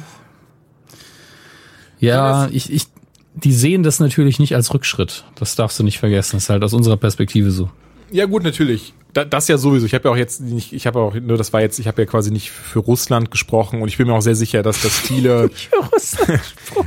Ja, 1.98 2.48
ich, 2.52 2.72
ich, 2.72 2.86
die 3.34 3.52
sehen 3.52 3.82
das 3.82 4.00
natürlich 4.00 4.38
nicht 4.38 4.54
als 4.54 4.72
Rückschritt. 4.72 5.24
Das 5.34 5.56
darfst 5.56 5.78
du 5.78 5.82
nicht 5.82 5.98
vergessen. 5.98 6.36
Das 6.36 6.44
ist 6.44 6.50
halt 6.50 6.62
aus 6.62 6.72
unserer 6.72 6.96
Perspektive 6.96 7.50
so. 7.50 7.70
Ja 8.12 8.26
gut, 8.26 8.44
natürlich. 8.44 8.92
Da, 9.14 9.24
das 9.24 9.48
ja 9.48 9.58
sowieso. 9.58 9.86
Ich 9.86 9.94
habe 9.94 10.08
ja 10.08 10.12
auch 10.12 10.16
jetzt 10.16 10.40
nicht, 10.40 10.72
ich 10.72 10.86
habe 10.86 11.00
auch 11.00 11.14
nur, 11.14 11.36
das 11.36 11.52
war 11.52 11.60
jetzt, 11.60 11.78
ich 11.78 11.86
habe 11.86 12.02
ja 12.02 12.06
quasi 12.06 12.30
nicht 12.30 12.50
für 12.50 12.78
Russland 12.78 13.30
gesprochen 13.30 13.82
und 13.82 13.88
ich 13.88 13.98
bin 13.98 14.06
mir 14.06 14.14
auch 14.14 14.22
sehr 14.22 14.34
sicher, 14.34 14.62
dass 14.62 14.82
das 14.82 14.98
viele, 14.98 15.50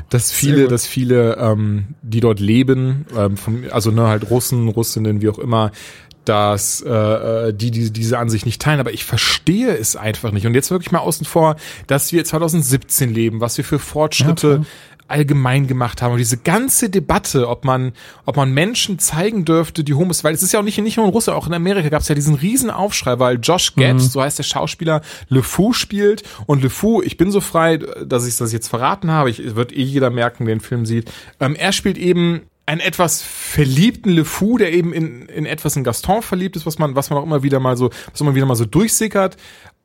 dass 0.10 0.32
viele, 0.32 0.68
dass 0.70 0.88
viele, 0.88 1.38
ähm, 1.38 1.96
die 2.02 2.20
dort 2.20 2.40
leben, 2.40 3.06
ähm, 3.16 3.38
vom, 3.38 3.64
also 3.72 3.92
ne, 3.92 4.08
halt 4.08 4.30
Russen, 4.30 4.68
Russinnen, 4.70 5.22
wie 5.22 5.30
auch 5.30 5.40
immer, 5.40 5.72
dass 6.26 6.82
äh, 6.82 6.90
äh, 6.90 7.54
die, 7.54 7.72
die 7.72 7.92
diese 7.92 8.18
Ansicht 8.18 8.46
nicht 8.46 8.62
teilen, 8.62 8.80
aber 8.80 8.94
ich 8.94 9.06
verstehe 9.06 9.76
es 9.76 9.96
einfach 9.96 10.32
nicht. 10.32 10.46
Und 10.46 10.54
jetzt 10.54 10.72
wirklich 10.72 10.92
mal 10.92 11.00
außen 11.00 11.26
vor, 11.26 11.56
dass 11.88 12.12
wir 12.12 12.26
2017 12.26 13.14
leben, 13.14 13.42
was 13.42 13.58
wir 13.58 13.64
für 13.64 13.80
Fortschritte 13.80 14.62
ja, 14.62 14.66
allgemein 15.08 15.68
gemacht 15.68 16.02
haben. 16.02 16.14
Und 16.14 16.18
diese 16.18 16.38
ganze 16.38 16.90
Debatte, 16.90 17.48
ob 17.48 17.64
man, 17.64 17.94
ob 18.26 18.38
man 18.38 18.52
Menschen 18.52 18.98
zeigen 18.98 19.46
dürfte, 19.46 19.84
die 19.84 19.94
Homos, 19.94 20.24
weil 20.24 20.34
es 20.34 20.42
ist 20.42 20.52
ja 20.52 20.60
auch 20.60 20.64
nicht, 20.64 20.78
nicht 20.80 20.98
nur 20.98 21.06
in 21.06 21.12
Russland, 21.12 21.38
auch 21.38 21.48
in 21.48 21.54
Amerika 21.54 21.90
gab 21.90 22.02
es 22.02 22.08
ja 22.08 22.16
diesen 22.16 22.36
riesen 22.36 22.72
Aufschrei, 22.72 23.20
weil 23.20 23.40
Josh 23.42 23.76
Gad, 23.76 23.96
mhm. 23.96 24.00
so 24.00 24.22
heißt 24.22 24.40
der 24.40 24.44
Schauspieler, 24.44 25.02
Le 25.30 25.44
Fou 25.44 25.74
spielt. 25.74 26.24
Und 26.48 26.64
Le 26.64 26.70
Fou, 26.70 27.02
ich 27.02 27.18
bin 27.18 27.32
so 27.32 27.42
frei, 27.42 27.78
dass 27.78 28.28
ich 28.28 28.36
das 28.38 28.52
jetzt 28.52 28.68
verraten 28.68 29.12
habe, 29.12 29.30
ich 29.30 29.56
wird 29.56 29.72
eh 29.72 29.84
jeder 29.84 30.10
merken, 30.10 30.46
der 30.46 30.56
den 30.56 30.62
Film 30.62 30.86
sieht. 30.86 31.12
Ähm, 31.40 31.56
er 31.56 31.72
spielt 31.72 31.98
eben 31.98 32.42
einen 32.66 32.82
etwas 32.82 33.22
verliebten 33.22 34.10
Le 34.10 34.26
Fou, 34.26 34.58
der 34.58 34.74
eben 34.74 34.92
in, 34.94 35.28
in 35.28 35.46
etwas 35.46 35.76
in 35.76 35.84
Gaston 35.84 36.22
verliebt 36.22 36.56
ist, 36.56 36.66
was 36.66 36.80
man, 36.80 36.96
was 36.96 37.10
man 37.10 37.20
auch 37.20 37.24
immer 37.24 37.44
wieder 37.44 37.60
mal 37.60 37.78
so, 37.78 37.92
was 38.12 38.22
man 38.22 38.36
wieder 38.36 38.46
mal 38.46 38.56
so 38.56 38.66
durchsickert. 38.66 39.38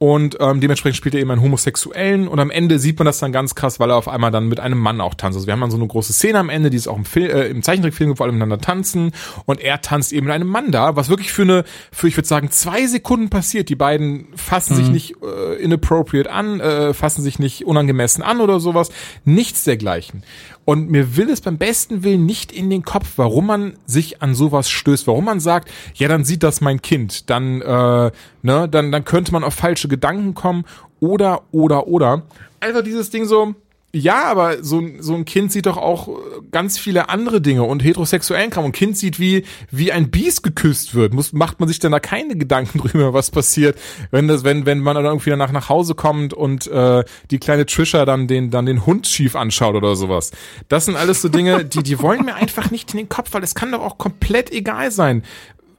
Und 0.02 0.38
ähm, 0.40 0.62
dementsprechend 0.62 0.96
spielt 0.96 1.14
er 1.14 1.20
eben 1.20 1.30
einen 1.30 1.42
Homosexuellen 1.42 2.26
und 2.26 2.40
am 2.40 2.50
Ende 2.50 2.78
sieht 2.78 2.98
man 2.98 3.04
das 3.04 3.18
dann 3.18 3.32
ganz 3.32 3.54
krass, 3.54 3.78
weil 3.80 3.90
er 3.90 3.96
auf 3.96 4.08
einmal 4.08 4.30
dann 4.30 4.48
mit 4.48 4.58
einem 4.58 4.78
Mann 4.78 4.98
auch 4.98 5.12
tanzt. 5.12 5.36
Also 5.36 5.46
wir 5.46 5.52
haben 5.52 5.60
dann 5.60 5.70
so 5.70 5.76
eine 5.76 5.86
große 5.86 6.14
Szene 6.14 6.38
am 6.38 6.48
Ende, 6.48 6.70
die 6.70 6.78
ist 6.78 6.88
auch 6.88 6.96
im, 6.96 7.04
Film, 7.04 7.28
äh, 7.28 7.48
im 7.48 7.62
Zeichentrickfilm 7.62 8.16
vor 8.16 8.24
allem 8.24 8.36
miteinander 8.36 8.64
tanzen 8.64 9.12
und 9.44 9.60
er 9.60 9.82
tanzt 9.82 10.14
eben 10.14 10.24
mit 10.24 10.34
einem 10.34 10.48
Mann 10.48 10.70
da, 10.70 10.96
was 10.96 11.10
wirklich 11.10 11.30
für 11.30 11.42
eine, 11.42 11.64
für 11.92 12.08
ich 12.08 12.16
würde 12.16 12.26
sagen, 12.26 12.50
zwei 12.50 12.86
Sekunden 12.86 13.28
passiert. 13.28 13.68
Die 13.68 13.74
beiden 13.74 14.28
fassen 14.36 14.72
mhm. 14.72 14.78
sich 14.78 14.88
nicht 14.88 15.16
äh, 15.22 15.62
inappropriate 15.62 16.32
an, 16.32 16.60
äh, 16.60 16.94
fassen 16.94 17.20
sich 17.20 17.38
nicht 17.38 17.66
unangemessen 17.66 18.24
an 18.24 18.40
oder 18.40 18.58
sowas. 18.58 18.88
Nichts 19.26 19.64
dergleichen. 19.64 20.22
Und 20.64 20.88
mir 20.88 21.16
will 21.16 21.28
es 21.28 21.40
beim 21.40 21.58
besten 21.58 22.04
Willen 22.04 22.26
nicht 22.26 22.52
in 22.52 22.70
den 22.70 22.84
Kopf, 22.84 23.14
warum 23.16 23.46
man 23.46 23.76
sich 23.86 24.22
an 24.22 24.34
sowas 24.34 24.70
stößt, 24.70 25.06
warum 25.08 25.24
man 25.24 25.40
sagt, 25.40 25.68
ja, 25.94 26.06
dann 26.06 26.24
sieht 26.24 26.42
das 26.42 26.60
mein 26.60 26.80
Kind, 26.80 27.28
dann, 27.28 27.60
äh, 27.60 28.12
ne, 28.42 28.68
dann, 28.68 28.92
dann 28.92 29.04
könnte 29.04 29.32
man 29.32 29.44
auf 29.44 29.54
falsche 29.54 29.88
Gedanken 29.88 30.34
kommen 30.34 30.64
oder, 31.00 31.42
oder, 31.52 31.86
oder. 31.86 32.22
Einfach 32.60 32.82
dieses 32.82 33.10
Ding 33.10 33.24
so, 33.24 33.54
ja, 33.92 34.24
aber 34.24 34.62
so, 34.62 34.80
so 35.00 35.14
ein 35.14 35.24
Kind 35.24 35.50
sieht 35.50 35.66
doch 35.66 35.76
auch 35.76 36.08
ganz 36.52 36.78
viele 36.78 37.08
andere 37.08 37.40
Dinge 37.40 37.64
und 37.64 37.82
heterosexuellen 37.82 38.50
Kram. 38.50 38.64
Und 38.64 38.70
ein 38.70 38.72
Kind 38.72 38.96
sieht, 38.96 39.18
wie, 39.18 39.44
wie 39.72 39.90
ein 39.90 40.12
Biest 40.12 40.44
geküsst 40.44 40.94
wird. 40.94 41.12
Muss, 41.12 41.32
macht 41.32 41.58
man 41.58 41.68
sich 41.68 41.80
denn 41.80 41.90
da 41.90 41.98
keine 41.98 42.36
Gedanken 42.36 42.78
drüber, 42.82 43.12
was 43.14 43.32
passiert, 43.32 43.76
wenn 44.12 44.28
das, 44.28 44.44
wenn, 44.44 44.64
wenn 44.64 44.78
man 44.78 44.94
dann 44.94 45.06
irgendwie 45.06 45.30
danach 45.30 45.50
nach 45.50 45.68
Hause 45.68 45.96
kommt 45.96 46.32
und 46.32 46.68
äh, 46.68 47.04
die 47.32 47.40
kleine 47.40 47.66
Trisha 47.66 48.04
dann 48.04 48.28
den, 48.28 48.50
dann 48.50 48.66
den 48.66 48.86
Hund 48.86 49.08
schief 49.08 49.34
anschaut 49.34 49.74
oder 49.74 49.96
sowas. 49.96 50.30
Das 50.68 50.84
sind 50.84 50.94
alles 50.94 51.20
so 51.20 51.28
Dinge, 51.28 51.64
die, 51.64 51.82
die 51.82 52.00
wollen 52.00 52.24
mir 52.24 52.36
einfach 52.36 52.70
nicht 52.70 52.92
in 52.92 52.98
den 52.98 53.08
Kopf, 53.08 53.30
weil 53.32 53.42
es 53.42 53.56
kann 53.56 53.72
doch 53.72 53.80
auch 53.80 53.98
komplett 53.98 54.52
egal 54.52 54.92
sein 54.92 55.24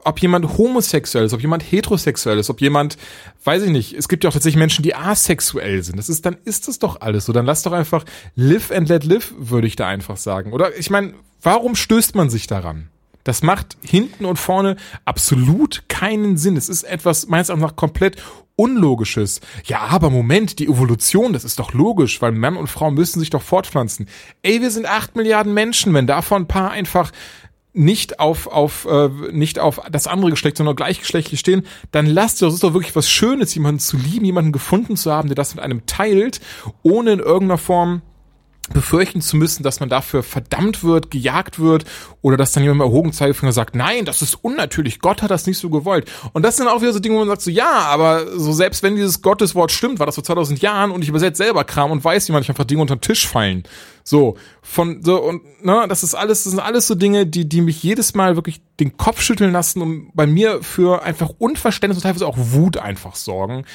ob 0.04 0.20
jemand 0.20 0.58
homosexuell 0.58 1.26
ist, 1.26 1.34
ob 1.34 1.42
jemand 1.42 1.64
heterosexuell 1.64 2.40
ist, 2.40 2.50
ob 2.50 2.62
jemand, 2.62 2.98
weiß 3.44 3.64
ich 3.64 3.70
nicht, 3.70 3.94
es 3.94 4.08
gibt 4.08 4.24
ja 4.24 4.30
auch 4.30 4.34
tatsächlich 4.34 4.60
Menschen, 4.60 4.84
die 4.84 4.96
asexuell 4.96 5.84
sind. 5.84 5.98
Das 5.98 6.10
ist, 6.10 6.26
dann 6.26 6.38
ist 6.46 6.68
das 6.68 6.80
doch 6.80 7.02
alles 7.02 7.26
so. 7.26 7.34
Dann 7.34 7.46
lass 7.46 7.64
doch 7.64 7.72
einfach 7.72 8.06
live 8.36 8.72
and 8.72 8.90
let 8.90 9.04
live, 9.04 9.34
würde 9.38 9.68
ich 9.68 9.76
da 9.76 9.88
einfach 9.88 10.18
sagen. 10.18 10.54
Oder 10.54 10.78
ich 10.78 10.90
meine, 10.90 11.14
warum 11.42 11.76
stößt 11.76 12.16
man 12.16 12.30
sich 12.30 12.48
daran? 12.48 12.90
Das 13.24 13.44
macht 13.44 13.78
hinten 13.84 14.26
und 14.26 14.38
vorne 14.38 14.78
absolut 15.06 15.84
keinen 15.88 16.38
Sinn. 16.38 16.58
Es 16.58 16.70
ist 16.70 16.84
etwas 16.84 17.28
meines 17.28 17.50
Erachtens 17.50 17.70
nach 17.70 17.76
komplett 17.76 18.18
Unlogisches. 18.58 19.42
Ja, 19.66 19.80
aber 19.80 20.12
Moment, 20.12 20.60
die 20.60 20.68
Evolution, 20.68 21.34
das 21.34 21.46
ist 21.46 21.58
doch 21.58 21.74
logisch, 21.74 22.22
weil 22.22 22.32
Mann 22.32 22.58
und 22.58 22.68
Frau 22.68 22.92
müssen 22.92 23.20
sich 23.20 23.32
doch 23.32 23.42
fortpflanzen. 23.42 24.08
Ey, 24.44 24.62
wir 24.62 24.70
sind 24.70 24.86
acht 24.86 25.16
Milliarden 25.16 25.54
Menschen, 25.54 25.94
wenn 25.96 26.06
davon 26.06 26.44
ein 26.44 26.48
paar 26.48 26.70
einfach 26.70 27.12
nicht 27.74 28.20
auf 28.20 28.48
auf 28.48 28.86
äh, 28.86 29.10
nicht 29.32 29.60
auf 29.60 29.82
das 29.90 30.08
andere 30.08 30.32
Geschlecht, 30.32 30.58
sondern 30.58 30.76
gleichgeschlechtlich 30.76 31.40
stehen, 31.40 31.66
dann 31.92 32.06
lasst 32.06 32.42
das 32.42 32.54
ist 32.54 32.64
doch 32.64 32.74
wirklich 32.74 32.96
was 32.96 33.10
Schönes, 33.10 33.54
jemanden 33.56 33.80
zu 33.80 33.98
lieben, 33.98 34.26
jemanden 34.26 34.52
gefunden 34.52 34.98
zu 34.98 35.12
haben, 35.12 35.30
der 35.30 35.36
das 35.36 35.56
mit 35.56 35.64
einem 35.64 35.86
teilt, 35.86 36.42
ohne 36.84 37.14
in 37.14 37.20
irgendeiner 37.20 37.58
Form 37.58 38.02
befürchten 38.74 39.22
zu 39.22 39.38
müssen, 39.38 39.64
dass 39.64 39.80
man 39.80 39.90
dafür 39.90 40.24
verdammt 40.24 40.84
wird, 40.84 41.12
gejagt 41.12 41.60
wird 41.60 41.86
oder 42.22 42.38
dass 42.38 42.52
dann 42.52 42.64
jemand 42.64 42.80
mit 42.80 42.88
erhoben 42.88 43.12
Zeigefinger 43.12 43.52
sagt, 43.52 43.76
nein, 43.76 44.06
das 44.06 44.22
ist 44.22 44.36
unnatürlich, 44.36 45.00
Gott 45.00 45.22
hat 45.22 45.32
das 45.32 45.48
nicht 45.48 45.58
so 45.58 45.70
gewollt. 45.70 46.10
Und 46.34 46.44
das 46.44 46.58
sind 46.58 46.68
auch 46.68 46.82
wieder 46.82 46.94
so 46.94 47.00
Dinge, 47.00 47.16
wo 47.16 47.20
man 47.20 47.28
sagt 47.28 47.42
so, 47.42 47.52
ja, 47.52 47.72
aber 47.72 48.40
so 48.40 48.54
selbst 48.54 48.84
wenn 48.84 48.96
dieses 48.96 49.22
Gotteswort 49.22 49.72
stimmt, 49.72 50.00
war 50.00 50.06
das 50.06 50.16
vor 50.16 50.24
2000 50.24 50.62
Jahren 50.62 50.92
und 50.92 51.02
ich 51.02 51.10
übersetze 51.10 51.44
selber 51.44 51.64
Kram 51.64 51.92
und 51.92 52.04
weiß, 52.04 52.28
wie 52.28 52.34
man 52.34 52.44
einfach 52.44 52.66
Dinge 52.66 52.82
unter 52.82 52.96
den 52.96 53.02
Tisch 53.02 53.28
fallen. 53.28 53.64
So, 54.04 54.38
von, 54.62 55.04
so, 55.04 55.22
und, 55.22 55.64
ne, 55.64 55.86
das 55.88 56.04
ist 56.04 56.16
alles, 56.16 56.44
das 56.44 56.52
sind 56.52 56.60
alles 56.60 56.88
so 56.88 56.96
Dinge, 56.96 57.26
die, 57.26 57.48
die 57.48 57.62
mich 57.62 57.82
jedes 57.84 58.14
Mal 58.14 58.36
wirklich 58.36 58.62
den 58.80 58.98
Kopf 58.98 59.22
schütteln 59.22 59.52
lassen 59.52 59.82
und 59.82 60.12
bei 60.14 60.26
mir 60.26 60.64
für 60.64 61.04
einfach 61.04 61.30
Unverständnis 61.38 61.98
und 61.98 62.04
teilweise 62.04 62.28
auch 62.28 62.38
Wut 62.38 62.78
einfach 62.78 63.16
sorgen, 63.16 63.66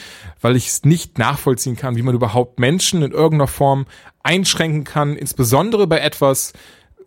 weil 0.41 0.57
ich 0.57 0.69
es 0.69 0.85
nicht 0.85 1.19
nachvollziehen 1.19 1.77
kann, 1.77 1.97
wie 1.97 2.03
man 2.03 2.15
überhaupt 2.15 2.59
Menschen 2.59 3.03
in 3.03 3.13
irgendeiner 3.13 3.47
Form 3.47 3.87
einschränken 4.23 4.85
kann, 4.85 5.17
insbesondere 5.17 5.87
bei 5.87 6.01
etwas, 6.01 6.53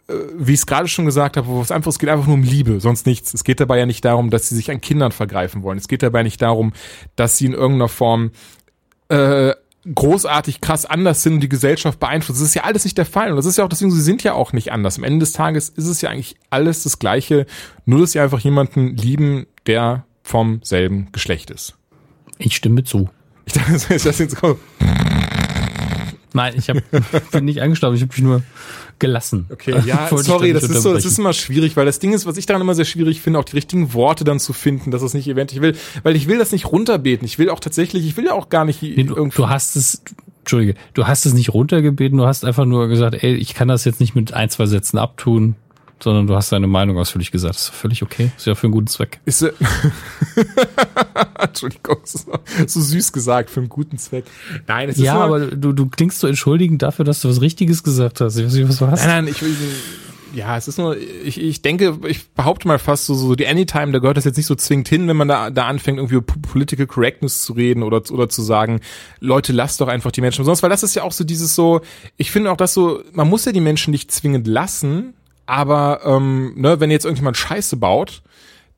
äh, 0.07 0.13
wie 0.35 0.53
ich 0.53 0.59
es 0.59 0.65
gerade 0.65 0.87
schon 0.87 1.05
gesagt 1.05 1.35
habe, 1.35 1.47
wo 1.47 1.61
es 1.61 1.71
einfach, 1.71 1.91
es 1.91 1.99
geht 1.99 2.09
einfach 2.09 2.27
nur 2.27 2.35
um 2.35 2.43
Liebe, 2.43 2.79
sonst 2.79 3.05
nichts. 3.05 3.33
Es 3.33 3.43
geht 3.43 3.59
dabei 3.59 3.77
ja 3.77 3.85
nicht 3.85 4.05
darum, 4.05 4.29
dass 4.29 4.47
sie 4.47 4.55
sich 4.55 4.71
an 4.71 4.81
Kindern 4.81 5.11
vergreifen 5.11 5.63
wollen. 5.63 5.77
Es 5.77 5.87
geht 5.87 6.03
dabei 6.03 6.23
nicht 6.23 6.41
darum, 6.41 6.73
dass 7.15 7.37
sie 7.37 7.47
in 7.47 7.53
irgendeiner 7.53 7.89
Form 7.89 8.31
äh, 9.09 9.53
großartig 9.93 10.61
krass 10.61 10.85
anders 10.85 11.23
sind 11.23 11.35
und 11.35 11.39
die 11.41 11.49
Gesellschaft 11.49 11.99
beeinflussen. 11.99 12.41
Das 12.41 12.49
ist 12.49 12.55
ja 12.55 12.63
alles 12.63 12.83
nicht 12.83 12.97
der 12.97 13.05
Fall. 13.05 13.31
Und 13.31 13.37
das 13.37 13.45
ist 13.45 13.57
ja 13.57 13.63
auch 13.63 13.69
deswegen, 13.69 13.91
sie 13.91 14.01
sind 14.01 14.23
ja 14.23 14.33
auch 14.33 14.53
nicht 14.53 14.71
anders. 14.71 14.97
Am 14.97 15.03
Ende 15.03 15.19
des 15.19 15.31
Tages 15.31 15.69
ist 15.69 15.87
es 15.87 16.01
ja 16.01 16.09
eigentlich 16.09 16.35
alles 16.49 16.83
das 16.83 16.99
Gleiche, 16.99 17.45
nur 17.85 18.01
dass 18.01 18.11
sie 18.11 18.19
einfach 18.19 18.39
jemanden 18.39 18.95
lieben, 18.95 19.47
der 19.65 20.05
vom 20.23 20.61
selben 20.63 21.11
Geschlecht 21.11 21.49
ist. 21.49 21.75
Ich 22.37 22.55
stimme 22.55 22.83
zu. 22.83 23.09
Ich 23.45 23.53
dachte, 23.53 23.71
das 23.73 23.89
ist 23.89 24.19
jetzt 24.19 24.37
so. 24.37 24.59
Nein, 26.33 26.53
ich 26.57 26.69
hab, 26.69 26.77
bin 27.31 27.45
nicht 27.45 27.61
angestaubt, 27.61 27.95
ich 27.95 28.01
habe 28.01 28.11
mich 28.11 28.21
nur 28.21 28.43
gelassen. 28.99 29.47
Okay, 29.49 29.75
ja, 29.85 30.07
sorry, 30.17 30.53
das 30.53 30.63
ist 30.63 30.81
so, 30.83 30.93
das 30.93 31.05
ist 31.05 31.17
immer 31.17 31.33
schwierig, 31.33 31.75
weil 31.75 31.85
das 31.85 31.99
Ding 31.99 32.13
ist, 32.13 32.25
was 32.25 32.37
ich 32.37 32.45
daran 32.45 32.61
immer 32.61 32.75
sehr 32.75 32.85
schwierig 32.85 33.21
finde, 33.21 33.39
auch 33.39 33.45
die 33.45 33.55
richtigen 33.55 33.93
Worte 33.93 34.23
dann 34.23 34.39
zu 34.39 34.53
finden, 34.53 34.91
dass 34.91 35.01
es 35.01 35.13
nicht 35.13 35.27
eventuell 35.27 35.61
will, 35.61 35.75
weil 36.03 36.15
ich 36.15 36.27
will 36.27 36.37
das 36.37 36.51
nicht 36.51 36.65
runterbeten. 36.65 37.25
Ich 37.25 37.39
will 37.39 37.49
auch 37.49 37.59
tatsächlich, 37.59 38.05
ich 38.05 38.17
will 38.17 38.25
ja 38.25 38.33
auch 38.33 38.49
gar 38.49 38.65
nicht 38.65 38.81
nee, 38.81 39.03
du, 39.03 39.15
irgendwie. 39.15 39.37
Du 39.37 39.49
hast 39.49 39.75
es, 39.75 40.03
Entschuldige, 40.41 40.75
du 40.93 41.07
hast 41.07 41.25
es 41.25 41.33
nicht 41.33 41.53
runtergebeten, 41.53 42.17
du 42.17 42.25
hast 42.25 42.45
einfach 42.45 42.65
nur 42.65 42.87
gesagt, 42.87 43.23
ey, 43.23 43.35
ich 43.35 43.53
kann 43.53 43.67
das 43.67 43.85
jetzt 43.85 43.99
nicht 43.99 44.15
mit 44.15 44.33
ein, 44.33 44.49
zwei 44.49 44.65
Sätzen 44.65 44.97
abtun. 44.97 45.55
Sondern 46.03 46.27
du 46.27 46.35
hast 46.35 46.51
deine 46.51 46.67
Meinung 46.67 46.97
ausführlich 46.97 47.31
gesagt. 47.31 47.55
Das 47.55 47.63
ist 47.63 47.69
völlig 47.69 48.03
okay. 48.03 48.31
Ist 48.37 48.47
ja 48.47 48.55
für 48.55 48.67
einen 48.67 48.73
guten 48.73 48.87
Zweck. 48.87 49.19
Ist, 49.25 49.41
äh, 49.41 49.51
Entschuldigung, 51.39 51.97
so, 52.03 52.19
so 52.67 52.81
süß 52.81 53.11
gesagt, 53.11 53.49
für 53.49 53.59
einen 53.59 53.69
guten 53.69 53.97
Zweck. 53.97 54.25
Nein, 54.67 54.89
es 54.89 54.97
ist 54.97 55.03
Ja, 55.03 55.15
nur, 55.15 55.23
aber 55.23 55.39
du, 55.47 55.73
du 55.73 55.87
klingst 55.87 56.19
so 56.19 56.27
entschuldigend 56.27 56.81
dafür, 56.81 57.05
dass 57.05 57.21
du 57.21 57.29
was 57.29 57.41
Richtiges 57.41 57.83
gesagt 57.83 58.21
hast. 58.21 58.37
Ich 58.37 58.45
weiß 58.45 58.53
nicht, 58.53 58.69
was 58.69 58.77
du 58.77 58.87
hast. 58.87 59.05
Nein, 59.05 59.25
nein, 59.25 59.27
ich 59.27 59.41
will, 59.41 59.55
ja, 60.33 60.57
es 60.57 60.67
ist 60.67 60.77
nur, 60.77 60.95
ich, 60.97 61.41
ich 61.41 61.61
denke, 61.61 61.97
ich 62.07 62.29
behaupte 62.29 62.67
mal 62.67 62.79
fast 62.79 63.05
so, 63.05 63.13
so 63.13 63.35
die 63.35 63.47
Anytime, 63.47 63.91
da 63.91 63.99
gehört 63.99 64.17
das 64.17 64.25
jetzt 64.25 64.37
nicht 64.37 64.45
so 64.45 64.55
zwingend 64.55 64.87
hin, 64.87 65.07
wenn 65.07 65.17
man 65.17 65.27
da, 65.27 65.49
da 65.49 65.67
anfängt, 65.67 65.97
irgendwie 65.97 66.15
über 66.15 66.33
Political 66.41 66.87
Correctness 66.87 67.43
zu 67.43 67.53
reden 67.53 67.83
oder, 67.83 68.01
oder 68.11 68.29
zu 68.29 68.41
sagen, 68.41 68.81
Leute, 69.19 69.53
lasst 69.53 69.81
doch 69.81 69.87
einfach 69.87 70.11
die 70.11 70.21
Menschen 70.21 70.41
umsonst, 70.41 70.63
weil 70.63 70.69
das 70.69 70.83
ist 70.83 70.95
ja 70.95 71.03
auch 71.03 71.11
so 71.11 71.23
dieses 71.23 71.55
so, 71.55 71.81
ich 72.17 72.31
finde 72.31 72.51
auch 72.51 72.57
das 72.57 72.73
so, 72.73 73.01
man 73.13 73.29
muss 73.29 73.45
ja 73.45 73.51
die 73.51 73.61
Menschen 73.61 73.91
nicht 73.91 74.11
zwingend 74.11 74.47
lassen, 74.47 75.13
aber, 75.49 76.01
ähm, 76.05 76.53
ne, 76.55 76.79
wenn 76.79 76.91
jetzt 76.91 77.05
irgendjemand 77.05 77.35
Scheiße 77.35 77.77
baut, 77.77 78.21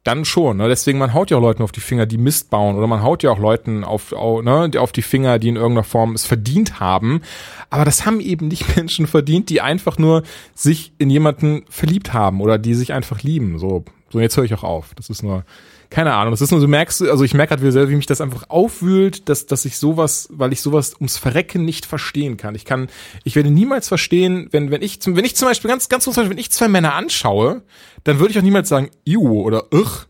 dann 0.05 0.23
schon. 0.23 0.57
Ne? 0.57 0.69
Deswegen, 0.69 0.97
man 0.97 1.13
haut 1.13 1.29
ja 1.29 1.37
auch 1.37 1.41
Leuten 1.41 1.63
auf 1.63 1.73
die 1.73 1.81
Finger, 1.81 2.05
die 2.05 2.17
Mist 2.17 2.49
bauen. 2.49 2.77
Oder 2.77 2.87
man 2.87 3.03
haut 3.03 3.23
ja 3.23 3.29
auch 3.29 3.39
Leuten 3.39 3.83
auf, 3.83 4.13
auf, 4.13 4.41
ne, 4.41 4.71
auf 4.77 4.93
die 4.93 5.01
Finger, 5.01 5.37
die 5.37 5.49
in 5.49 5.57
irgendeiner 5.57 5.83
Form 5.83 6.15
es 6.15 6.25
verdient 6.25 6.79
haben. 6.79 7.21
Aber 7.69 7.83
das 7.83 8.05
haben 8.05 8.21
eben 8.21 8.47
nicht 8.47 8.75
Menschen 8.77 9.05
verdient, 9.05 9.49
die 9.49 9.59
einfach 9.59 9.97
nur 9.97 10.23
sich 10.55 10.93
in 10.97 11.09
jemanden 11.09 11.65
verliebt 11.69 12.13
haben 12.13 12.39
oder 12.39 12.57
die 12.57 12.73
sich 12.73 12.93
einfach 12.93 13.21
lieben. 13.21 13.59
So, 13.59 13.83
so 14.09 14.21
jetzt 14.21 14.37
höre 14.37 14.45
ich 14.45 14.53
auch 14.53 14.63
auf. 14.63 14.93
Das 14.95 15.09
ist 15.09 15.23
nur, 15.23 15.43
keine 15.91 16.13
Ahnung. 16.13 16.31
Das 16.31 16.39
ist 16.39 16.51
nur, 16.51 16.61
du 16.61 16.69
merkst, 16.69 17.03
also 17.03 17.25
ich 17.25 17.33
merke 17.33 17.59
selber, 17.59 17.89
wie 17.89 17.97
mich 17.97 18.05
das 18.05 18.21
einfach 18.21 18.49
aufwühlt, 18.49 19.27
dass, 19.27 19.45
dass 19.45 19.65
ich 19.65 19.77
sowas, 19.77 20.29
weil 20.31 20.53
ich 20.53 20.61
sowas 20.61 20.95
ums 20.95 21.17
Verrecken 21.17 21.65
nicht 21.65 21.85
verstehen 21.85 22.37
kann. 22.37 22.55
Ich 22.55 22.63
kann, 22.63 22.87
ich 23.25 23.35
werde 23.35 23.51
niemals 23.51 23.89
verstehen, 23.89 24.47
wenn, 24.51 24.71
wenn 24.71 24.81
ich, 24.81 25.01
zum, 25.01 25.17
wenn 25.17 25.25
ich 25.25 25.35
zum 25.35 25.49
Beispiel 25.49 25.69
ganz, 25.69 25.89
ganz 25.89 26.05
kurz, 26.05 26.15
wenn 26.15 26.37
ich 26.37 26.49
zwei 26.49 26.69
Männer 26.69 26.95
anschaue, 26.95 27.61
dann 28.05 28.19
würde 28.19 28.31
ich 28.31 28.39
auch 28.39 28.43
niemals 28.43 28.69
sagen, 28.69 28.89
iu 29.05 29.41
oder 29.41 29.65
ugh, 29.73 30.07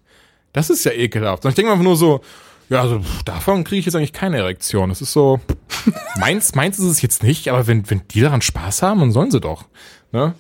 das 0.54 0.70
ist 0.70 0.84
ja 0.84 0.92
ekelhaft. 0.92 1.42
Sondern 1.42 1.54
ich 1.54 1.56
denke 1.56 1.72
einfach 1.72 1.84
nur 1.84 1.98
so, 1.98 2.22
ja, 2.70 2.82
also 2.82 3.02
davon 3.26 3.64
kriege 3.64 3.80
ich 3.80 3.86
jetzt 3.86 3.96
eigentlich 3.96 4.14
keine 4.14 4.38
Erektion. 4.38 4.90
Das 4.90 5.02
ist 5.02 5.14
so, 5.14 5.40
meins, 6.20 6.54
meins 6.54 6.78
ist 6.78 6.86
es 6.86 7.02
jetzt 7.02 7.24
nicht, 7.24 7.48
aber 7.48 7.66
wenn, 7.66 7.90
wenn 7.90 8.04
die 8.12 8.22
daran 8.22 8.42
Spaß 8.42 8.84
haben, 8.84 9.00
dann 9.00 9.12
sollen 9.12 9.32
sie 9.32 9.42
doch. 9.42 9.66
Ne? 10.12 10.36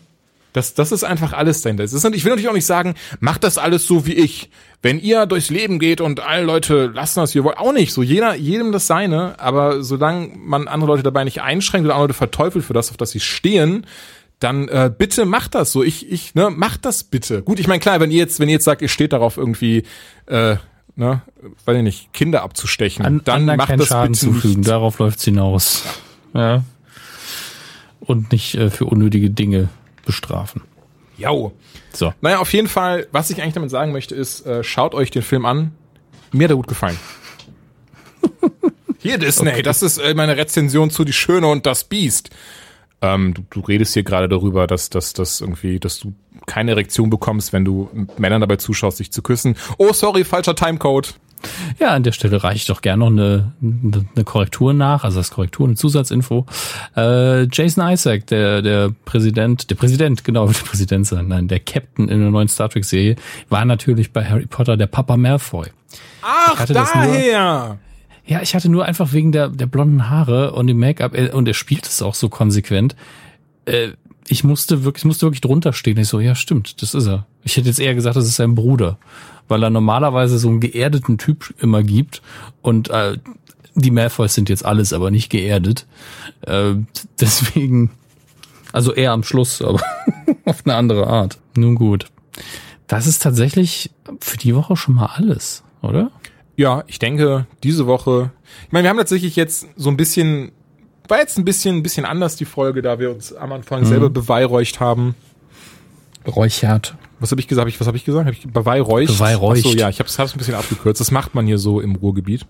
Das, 0.53 0.73
das 0.73 0.91
ist 0.91 1.03
einfach 1.03 1.33
alles 1.33 1.61
dahinter. 1.61 1.83
Das 1.83 1.93
ist, 1.93 2.03
ich 2.03 2.23
will 2.25 2.31
natürlich 2.31 2.49
auch 2.49 2.53
nicht 2.53 2.65
sagen, 2.65 2.95
macht 3.19 3.43
das 3.43 3.57
alles 3.57 3.85
so 3.85 4.05
wie 4.05 4.13
ich. 4.13 4.49
Wenn 4.81 4.99
ihr 4.99 5.25
durchs 5.25 5.49
Leben 5.49 5.79
geht 5.79 6.01
und 6.01 6.19
alle 6.19 6.43
Leute 6.43 6.87
lassen 6.87 7.19
das, 7.19 7.35
ihr 7.35 7.43
wollt, 7.43 7.57
auch 7.57 7.71
nicht. 7.71 7.93
So 7.93 8.01
jeder, 8.03 8.35
jedem 8.35 8.71
das 8.71 8.87
seine. 8.87 9.39
Aber 9.39 9.83
solange 9.83 10.31
man 10.35 10.67
andere 10.67 10.91
Leute 10.91 11.03
dabei 11.03 11.23
nicht 11.23 11.41
einschränkt 11.41 11.85
oder 11.85 11.93
andere 11.95 12.07
Leute 12.07 12.17
verteufelt 12.17 12.65
für 12.65 12.73
das, 12.73 12.89
auf 12.89 12.97
das 12.97 13.11
sie 13.11 13.19
stehen, 13.19 13.85
dann 14.39 14.67
äh, 14.67 14.91
bitte 14.95 15.25
macht 15.25 15.55
das 15.55 15.71
so. 15.71 15.83
Ich, 15.83 16.11
ich, 16.11 16.35
ne, 16.35 16.49
macht 16.49 16.83
das 16.83 17.03
bitte. 17.03 17.43
Gut, 17.43 17.59
ich 17.59 17.67
meine, 17.67 17.79
klar, 17.79 17.99
wenn 17.99 18.11
ihr 18.11 18.17
jetzt, 18.17 18.39
wenn 18.39 18.49
ihr 18.49 18.53
jetzt 18.53 18.65
sagt, 18.65 18.81
ihr 18.81 18.89
steht 18.89 19.13
darauf 19.13 19.37
irgendwie, 19.37 19.83
äh, 20.25 20.55
ne, 20.95 21.21
weiß 21.65 21.77
ich 21.77 21.83
nicht, 21.83 22.13
Kinder 22.13 22.41
abzustechen, 22.41 23.05
An, 23.05 23.21
dann 23.23 23.45
macht 23.45 23.79
das 23.79 23.87
Schaden 23.87 24.13
bitte 24.13 24.25
zufügen. 24.25 24.57
nicht. 24.61 24.69
Darauf 24.69 24.99
läuft's 24.99 25.23
hinaus. 25.23 25.83
Ja. 26.33 26.63
Und 27.99 28.31
nicht 28.31 28.55
äh, 28.55 28.71
für 28.71 28.85
unnötige 28.85 29.29
Dinge 29.29 29.69
bestrafen. 30.05 30.61
Jau. 31.17 31.53
So. 31.93 32.13
Naja, 32.21 32.39
auf 32.39 32.51
jeden 32.53 32.67
Fall, 32.67 33.07
was 33.11 33.29
ich 33.29 33.41
eigentlich 33.41 33.53
damit 33.53 33.69
sagen 33.69 33.91
möchte, 33.91 34.15
ist, 34.15 34.45
äh, 34.45 34.63
schaut 34.63 34.95
euch 34.95 35.11
den 35.11 35.21
Film 35.21 35.45
an. 35.45 35.71
Mir 36.31 36.45
hat 36.45 36.51
er 36.51 36.55
gut 36.55 36.67
gefallen. 36.67 36.97
Hier, 38.99 39.17
Disney, 39.17 39.61
das 39.63 39.81
ist 39.81 39.97
äh, 39.97 40.13
meine 40.13 40.37
Rezension 40.37 40.89
zu 40.89 41.03
Die 41.03 41.13
Schöne 41.13 41.47
und 41.47 41.65
das 41.65 41.83
Biest. 41.83 42.29
Ähm, 43.01 43.33
du, 43.33 43.43
du 43.49 43.61
redest 43.61 43.95
hier 43.95 44.03
gerade 44.03 44.29
darüber, 44.29 44.67
dass, 44.67 44.91
dass, 44.91 45.13
dass 45.13 45.41
irgendwie, 45.41 45.79
dass 45.79 45.99
du 45.99 46.13
keine 46.45 46.71
Erektion 46.71 47.09
bekommst, 47.09 47.51
wenn 47.51 47.65
du 47.65 47.89
Männern 48.17 48.41
dabei 48.41 48.57
zuschaust, 48.57 48.97
sich 48.97 49.11
zu 49.11 49.23
küssen. 49.23 49.55
Oh, 49.77 49.91
sorry, 49.91 50.23
falscher 50.23 50.55
Timecode. 50.55 51.15
Ja, 51.79 51.89
an 51.89 52.03
der 52.03 52.11
Stelle 52.11 52.43
reiche 52.43 52.57
ich 52.57 52.65
doch 52.65 52.81
gerne 52.81 52.99
noch 52.99 53.07
eine, 53.11 53.51
eine 53.61 54.23
Korrektur 54.23 54.73
nach, 54.73 55.03
also 55.03 55.19
das 55.19 55.31
Korrektur, 55.31 55.67
eine 55.67 55.75
Zusatzinfo. 55.75 56.45
Äh, 56.95 57.43
Jason 57.51 57.87
Isaac, 57.87 58.27
der, 58.27 58.61
der 58.61 58.91
Präsident, 59.05 59.69
der 59.69 59.75
Präsident, 59.75 60.23
genau, 60.23 60.47
der 60.51 60.53
Präsident 60.59 61.07
sein, 61.07 61.27
nein, 61.27 61.47
der 61.47 61.59
Captain 61.59 62.07
in 62.09 62.19
der 62.19 62.29
neuen 62.31 62.47
Star 62.47 62.69
Trek 62.69 62.85
Serie, 62.85 63.15
war 63.49 63.65
natürlich 63.65 64.11
bei 64.13 64.23
Harry 64.25 64.45
Potter 64.45 64.77
der 64.77 64.87
Papa 64.87 65.17
Malfoy. 65.17 65.67
Ach, 66.21 66.59
hatte 66.59 66.73
das 66.73 66.93
nur- 66.93 67.05
daher. 67.05 67.77
Ja, 68.27 68.41
ich 68.41 68.53
hatte 68.55 68.69
nur 68.69 68.85
einfach 68.85 69.13
wegen 69.13 69.31
der, 69.31 69.49
der 69.49 69.65
blonden 69.65 70.09
Haare 70.09 70.51
und 70.53 70.67
dem 70.67 70.77
Make-up, 70.79 71.15
äh, 71.17 71.29
und 71.31 71.47
er 71.47 71.53
spielt 71.55 71.87
es 71.87 72.01
auch 72.01 72.13
so 72.15 72.29
konsequent. 72.29 72.95
Äh, 73.65 73.89
ich 74.27 74.43
musste 74.43 74.83
wirklich, 74.83 75.01
ich 75.01 75.05
musste 75.05 75.25
wirklich 75.25 75.41
drunter 75.41 75.73
stehen. 75.73 75.97
Ich 75.97 76.07
so, 76.07 76.19
ja, 76.19 76.35
stimmt, 76.35 76.81
das 76.81 76.93
ist 76.93 77.07
er. 77.07 77.25
Ich 77.43 77.57
hätte 77.57 77.67
jetzt 77.67 77.79
eher 77.79 77.95
gesagt, 77.95 78.15
das 78.15 78.25
ist 78.25 78.35
sein 78.35 78.55
Bruder, 78.55 78.97
weil 79.47 79.63
er 79.63 79.69
normalerweise 79.69 80.37
so 80.37 80.49
einen 80.49 80.59
geerdeten 80.59 81.17
Typ 81.17 81.53
immer 81.59 81.83
gibt 81.83 82.21
und 82.61 82.89
äh, 82.89 83.17
die 83.75 83.91
Malfoys 83.91 84.33
sind 84.33 84.49
jetzt 84.49 84.65
alles, 84.65 84.93
aber 84.93 85.11
nicht 85.11 85.29
geerdet. 85.29 85.87
Äh, 86.41 86.75
deswegen, 87.19 87.91
also 88.73 88.93
eher 88.93 89.11
am 89.11 89.23
Schluss, 89.23 89.61
aber 89.61 89.81
auf 90.45 90.65
eine 90.65 90.75
andere 90.75 91.07
Art. 91.07 91.39
Nun 91.55 91.75
gut. 91.75 92.07
Das 92.87 93.07
ist 93.07 93.21
tatsächlich 93.21 93.91
für 94.19 94.37
die 94.37 94.55
Woche 94.55 94.75
schon 94.75 94.95
mal 94.95 95.07
alles, 95.15 95.63
oder? 95.81 96.11
Ja, 96.57 96.83
ich 96.87 96.99
denke, 96.99 97.47
diese 97.63 97.87
Woche, 97.87 98.31
ich 98.65 98.71
meine, 98.71 98.83
wir 98.83 98.89
haben 98.89 98.97
tatsächlich 98.97 99.35
jetzt 99.35 99.67
so 99.77 99.89
ein 99.89 99.97
bisschen, 99.97 100.51
war 101.11 101.19
jetzt 101.19 101.37
ein 101.37 101.45
bisschen, 101.45 101.77
ein 101.77 101.83
bisschen 101.83 102.05
anders 102.05 102.35
die 102.37 102.45
Folge, 102.45 102.81
da 102.81 102.97
wir 102.97 103.11
uns 103.11 103.33
am 103.33 103.51
Anfang 103.51 103.85
selber 103.85 104.09
beweihräucht 104.09 104.79
haben. 104.79 105.13
Räuchert. 106.27 106.95
Was 107.19 107.31
habe 107.31 107.41
ich 107.41 107.47
gesagt? 107.47 107.79
Was 107.79 107.87
habe 107.87 107.97
ich 107.97 108.05
gesagt? 108.05 108.25
Hab 108.25 108.33
ich 108.33 108.47
beweihräucht? 108.47 109.13
Beweihräucht. 109.13 109.63
Ach 109.65 109.71
so, 109.71 109.77
ja, 109.77 109.89
ich 109.89 109.99
habe 109.99 110.09
es 110.09 110.19
ein 110.19 110.37
bisschen 110.37 110.55
abgekürzt. 110.55 110.99
Das 110.99 111.11
macht 111.11 111.35
man 111.35 111.45
hier 111.45 111.59
so 111.59 111.79
im 111.81 111.95
Ruhrgebiet. 111.95 112.47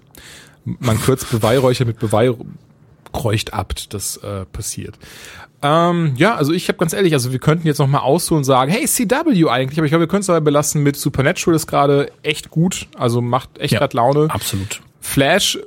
Man 0.63 1.01
kürzt 1.01 1.29
Beweihräucher 1.31 1.85
mit 1.85 1.99
Beweihräucht 1.99 3.53
ab. 3.53 3.73
Das 3.89 4.17
äh, 4.17 4.45
passiert. 4.45 4.97
Ähm, 5.63 6.13
ja, 6.17 6.35
also 6.35 6.53
ich 6.53 6.67
habe 6.69 6.77
ganz 6.77 6.93
ehrlich, 6.93 7.13
also 7.13 7.31
wir 7.31 7.39
könnten 7.39 7.67
jetzt 7.67 7.79
noch 7.79 7.88
mal 7.88 7.99
ausholen 7.99 8.39
und 8.39 8.43
sagen, 8.45 8.71
hey, 8.71 8.85
CW 8.85 9.47
eigentlich, 9.49 9.77
aber 9.77 9.85
ich 9.85 9.91
glaube, 9.91 10.01
wir 10.03 10.07
können 10.07 10.21
es 10.21 10.27
dabei 10.27 10.39
belassen 10.39 10.81
mit 10.81 10.95
Supernatural 10.95 11.55
ist 11.55 11.67
gerade 11.67 12.11
echt 12.23 12.49
gut, 12.49 12.88
also 12.97 13.21
macht 13.21 13.59
echt 13.59 13.73
Ja. 13.73 13.79
grad 13.79 13.93
Laune. 13.93 14.27
Absolut. 14.29 14.81
Flash, 15.01 15.59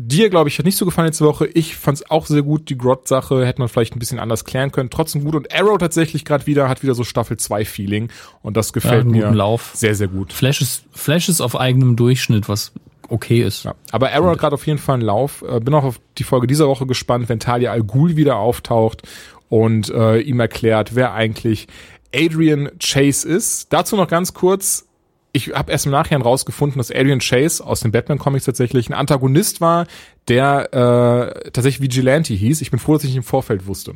dir, 0.00 0.30
glaube 0.30 0.48
ich, 0.48 0.58
hat 0.58 0.66
nicht 0.66 0.76
so 0.76 0.84
gefallen 0.84 1.08
letzte 1.08 1.24
Woche. 1.24 1.46
Ich 1.46 1.76
fand 1.76 1.98
es 1.98 2.10
auch 2.10 2.26
sehr 2.26 2.42
gut. 2.42 2.68
Die 2.68 2.78
Grot-Sache 2.78 3.46
hätte 3.46 3.60
man 3.60 3.68
vielleicht 3.68 3.94
ein 3.94 3.98
bisschen 3.98 4.18
anders 4.18 4.44
klären 4.44 4.72
können. 4.72 4.90
Trotzdem 4.90 5.24
gut. 5.24 5.34
Und 5.34 5.54
Arrow 5.54 5.78
tatsächlich 5.78 6.24
gerade 6.24 6.46
wieder, 6.46 6.68
hat 6.68 6.82
wieder 6.82 6.94
so 6.94 7.04
Staffel 7.04 7.36
2 7.36 7.64
Feeling. 7.64 8.10
Und 8.42 8.56
das 8.56 8.72
gefällt 8.72 9.02
einen 9.02 9.10
mir 9.10 9.30
Lauf. 9.30 9.72
sehr, 9.74 9.94
sehr 9.94 10.08
gut. 10.08 10.32
Flash 10.32 10.60
ist, 10.60 10.84
Flash 10.92 11.28
ist 11.28 11.40
auf 11.40 11.58
eigenem 11.58 11.96
Durchschnitt, 11.96 12.48
was 12.48 12.72
okay 13.08 13.42
ist. 13.42 13.64
Ja. 13.64 13.74
Aber 13.90 14.12
Arrow 14.12 14.30
hat 14.30 14.38
gerade 14.38 14.54
auf 14.54 14.66
jeden 14.66 14.78
Fall 14.78 14.94
einen 14.94 15.04
Lauf. 15.04 15.42
Äh, 15.42 15.60
bin 15.60 15.74
auch 15.74 15.84
auf 15.84 16.00
die 16.18 16.24
Folge 16.24 16.46
dieser 16.46 16.68
Woche 16.68 16.86
gespannt, 16.86 17.28
wenn 17.28 17.40
Talia 17.40 17.72
Al 17.72 17.82
Ghul 17.82 18.16
wieder 18.16 18.36
auftaucht 18.36 19.02
und 19.48 19.90
äh, 19.90 20.20
ihm 20.20 20.40
erklärt, 20.40 20.94
wer 20.94 21.12
eigentlich 21.12 21.66
Adrian 22.14 22.70
Chase 22.78 23.28
ist. 23.28 23.72
Dazu 23.72 23.96
noch 23.96 24.08
ganz 24.08 24.34
kurz. 24.34 24.86
Ich 25.32 25.54
habe 25.54 25.70
erst 25.70 25.86
im 25.86 25.92
Nachhinein 25.92 26.22
rausgefunden, 26.22 26.78
dass 26.78 26.90
Adrian 26.90 27.20
Chase 27.20 27.64
aus 27.64 27.80
den 27.80 27.92
Batman-Comics 27.92 28.44
tatsächlich 28.44 28.88
ein 28.88 28.94
Antagonist 28.94 29.60
war, 29.60 29.86
der 30.28 30.74
äh, 30.74 31.50
tatsächlich 31.50 31.80
Vigilante 31.80 32.34
hieß. 32.34 32.60
Ich 32.62 32.70
bin 32.70 32.80
froh, 32.80 32.94
dass 32.94 33.04
ich 33.04 33.10
nicht 33.10 33.18
im 33.18 33.22
Vorfeld 33.22 33.66
wusste. 33.66 33.94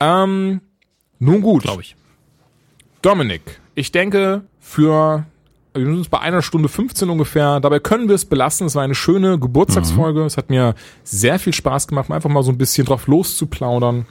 Ähm, 0.00 0.60
nun 1.18 1.42
gut. 1.42 1.62
Glaube 1.62 1.82
ich. 1.82 1.94
Dominik, 3.02 3.42
ich 3.74 3.92
denke, 3.92 4.42
für 4.60 5.26
wir 5.74 5.86
sind 5.86 5.96
uns 5.96 6.08
bei 6.08 6.20
einer 6.20 6.42
Stunde 6.42 6.68
15 6.68 7.08
ungefähr. 7.08 7.60
Dabei 7.60 7.78
können 7.78 8.08
wir 8.08 8.14
es 8.14 8.24
belassen. 8.24 8.66
Es 8.66 8.74
war 8.74 8.82
eine 8.82 8.94
schöne 8.94 9.38
Geburtstagsfolge. 9.38 10.22
Es 10.24 10.36
hat 10.36 10.50
mir 10.50 10.74
sehr 11.02 11.38
viel 11.38 11.54
Spaß 11.54 11.88
gemacht, 11.88 12.10
einfach 12.10 12.28
mal 12.28 12.42
so 12.42 12.52
ein 12.52 12.58
bisschen 12.58 12.86
drauf 12.86 13.06
loszuplaudern. 13.06 14.06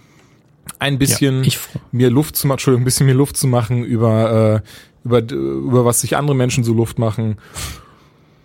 Ein 0.79 0.97
bisschen 0.97 1.43
Ja, 1.43 1.51
mir 1.91 2.09
Luft 2.09 2.35
zu 2.35 2.47
machen, 2.47 2.55
Entschuldigung, 2.55 2.81
ein 2.81 2.85
bisschen 2.85 3.05
mir 3.05 3.13
Luft 3.13 3.37
zu 3.37 3.47
machen 3.47 3.83
über, 3.83 4.61
äh, 4.63 4.67
über, 5.03 5.19
über 5.19 5.85
was 5.85 6.01
sich 6.01 6.17
andere 6.17 6.35
Menschen 6.35 6.63
so 6.63 6.73
Luft 6.73 6.99
machen. 6.99 7.37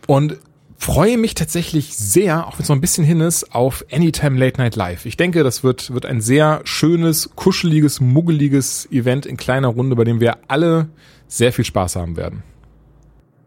Und 0.06 0.38
freue 0.78 1.18
mich 1.18 1.34
tatsächlich 1.34 1.96
sehr, 1.96 2.46
auch 2.46 2.58
wenn 2.58 2.62
es 2.62 2.68
noch 2.68 2.76
ein 2.76 2.80
bisschen 2.80 3.04
hin 3.04 3.20
ist, 3.20 3.54
auf 3.54 3.84
Anytime 3.90 4.38
Late 4.38 4.60
Night 4.60 4.76
Live. 4.76 5.06
Ich 5.06 5.16
denke, 5.16 5.42
das 5.42 5.64
wird, 5.64 5.92
wird 5.92 6.06
ein 6.06 6.20
sehr 6.20 6.60
schönes, 6.64 7.30
kuscheliges, 7.34 8.00
muggeliges 8.00 8.86
Event 8.90 9.26
in 9.26 9.36
kleiner 9.36 9.68
Runde, 9.68 9.96
bei 9.96 10.04
dem 10.04 10.20
wir 10.20 10.38
alle 10.48 10.88
sehr 11.28 11.52
viel 11.52 11.64
Spaß 11.64 11.96
haben 11.96 12.16
werden. 12.16 12.42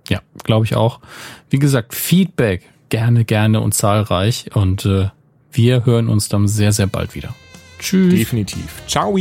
Ja, 0.09 0.21
glaube 0.43 0.65
ich 0.65 0.75
auch. 0.75 0.99
Wie 1.49 1.59
gesagt, 1.59 1.93
Feedback 1.93 2.63
gerne, 2.89 3.25
gerne 3.25 3.61
und 3.61 3.73
zahlreich. 3.73 4.49
Und 4.53 4.85
äh, 4.85 5.09
wir 5.51 5.85
hören 5.85 6.09
uns 6.09 6.29
dann 6.29 6.47
sehr, 6.47 6.71
sehr 6.71 6.87
bald 6.87 7.15
wieder. 7.15 7.33
Tschüss. 7.79 8.13
Definitiv. 8.13 8.81
Ciao. 8.87 9.15